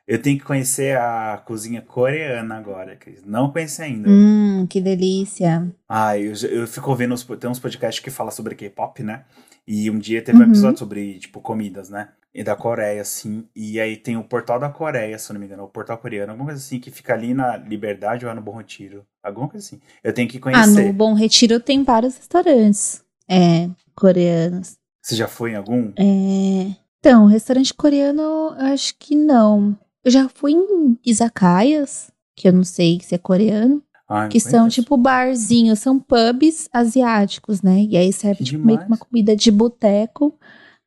Eu 0.05 0.21
tenho 0.21 0.37
que 0.37 0.43
conhecer 0.43 0.97
a 0.97 1.41
cozinha 1.45 1.81
coreana 1.81 2.57
agora, 2.57 2.97
Cris. 2.97 3.23
Não 3.25 3.49
conheci 3.49 3.81
ainda. 3.81 4.09
Hum, 4.09 4.67
que 4.69 4.81
delícia. 4.81 5.71
Ah, 5.87 6.17
eu, 6.17 6.33
eu 6.51 6.67
fico 6.67 6.93
uns, 6.93 7.23
tem 7.23 7.49
uns 7.49 7.59
podcasts 7.59 8.03
que 8.03 8.11
falam 8.11 8.31
sobre 8.31 8.55
K-pop, 8.55 9.01
né? 9.01 9.23
E 9.65 9.89
um 9.89 9.97
dia 9.97 10.21
teve 10.21 10.37
um 10.39 10.41
Uhum. 10.41 10.49
episódio 10.49 10.79
sobre, 10.79 11.17
tipo, 11.19 11.39
comidas, 11.39 11.89
né? 11.89 12.09
E 12.33 12.43
da 12.43 12.55
Coreia, 12.55 13.01
assim. 13.01 13.47
E 13.55 13.79
aí 13.79 13.95
tem 13.95 14.17
o 14.17 14.23
Portal 14.23 14.59
da 14.59 14.69
Coreia, 14.69 15.17
se 15.19 15.29
eu 15.31 15.35
não 15.35 15.39
me 15.39 15.45
engano. 15.45 15.63
O 15.63 15.67
Portal 15.67 15.97
coreano, 15.99 16.31
alguma 16.31 16.49
coisa 16.49 16.59
assim, 16.59 16.79
que 16.79 16.89
fica 16.89 17.13
ali 17.13 17.33
na 17.33 17.57
Liberdade 17.57 18.25
ou 18.25 18.31
é 18.31 18.33
no 18.33 18.41
Bom 18.41 18.57
Retiro. 18.57 19.05
Alguma 19.21 19.47
coisa 19.47 19.65
assim. 19.65 19.79
Eu 20.03 20.11
tenho 20.13 20.27
que 20.27 20.37
Ah, 20.37 20.41
conhecer. 20.41 20.87
no 20.87 20.93
Bom 20.93 21.13
Retiro 21.13 21.59
tem 21.59 21.83
vários 21.83 22.17
restaurantes 22.17 23.03
é, 23.29 23.69
coreanos. 23.95 24.75
Você 25.01 25.15
já 25.15 25.27
foi 25.27 25.51
em 25.51 25.55
algum? 25.55 25.91
É, 25.95 26.75
Então, 26.99 27.25
restaurante 27.27 27.73
coreano, 27.73 28.55
acho 28.57 28.95
que 28.97 29.15
não. 29.15 29.77
Eu 30.03 30.09
já 30.11 30.27
fui 30.27 30.53
em 30.53 30.97
izakayas, 31.05 32.09
que 32.35 32.47
eu 32.47 32.53
não 32.53 32.63
sei 32.63 32.99
se 33.01 33.13
é 33.13 33.17
coreano, 33.17 33.83
Ah, 34.09 34.27
que 34.27 34.39
são 34.39 34.67
tipo 34.69 34.97
barzinhos, 34.97 35.79
são 35.79 35.99
pubs 35.99 36.67
asiáticos, 36.73 37.61
né? 37.61 37.81
E 37.89 37.95
aí 37.95 38.11
serve 38.11 38.37
Que 38.39 38.43
tipo 38.45 38.65
meio 38.65 38.79
que 38.79 38.85
uma 38.87 38.97
comida 38.97 39.35
de 39.35 39.51
boteco 39.51 40.37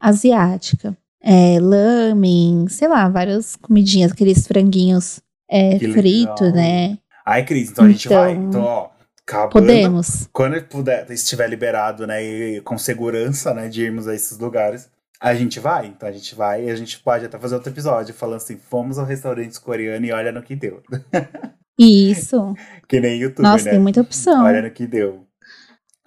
asiática. 0.01 0.97
É, 1.29 1.59
lamen, 1.61 2.68
sei 2.68 2.87
lá, 2.87 3.09
várias 3.09 3.57
comidinhas, 3.57 4.12
aqueles 4.12 4.47
franguinhos 4.47 5.20
é, 5.51 5.77
Que 5.79 5.93
frito, 5.93 6.45
legal. 6.45 6.53
né? 6.57 6.99
Ai, 7.27 7.45
Cris, 7.45 7.70
então 7.70 7.85
a 7.85 7.89
gente 7.89 8.07
Então, 8.07 8.18
vai. 8.20 8.33
Então, 8.35 8.62
ó, 8.62 8.91
acabando. 9.27 9.53
Podemos. 9.53 10.29
Quando 10.33 10.62
puder, 10.62 11.11
estiver 11.11 11.49
liberado, 11.49 12.07
né, 12.07 12.22
e 12.22 12.61
com 12.61 12.79
segurança, 12.79 13.53
né, 13.53 13.68
de 13.68 13.83
irmos 13.83 14.07
a 14.07 14.14
esses 14.14 14.39
lugares, 14.39 14.89
a 15.20 15.35
gente 15.35 15.59
vai. 15.59 15.87
Então 15.87 16.09
a 16.09 16.12
gente 16.12 16.35
vai 16.35 16.66
e 16.66 16.70
a 16.70 16.77
gente 16.77 16.99
pode 17.01 17.24
até 17.24 17.37
fazer 17.39 17.57
outro 17.57 17.72
episódio 17.72 18.14
falando 18.14 18.37
assim: 18.37 18.57
fomos 18.57 18.97
ao 18.99 19.05
restaurante 19.05 19.61
coreano 19.61 20.07
e 20.07 20.12
olha 20.12 20.31
no 20.31 20.43
que 20.43 20.55
deu. 20.55 20.81
Isso. 21.79 22.55
que 22.89 23.01
nem 23.01 23.18
YouTube, 23.18 23.43
Nossa, 23.45 23.64
né? 23.64 23.70
tem 23.72 23.81
muita 23.81 24.01
opção. 24.01 24.45
Olha 24.45 24.62
no 24.62 24.70
que 24.70 24.87
deu. 24.87 25.27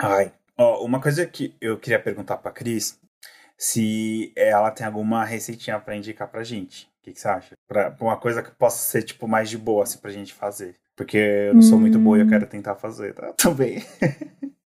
Ai, 0.02 0.32
ó, 0.58 0.84
uma 0.86 1.02
coisa 1.02 1.26
que 1.26 1.54
eu 1.60 1.78
queria 1.78 2.00
perguntar 2.00 2.38
pra 2.38 2.52
Cris, 2.52 2.98
se 3.60 4.32
ela 4.38 4.72
tem 4.72 4.88
alguma 4.88 5.26
receitinha 5.26 5.78
pra 5.80 5.95
indicar 5.97 6.30
pra 6.30 6.43
gente. 6.43 6.86
O 6.86 7.03
que, 7.03 7.12
que 7.12 7.20
você 7.20 7.28
acha? 7.28 7.55
Pra, 7.68 7.91
pra 7.91 8.05
uma 8.07 8.18
coisa 8.18 8.41
que 8.41 8.51
possa 8.51 8.78
ser, 8.78 9.03
tipo, 9.03 9.28
mais 9.28 9.49
de 9.49 9.57
boa, 9.57 9.84
assim, 9.84 9.97
pra 9.99 10.12
gente 10.12 10.34
fazer. 10.34 10.76
Porque 10.95 11.18
eu 11.18 11.53
não 11.53 11.62
sou 11.62 11.80
muito 11.80 11.99
boa 11.99 12.18
e 12.18 12.22
eu 12.22 12.26
Hum. 12.26 12.30
quero 12.30 12.45
tentar 12.47 12.76
fazer, 12.76 13.14
tá? 13.14 13.34
Também. 13.38 13.84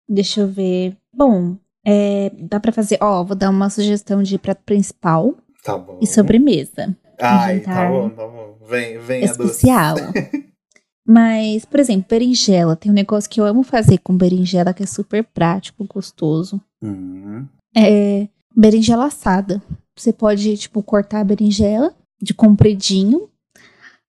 Deixa 0.08 0.42
eu 0.42 0.48
ver. 0.48 0.96
Bom, 1.14 1.56
é, 1.86 2.32
dá 2.38 2.60
pra 2.60 2.72
fazer. 2.72 2.98
Ó, 3.02 3.24
vou 3.24 3.36
dar 3.36 3.50
uma 3.50 3.70
sugestão 3.70 4.22
de 4.24 4.38
prato 4.40 4.62
principal 4.66 5.36
Tá 5.64 5.78
bom. 5.78 6.00
e 6.02 6.08
sobremesa. 6.08 6.96
Ai, 7.22 7.60
tá 7.62 7.90
bom, 7.90 8.10
tá 8.10 8.26
bom. 8.28 8.58
Vem, 8.68 8.98
vem 9.00 9.24
a 9.24 9.34
doce. 9.34 9.52
especial. 9.52 9.96
Mas, 11.06 11.66
por 11.66 11.80
exemplo, 11.80 12.06
berinjela. 12.10 12.76
Tem 12.76 12.92
um 12.92 12.96
negócio 12.96 13.30
que 13.30 13.42
eu 13.42 13.46
amo 13.46 13.64
fazer 13.64 13.98
com 14.00 14.16
berinjela 14.16 14.74
que 14.74 14.84
é 14.84 14.86
super 14.86 15.24
prático, 15.24 15.84
gostoso. 15.86 16.62
Hum, 16.82 17.48
É 17.76 18.28
berinjela 18.56 19.06
assada. 19.06 19.62
Você 19.96 20.14
pode, 20.14 20.58
tipo, 20.58 20.82
cortar 20.82 21.20
a 21.22 21.24
berinjela 21.24 21.94
de 22.22 22.34
compridinho. 22.34 23.30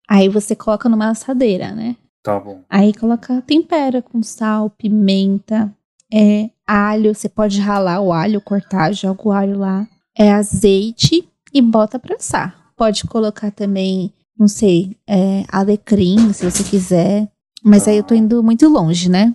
Aí 0.08 0.28
você 0.28 0.54
coloca 0.56 0.88
numa 0.88 1.10
assadeira, 1.10 1.72
né? 1.72 1.96
tá 2.22 2.38
bom. 2.38 2.62
Aí 2.68 2.92
coloca, 2.92 3.42
tempera 3.42 4.02
com 4.02 4.22
sal, 4.22 4.68
pimenta, 4.70 5.72
é, 6.12 6.50
alho. 6.66 7.14
Você 7.14 7.28
pode 7.28 7.58
ralar 7.60 8.00
o 8.00 8.12
alho, 8.12 8.40
cortar, 8.40 8.92
joga 8.92 9.28
o 9.28 9.32
alho 9.32 9.58
lá. 9.58 9.86
É 10.16 10.32
azeite 10.32 11.26
e 11.52 11.62
bota 11.62 11.98
pra 11.98 12.16
assar. 12.16 12.54
Pode 12.76 13.04
colocar 13.04 13.50
também, 13.50 14.12
não 14.38 14.46
sei, 14.46 14.96
é, 15.08 15.44
alecrim, 15.48 16.32
se 16.32 16.48
você 16.48 16.62
quiser. 16.62 17.28
Mas 17.64 17.88
aí 17.88 17.96
eu 17.96 18.02
tô 18.04 18.14
indo 18.14 18.42
muito 18.42 18.68
longe, 18.68 19.08
né? 19.08 19.34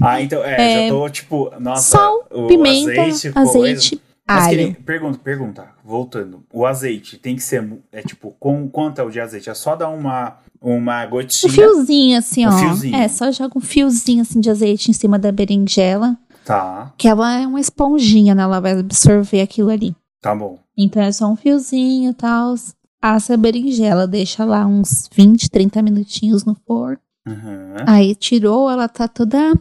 Ah, 0.00 0.20
então, 0.20 0.42
é, 0.42 0.54
É, 0.84 0.88
já 0.88 0.94
tô, 0.94 1.08
tipo, 1.08 1.52
nossa, 1.60 1.96
sal, 1.96 2.24
Pimenta, 2.48 3.02
azeite, 3.02 3.32
azeite. 3.34 4.02
Mas 4.26 4.76
pergunta, 4.84 5.18
pergunta, 5.18 5.68
voltando. 5.84 6.44
O 6.52 6.64
azeite 6.64 7.18
tem 7.18 7.36
que 7.36 7.42
ser, 7.42 7.68
é 7.92 8.00
tipo, 8.02 8.34
com, 8.40 8.68
quanto 8.68 9.00
é 9.00 9.04
o 9.04 9.10
de 9.10 9.20
azeite? 9.20 9.50
É 9.50 9.54
só 9.54 9.76
dar 9.76 9.88
uma, 9.90 10.38
uma 10.60 11.04
Um 11.06 11.10
gotinha? 11.10 11.52
fiozinho, 11.52 12.18
assim, 12.18 12.46
Um 12.46 12.50
ó. 12.50 12.58
fiozinho. 12.58 12.96
É, 12.96 13.06
só 13.08 13.30
joga 13.30 13.58
um 13.58 13.60
fiozinho, 13.60 14.22
assim, 14.22 14.40
de 14.40 14.48
azeite 14.50 14.90
em 14.90 14.94
cima 14.94 15.18
da 15.18 15.30
berinjela. 15.30 16.16
Tá, 16.44 16.92
Que 16.98 17.08
ela 17.08 17.40
é 17.40 17.46
uma 17.46 17.60
esponjinha, 17.60 18.34
né? 18.34 18.42
Ela 18.42 18.60
vai 18.60 18.72
absorver 18.78 19.40
aquilo 19.40 19.70
ali. 19.70 19.94
tá 20.20 20.34
bom. 20.34 20.58
Então 20.76 21.02
é 21.02 21.10
só 21.12 21.26
um 21.30 21.36
fiozinho 21.36 22.10
e 22.10 22.14
tal. 22.14 22.54
Assa 23.00 23.34
a 23.34 23.36
berinjela, 23.36 24.06
deixa 24.06 24.44
lá 24.44 24.66
uns 24.66 25.08
20, 25.14 25.50
30 25.50 25.82
minutinhos 25.82 26.44
no 26.44 26.54
forno. 26.66 26.98
Uhum. 27.26 27.76
Aí 27.86 28.14
tirou, 28.14 28.70
ela 28.70 28.88
tá 28.88 29.06
toda 29.08 29.54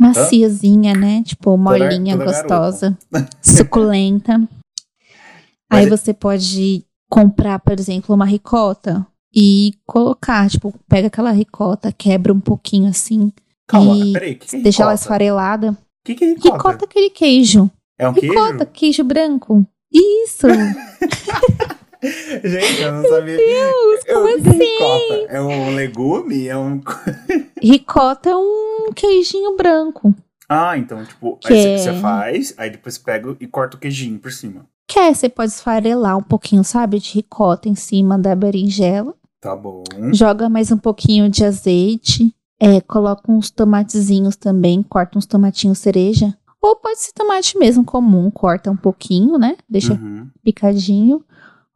maciazinha, 0.00 0.94
né? 0.94 1.22
Tipo, 1.22 1.56
molinha, 1.56 2.16
toda 2.16 2.24
gostosa, 2.32 2.98
suculenta. 3.42 4.38
Mas 5.70 5.80
Aí 5.80 5.86
é- 5.86 5.88
você 5.90 6.12
pode 6.14 6.84
comprar, 7.08 7.58
por 7.58 7.78
exemplo, 7.78 8.14
uma 8.14 8.24
ricota 8.24 9.06
e 9.34 9.72
colocar, 9.86 10.48
tipo, 10.48 10.74
pega 10.88 11.08
aquela 11.08 11.30
ricota, 11.30 11.92
quebra 11.92 12.32
um 12.32 12.40
pouquinho 12.40 12.88
assim, 12.88 13.32
Calma, 13.68 13.96
e 13.96 14.12
peraí, 14.12 14.34
que 14.34 14.46
que 14.48 14.56
é 14.56 14.60
deixa 14.60 14.82
ela 14.82 14.92
ricota? 14.92 15.04
esfarelada. 15.04 15.78
que, 16.04 16.14
que 16.14 16.24
é 16.24 16.28
ricota? 16.28 16.48
Ricota 16.56 16.84
é 16.84 16.86
aquele 16.86 17.10
queijo. 17.10 17.70
É 17.98 18.08
um 18.08 18.14
queijo? 18.14 18.32
Ricota, 18.32 18.66
queijo 18.66 19.04
branco. 19.04 19.64
Isso! 19.92 20.46
Gente, 22.02 22.80
eu 22.82 22.92
não 22.92 23.02
sabia. 23.08 23.36
Deus, 23.36 24.00
Eu- 24.06 24.14
como 24.16 24.28
é 24.28 24.34
assim? 24.34 24.50
ricota? 24.50 25.14
É 25.28 25.40
um 25.42 25.74
legume? 25.74 26.48
É 26.48 26.56
um. 26.56 26.80
Ricota 27.62 28.30
é 28.30 28.36
um 28.36 28.90
queijinho 28.94 29.56
branco. 29.56 30.14
Ah, 30.48 30.76
então, 30.76 31.04
tipo, 31.04 31.36
Que 31.36 31.52
aí 31.52 31.60
você, 31.62 31.68
é- 31.68 31.78
você 31.78 31.92
faz, 32.00 32.54
aí 32.56 32.70
depois 32.70 32.98
pega 32.98 33.36
e 33.38 33.46
corta 33.46 33.76
o 33.76 33.80
queijinho 33.80 34.18
por 34.18 34.32
cima. 34.32 34.66
Quer, 34.88 35.14
você 35.14 35.28
pode 35.28 35.52
esfarelar 35.52 36.16
um 36.18 36.22
pouquinho, 36.22 36.64
sabe, 36.64 36.98
de 36.98 37.14
ricota 37.14 37.68
em 37.68 37.76
cima 37.76 38.18
da 38.18 38.34
berinjela. 38.34 39.14
Tá 39.40 39.54
bom. 39.54 39.84
Joga 40.12 40.48
mais 40.48 40.72
um 40.72 40.76
pouquinho 40.76 41.28
de 41.28 41.44
azeite. 41.44 42.34
É, 42.58 42.80
coloca 42.80 43.30
uns 43.30 43.50
tomatezinhos 43.50 44.36
também. 44.36 44.82
Corta 44.82 45.16
uns 45.16 45.24
tomatinhos 45.26 45.78
cereja. 45.78 46.36
Ou 46.60 46.76
pode 46.76 46.98
ser 47.00 47.12
tomate 47.12 47.56
mesmo 47.56 47.84
comum. 47.84 48.30
Corta 48.30 48.70
um 48.70 48.76
pouquinho, 48.76 49.38
né? 49.38 49.56
Deixa 49.68 49.94
Uhum. 49.94 50.28
picadinho. 50.42 51.24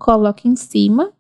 Coloca 0.05 0.47
em 0.47 0.55
cima. 0.55 1.13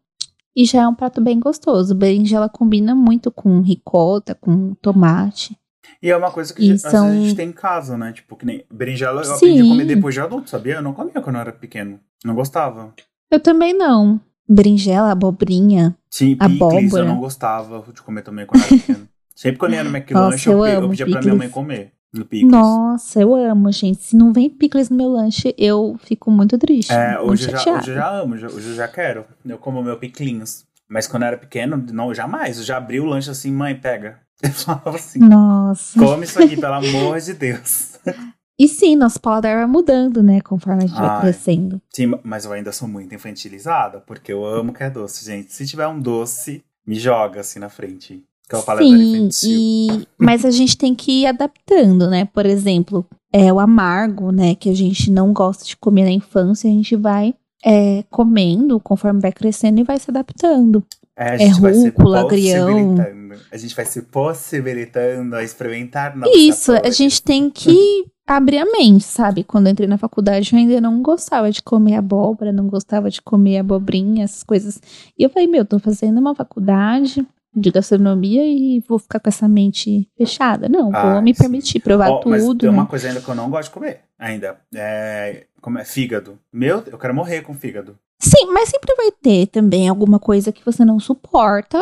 E 0.54 0.66
já 0.66 0.82
é 0.82 0.86
um 0.88 0.94
prato 0.94 1.18
bem 1.22 1.40
gostoso. 1.40 1.94
Berinjela 1.94 2.50
combina 2.50 2.94
muito 2.94 3.30
com 3.30 3.62
ricota, 3.62 4.34
com 4.34 4.74
tomate. 4.74 5.56
E 6.02 6.10
é 6.10 6.16
uma 6.16 6.30
coisa 6.30 6.52
que 6.52 6.60
às 6.62 6.68
vezes 6.68 6.82
são- 6.90 7.08
a 7.08 7.12
gente 7.14 7.34
tem 7.34 7.48
em 7.48 7.52
casa, 7.52 7.96
né? 7.96 8.12
Tipo, 8.12 8.36
que 8.36 8.44
nem 8.44 8.62
berinjela 8.70 9.22
eu 9.22 9.34
aprendi 9.34 9.60
a 9.60 9.64
Sim. 9.64 9.68
comer 9.70 9.86
depois 9.86 10.14
de 10.14 10.20
adulto, 10.20 10.50
sabia? 10.50 10.74
Eu 10.74 10.82
não 10.82 10.92
comia 10.92 11.14
quando 11.22 11.36
eu 11.36 11.40
era 11.40 11.52
pequeno. 11.52 11.98
Não 12.22 12.34
gostava. 12.34 12.92
Eu 13.30 13.40
também 13.40 13.72
não. 13.72 14.20
Berinjela, 14.46 15.12
abobrinha. 15.12 15.96
Sim, 16.10 16.36
picles 16.36 16.60
Abóbora. 16.60 17.02
eu 17.04 17.08
não 17.08 17.18
gostava 17.20 17.82
de 17.90 18.02
comer 18.02 18.20
também 18.22 18.44
quando 18.44 18.60
eu 18.62 18.66
era 18.66 18.76
pequeno. 18.76 19.08
Sempre 19.34 19.58
quando 19.58 19.72
eu 19.72 19.78
ia 19.78 19.84
no 19.84 19.96
McLanche, 19.96 20.50
Nossa, 20.50 20.50
eu, 20.50 20.66
eu 20.66 20.82
eu 20.82 20.88
pedia 20.90 21.06
pra 21.06 21.20
minha 21.22 21.34
mãe 21.34 21.48
picles. 21.48 21.54
comer. 21.54 21.92
No 22.14 22.24
picles. 22.24 22.50
Nossa, 22.50 23.20
eu 23.20 23.34
amo, 23.34 23.72
gente. 23.72 24.00
Se 24.00 24.16
não 24.16 24.32
vem 24.32 24.48
picles 24.48 24.88
no 24.88 24.96
meu 24.96 25.08
lanche, 25.08 25.52
eu 25.58 25.98
fico 26.04 26.30
muito 26.30 26.56
triste. 26.56 26.92
É, 26.92 27.18
hoje 27.20 27.50
eu, 27.50 27.56
já, 27.56 27.72
hoje 27.72 27.90
eu 27.90 27.94
já 27.94 28.10
amo, 28.20 28.34
hoje 28.34 28.44
eu 28.44 28.74
já 28.74 28.86
quero. 28.86 29.24
Eu 29.44 29.58
como 29.58 29.82
meu 29.82 29.98
piclinhos. 29.98 30.64
Mas 30.88 31.08
quando 31.08 31.24
eu 31.24 31.28
era 31.28 31.36
pequeno, 31.36 31.76
não, 31.92 32.14
jamais. 32.14 32.58
Eu 32.58 32.64
já 32.64 32.76
abri 32.76 33.00
o 33.00 33.04
lanche 33.04 33.30
assim, 33.30 33.50
mãe, 33.50 33.74
pega. 33.74 34.20
Eu 34.42 34.50
falava 34.50 34.96
assim, 34.96 35.20
Nossa. 35.20 35.98
come 35.98 36.24
isso 36.24 36.42
aqui, 36.42 36.56
pelo 36.56 36.74
amor 36.74 37.18
de 37.20 37.34
Deus. 37.34 37.98
E 38.56 38.68
sim, 38.68 38.94
nosso 38.94 39.20
paladar 39.20 39.56
vai 39.56 39.66
mudando, 39.66 40.22
né? 40.22 40.40
Conforme 40.40 40.84
a 40.84 40.86
gente 40.86 40.96
vai 40.96 41.08
Ai. 41.08 41.20
crescendo. 41.22 41.82
Sim, 41.92 42.12
mas 42.22 42.44
eu 42.44 42.52
ainda 42.52 42.70
sou 42.70 42.86
muito 42.86 43.12
infantilizada, 43.12 44.00
porque 44.00 44.32
eu 44.32 44.46
amo 44.46 44.72
que 44.72 44.84
é 44.84 44.88
doce, 44.88 45.24
gente. 45.24 45.52
Se 45.52 45.66
tiver 45.66 45.88
um 45.88 45.98
doce, 45.98 46.62
me 46.86 46.94
joga 46.94 47.40
assim 47.40 47.58
na 47.58 47.68
frente. 47.68 48.22
Que 48.48 48.54
é 48.54 48.58
o 48.58 48.62
paladar 48.62 48.86
Sim, 48.86 49.16
infantil. 49.16 49.50
e... 49.50 50.08
mas 50.18 50.44
a 50.44 50.50
gente 50.50 50.76
tem 50.76 50.94
que 50.94 51.22
ir 51.22 51.26
adaptando, 51.26 52.08
né? 52.08 52.26
Por 52.26 52.44
exemplo, 52.44 53.06
é 53.32 53.52
o 53.52 53.58
amargo, 53.58 54.30
né? 54.30 54.54
Que 54.54 54.70
a 54.70 54.74
gente 54.74 55.10
não 55.10 55.32
gosta 55.32 55.64
de 55.64 55.76
comer 55.76 56.04
na 56.04 56.10
infância, 56.10 56.68
a 56.68 56.72
gente 56.72 56.94
vai 56.94 57.34
é, 57.64 58.04
comendo 58.10 58.78
conforme 58.78 59.20
vai 59.20 59.32
crescendo 59.32 59.80
e 59.80 59.84
vai 59.84 59.98
se 59.98 60.10
adaptando. 60.10 60.84
É, 61.16 61.30
a 61.30 61.34
é 61.34 61.38
gente 61.38 61.60
vai 61.60 61.74
se 61.74 61.86
rúcula, 61.86 62.20
agrião. 62.20 62.66
possibilitando. 62.66 63.34
A 63.50 63.56
gente 63.56 63.74
vai 63.74 63.84
se 63.86 64.02
possibilitando 64.02 65.36
a 65.36 65.42
experimentar 65.42 66.16
novos 66.16 66.36
Isso, 66.36 66.72
a 66.72 66.76
sabores. 66.76 66.96
gente 66.96 67.22
tem 67.22 67.48
que 67.48 68.04
abrir 68.26 68.58
a 68.58 68.64
mente, 68.66 69.04
sabe? 69.04 69.44
Quando 69.44 69.66
eu 69.66 69.72
entrei 69.72 69.88
na 69.88 69.96
faculdade, 69.96 70.52
eu 70.52 70.58
ainda 70.58 70.80
não 70.80 71.00
gostava 71.02 71.50
de 71.50 71.62
comer 71.62 71.94
abóbora, 71.94 72.52
não 72.52 72.66
gostava 72.66 73.08
de 73.10 73.22
comer 73.22 73.58
abobrinha, 73.58 74.24
essas 74.24 74.42
coisas. 74.42 74.80
E 75.18 75.22
eu 75.22 75.30
falei, 75.30 75.46
meu, 75.46 75.64
tô 75.64 75.78
fazendo 75.78 76.18
uma 76.18 76.34
faculdade 76.34 77.24
de 77.54 77.70
gastronomia 77.70 78.44
e 78.44 78.82
vou 78.88 78.98
ficar 78.98 79.20
com 79.20 79.28
essa 79.28 79.46
mente 79.48 80.08
fechada. 80.16 80.68
Não, 80.68 80.90
Ah, 80.94 81.12
vou 81.14 81.22
me 81.22 81.34
sim. 81.34 81.40
permitir 81.42 81.80
provar 81.80 82.10
mas 82.26 82.42
tudo. 82.44 82.60
tem 82.60 82.70
né? 82.70 82.74
uma 82.76 82.86
coisa 82.86 83.08
ainda 83.08 83.20
que 83.20 83.28
eu 83.28 83.34
não 83.34 83.50
gosto 83.50 83.68
de 83.68 83.74
comer. 83.74 84.00
Ainda. 84.18 84.58
É, 84.74 85.46
como 85.60 85.78
é 85.78 85.84
fígado. 85.84 86.38
Meu, 86.52 86.82
eu 86.86 86.98
quero 86.98 87.14
morrer 87.14 87.42
com 87.42 87.54
fígado. 87.54 87.98
Sim, 88.20 88.46
mas 88.52 88.68
sempre 88.70 88.94
vai 88.96 89.10
ter 89.10 89.46
também 89.48 89.88
alguma 89.88 90.18
coisa 90.18 90.50
que 90.52 90.64
você 90.64 90.84
não 90.84 90.98
suporta, 90.98 91.78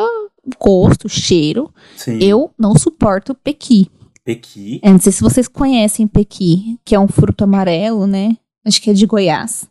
gosto, 0.61 1.09
cheiro. 1.09 1.73
Sim. 1.97 2.19
Eu 2.21 2.51
não 2.59 2.75
suporto 2.77 3.35
pequi. 3.35 3.89
Pequi. 4.25 4.81
Eu 4.83 4.93
não 4.93 4.99
sei 4.99 5.13
se 5.13 5.23
vocês 5.23 5.47
conhecem 5.49 6.07
pequi, 6.07 6.79
que 6.85 6.95
é 6.95 7.01
um 7.01 7.09
fruto 7.09 7.45
amarelo, 7.45 8.07
né? 8.07 8.37
Acho 8.65 8.81
que 8.81 8.91
é 8.91 8.93
de 8.93 9.07
Goiás. 9.07 9.69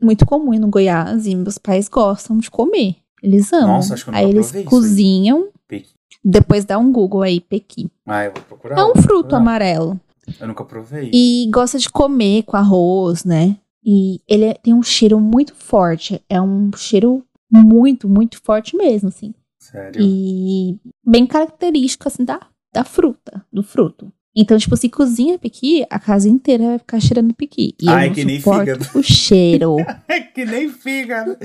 Muito 0.00 0.24
comum 0.24 0.52
no 0.58 0.68
Goiás 0.68 1.26
e 1.26 1.34
meus 1.34 1.58
pais 1.58 1.88
gostam 1.88 2.38
de 2.38 2.50
comer. 2.50 2.96
Eles 3.22 3.52
amam. 3.52 3.76
Nossa, 3.76 3.94
acho 3.94 4.04
que 4.04 4.10
eu 4.10 4.12
nunca 4.14 4.24
aí 4.26 4.30
eles 4.30 4.64
cozinham, 4.64 5.48
Pequi. 5.68 5.90
depois 6.24 6.64
dá 6.64 6.78
um 6.78 6.90
Google 6.92 7.22
aí, 7.22 7.40
pequi. 7.40 7.90
Ah, 8.06 8.24
eu 8.24 8.32
vou 8.32 8.42
procurar. 8.42 8.78
É 8.78 8.84
um 8.84 8.94
fruto 8.94 9.04
procurar. 9.20 9.36
amarelo. 9.38 10.00
Eu 10.40 10.48
nunca 10.48 10.64
provei. 10.64 11.10
E 11.12 11.48
gosta 11.52 11.78
de 11.78 11.88
comer 11.90 12.42
com 12.44 12.56
arroz, 12.56 13.24
né? 13.24 13.56
E 13.84 14.20
ele 14.28 14.44
é- 14.44 14.54
tem 14.54 14.72
um 14.74 14.82
cheiro 14.82 15.18
muito 15.18 15.54
forte. 15.54 16.22
É 16.28 16.40
um 16.40 16.70
cheiro 16.76 17.24
muito, 17.50 18.08
muito 18.08 18.40
forte 18.42 18.76
mesmo, 18.76 19.08
assim. 19.08 19.34
Sério. 19.58 20.00
E 20.02 20.78
bem 21.04 21.26
característico, 21.26 22.06
assim, 22.06 22.24
da, 22.24 22.40
da 22.72 22.84
fruta, 22.84 23.44
do 23.52 23.62
fruto. 23.62 24.12
Então, 24.40 24.56
tipo, 24.56 24.74
se 24.74 24.88
cozinha 24.88 25.38
pequi, 25.38 25.84
a 25.90 25.98
casa 25.98 26.26
inteira 26.26 26.64
vai 26.64 26.78
ficar 26.78 26.98
cheirando 26.98 27.34
pequi. 27.34 27.74
E 27.78 27.86
Ai, 27.90 28.04
eu 28.04 28.08
não 28.08 28.14
que 28.14 28.24
nem 28.24 28.40
fígado. 28.40 28.86
o 28.94 29.02
cheiro. 29.02 29.76
Que 30.34 30.44
nem 30.46 30.70
fígado. 30.70 31.36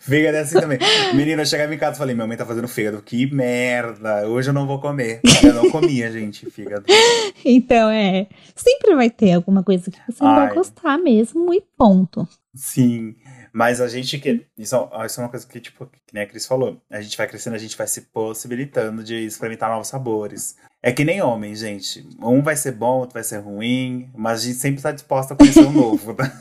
Fígado 0.00 0.36
é 0.36 0.40
assim 0.40 0.58
também. 0.58 0.78
Menina, 1.14 1.42
eu 1.42 1.46
chegava 1.46 1.72
em 1.72 1.78
casa 1.78 1.96
e 1.96 1.98
falei, 1.98 2.14
minha 2.14 2.26
mãe 2.26 2.36
tá 2.36 2.44
fazendo 2.44 2.66
fígado. 2.66 3.00
Que 3.02 3.32
merda. 3.32 4.26
Hoje 4.26 4.50
eu 4.50 4.54
não 4.54 4.66
vou 4.66 4.80
comer. 4.80 5.20
Eu 5.42 5.54
não 5.54 5.70
comia, 5.70 6.10
gente, 6.10 6.50
fígado. 6.50 6.84
então, 7.44 7.88
é. 7.90 8.26
Sempre 8.56 8.96
vai 8.96 9.10
ter 9.10 9.32
alguma 9.32 9.62
coisa 9.62 9.90
que 9.90 9.98
você 10.08 10.24
não 10.24 10.30
Ai. 10.30 10.46
vai 10.46 10.54
gostar 10.54 10.98
mesmo 10.98 11.54
e 11.54 11.62
ponto. 11.78 12.26
Sim. 12.54 13.14
Mas 13.52 13.80
a 13.80 13.88
gente 13.88 14.18
que. 14.18 14.46
Isso, 14.56 14.76
é- 14.76 15.06
isso 15.06 15.20
é 15.20 15.24
uma 15.24 15.28
coisa 15.30 15.46
que, 15.46 15.60
tipo, 15.60 15.86
que 15.86 16.14
nem 16.14 16.22
a 16.22 16.26
Cris 16.26 16.46
falou. 16.46 16.80
A 16.90 17.00
gente 17.00 17.16
vai 17.16 17.26
crescendo, 17.26 17.54
a 17.54 17.58
gente 17.58 17.76
vai 17.76 17.86
se 17.86 18.02
possibilitando 18.02 19.02
de 19.02 19.14
experimentar 19.26 19.70
novos 19.70 19.88
sabores. 19.88 20.56
É 20.82 20.90
que 20.92 21.04
nem 21.04 21.20
homem, 21.20 21.54
gente. 21.54 22.06
Um 22.22 22.42
vai 22.42 22.56
ser 22.56 22.72
bom, 22.72 22.98
outro 23.00 23.14
vai 23.14 23.24
ser 23.24 23.38
ruim. 23.38 24.08
Mas 24.14 24.40
a 24.40 24.44
gente 24.46 24.58
sempre 24.58 24.80
tá 24.82 24.92
disposta 24.92 25.34
a 25.34 25.36
conhecer 25.36 25.60
um 25.66 25.72
novo. 25.72 26.14
tá? 26.14 26.24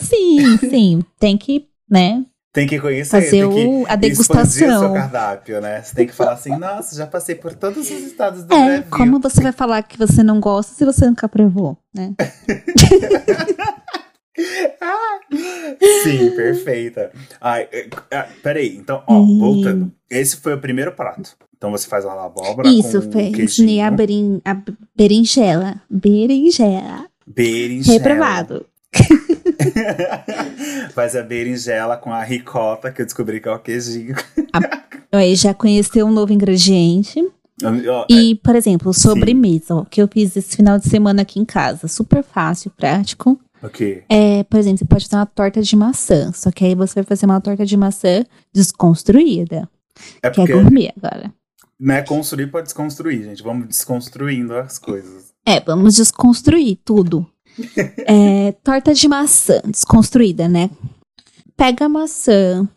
Sim, 0.00 0.56
sim. 0.58 1.02
Tem 1.18 1.36
que, 1.36 1.68
né, 1.90 2.24
Tem 2.52 2.66
que 2.66 2.78
conhecer, 2.80 3.10
fazer 3.10 3.30
tem 3.30 3.50
que 3.50 3.66
o, 3.66 3.86
a 3.86 3.94
expandir 3.94 4.12
o 4.12 4.24
seu 4.24 4.34
degustação. 4.34 4.94
cardápio, 4.94 5.60
né? 5.60 5.82
Você 5.82 5.94
tem 5.94 6.06
que 6.06 6.12
falar 6.14 6.32
assim, 6.32 6.56
nossa, 6.56 6.96
já 6.96 7.06
passei 7.06 7.34
por 7.34 7.54
todos 7.54 7.90
os 7.90 8.00
estados 8.02 8.44
do 8.44 8.54
É, 8.54 8.66
Brasil. 8.78 8.84
como 8.90 9.20
você 9.20 9.42
vai 9.42 9.52
falar 9.52 9.82
que 9.82 9.98
você 9.98 10.22
não 10.22 10.40
gosta 10.40 10.74
se 10.74 10.84
você 10.84 11.06
nunca 11.06 11.28
provou, 11.28 11.76
né? 11.94 12.14
Sim, 16.02 16.30
perfeita. 16.30 17.10
Ai, 17.40 17.68
é, 17.72 17.88
é, 18.10 18.22
peraí, 18.42 18.76
então, 18.76 19.02
ó, 19.06 19.18
Hum. 19.20 19.38
voltando. 19.38 19.92
Esse 20.10 20.36
foi 20.36 20.54
o 20.54 20.60
primeiro 20.60 20.92
prato. 20.92 21.36
Então 21.56 21.70
você 21.72 21.88
faz 21.88 22.04
a 22.06 22.24
abóbora 22.24 22.68
Isso, 22.68 23.02
com 23.02 23.12
foi. 23.12 23.22
queijinho, 23.30 23.44
Ensinei 23.44 23.80
a, 23.80 23.90
berin, 23.90 24.40
a 24.44 24.56
berinjela. 24.96 25.80
Berinjela. 25.90 27.06
berinjela. 27.26 27.98
Reprovado. 27.98 28.66
faz 30.94 31.16
a 31.16 31.22
berinjela 31.22 31.96
com 31.96 32.12
a 32.12 32.22
ricota, 32.22 32.92
que 32.92 33.02
eu 33.02 33.06
descobri 33.06 33.40
que 33.40 33.48
é 33.48 33.52
o 33.52 33.58
queijinho. 33.58 34.14
Aí 35.12 35.34
já 35.34 35.52
conheceu 35.52 36.06
um 36.06 36.12
novo 36.12 36.32
ingrediente. 36.32 37.20
Ó, 37.60 38.06
E, 38.08 38.36
por 38.36 38.54
exemplo, 38.54 38.94
sobremesa, 38.94 39.74
ó, 39.74 39.84
que 39.84 40.00
eu 40.00 40.06
fiz 40.06 40.36
esse 40.36 40.54
final 40.56 40.78
de 40.78 40.88
semana 40.88 41.22
aqui 41.22 41.40
em 41.40 41.44
casa. 41.44 41.88
Super 41.88 42.22
fácil, 42.22 42.70
prático. 42.70 43.38
É, 44.08 44.44
por 44.44 44.58
exemplo, 44.58 44.78
você 44.78 44.84
pode 44.84 45.04
fazer 45.04 45.16
uma 45.16 45.26
torta 45.26 45.60
de 45.62 45.76
maçã. 45.76 46.32
Só 46.32 46.50
que 46.50 46.64
aí 46.64 46.74
você 46.74 46.94
vai 46.96 47.04
fazer 47.04 47.26
uma 47.26 47.40
torta 47.40 47.66
de 47.66 47.76
maçã 47.76 48.24
desconstruída. 48.52 49.68
É 50.22 50.30
Que 50.30 50.40
é 50.40 50.44
porque 50.44 50.52
gourmet 50.52 50.92
agora. 50.96 51.32
não 51.78 51.94
é 51.94 52.02
construir 52.02 52.48
pra 52.48 52.60
desconstruir, 52.60 53.24
gente. 53.24 53.42
Vamos 53.42 53.66
desconstruindo 53.66 54.54
as 54.56 54.78
coisas. 54.78 55.32
É, 55.46 55.60
vamos 55.60 55.94
desconstruir 55.96 56.78
tudo. 56.84 57.26
É, 58.06 58.52
torta 58.62 58.94
de 58.94 59.08
maçã, 59.08 59.60
desconstruída, 59.66 60.46
né? 60.48 60.70
Pega 61.56 61.86
a 61.86 61.88
maçã, 61.88 62.68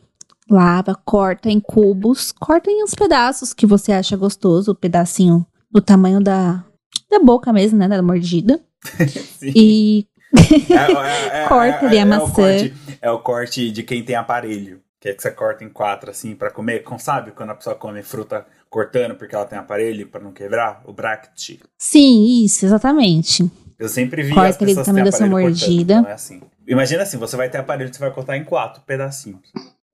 lava, 0.50 0.96
corta 1.06 1.52
em 1.52 1.60
cubos, 1.60 2.32
corta 2.32 2.72
em 2.72 2.84
uns 2.84 2.96
pedaços 2.96 3.54
que 3.54 3.68
você 3.68 3.92
acha 3.92 4.18
gostoso, 4.18 4.72
o 4.72 4.76
pedacinho 4.76 5.46
do 5.70 5.80
tamanho 5.80 6.20
da, 6.20 6.66
da 7.12 7.20
boca 7.20 7.54
mesmo, 7.54 7.78
né? 7.78 7.88
Da 7.88 8.02
mordida. 8.02 8.60
E 9.56 10.08
É, 10.34 11.40
é, 11.40 11.44
é, 11.44 11.48
Corta 11.48 11.86
é, 11.86 11.88
ali 11.88 11.98
a 11.98 12.02
é 12.02 12.06
maçã. 12.06 12.24
O 12.24 12.32
corte, 12.32 12.74
é 13.02 13.12
o 13.12 13.20
corte 13.20 13.72
de 13.72 13.84
quem 13.84 14.04
tem 14.04 14.16
aparelho. 14.16 14.82
Que 15.00 15.10
é 15.10 15.14
que 15.14 15.22
você 15.22 15.32
corta 15.32 15.64
em 15.64 15.70
quatro, 15.70 16.12
assim, 16.12 16.36
pra 16.36 16.52
comer. 16.52 16.84
Com, 16.84 17.00
sabe 17.00 17.32
quando 17.32 17.50
a 17.50 17.56
pessoa 17.56 17.76
come 17.76 18.04
fruta 18.04 18.46
cortando 18.70 19.16
porque 19.16 19.34
ela 19.34 19.46
tem 19.46 19.58
aparelho 19.58 20.08
pra 20.08 20.22
não 20.22 20.32
quebrar? 20.32 20.82
O 20.86 20.94
bracket. 20.94 21.58
sim, 21.78 22.44
isso, 22.44 22.66
exatamente. 22.66 23.50
Eu 23.80 23.90
sempre 23.90 24.22
vi 24.22 24.32
Corta 24.32 24.50
as 24.50 24.58
pessoas 24.58 24.86
tamanho 24.86 25.06
da 25.06 25.12
sua 25.12 25.26
aparelho 25.26 25.50
cortando, 25.50 25.68
mordida. 25.68 25.94
então 25.96 26.12
é 26.12 26.14
assim. 26.14 26.42
Imagina 26.68 27.02
assim, 27.02 27.18
você 27.18 27.36
vai 27.36 27.50
ter 27.50 27.58
aparelho 27.58 27.92
você 27.92 28.00
vai 28.00 28.12
cortar 28.12 28.38
em 28.38 28.44
quatro 28.44 28.84
pedacinhos. 28.84 29.42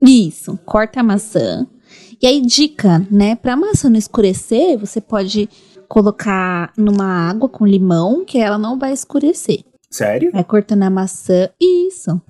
Isso, 0.02 0.60
corta 0.66 1.00
a 1.00 1.04
maçã, 1.04 1.66
E 2.22 2.28
aí, 2.28 2.42
dica, 2.42 3.00
né? 3.10 3.36
Pra 3.38 3.56
maçã 3.56 3.90
não 3.90 3.98
escurecer, 3.98 4.78
você 4.78 5.00
pode 5.00 5.50
colocar 5.88 6.72
numa 6.78 7.30
água 7.30 7.48
com 7.48 7.66
limão, 7.66 8.26
que 8.26 8.38
ela 8.38 8.58
não 8.58 8.78
vai 8.78 8.92
escurecer. 8.92 9.64
Sério? 9.90 10.32
Vai 10.32 10.44
cortando 10.44 10.84
a 10.84 10.90
maçã. 10.90 11.50
Isso. 11.60 12.22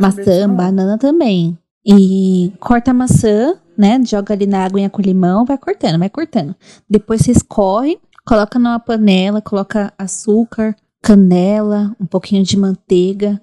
Maçã, 0.00 0.48
banana 0.48 0.96
também. 0.98 1.58
E 1.84 2.52
corta 2.60 2.92
a 2.92 2.94
maçã, 2.94 3.58
né? 3.76 4.00
Joga 4.04 4.34
ali 4.34 4.46
na 4.46 4.64
aguinha 4.64 4.88
com 4.88 5.02
limão, 5.02 5.44
vai 5.44 5.58
cortando, 5.58 5.98
vai 5.98 6.08
cortando. 6.08 6.54
Depois 6.88 7.22
você 7.22 7.32
escorre, 7.32 7.98
coloca 8.24 8.58
numa 8.58 8.78
panela, 8.78 9.40
coloca 9.42 9.92
açúcar, 9.98 10.76
canela, 11.02 11.94
um 12.00 12.06
pouquinho 12.06 12.44
de 12.44 12.56
manteiga 12.56 13.40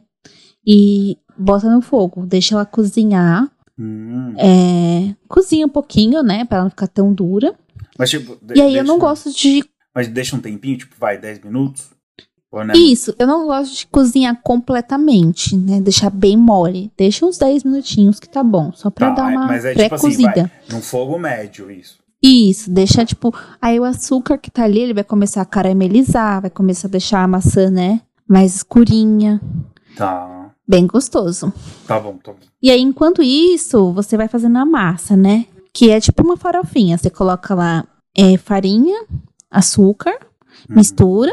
e 0.65 1.17
bota 1.37 1.69
no 1.69 1.81
fogo. 1.81 2.25
Deixa 2.25 2.55
ela 2.55 2.65
cozinhar. 2.65 3.49
Hum. 3.77 4.33
É, 4.37 5.13
cozinha 5.27 5.65
um 5.65 5.69
pouquinho, 5.69 6.23
né? 6.23 6.45
Pra 6.45 6.57
ela 6.59 6.63
não 6.65 6.69
ficar 6.71 6.87
tão 6.87 7.13
dura. 7.13 7.53
Mas, 7.97 8.09
tipo, 8.09 8.37
E 8.55 8.61
aí 8.61 8.75
eu 8.77 8.83
não 8.85 8.95
deixa- 8.95 9.07
gosto 9.09 9.33
de. 9.33 9.63
Mas 9.93 10.07
deixa 10.07 10.35
um 10.35 10.39
tempinho, 10.39 10.77
tipo, 10.77 10.95
vai, 10.97 11.17
10 11.17 11.39
minutos? 11.43 11.89
Isso, 12.75 13.13
eu 13.19 13.27
não 13.27 13.45
gosto 13.45 13.75
de 13.75 13.85
cozinhar 13.87 14.39
completamente, 14.41 15.55
né? 15.55 15.79
Deixar 15.79 16.09
bem 16.09 16.35
mole. 16.35 16.91
Deixa 16.97 17.25
uns 17.25 17.37
10 17.37 17.63
minutinhos 17.63 18.19
que 18.19 18.27
tá 18.27 18.43
bom. 18.43 18.71
Só 18.73 18.89
pra 18.89 19.09
Tá, 19.11 19.21
dar 19.23 19.27
uma 19.31 19.45
mas 19.45 19.65
é 19.65 19.73
tipo 19.75 19.93
assim, 19.95 20.15
pré-cozida. 20.15 20.51
Num 20.71 20.81
fogo 20.81 21.19
médio, 21.19 21.69
isso. 21.69 21.99
Isso, 22.21 22.69
deixa 22.71 23.05
tipo. 23.05 23.33
Aí 23.61 23.79
o 23.79 23.83
açúcar 23.83 24.37
que 24.37 24.49
tá 24.49 24.63
ali, 24.63 24.79
ele 24.79 24.93
vai 24.95 25.03
começar 25.03 25.41
a 25.41 25.45
caramelizar, 25.45 26.41
vai 26.41 26.49
começar 26.49 26.87
a 26.87 26.91
deixar 26.91 27.23
a 27.23 27.27
maçã, 27.27 27.69
né? 27.69 28.01
Mais 28.27 28.55
escurinha. 28.55 29.39
Tá. 29.95 30.51
Bem 30.67 30.85
gostoso. 30.87 31.53
Tá 31.87 31.99
bom, 31.99 32.17
tá 32.17 32.31
bom. 32.31 32.37
E 32.61 32.69
aí, 32.71 32.81
enquanto 32.81 33.21
isso, 33.21 33.91
você 33.93 34.17
vai 34.17 34.27
fazendo 34.27 34.57
a 34.57 34.65
massa, 34.65 35.15
né? 35.15 35.45
Que 35.73 35.91
é 35.91 35.99
tipo 35.99 36.23
uma 36.23 36.35
farofinha. 36.35 36.97
Você 36.97 37.09
coloca 37.09 37.53
lá 37.55 37.85
é, 38.17 38.37
farinha, 38.37 39.05
açúcar, 39.51 40.17
Uhum. 40.69 40.75
mistura. 40.75 41.31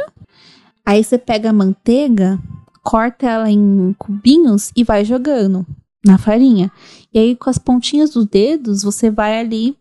Aí 0.87 1.03
você 1.03 1.19
pega 1.19 1.51
a 1.51 1.53
manteiga, 1.53 2.39
corta 2.83 3.27
ela 3.27 3.51
em 3.51 3.95
cubinhos 3.99 4.71
e 4.77 4.85
vai 4.85 5.05
jogando 5.05 5.67
na 6.05 6.17
farinha. 6.17 6.71
E 7.13 7.19
aí, 7.19 7.35
com 7.37 7.51
as 7.51 7.59
pontinhas 7.59 8.11
dos 8.11 8.27
dedos, 8.27 8.83
você 8.85 9.11
vai 9.11 9.39
ali 9.41 9.77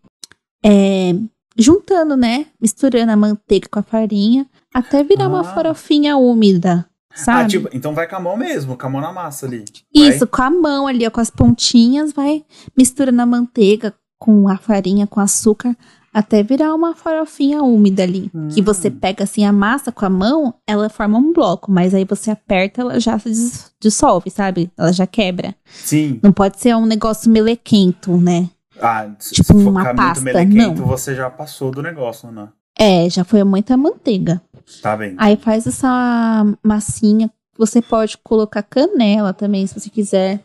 é, 0.64 1.14
juntando, 1.56 2.16
né? 2.16 2.46
Misturando 2.60 3.12
a 3.12 3.16
manteiga 3.16 3.68
com 3.70 3.78
a 3.78 3.82
farinha 3.82 4.46
até 4.74 5.02
virar 5.04 5.28
uma 5.28 5.40
Ah. 5.40 5.44
farofinha 5.44 6.16
úmida. 6.16 6.84
Sabe? 7.14 7.40
Ah, 7.40 7.46
tipo, 7.48 7.68
então 7.72 7.94
vai 7.94 8.06
com 8.06 8.16
a 8.16 8.20
mão 8.20 8.36
mesmo, 8.36 8.76
com 8.76 8.86
a 8.86 8.90
mão 8.90 9.00
na 9.00 9.10
massa 9.12 9.46
ali. 9.46 9.64
Isso, 9.94 10.26
com 10.26 10.42
a 10.42 10.50
mão 10.50 10.86
ali, 10.86 11.06
ó, 11.06 11.10
com 11.10 11.20
as 11.20 11.30
pontinhas, 11.30 12.12
vai 12.12 12.44
misturando 12.76 13.22
a 13.22 13.26
manteiga 13.26 13.94
com 14.18 14.48
a 14.48 14.58
farinha, 14.58 15.06
com 15.06 15.18
açúcar, 15.20 15.74
até 16.18 16.42
virar 16.42 16.74
uma 16.74 16.94
farofinha 16.94 17.62
úmida 17.62 18.02
ali. 18.02 18.30
Que 18.52 18.60
Hum. 18.60 18.64
você 18.64 18.90
pega 18.90 19.24
assim 19.24 19.44
a 19.44 19.52
massa 19.52 19.92
com 19.92 20.06
a 20.06 20.08
mão, 20.08 20.54
ela 20.66 20.88
forma 20.88 21.18
um 21.18 21.30
bloco, 21.32 21.70
mas 21.70 21.92
aí 21.94 22.04
você 22.06 22.30
aperta, 22.30 22.80
ela 22.80 22.98
já 22.98 23.18
se 23.18 23.28
dis- 23.28 23.72
dissolve, 23.80 24.30
sabe? 24.30 24.70
Ela 24.78 24.92
já 24.92 25.06
quebra. 25.06 25.54
Sim. 25.66 26.18
Não 26.22 26.32
pode 26.32 26.58
ser 26.58 26.74
um 26.74 26.86
negócio 26.86 27.30
melequento, 27.30 28.16
né? 28.16 28.48
Ah, 28.80 29.08
Tipo 29.30 29.58
se 29.58 29.64
uma 29.66 29.94
pasta, 29.94 30.22
muito 30.22 30.34
melequento, 30.34 30.80
não. 30.80 30.86
você 30.88 31.14
já 31.14 31.28
passou 31.28 31.70
do 31.70 31.82
negócio, 31.82 32.30
né? 32.30 32.48
É, 32.78 33.08
já 33.10 33.22
foi 33.24 33.42
muita 33.44 33.76
manteiga. 33.76 34.40
Tá 34.82 34.96
bem. 34.96 35.14
Aí 35.18 35.36
faz 35.36 35.66
essa 35.66 36.44
massinha. 36.62 37.30
Você 37.58 37.80
pode 37.82 38.18
colocar 38.18 38.62
canela 38.62 39.32
também, 39.32 39.66
se 39.66 39.78
você 39.78 39.88
quiser. 39.90 40.40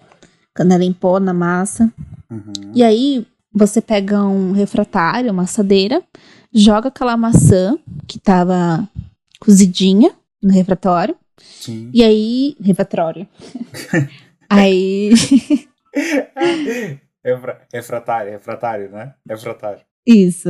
Canela 0.54 0.84
em 0.84 0.94
pó 0.94 1.20
na 1.20 1.34
massa. 1.34 1.92
Uhum. 2.30 2.52
E 2.74 2.84
aí, 2.84 3.26
você 3.54 3.82
pega 3.82 4.22
um 4.24 4.52
refratário, 4.52 5.32
uma 5.32 5.44
assadeira, 5.44 6.02
joga 6.54 6.88
aquela 6.90 7.16
maçã 7.18 7.78
que 8.08 8.20
tava 8.20 8.88
cozidinha 9.40 10.12
no 10.42 10.52
refratário. 10.54 11.16
Sim. 11.38 11.90
E 11.94 12.04
aí. 12.04 12.56
Refratário. 12.62 13.28
aí. 14.50 15.12
Refra- 17.24 17.62
refratário, 17.72 18.32
refratário, 18.32 18.90
né? 18.90 19.14
Refratário. 19.30 19.82
Isso. 20.06 20.50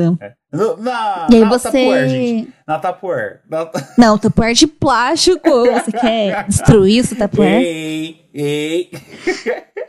No- 0.53 0.77
Na, 0.77 1.27
E 1.29 1.35
aí 1.35 1.41
na 1.41 1.49
você. 1.49 1.67
Tupperware, 1.67 2.09
gente. 2.09 2.53
Na 2.65 2.79
Tupperware. 2.79 3.39
Na... 3.49 3.69
Não, 3.97 4.17
Tupperware 4.17 4.55
de 4.55 4.67
plástico. 4.67 5.49
Você 5.49 5.91
quer 5.91 6.45
destruir 6.47 7.03
o 7.03 7.07
Tupperware? 7.09 7.61
Ei, 7.61 8.25
ei. 8.33 8.89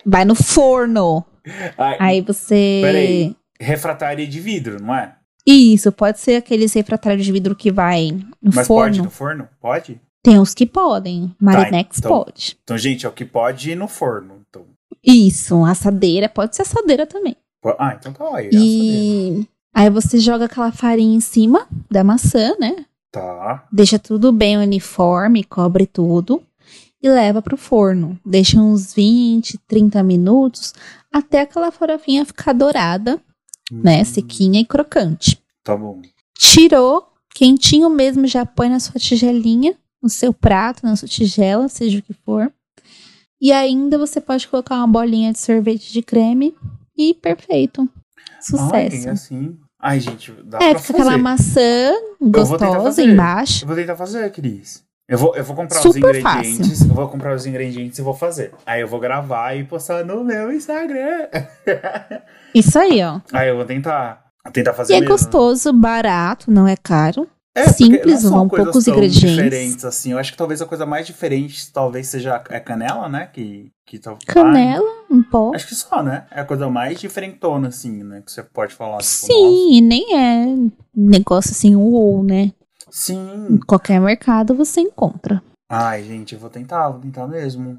Vai 0.04 0.24
no 0.24 0.34
forno. 0.34 1.24
Ai, 1.76 1.96
Aí 1.98 2.20
você. 2.20 2.80
Peraí. 2.82 3.36
Refratário 3.60 4.26
de 4.26 4.40
vidro, 4.40 4.82
não 4.82 4.94
é? 4.94 5.14
Isso, 5.46 5.90
pode 5.90 6.20
ser 6.20 6.36
aqueles 6.36 6.72
refratários 6.72 7.24
de 7.24 7.32
vidro 7.32 7.54
que 7.56 7.70
vai 7.70 8.10
no 8.40 8.52
Mas 8.54 8.66
forno. 8.66 8.90
pode 8.90 9.02
no 9.02 9.10
forno? 9.10 9.48
Pode? 9.60 10.00
Tem 10.22 10.38
uns 10.38 10.54
que 10.54 10.64
podem. 10.66 11.34
Marinex 11.40 11.98
então. 11.98 12.10
pode. 12.10 12.56
Então, 12.62 12.78
gente, 12.78 13.04
é 13.04 13.08
o 13.08 13.12
que 13.12 13.24
pode 13.24 13.72
ir 13.72 13.74
no 13.74 13.88
forno. 13.88 14.40
Então. 14.48 14.64
Isso, 15.02 15.64
assadeira, 15.64 16.28
pode 16.28 16.54
ser 16.54 16.62
assadeira 16.62 17.06
também. 17.06 17.36
Ah, 17.78 17.96
então 17.98 18.12
tá 18.12 18.24
aí. 18.24 18.48
assadeira. 18.48 18.60
E 18.64 19.48
aí 19.74 19.90
você 19.90 20.18
joga 20.18 20.44
aquela 20.44 20.70
farinha 20.70 21.16
em 21.16 21.20
cima 21.20 21.66
da 21.90 22.04
maçã, 22.04 22.54
né? 22.58 22.84
Tá. 23.10 23.66
Deixa 23.70 23.98
tudo 23.98 24.32
bem 24.32 24.56
uniforme, 24.56 25.44
cobre 25.44 25.86
tudo 25.86 26.42
e 27.02 27.08
leva 27.08 27.42
pro 27.42 27.56
forno. 27.56 28.18
Deixa 28.24 28.60
uns 28.60 28.94
20, 28.94 29.58
30 29.66 30.02
minutos 30.02 30.72
até 31.12 31.40
aquela 31.40 31.70
farofinha 31.70 32.24
ficar 32.24 32.52
dourada, 32.52 33.20
né? 33.70 34.00
Hum, 34.00 34.04
Sequinha 34.04 34.60
e 34.60 34.64
crocante. 34.64 35.38
Tá 35.64 35.76
bom. 35.76 36.00
Tirou, 36.38 37.08
quentinho 37.34 37.90
mesmo, 37.90 38.26
já 38.26 38.46
põe 38.46 38.68
na 38.68 38.80
sua 38.80 38.98
tigelinha, 39.00 39.76
no 40.02 40.08
seu 40.08 40.32
prato, 40.32 40.84
na 40.84 40.96
sua 40.96 41.08
tigela, 41.08 41.68
seja 41.68 41.98
o 41.98 42.02
que 42.02 42.14
for. 42.24 42.52
E 43.40 43.52
ainda 43.52 43.98
você 43.98 44.20
pode 44.20 44.46
colocar 44.46 44.76
uma 44.76 44.86
bolinha 44.86 45.32
de 45.32 45.38
sorvete 45.38 45.92
de 45.92 46.02
creme 46.02 46.54
e 46.96 47.12
perfeito. 47.14 47.82
Ai, 47.82 48.90
Sucesso. 48.90 49.10
assim. 49.10 49.56
Ai, 49.80 49.98
gente, 49.98 50.32
dá 50.44 50.58
é, 50.58 50.70
pra 50.70 50.78
fica 50.78 50.98
fazer. 50.98 51.08
aquela 51.10 51.18
maçã 51.18 51.92
gostosa 52.20 53.02
embaixo. 53.02 53.64
Eu 53.64 53.66
vou 53.66 53.76
tentar 53.76 53.96
fazer, 53.96 54.30
Cris. 54.30 54.84
Eu 55.12 55.18
vou, 55.18 55.36
eu 55.36 55.44
vou 55.44 55.54
comprar 55.54 55.76
os 55.76 55.82
Super 55.82 56.16
ingredientes. 56.16 56.80
Eu 56.80 56.94
vou 56.94 57.06
comprar 57.06 57.34
os 57.34 57.44
ingredientes 57.44 57.98
e 57.98 58.02
vou 58.02 58.14
fazer. 58.14 58.50
Aí 58.64 58.80
eu 58.80 58.88
vou 58.88 58.98
gravar 58.98 59.54
e 59.54 59.62
postar 59.62 60.02
no 60.06 60.24
meu 60.24 60.50
Instagram. 60.50 61.28
Isso 62.54 62.78
aí, 62.78 63.02
ó. 63.02 63.20
Aí 63.30 63.50
eu 63.50 63.56
vou 63.56 63.66
tentar. 63.66 64.24
Tentar 64.54 64.72
fazer 64.72 64.94
E 64.94 64.96
é 64.96 65.00
mesmo. 65.00 65.14
gostoso, 65.14 65.70
barato, 65.70 66.50
não 66.50 66.66
é 66.66 66.76
caro. 66.76 67.28
É, 67.54 67.68
simples, 67.68 68.22
são 68.22 68.30
vão 68.30 68.48
poucos 68.48 68.88
ingredientes. 68.88 69.20
diferentes 69.20 69.84
assim. 69.84 70.12
Eu 70.12 70.18
acho 70.18 70.32
que 70.32 70.38
talvez 70.38 70.62
a 70.62 70.66
coisa 70.66 70.86
mais 70.86 71.06
diferente 71.06 71.70
talvez 71.70 72.08
seja 72.08 72.36
a 72.36 72.58
canela, 72.60 73.06
né? 73.06 73.28
Que, 73.30 73.70
que 73.86 73.98
tá... 73.98 74.16
Canela, 74.26 74.88
um 75.10 75.22
pó. 75.22 75.52
Acho 75.54 75.68
que 75.68 75.74
só, 75.74 76.02
né? 76.02 76.24
É 76.30 76.40
a 76.40 76.44
coisa 76.46 76.70
mais 76.70 76.98
diferentona, 76.98 77.68
assim, 77.68 78.02
né? 78.02 78.22
Que 78.24 78.32
você 78.32 78.42
pode 78.42 78.74
falar. 78.74 78.96
tipo, 78.96 79.12
nossa. 79.12 79.26
Sim, 79.26 79.74
e 79.74 79.80
nem 79.82 80.16
é 80.16 80.46
negócio 80.96 81.50
assim, 81.50 81.76
uou, 81.76 82.24
né? 82.24 82.52
Sim. 82.92 83.46
Em 83.50 83.58
qualquer 83.58 83.98
mercado 83.98 84.54
você 84.54 84.82
encontra. 84.82 85.42
Ai, 85.70 86.02
gente, 86.04 86.34
eu 86.34 86.38
vou 86.38 86.50
tentar, 86.50 86.90
vou 86.90 87.00
tentar 87.00 87.26
mesmo. 87.26 87.78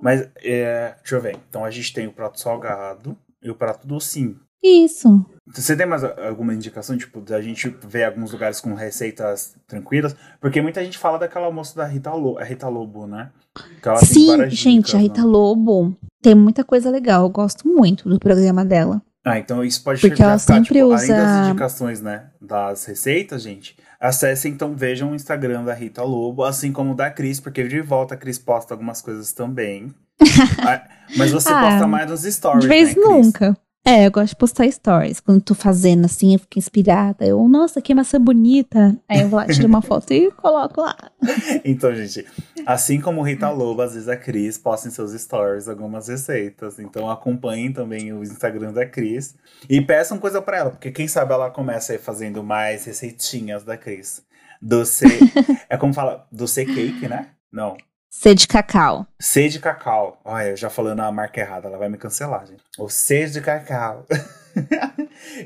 Mas, 0.00 0.28
é, 0.36 0.94
deixa 1.00 1.16
eu 1.16 1.20
ver. 1.20 1.36
Então 1.48 1.64
a 1.64 1.70
gente 1.72 1.92
tem 1.92 2.06
o 2.06 2.12
prato 2.12 2.38
salgado 2.40 3.18
e 3.42 3.50
o 3.50 3.54
prato 3.56 3.84
docinho. 3.84 4.38
Isso. 4.62 5.26
Você 5.52 5.76
tem 5.76 5.84
mais 5.84 6.04
alguma 6.04 6.54
indicação, 6.54 6.96
tipo, 6.96 7.20
da 7.20 7.42
gente 7.42 7.68
ver 7.84 8.04
alguns 8.04 8.30
lugares 8.30 8.60
com 8.60 8.74
receitas 8.74 9.56
tranquilas? 9.66 10.14
Porque 10.40 10.62
muita 10.62 10.84
gente 10.84 10.96
fala 10.96 11.18
daquela 11.18 11.50
moça 11.50 11.74
da 11.74 11.84
Rita, 11.84 12.14
Lo 12.14 12.38
a 12.38 12.44
Rita 12.44 12.68
Lobo, 12.68 13.08
né? 13.08 13.32
Sim, 14.04 14.48
gente, 14.50 14.76
dicas, 14.76 14.94
a 14.94 14.98
né? 14.98 15.02
Rita 15.02 15.24
Lobo 15.24 15.96
tem 16.22 16.36
muita 16.36 16.62
coisa 16.62 16.90
legal. 16.90 17.22
Eu 17.24 17.28
gosto 17.28 17.66
muito 17.66 18.08
do 18.08 18.20
programa 18.20 18.64
dela. 18.64 19.02
Ah, 19.24 19.38
então 19.38 19.64
isso 19.64 19.82
pode 19.82 20.00
Porque 20.00 20.16
já 20.16 20.24
ela 20.24 20.38
ficar, 20.38 20.54
sempre 20.54 20.74
tipo, 20.78 20.86
usa- 20.86 21.04
além 21.14 21.26
das 21.26 21.48
indicações, 21.48 22.00
né, 22.00 22.30
das 22.40 22.84
receitas, 22.84 23.42
gente, 23.42 23.76
acessem, 24.02 24.52
então, 24.52 24.74
vejam 24.74 25.12
o 25.12 25.14
Instagram 25.14 25.64
da 25.64 25.72
Rita 25.72 26.02
Lobo, 26.02 26.42
assim 26.44 26.72
como 26.72 26.92
o 26.92 26.94
da 26.94 27.10
Cris, 27.10 27.38
porque 27.40 27.62
de 27.66 27.80
volta 27.80 28.14
a 28.14 28.16
Cris 28.16 28.38
posta 28.38 28.74
algumas 28.74 29.00
coisas 29.00 29.32
também. 29.32 29.94
Mas 31.16 31.30
você 31.30 31.52
Ah, 31.52 31.60
posta 31.60 31.86
mais 31.86 32.10
nos 32.10 32.22
stories, 32.22 32.62
de 32.62 32.68
vez 32.68 32.88
né, 32.88 32.94
Cris? 32.94 33.32
É, 33.84 34.06
eu 34.06 34.12
gosto 34.12 34.28
de 34.28 34.36
postar 34.36 34.70
stories. 34.70 35.18
Quando 35.18 35.40
tô 35.42 35.54
fazendo 35.54 36.04
assim, 36.04 36.34
eu 36.34 36.38
fico 36.38 36.56
inspirada. 36.58 37.26
Eu, 37.26 37.48
nossa, 37.48 37.82
que 37.82 37.92
maçã 37.92 38.20
bonita. 38.20 38.96
Aí 39.08 39.22
eu 39.22 39.28
vou 39.28 39.40
lá, 39.40 39.46
tiro 39.46 39.66
uma 39.66 39.82
foto 39.82 40.12
e 40.12 40.30
coloco 40.32 40.80
lá. 40.80 40.96
Então, 41.64 41.94
gente, 41.94 42.26
assim 42.66 43.00
como 43.00 43.22
Rita 43.22 43.48
Lobo, 43.50 43.82
às 43.82 43.94
vezes 43.94 44.08
a 44.08 44.16
Cris 44.16 44.58
posta 44.58 44.88
em 44.88 44.90
seus 44.90 45.12
stories 45.12 45.68
algumas 45.68 46.08
receitas. 46.08 46.78
Então 46.78 47.10
acompanhem 47.10 47.72
também 47.72 48.12
o 48.12 48.22
Instagram 48.22 48.72
da 48.72 48.86
Cris 48.86 49.34
e 49.68 49.80
peçam 49.80 50.18
coisa 50.18 50.40
pra 50.40 50.58
ela, 50.58 50.70
porque 50.70 50.90
quem 50.90 51.08
sabe 51.08 51.32
ela 51.32 51.50
começa 51.50 51.92
aí 51.92 51.98
fazendo 51.98 52.42
mais 52.42 52.84
receitinhas 52.84 53.64
da 53.64 53.76
Cris. 53.76 54.22
Doce. 54.60 55.04
é 55.68 55.76
como 55.76 55.92
fala? 55.92 56.26
Doce 56.30 56.64
cake, 56.64 57.08
né? 57.08 57.30
Não. 57.52 57.76
C 58.14 58.34
de 58.34 58.46
cacau. 58.46 59.06
C 59.18 59.48
de 59.48 59.58
cacau. 59.58 60.20
Olha, 60.22 60.54
já 60.54 60.68
falando 60.68 61.00
a 61.00 61.10
marca 61.10 61.40
errada, 61.40 61.66
ela 61.66 61.78
vai 61.78 61.88
me 61.88 61.96
cancelar, 61.96 62.46
gente. 62.46 62.62
O 62.78 62.86
C 62.86 63.26
de 63.26 63.40
cacau. 63.40 64.06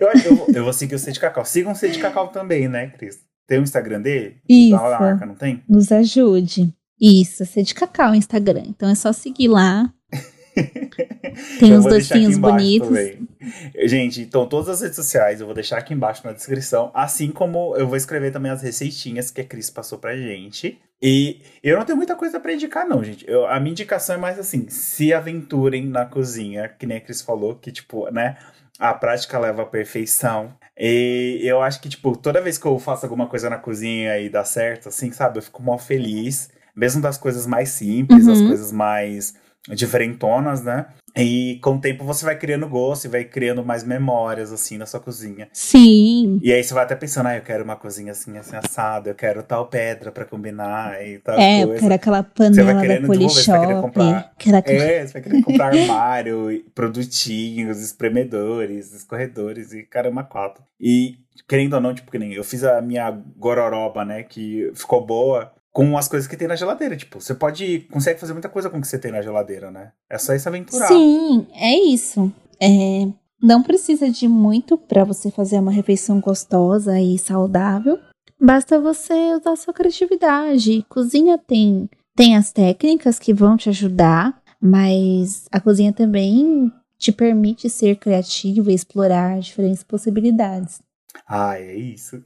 eu, 0.01 0.09
eu, 0.09 0.47
eu 0.53 0.65
vou 0.65 0.73
seguir 0.73 0.97
o 0.97 0.99
C 0.99 1.13
de 1.13 1.21
cacau. 1.21 1.45
Sigam 1.45 1.73
o 1.73 1.77
C 1.77 1.89
de 1.89 2.01
cacau 2.01 2.27
também, 2.29 2.67
né, 2.67 2.89
Cris? 2.89 3.21
Tem 3.47 3.61
o 3.61 3.63
Instagram 3.63 4.03
dele? 4.03 4.39
Isso. 4.49 4.77
Da 4.77 4.99
marca, 4.99 5.25
não 5.25 5.37
tem? 5.37 5.63
Nos 5.69 5.93
ajude. 5.93 6.75
Isso, 7.01 7.47
C 7.47 7.63
de 7.63 7.73
cacau 7.73 8.11
no 8.11 8.17
Instagram. 8.17 8.65
Então 8.67 8.91
é 8.91 8.97
só 8.97 9.13
seguir 9.13 9.47
lá. 9.47 9.89
Tem 11.61 11.71
Eu 11.71 11.79
uns 11.79 11.85
docinhos 11.85 12.37
bonitos. 12.37 12.89
também. 12.89 13.29
Gente, 13.87 14.23
então 14.23 14.47
todas 14.47 14.69
as 14.69 14.81
redes 14.81 14.97
sociais 14.97 15.41
eu 15.41 15.47
vou 15.47 15.55
deixar 15.55 15.79
aqui 15.79 15.95
embaixo 15.95 16.23
na 16.25 16.33
descrição, 16.33 16.91
assim 16.95 17.31
como 17.31 17.77
eu 17.77 17.87
vou 17.87 17.97
escrever 17.97 18.33
também 18.33 18.51
as 18.51 18.63
receitinhas 18.63 19.31
que 19.31 19.41
a 19.41 19.45
Cris 19.45 19.71
passou 19.71 19.99
pra 19.99 20.17
gente. 20.17 20.79
E 21.03 21.41
eu 21.63 21.77
não 21.79 21.85
tenho 21.85 21.97
muita 21.97 22.17
coisa 22.17 22.41
pra 22.41 22.53
indicar 22.55 22.87
não, 22.87 23.05
gente. 23.05 23.25
Eu- 23.29 23.47
a 23.47 23.61
minha 23.61 23.73
indicação 23.73 24.17
é 24.17 24.19
mais 24.19 24.39
assim, 24.39 24.67
se 24.69 25.13
aventurem 25.13 25.85
na 25.87 26.07
cozinha, 26.07 26.69
que 26.69 26.87
nem 26.87 26.97
a 26.97 27.01
Cris 27.01 27.21
falou, 27.21 27.55
que 27.55 27.71
tipo, 27.71 28.11
né, 28.11 28.37
a 28.79 28.95
prática 28.95 29.39
leva 29.39 29.63
à 29.63 29.67
perfeição. 29.67 30.53
E 30.79 31.41
eu 31.45 31.63
acho 31.63 31.81
que, 31.81 31.89
tipo, 31.89 32.15
toda 32.17 32.41
vez 32.41 32.59
que 32.59 32.67
eu 32.67 32.79
faço 32.79 33.07
alguma 33.07 33.27
coisa 33.27 33.49
na 33.49 33.57
cozinha 33.57 34.19
e 34.19 34.29
dá 34.29 34.45
certo, 34.45 34.89
assim, 34.91 35.11
sabe, 35.11 35.39
eu 35.39 35.43
fico 35.43 35.63
mó 35.63 35.79
feliz. 35.79 36.51
Mesmo 36.75 37.01
das 37.01 37.17
coisas 37.17 37.47
mais 37.47 37.71
simples, 37.71 38.27
das 38.27 38.41
Uhum. 38.41 38.49
coisas 38.49 38.71
mais 38.73 39.35
diferentonas, 39.69 40.63
né? 40.63 40.87
E 41.19 41.59
com 41.63 41.77
o 41.77 41.81
tempo 41.81 42.05
você 42.05 42.25
vai 42.27 42.37
criando 42.39 42.69
gosto 42.69 43.07
e 43.07 43.09
vai 43.09 43.25
criando 43.25 43.65
mais 43.65 43.83
memórias, 43.83 44.53
assim, 44.53 44.77
na 44.77 44.85
sua 44.85 45.01
cozinha. 45.01 45.49
Sim. 45.51 46.39
E 46.43 46.53
aí 46.53 46.63
você 46.63 46.75
vai 46.75 46.85
até 46.85 46.95
pensando, 46.95 47.27
ah, 47.29 47.37
eu 47.37 47.43
quero 47.43 47.65
uma 47.65 47.75
cozinha 47.75 48.13
assim, 48.13 48.37
assim, 48.37 48.55
assada, 48.55 49.09
eu 49.11 49.15
quero 49.15 49.43
tal 49.43 49.67
pedra 49.67 50.13
pra 50.13 50.27
combinar 50.27 51.03
e 51.03 51.19
tal 51.21 51.39
É, 51.39 51.63
eu 51.63 51.69
coisa. 51.69 51.81
quero 51.83 51.95
aquela 51.95 52.23
panela 52.23 52.75
da 52.75 52.81
querendo 52.83 53.09
desenvolver, 53.09 53.29
você 53.31 53.51
vai 53.51 53.61
querer 53.61 53.81
Polishop. 53.81 53.83
comprar. 53.95 54.33
Quero 54.39 54.57
aquela... 54.59 54.83
É, 54.85 55.07
você 55.07 55.13
vai 55.15 55.23
querer 55.23 55.43
comprar 55.43 55.75
armário, 55.75 56.65
produtinhos, 56.75 57.81
espremedores, 57.81 58.93
escorredores 58.93 59.73
e 59.73 59.83
caramba, 59.85 60.23
quatro. 60.23 60.63
E, 60.79 61.17
querendo 61.49 61.73
ou 61.75 61.81
não, 61.81 61.95
tipo, 61.95 62.11
que 62.11 62.19
nem 62.19 62.35
eu 62.35 62.45
fiz 62.45 62.63
a 62.63 62.83
minha 62.83 63.11
gororoba, 63.39 64.05
né, 64.05 64.23
que 64.23 64.71
ficou 64.75 65.05
boa 65.05 65.51
com 65.77 65.99
as 65.99 66.09
coisas 66.09 66.27
que 66.27 66.39
tem 66.39 66.49
na 66.49 66.57
geladeira. 66.57 66.97
Tipo, 66.97 67.21
você 67.21 67.35
pode, 67.35 67.81
consegue 67.93 68.19
fazer 68.19 68.33
muita 68.33 68.49
coisa 68.49 68.71
com 68.71 68.79
o 68.79 68.81
que 68.81 68.89
você 68.89 68.99
tem 68.99 69.13
na 69.13 69.21
geladeira, 69.21 69.71
né? 69.71 69.93
É 70.09 70.17
só 70.17 70.33
ir 70.33 70.41
se 70.41 70.49
aventurar. 70.49 70.89
Sim, 70.89 71.47
é 71.53 71.75
isso. 71.75 72.33
É, 72.59 73.07
não 73.43 73.63
precisa 73.63 74.11
de 74.11 74.27
muito 74.27 74.79
para 74.79 75.05
você 75.05 75.31
fazer 75.31 75.59
uma 75.59 75.71
refeição 75.71 76.19
gostosa 76.19 76.99
e 76.99 77.19
saudável. 77.19 77.99
Basta 78.41 78.81
você 78.81 79.35
usar 79.35 79.55
sua 79.57 79.75
criatividade. 79.75 80.83
Cozinha 80.89 81.37
tem, 81.37 81.91
tem 82.17 82.39
as 82.39 82.51
técnicas 82.51 83.19
que 83.19 83.35
vão 83.35 83.55
te 83.55 83.69
ajudar, 83.69 84.35
mas 84.59 85.45
a 85.53 85.61
cozinha 85.61 85.93
também 85.93 86.73
te 86.97 87.13
permite 87.13 87.69
ser 87.69 87.97
criativo 87.97 88.71
e 88.71 88.75
explorar 88.75 89.41
diferentes 89.41 89.83
possibilidades. 89.83 90.81
Ah, 91.29 91.59
é 91.59 91.75
isso. 91.75 92.21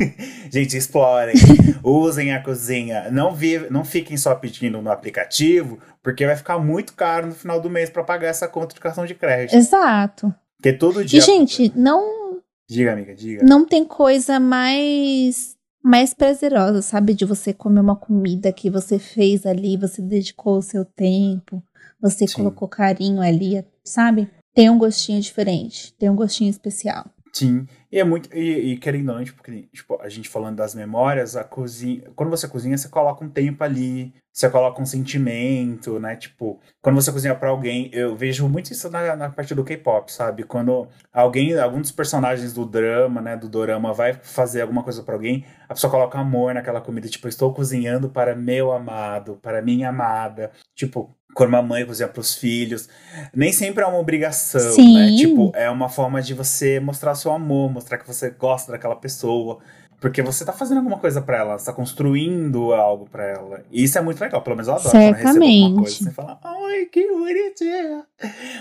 Gente, 0.50 0.76
explorem. 0.76 1.34
Usem 1.82 2.32
a 2.32 2.42
cozinha. 2.42 3.10
Não, 3.10 3.34
vi, 3.34 3.58
não 3.70 3.84
fiquem 3.84 4.16
só 4.16 4.34
pedindo 4.34 4.80
no 4.80 4.90
aplicativo, 4.90 5.78
porque 6.02 6.26
vai 6.26 6.36
ficar 6.36 6.58
muito 6.58 6.94
caro 6.94 7.26
no 7.28 7.34
final 7.34 7.60
do 7.60 7.70
mês 7.70 7.90
pra 7.90 8.04
pagar 8.04 8.28
essa 8.28 8.48
conta 8.48 8.74
de 8.74 8.80
cartão 8.80 9.06
de 9.06 9.14
crédito. 9.14 9.56
Exato. 9.56 10.34
Porque 10.56 10.72
todo 10.72 11.04
dia. 11.04 11.18
E, 11.18 11.22
gente, 11.22 11.72
não, 11.76 12.40
Diga, 12.68 12.92
amiga, 12.92 13.14
diga. 13.14 13.44
não 13.44 13.66
tem 13.66 13.84
coisa 13.84 14.40
mais 14.40 15.54
mais 15.82 16.14
prazerosa, 16.14 16.80
sabe? 16.80 17.12
De 17.12 17.26
você 17.26 17.52
comer 17.52 17.80
uma 17.80 17.94
comida 17.94 18.50
que 18.50 18.70
você 18.70 18.98
fez 18.98 19.44
ali, 19.44 19.76
você 19.76 20.00
dedicou 20.00 20.56
o 20.56 20.62
seu 20.62 20.82
tempo, 20.82 21.62
você 22.00 22.26
Sim. 22.26 22.36
colocou 22.36 22.66
carinho 22.66 23.20
ali, 23.20 23.62
sabe? 23.84 24.30
Tem 24.54 24.70
um 24.70 24.78
gostinho 24.78 25.20
diferente, 25.20 25.92
tem 25.98 26.08
um 26.08 26.16
gostinho 26.16 26.48
especial. 26.48 27.04
Sim. 27.34 27.66
E 27.94 28.00
é 28.00 28.02
muito. 28.02 28.28
E, 28.36 28.72
e 28.72 28.76
querendo 28.76 29.10
ou 29.10 29.14
não, 29.14 29.24
tipo, 29.24 29.40
tipo, 29.72 30.02
a 30.02 30.08
gente 30.08 30.28
falando 30.28 30.56
das 30.56 30.74
memórias, 30.74 31.36
a 31.36 31.44
cozinha. 31.44 32.10
Quando 32.16 32.28
você 32.28 32.48
cozinha, 32.48 32.76
você 32.76 32.88
coloca 32.88 33.24
um 33.24 33.30
tempo 33.30 33.62
ali, 33.62 34.12
você 34.34 34.50
coloca 34.50 34.82
um 34.82 34.84
sentimento, 34.84 36.00
né? 36.00 36.16
Tipo, 36.16 36.58
quando 36.82 36.96
você 36.96 37.12
cozinha 37.12 37.36
pra 37.36 37.50
alguém, 37.50 37.88
eu 37.92 38.16
vejo 38.16 38.48
muito 38.48 38.72
isso 38.72 38.90
na, 38.90 39.14
na 39.14 39.30
parte 39.30 39.54
do 39.54 39.62
K-pop, 39.62 40.12
sabe? 40.12 40.42
Quando 40.42 40.88
alguém, 41.12 41.56
algum 41.56 41.80
dos 41.80 41.92
personagens 41.92 42.52
do 42.52 42.66
drama, 42.66 43.20
né, 43.20 43.36
do 43.36 43.48
dorama, 43.48 43.92
vai 43.92 44.12
fazer 44.12 44.62
alguma 44.62 44.82
coisa 44.82 45.04
pra 45.04 45.14
alguém, 45.14 45.44
a 45.68 45.74
pessoa 45.74 45.88
coloca 45.88 46.18
amor 46.18 46.52
naquela 46.52 46.80
comida. 46.80 47.08
Tipo, 47.08 47.28
estou 47.28 47.54
cozinhando 47.54 48.08
para 48.08 48.34
meu 48.34 48.72
amado, 48.72 49.38
para 49.40 49.62
minha 49.62 49.90
amada. 49.90 50.50
Tipo, 50.74 51.14
quando 51.34 51.50
uma 51.50 51.62
mãe 51.62 51.84
cozinha 51.84 52.08
pros 52.08 52.34
filhos. 52.34 52.88
Nem 53.34 53.52
sempre 53.52 53.84
é 53.84 53.86
uma 53.86 53.98
obrigação, 53.98 54.72
Sim. 54.72 54.94
né? 54.94 55.16
Tipo, 55.16 55.52
é 55.54 55.68
uma 55.68 55.88
forma 55.88 56.22
de 56.22 56.32
você 56.32 56.80
mostrar 56.80 57.14
seu 57.14 57.32
amor, 57.32 57.70
mostrar 57.70 57.98
que 57.98 58.06
você 58.06 58.30
gosta 58.30 58.72
daquela 58.72 58.96
pessoa. 58.96 59.58
Porque 60.00 60.20
você 60.22 60.44
tá 60.44 60.52
fazendo 60.52 60.78
alguma 60.78 60.98
coisa 60.98 61.22
pra 61.22 61.38
ela, 61.38 61.58
você 61.58 61.66
tá 61.66 61.72
construindo 61.72 62.72
algo 62.72 63.08
pra 63.10 63.24
ela. 63.24 63.64
E 63.70 63.84
isso 63.84 63.96
é 63.98 64.00
muito 64.02 64.20
legal, 64.20 64.42
pelo 64.42 64.56
menos 64.56 64.68
eu 64.68 64.74
adoro 64.74 64.90
quando 64.90 65.02
eu 65.04 65.12
recebo 65.12 65.28
alguma 65.28 65.50
Certamente. 65.50 65.80
coisa. 65.80 65.96
Você 66.04 66.10
fala, 66.10 66.40
ai, 66.42 66.84
que 66.86 67.08
bonitinho. 67.08 68.04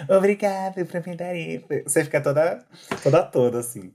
Obrigada 0.09 0.85
por 0.85 1.07
me 1.07 1.15
dar 1.15 1.35
isso. 1.35 1.65
Você 1.85 2.03
fica 2.03 2.21
toda, 2.21 2.63
toda 3.01 3.23
toda, 3.23 3.59
assim. 3.59 3.91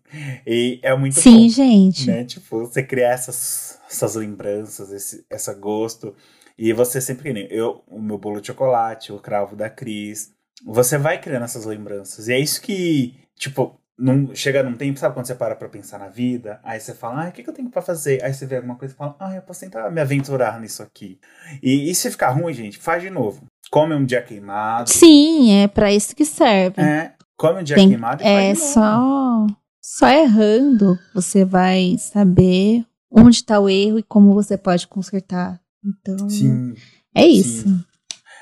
E 0.46 0.78
é 0.82 0.94
muito 0.96 1.20
Sim, 1.20 1.42
bom 1.42 1.48
gente. 1.48 2.06
né? 2.06 2.24
Tipo, 2.24 2.60
você 2.66 2.82
criar 2.82 3.10
essas, 3.10 3.78
essas 3.90 4.14
lembranças, 4.14 4.90
esse, 4.92 5.24
essa 5.30 5.54
gosto. 5.54 6.14
E 6.58 6.72
você 6.72 7.00
sempre, 7.00 7.32
nem 7.32 7.46
eu, 7.50 7.82
o 7.86 8.00
meu 8.00 8.18
bolo 8.18 8.40
de 8.40 8.48
chocolate, 8.48 9.12
o 9.12 9.20
cravo 9.20 9.54
da 9.54 9.70
Cris, 9.70 10.32
você 10.64 10.98
vai 10.98 11.20
criando 11.20 11.44
essas 11.44 11.64
lembranças. 11.64 12.26
E 12.28 12.32
é 12.32 12.38
isso 12.38 12.60
que, 12.60 13.14
tipo, 13.36 13.77
não, 13.98 14.34
chega 14.34 14.62
num 14.62 14.74
tempo, 14.76 14.98
sabe 14.98 15.14
quando 15.14 15.26
você 15.26 15.34
para 15.34 15.56
pra 15.56 15.68
pensar 15.68 15.98
na 15.98 16.08
vida? 16.08 16.60
Aí 16.62 16.78
você 16.78 16.94
fala, 16.94 17.24
ah, 17.24 17.28
o 17.28 17.32
que, 17.32 17.42
que 17.42 17.50
eu 17.50 17.54
tenho 17.54 17.68
pra 17.68 17.82
fazer? 17.82 18.22
Aí 18.22 18.32
você 18.32 18.46
vê 18.46 18.56
alguma 18.56 18.76
coisa 18.76 18.94
e 18.94 18.96
fala, 18.96 19.16
ah, 19.18 19.34
eu 19.34 19.42
posso 19.42 19.60
tentar 19.60 19.90
me 19.90 20.00
aventurar 20.00 20.60
nisso 20.60 20.82
aqui. 20.82 21.18
E, 21.62 21.90
e 21.90 21.94
se 21.94 22.10
ficar 22.10 22.30
ruim, 22.30 22.52
gente, 22.54 22.78
faz 22.78 23.02
de 23.02 23.10
novo. 23.10 23.44
Come 23.70 23.94
um 23.94 24.04
dia 24.04 24.22
queimado. 24.22 24.88
Sim, 24.90 25.52
é 25.52 25.68
pra 25.68 25.92
isso 25.92 26.14
que 26.14 26.24
serve. 26.24 26.80
É, 26.80 27.12
come 27.36 27.60
um 27.60 27.64
dia 27.64 27.76
Tem- 27.76 27.88
queimado 27.88 28.22
e 28.22 28.26
É 28.26 28.54
faz 28.54 28.58
de 28.58 28.64
novo. 28.64 28.72
só 28.72 29.46
só 29.82 30.08
errando 30.08 30.98
você 31.14 31.44
vai 31.44 31.96
saber 31.98 32.84
onde 33.10 33.42
tá 33.42 33.58
o 33.58 33.68
erro 33.68 33.98
e 33.98 34.02
como 34.02 34.32
você 34.34 34.56
pode 34.56 34.86
consertar. 34.86 35.58
Então, 35.84 36.28
Sim. 36.28 36.74
é 37.14 37.26
isso. 37.26 37.66
Sim. 37.68 37.84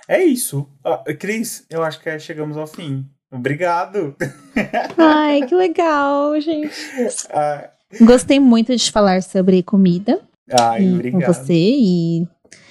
É 0.08 0.22
isso. 0.24 0.68
Ah, 0.84 1.02
Cris, 1.18 1.64
eu 1.70 1.82
acho 1.82 2.00
que 2.00 2.18
chegamos 2.18 2.56
ao 2.56 2.66
fim. 2.66 3.08
Obrigado. 3.30 4.14
Ai, 4.96 5.42
que 5.46 5.54
legal, 5.54 6.38
gente. 6.40 6.70
Ah, 7.30 7.70
Gostei 8.00 8.40
muito 8.40 8.74
de 8.74 8.90
falar 8.90 9.22
sobre 9.22 9.62
comida 9.62 10.20
Ai, 10.50 10.82
e 10.82 10.88
com 10.88 10.94
obrigado. 10.94 11.26
você 11.32 11.54
e 11.54 12.26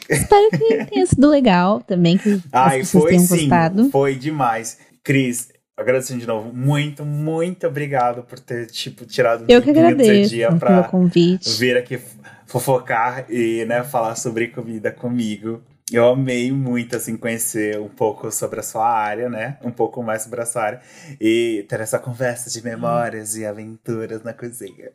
espero 0.09 0.49
que 0.51 0.85
tenha 0.91 1.05
sido 1.05 1.29
legal 1.29 1.81
também, 1.81 2.17
que 2.17 2.41
Ai, 2.51 2.81
as 2.81 2.87
pessoas 2.91 3.03
foi 3.03 3.11
tenham 3.11 3.25
sim. 3.25 3.37
gostado. 3.37 3.89
Foi 3.91 4.15
demais. 4.15 4.77
Cris, 5.03 5.49
agradecendo 5.77 6.19
de 6.19 6.27
novo. 6.27 6.51
Muito, 6.53 7.05
muito 7.05 7.65
obrigado 7.67 8.23
por 8.23 8.39
ter, 8.39 8.67
tipo, 8.67 9.05
tirado 9.05 9.43
um 9.43 9.45
Eu 9.47 9.61
que 9.61 9.71
seu 9.73 9.81
agradeço 9.85 10.29
dia 10.29 10.51
pra 10.53 10.83
convite. 10.83 11.49
vir 11.57 11.77
aqui 11.77 11.99
fofocar 12.47 13.25
e, 13.29 13.63
né, 13.65 13.83
falar 13.83 14.15
sobre 14.15 14.49
comida 14.49 14.91
comigo. 14.91 15.61
Eu 15.91 16.09
amei 16.09 16.51
muito, 16.51 16.95
assim, 16.95 17.15
conhecer 17.15 17.79
um 17.79 17.87
pouco 17.87 18.31
sobre 18.31 18.59
a 18.59 18.63
sua 18.63 18.89
área, 18.89 19.29
né? 19.29 19.59
Um 19.63 19.71
pouco 19.71 20.01
mais 20.01 20.23
sobre 20.23 20.41
a 20.41 20.45
sua 20.45 20.63
área. 20.63 20.81
E 21.21 21.63
ter 21.69 21.79
essa 21.79 21.99
conversa 21.99 22.49
de 22.49 22.63
memórias 22.63 23.35
e 23.37 23.45
aventuras 23.45 24.23
na 24.23 24.33
cozinha. 24.33 24.91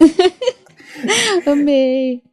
Amei. 1.46 2.24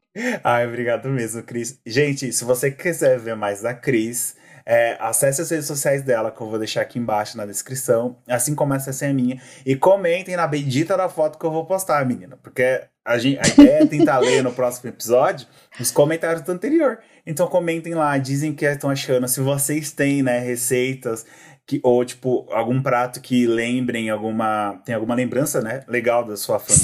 Ai, 0.44 0.66
obrigado 0.66 1.08
mesmo, 1.10 1.44
Cris. 1.44 1.80
Gente, 1.86 2.34
se 2.34 2.44
você 2.44 2.72
quiser 2.72 3.20
ver 3.20 3.36
mais 3.36 3.62
da 3.62 3.76
Cris, 3.76 4.36
é, 4.66 4.98
acesse 5.00 5.42
as 5.42 5.50
redes 5.52 5.68
sociais 5.68 6.02
dela, 6.02 6.32
que 6.32 6.42
eu 6.42 6.50
vou 6.50 6.58
deixar 6.58 6.82
aqui 6.82 6.98
embaixo 6.98 7.38
na 7.38 7.46
descrição, 7.46 8.18
assim 8.28 8.56
como 8.56 8.74
essa 8.74 9.06
é 9.06 9.10
a 9.10 9.14
minha. 9.14 9.40
E 9.66 9.76
comentem 9.76 10.36
na 10.36 10.48
bendita 10.48 10.98
da 10.98 11.08
foto 11.08 11.38
que 11.38 11.46
eu 11.46 11.52
vou 11.52 11.66
postar, 11.66 12.04
menina. 12.06 12.38
Porque 12.42 12.82
a, 13.06 13.18
gente, 13.20 13.40
a 13.40 13.48
ideia 13.48 13.84
é 13.84 13.86
tentar 13.86 14.18
ler 14.18 14.42
no 14.42 14.52
próximo 14.52 14.90
episódio 14.90 15.48
os 15.80 15.92
comentários 15.92 16.42
do 16.42 16.52
anterior. 16.52 17.00
Então 17.26 17.48
comentem 17.48 17.94
lá, 17.94 18.18
dizem 18.18 18.52
o 18.52 18.56
que 18.56 18.66
estão 18.66 18.90
achando. 18.90 19.28
Se 19.28 19.40
vocês 19.40 19.92
têm, 19.92 20.24
né, 20.24 20.40
receitas 20.40 21.26
que, 21.68 21.80
ou, 21.82 22.06
tipo, 22.06 22.46
algum 22.52 22.80
prato 22.80 23.20
que 23.20 23.48
lembrem 23.48 24.10
alguma. 24.10 24.80
Tem 24.86 24.94
alguma 24.94 25.16
lembrança, 25.16 25.62
né? 25.62 25.84
Legal 25.88 26.24
da 26.24 26.38
sua 26.38 26.60
família. 26.60 26.84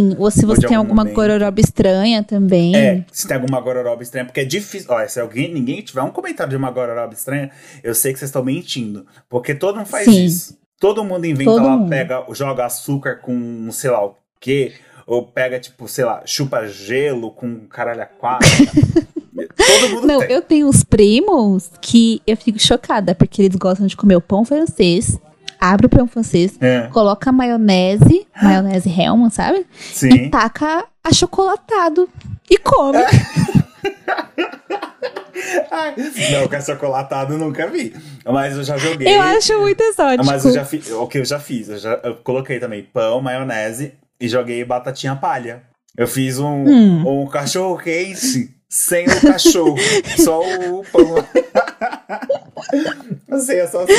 Sim, 0.00 0.16
ou 0.18 0.30
se 0.30 0.44
ou 0.44 0.54
você 0.54 0.62
de 0.62 0.68
tem 0.68 0.76
algum 0.76 0.88
alguma 0.88 1.02
momento. 1.04 1.14
gororoba 1.14 1.60
estranha 1.60 2.22
também. 2.22 2.74
É, 2.74 3.04
se 3.12 3.28
tem 3.28 3.36
alguma 3.36 3.60
gororoba 3.60 4.02
estranha, 4.02 4.24
porque 4.24 4.40
é 4.40 4.44
difícil. 4.44 4.90
Olha, 4.90 5.06
se 5.06 5.20
alguém, 5.20 5.52
ninguém 5.52 5.82
tiver 5.82 6.00
um 6.02 6.10
comentário 6.10 6.50
de 6.50 6.56
uma 6.56 6.70
gororoba 6.70 7.12
estranha, 7.12 7.50
eu 7.82 7.94
sei 7.94 8.12
que 8.14 8.18
vocês 8.18 8.30
estão 8.30 8.42
mentindo. 8.42 9.06
Porque 9.28 9.54
todo 9.54 9.76
mundo 9.76 9.86
faz 9.86 10.06
Sim. 10.06 10.24
isso. 10.24 10.58
Todo 10.80 11.04
mundo 11.04 11.26
inventa 11.26 11.50
Todo 11.50 11.64
lá, 11.64 11.76
mundo. 11.76 11.90
pega, 11.90 12.24
joga 12.32 12.64
açúcar 12.64 13.16
com 13.16 13.70
sei 13.70 13.90
lá 13.90 14.04
o 14.04 14.16
quê. 14.40 14.72
Ou 15.06 15.26
pega, 15.26 15.60
tipo, 15.60 15.86
sei 15.86 16.04
lá, 16.04 16.22
chupa 16.24 16.66
gelo 16.66 17.32
com 17.32 17.66
caralho 17.68 18.02
a 18.02 18.06
quatro. 18.06 18.48
Todo 19.66 19.88
mundo 19.94 20.06
Não, 20.06 20.20
tem. 20.20 20.30
eu 20.30 20.42
tenho 20.42 20.68
uns 20.68 20.82
primos 20.84 21.70
que 21.80 22.20
eu 22.26 22.36
fico 22.36 22.58
chocada, 22.58 23.14
porque 23.14 23.42
eles 23.42 23.56
gostam 23.56 23.86
de 23.86 23.96
comer 23.96 24.16
o 24.16 24.20
pão 24.20 24.44
francês. 24.44 25.18
Abre 25.60 25.86
o 25.86 25.88
pão 25.88 26.06
francês, 26.08 26.54
É, 26.60 26.88
coloca 26.92 27.30
maionese, 27.30 28.26
maionese 28.42 28.88
Hellman, 28.90 29.30
sabe? 29.30 29.60
E 29.60 29.94
sim. 29.94 30.28
taca 30.28 30.84
achocolatado 31.04 32.08
e 32.50 32.58
come. 32.58 32.98
Ai, 35.70 35.94
não, 36.32 36.48
com 36.48 36.56
achocolatado 36.56 37.34
eu 37.34 37.38
nunca 37.38 37.66
vi. 37.68 37.94
Mas 38.24 38.56
eu 38.56 38.64
já 38.64 38.76
joguei. 38.76 39.08
Eu 39.14 39.20
acho 39.22 39.58
muito 39.60 39.80
exótico. 39.82 40.24
Mas 40.24 40.44
eu 40.44 40.52
já 40.52 40.64
fiz. 40.64 40.90
O 40.90 41.06
que 41.06 41.18
eu 41.18 41.24
já 41.24 41.38
fiz? 41.38 41.68
Eu, 41.68 41.78
já, 41.78 42.00
eu 42.02 42.16
coloquei 42.16 42.58
também 42.58 42.82
pão, 42.82 43.20
maionese 43.20 43.92
e 44.20 44.28
joguei 44.28 44.64
batatinha 44.64 45.16
palha. 45.16 45.62
Eu 45.96 46.06
fiz 46.06 46.38
um, 46.38 46.64
Hum. 46.64 47.22
um 47.22 47.26
cachorro 47.26 47.76
quente 47.78 48.50
sem 48.74 49.04
o 49.06 49.20
cachorro, 49.20 49.76
só 50.16 50.40
o 50.40 50.82
pão. 50.90 51.14
Não 53.28 53.38
sei, 53.38 53.60
é 53.60 53.66
só 53.66 53.82
assim, 53.82 53.92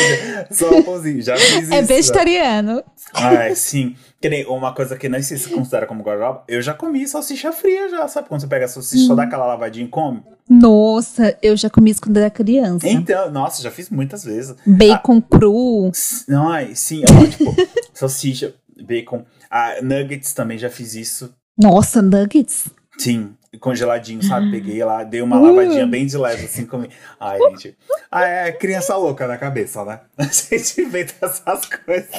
só 0.52 0.70
o 0.80 0.84
pãozinho. 0.84 1.22
Já 1.22 1.38
fiz 1.38 1.70
É 1.72 1.80
isso. 1.80 1.88
vegetariano. 1.88 2.84
Ai, 3.14 3.56
sim. 3.56 3.96
Que 4.20 4.30
nem 4.30 4.46
uma 4.48 4.74
coisa 4.74 4.96
que 4.98 5.08
não 5.08 5.22
sei 5.22 5.38
se 5.38 5.50
considera 5.50 5.86
como 5.86 6.02
guarda 6.02 6.42
Eu 6.48 6.62
já 6.62 6.74
comi 6.74 7.08
salsicha 7.08 7.52
fria 7.52 7.88
já, 7.90 8.08
sabe? 8.08 8.30
Quando 8.30 8.42
você 8.42 8.48
pega 8.48 8.66
a 8.66 8.68
salsicha, 8.68 9.04
Hum. 9.04 9.08
só 9.08 9.16
dá 9.16 9.24
aquela 9.24 9.46
lavadinha 9.46 9.86
e 9.86 9.90
come. 9.90 10.24
Nossa, 10.50 11.38
eu 11.42 11.56
já 11.56 11.70
comi 11.70 11.92
isso 11.92 12.02
quando 12.02 12.18
era 12.18 12.30
criança. 12.30 12.88
Então, 12.88 13.30
nossa, 13.32 13.62
já 13.62 13.70
fiz 13.70 13.90
muitas 13.90 14.24
vezes. 14.24 14.56
Bacon 14.66 15.22
cru. 15.22 15.92
Não, 16.28 16.76
sim, 16.76 17.04
ó, 17.08 17.26
tipo, 17.28 17.56
salsicha, 17.94 18.54
bacon. 18.84 19.24
Ah, 19.52 19.76
nuggets 19.84 20.34
também 20.34 20.58
já 20.58 20.70
fiz 20.70 20.96
isso. 20.96 21.34
Nossa, 21.58 22.02
nuggets. 22.02 22.66
Sim, 22.98 23.36
congeladinho, 23.60 24.24
sabe? 24.24 24.52
Peguei 24.52 24.84
lá, 24.84 25.04
dei 25.04 25.22
uma 25.22 25.38
Uh. 25.40 25.44
lavadinha 25.46 25.86
bem 25.88 26.06
de 26.06 26.18
leve, 26.18 26.46
assim, 26.46 26.66
comi. 26.66 26.90
Ai, 27.20 27.40
gente. 27.52 27.78
Ah, 28.12 28.26
é 28.26 28.52
criança 28.52 28.96
louca 28.98 29.28
na 29.28 29.38
cabeça, 29.38 29.84
né? 29.86 30.02
A 30.18 30.24
gente 30.24 30.82
inventa 30.82 31.14
essas 31.22 31.66
coisas. 31.66 32.10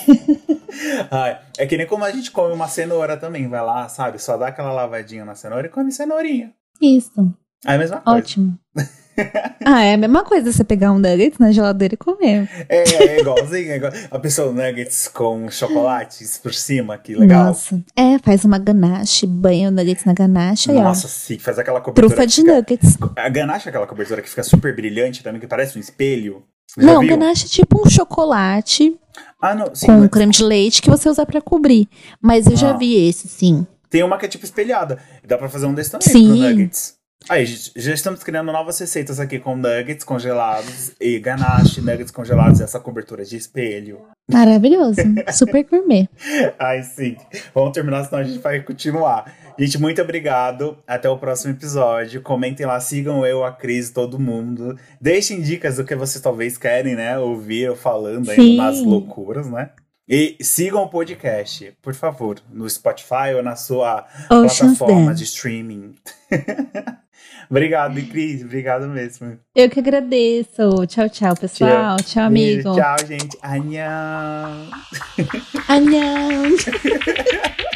Ai, 1.10 1.40
é 1.58 1.66
que 1.66 1.76
nem 1.76 1.86
como 1.86 2.04
a 2.04 2.10
gente 2.10 2.30
come 2.30 2.52
uma 2.52 2.68
cenoura 2.68 3.16
também, 3.16 3.48
vai 3.48 3.62
lá, 3.62 3.88
sabe? 3.88 4.18
Só 4.20 4.36
dá 4.36 4.48
aquela 4.48 4.72
lavadinha 4.72 5.24
na 5.24 5.34
cenoura 5.34 5.66
e 5.66 5.70
come 5.70 5.92
cenourinha. 5.92 6.52
Isso. 6.80 7.32
É 7.64 7.74
a 7.74 7.78
mesma 7.78 8.00
coisa. 8.00 8.18
Ótimo. 8.18 8.58
ah, 9.64 9.82
é 9.82 9.94
a 9.94 9.96
mesma 9.96 10.24
coisa 10.24 10.52
você 10.52 10.64
pegar 10.64 10.92
um 10.92 10.98
nuggets 10.98 11.38
na 11.38 11.52
geladeira 11.52 11.94
e 11.94 11.96
comer. 11.96 12.48
É, 12.68 12.82
é 13.04 13.20
igualzinho, 13.20 13.70
é 13.72 13.76
igual. 13.76 13.92
A 14.10 14.18
pessoa 14.18 14.52
nuggets 14.52 15.08
com 15.08 15.50
chocolates 15.50 16.38
por 16.38 16.52
cima, 16.54 16.98
que 16.98 17.14
legal. 17.14 17.46
Nossa. 17.46 17.80
É, 17.96 18.18
faz 18.18 18.44
uma 18.44 18.58
ganache, 18.58 19.26
banha 19.26 19.68
o 19.68 19.70
nuggets 19.70 20.04
na 20.04 20.12
ganache 20.12 20.70
aí, 20.70 20.76
ó. 20.78 20.82
Nossa, 20.84 21.08
sim, 21.08 21.38
faz 21.38 21.58
aquela 21.58 21.80
cobertura. 21.80 22.08
Trufa 22.08 22.26
de 22.26 22.36
fica- 22.36 22.54
nuggets. 22.54 22.98
A 23.16 23.28
ganache 23.28 23.66
é 23.66 23.70
aquela 23.70 23.86
cobertura 23.86 24.20
que 24.22 24.28
fica 24.28 24.42
super 24.42 24.74
brilhante 24.74 25.22
também, 25.22 25.40
que 25.40 25.46
parece 25.46 25.76
um 25.76 25.80
espelho. 25.80 26.42
Já 26.78 26.86
Não, 26.94 27.00
viu? 27.00 27.10
ganache 27.10 27.46
é 27.46 27.48
tipo 27.48 27.86
um 27.86 27.88
chocolate 27.90 28.96
Ah, 29.40 29.54
não, 29.54 29.74
sim. 29.74 29.86
com 29.86 29.92
mas 30.00 30.08
creme 30.10 30.32
de 30.32 30.42
leite 30.42 30.82
que 30.82 30.90
você 30.90 31.08
usa 31.08 31.24
pra 31.24 31.40
cobrir. 31.40 31.88
Mas 32.20 32.46
eu 32.46 32.56
já 32.56 32.70
Ah. 32.70 32.76
vi 32.76 33.06
esse, 33.08 33.28
sim. 33.28 33.66
Tem 33.90 34.02
uma 34.02 34.18
que 34.18 34.26
é 34.26 34.28
tipo 34.28 34.44
espelhada. 34.44 34.98
Dá 35.24 35.38
pra 35.38 35.48
fazer 35.48 35.66
um 35.66 35.74
desse 35.74 35.90
também 35.92 36.08
Sim. 36.08 36.40
nuggets. 36.42 36.94
Aí, 37.28 37.46
gente, 37.46 37.72
já 37.74 37.94
estamos 37.94 38.22
criando 38.22 38.52
novas 38.52 38.78
receitas 38.78 39.18
aqui 39.18 39.38
com 39.38 39.56
nuggets 39.56 40.04
congelados 40.04 40.92
e 41.00 41.18
ganache, 41.18 41.80
nuggets 41.80 42.10
congelados 42.10 42.60
e 42.60 42.62
essa 42.62 42.78
cobertura 42.78 43.24
de 43.24 43.36
espelho. 43.36 44.02
Maravilhoso. 44.30 45.00
Super 45.32 45.64
gourmet. 45.64 46.06
Ai, 46.58 46.82
sim. 46.82 47.16
Vamos 47.54 47.72
terminar, 47.72 48.04
senão 48.04 48.20
a 48.20 48.24
gente 48.24 48.40
vai 48.40 48.60
continuar. 48.60 49.34
Gente, 49.58 49.80
muito 49.80 50.02
obrigado. 50.02 50.76
Até 50.86 51.08
o 51.08 51.16
próximo 51.16 51.52
episódio. 51.54 52.20
Comentem 52.20 52.66
lá, 52.66 52.78
sigam 52.78 53.24
eu, 53.24 53.42
a 53.42 53.52
Cris, 53.52 53.90
todo 53.90 54.18
mundo. 54.18 54.78
Deixem 55.00 55.40
dicas 55.40 55.76
do 55.76 55.84
que 55.84 55.94
vocês 55.94 56.22
talvez 56.22 56.58
querem, 56.58 56.94
né? 56.94 57.18
Ouvir 57.18 57.62
eu 57.62 57.76
falando 57.76 58.30
aí 58.30 58.56
nas 58.56 58.82
loucuras, 58.82 59.48
né? 59.48 59.70
E 60.06 60.36
sigam 60.42 60.82
o 60.82 60.90
podcast, 60.90 61.72
por 61.80 61.94
favor, 61.94 62.38
no 62.52 62.68
Spotify 62.68 63.32
ou 63.34 63.42
na 63.42 63.56
sua 63.56 64.06
Ocean's 64.30 64.76
plataforma 64.76 65.14
de 65.14 65.24
streaming. 65.24 65.94
obrigado, 67.50 68.00
Cris. 68.08 68.42
Obrigado 68.42 68.86
mesmo. 68.88 69.38
Eu 69.54 69.68
que 69.70 69.80
agradeço. 69.80 70.86
Tchau, 70.86 71.08
tchau, 71.08 71.34
pessoal. 71.36 71.96
Tchau, 71.98 72.30
Beijo, 72.30 72.68
amigo. 72.68 72.74
Tchau, 72.74 73.06
gente. 73.06 73.38
Annyeong. 73.42 74.70
Annyeong. 75.68 76.56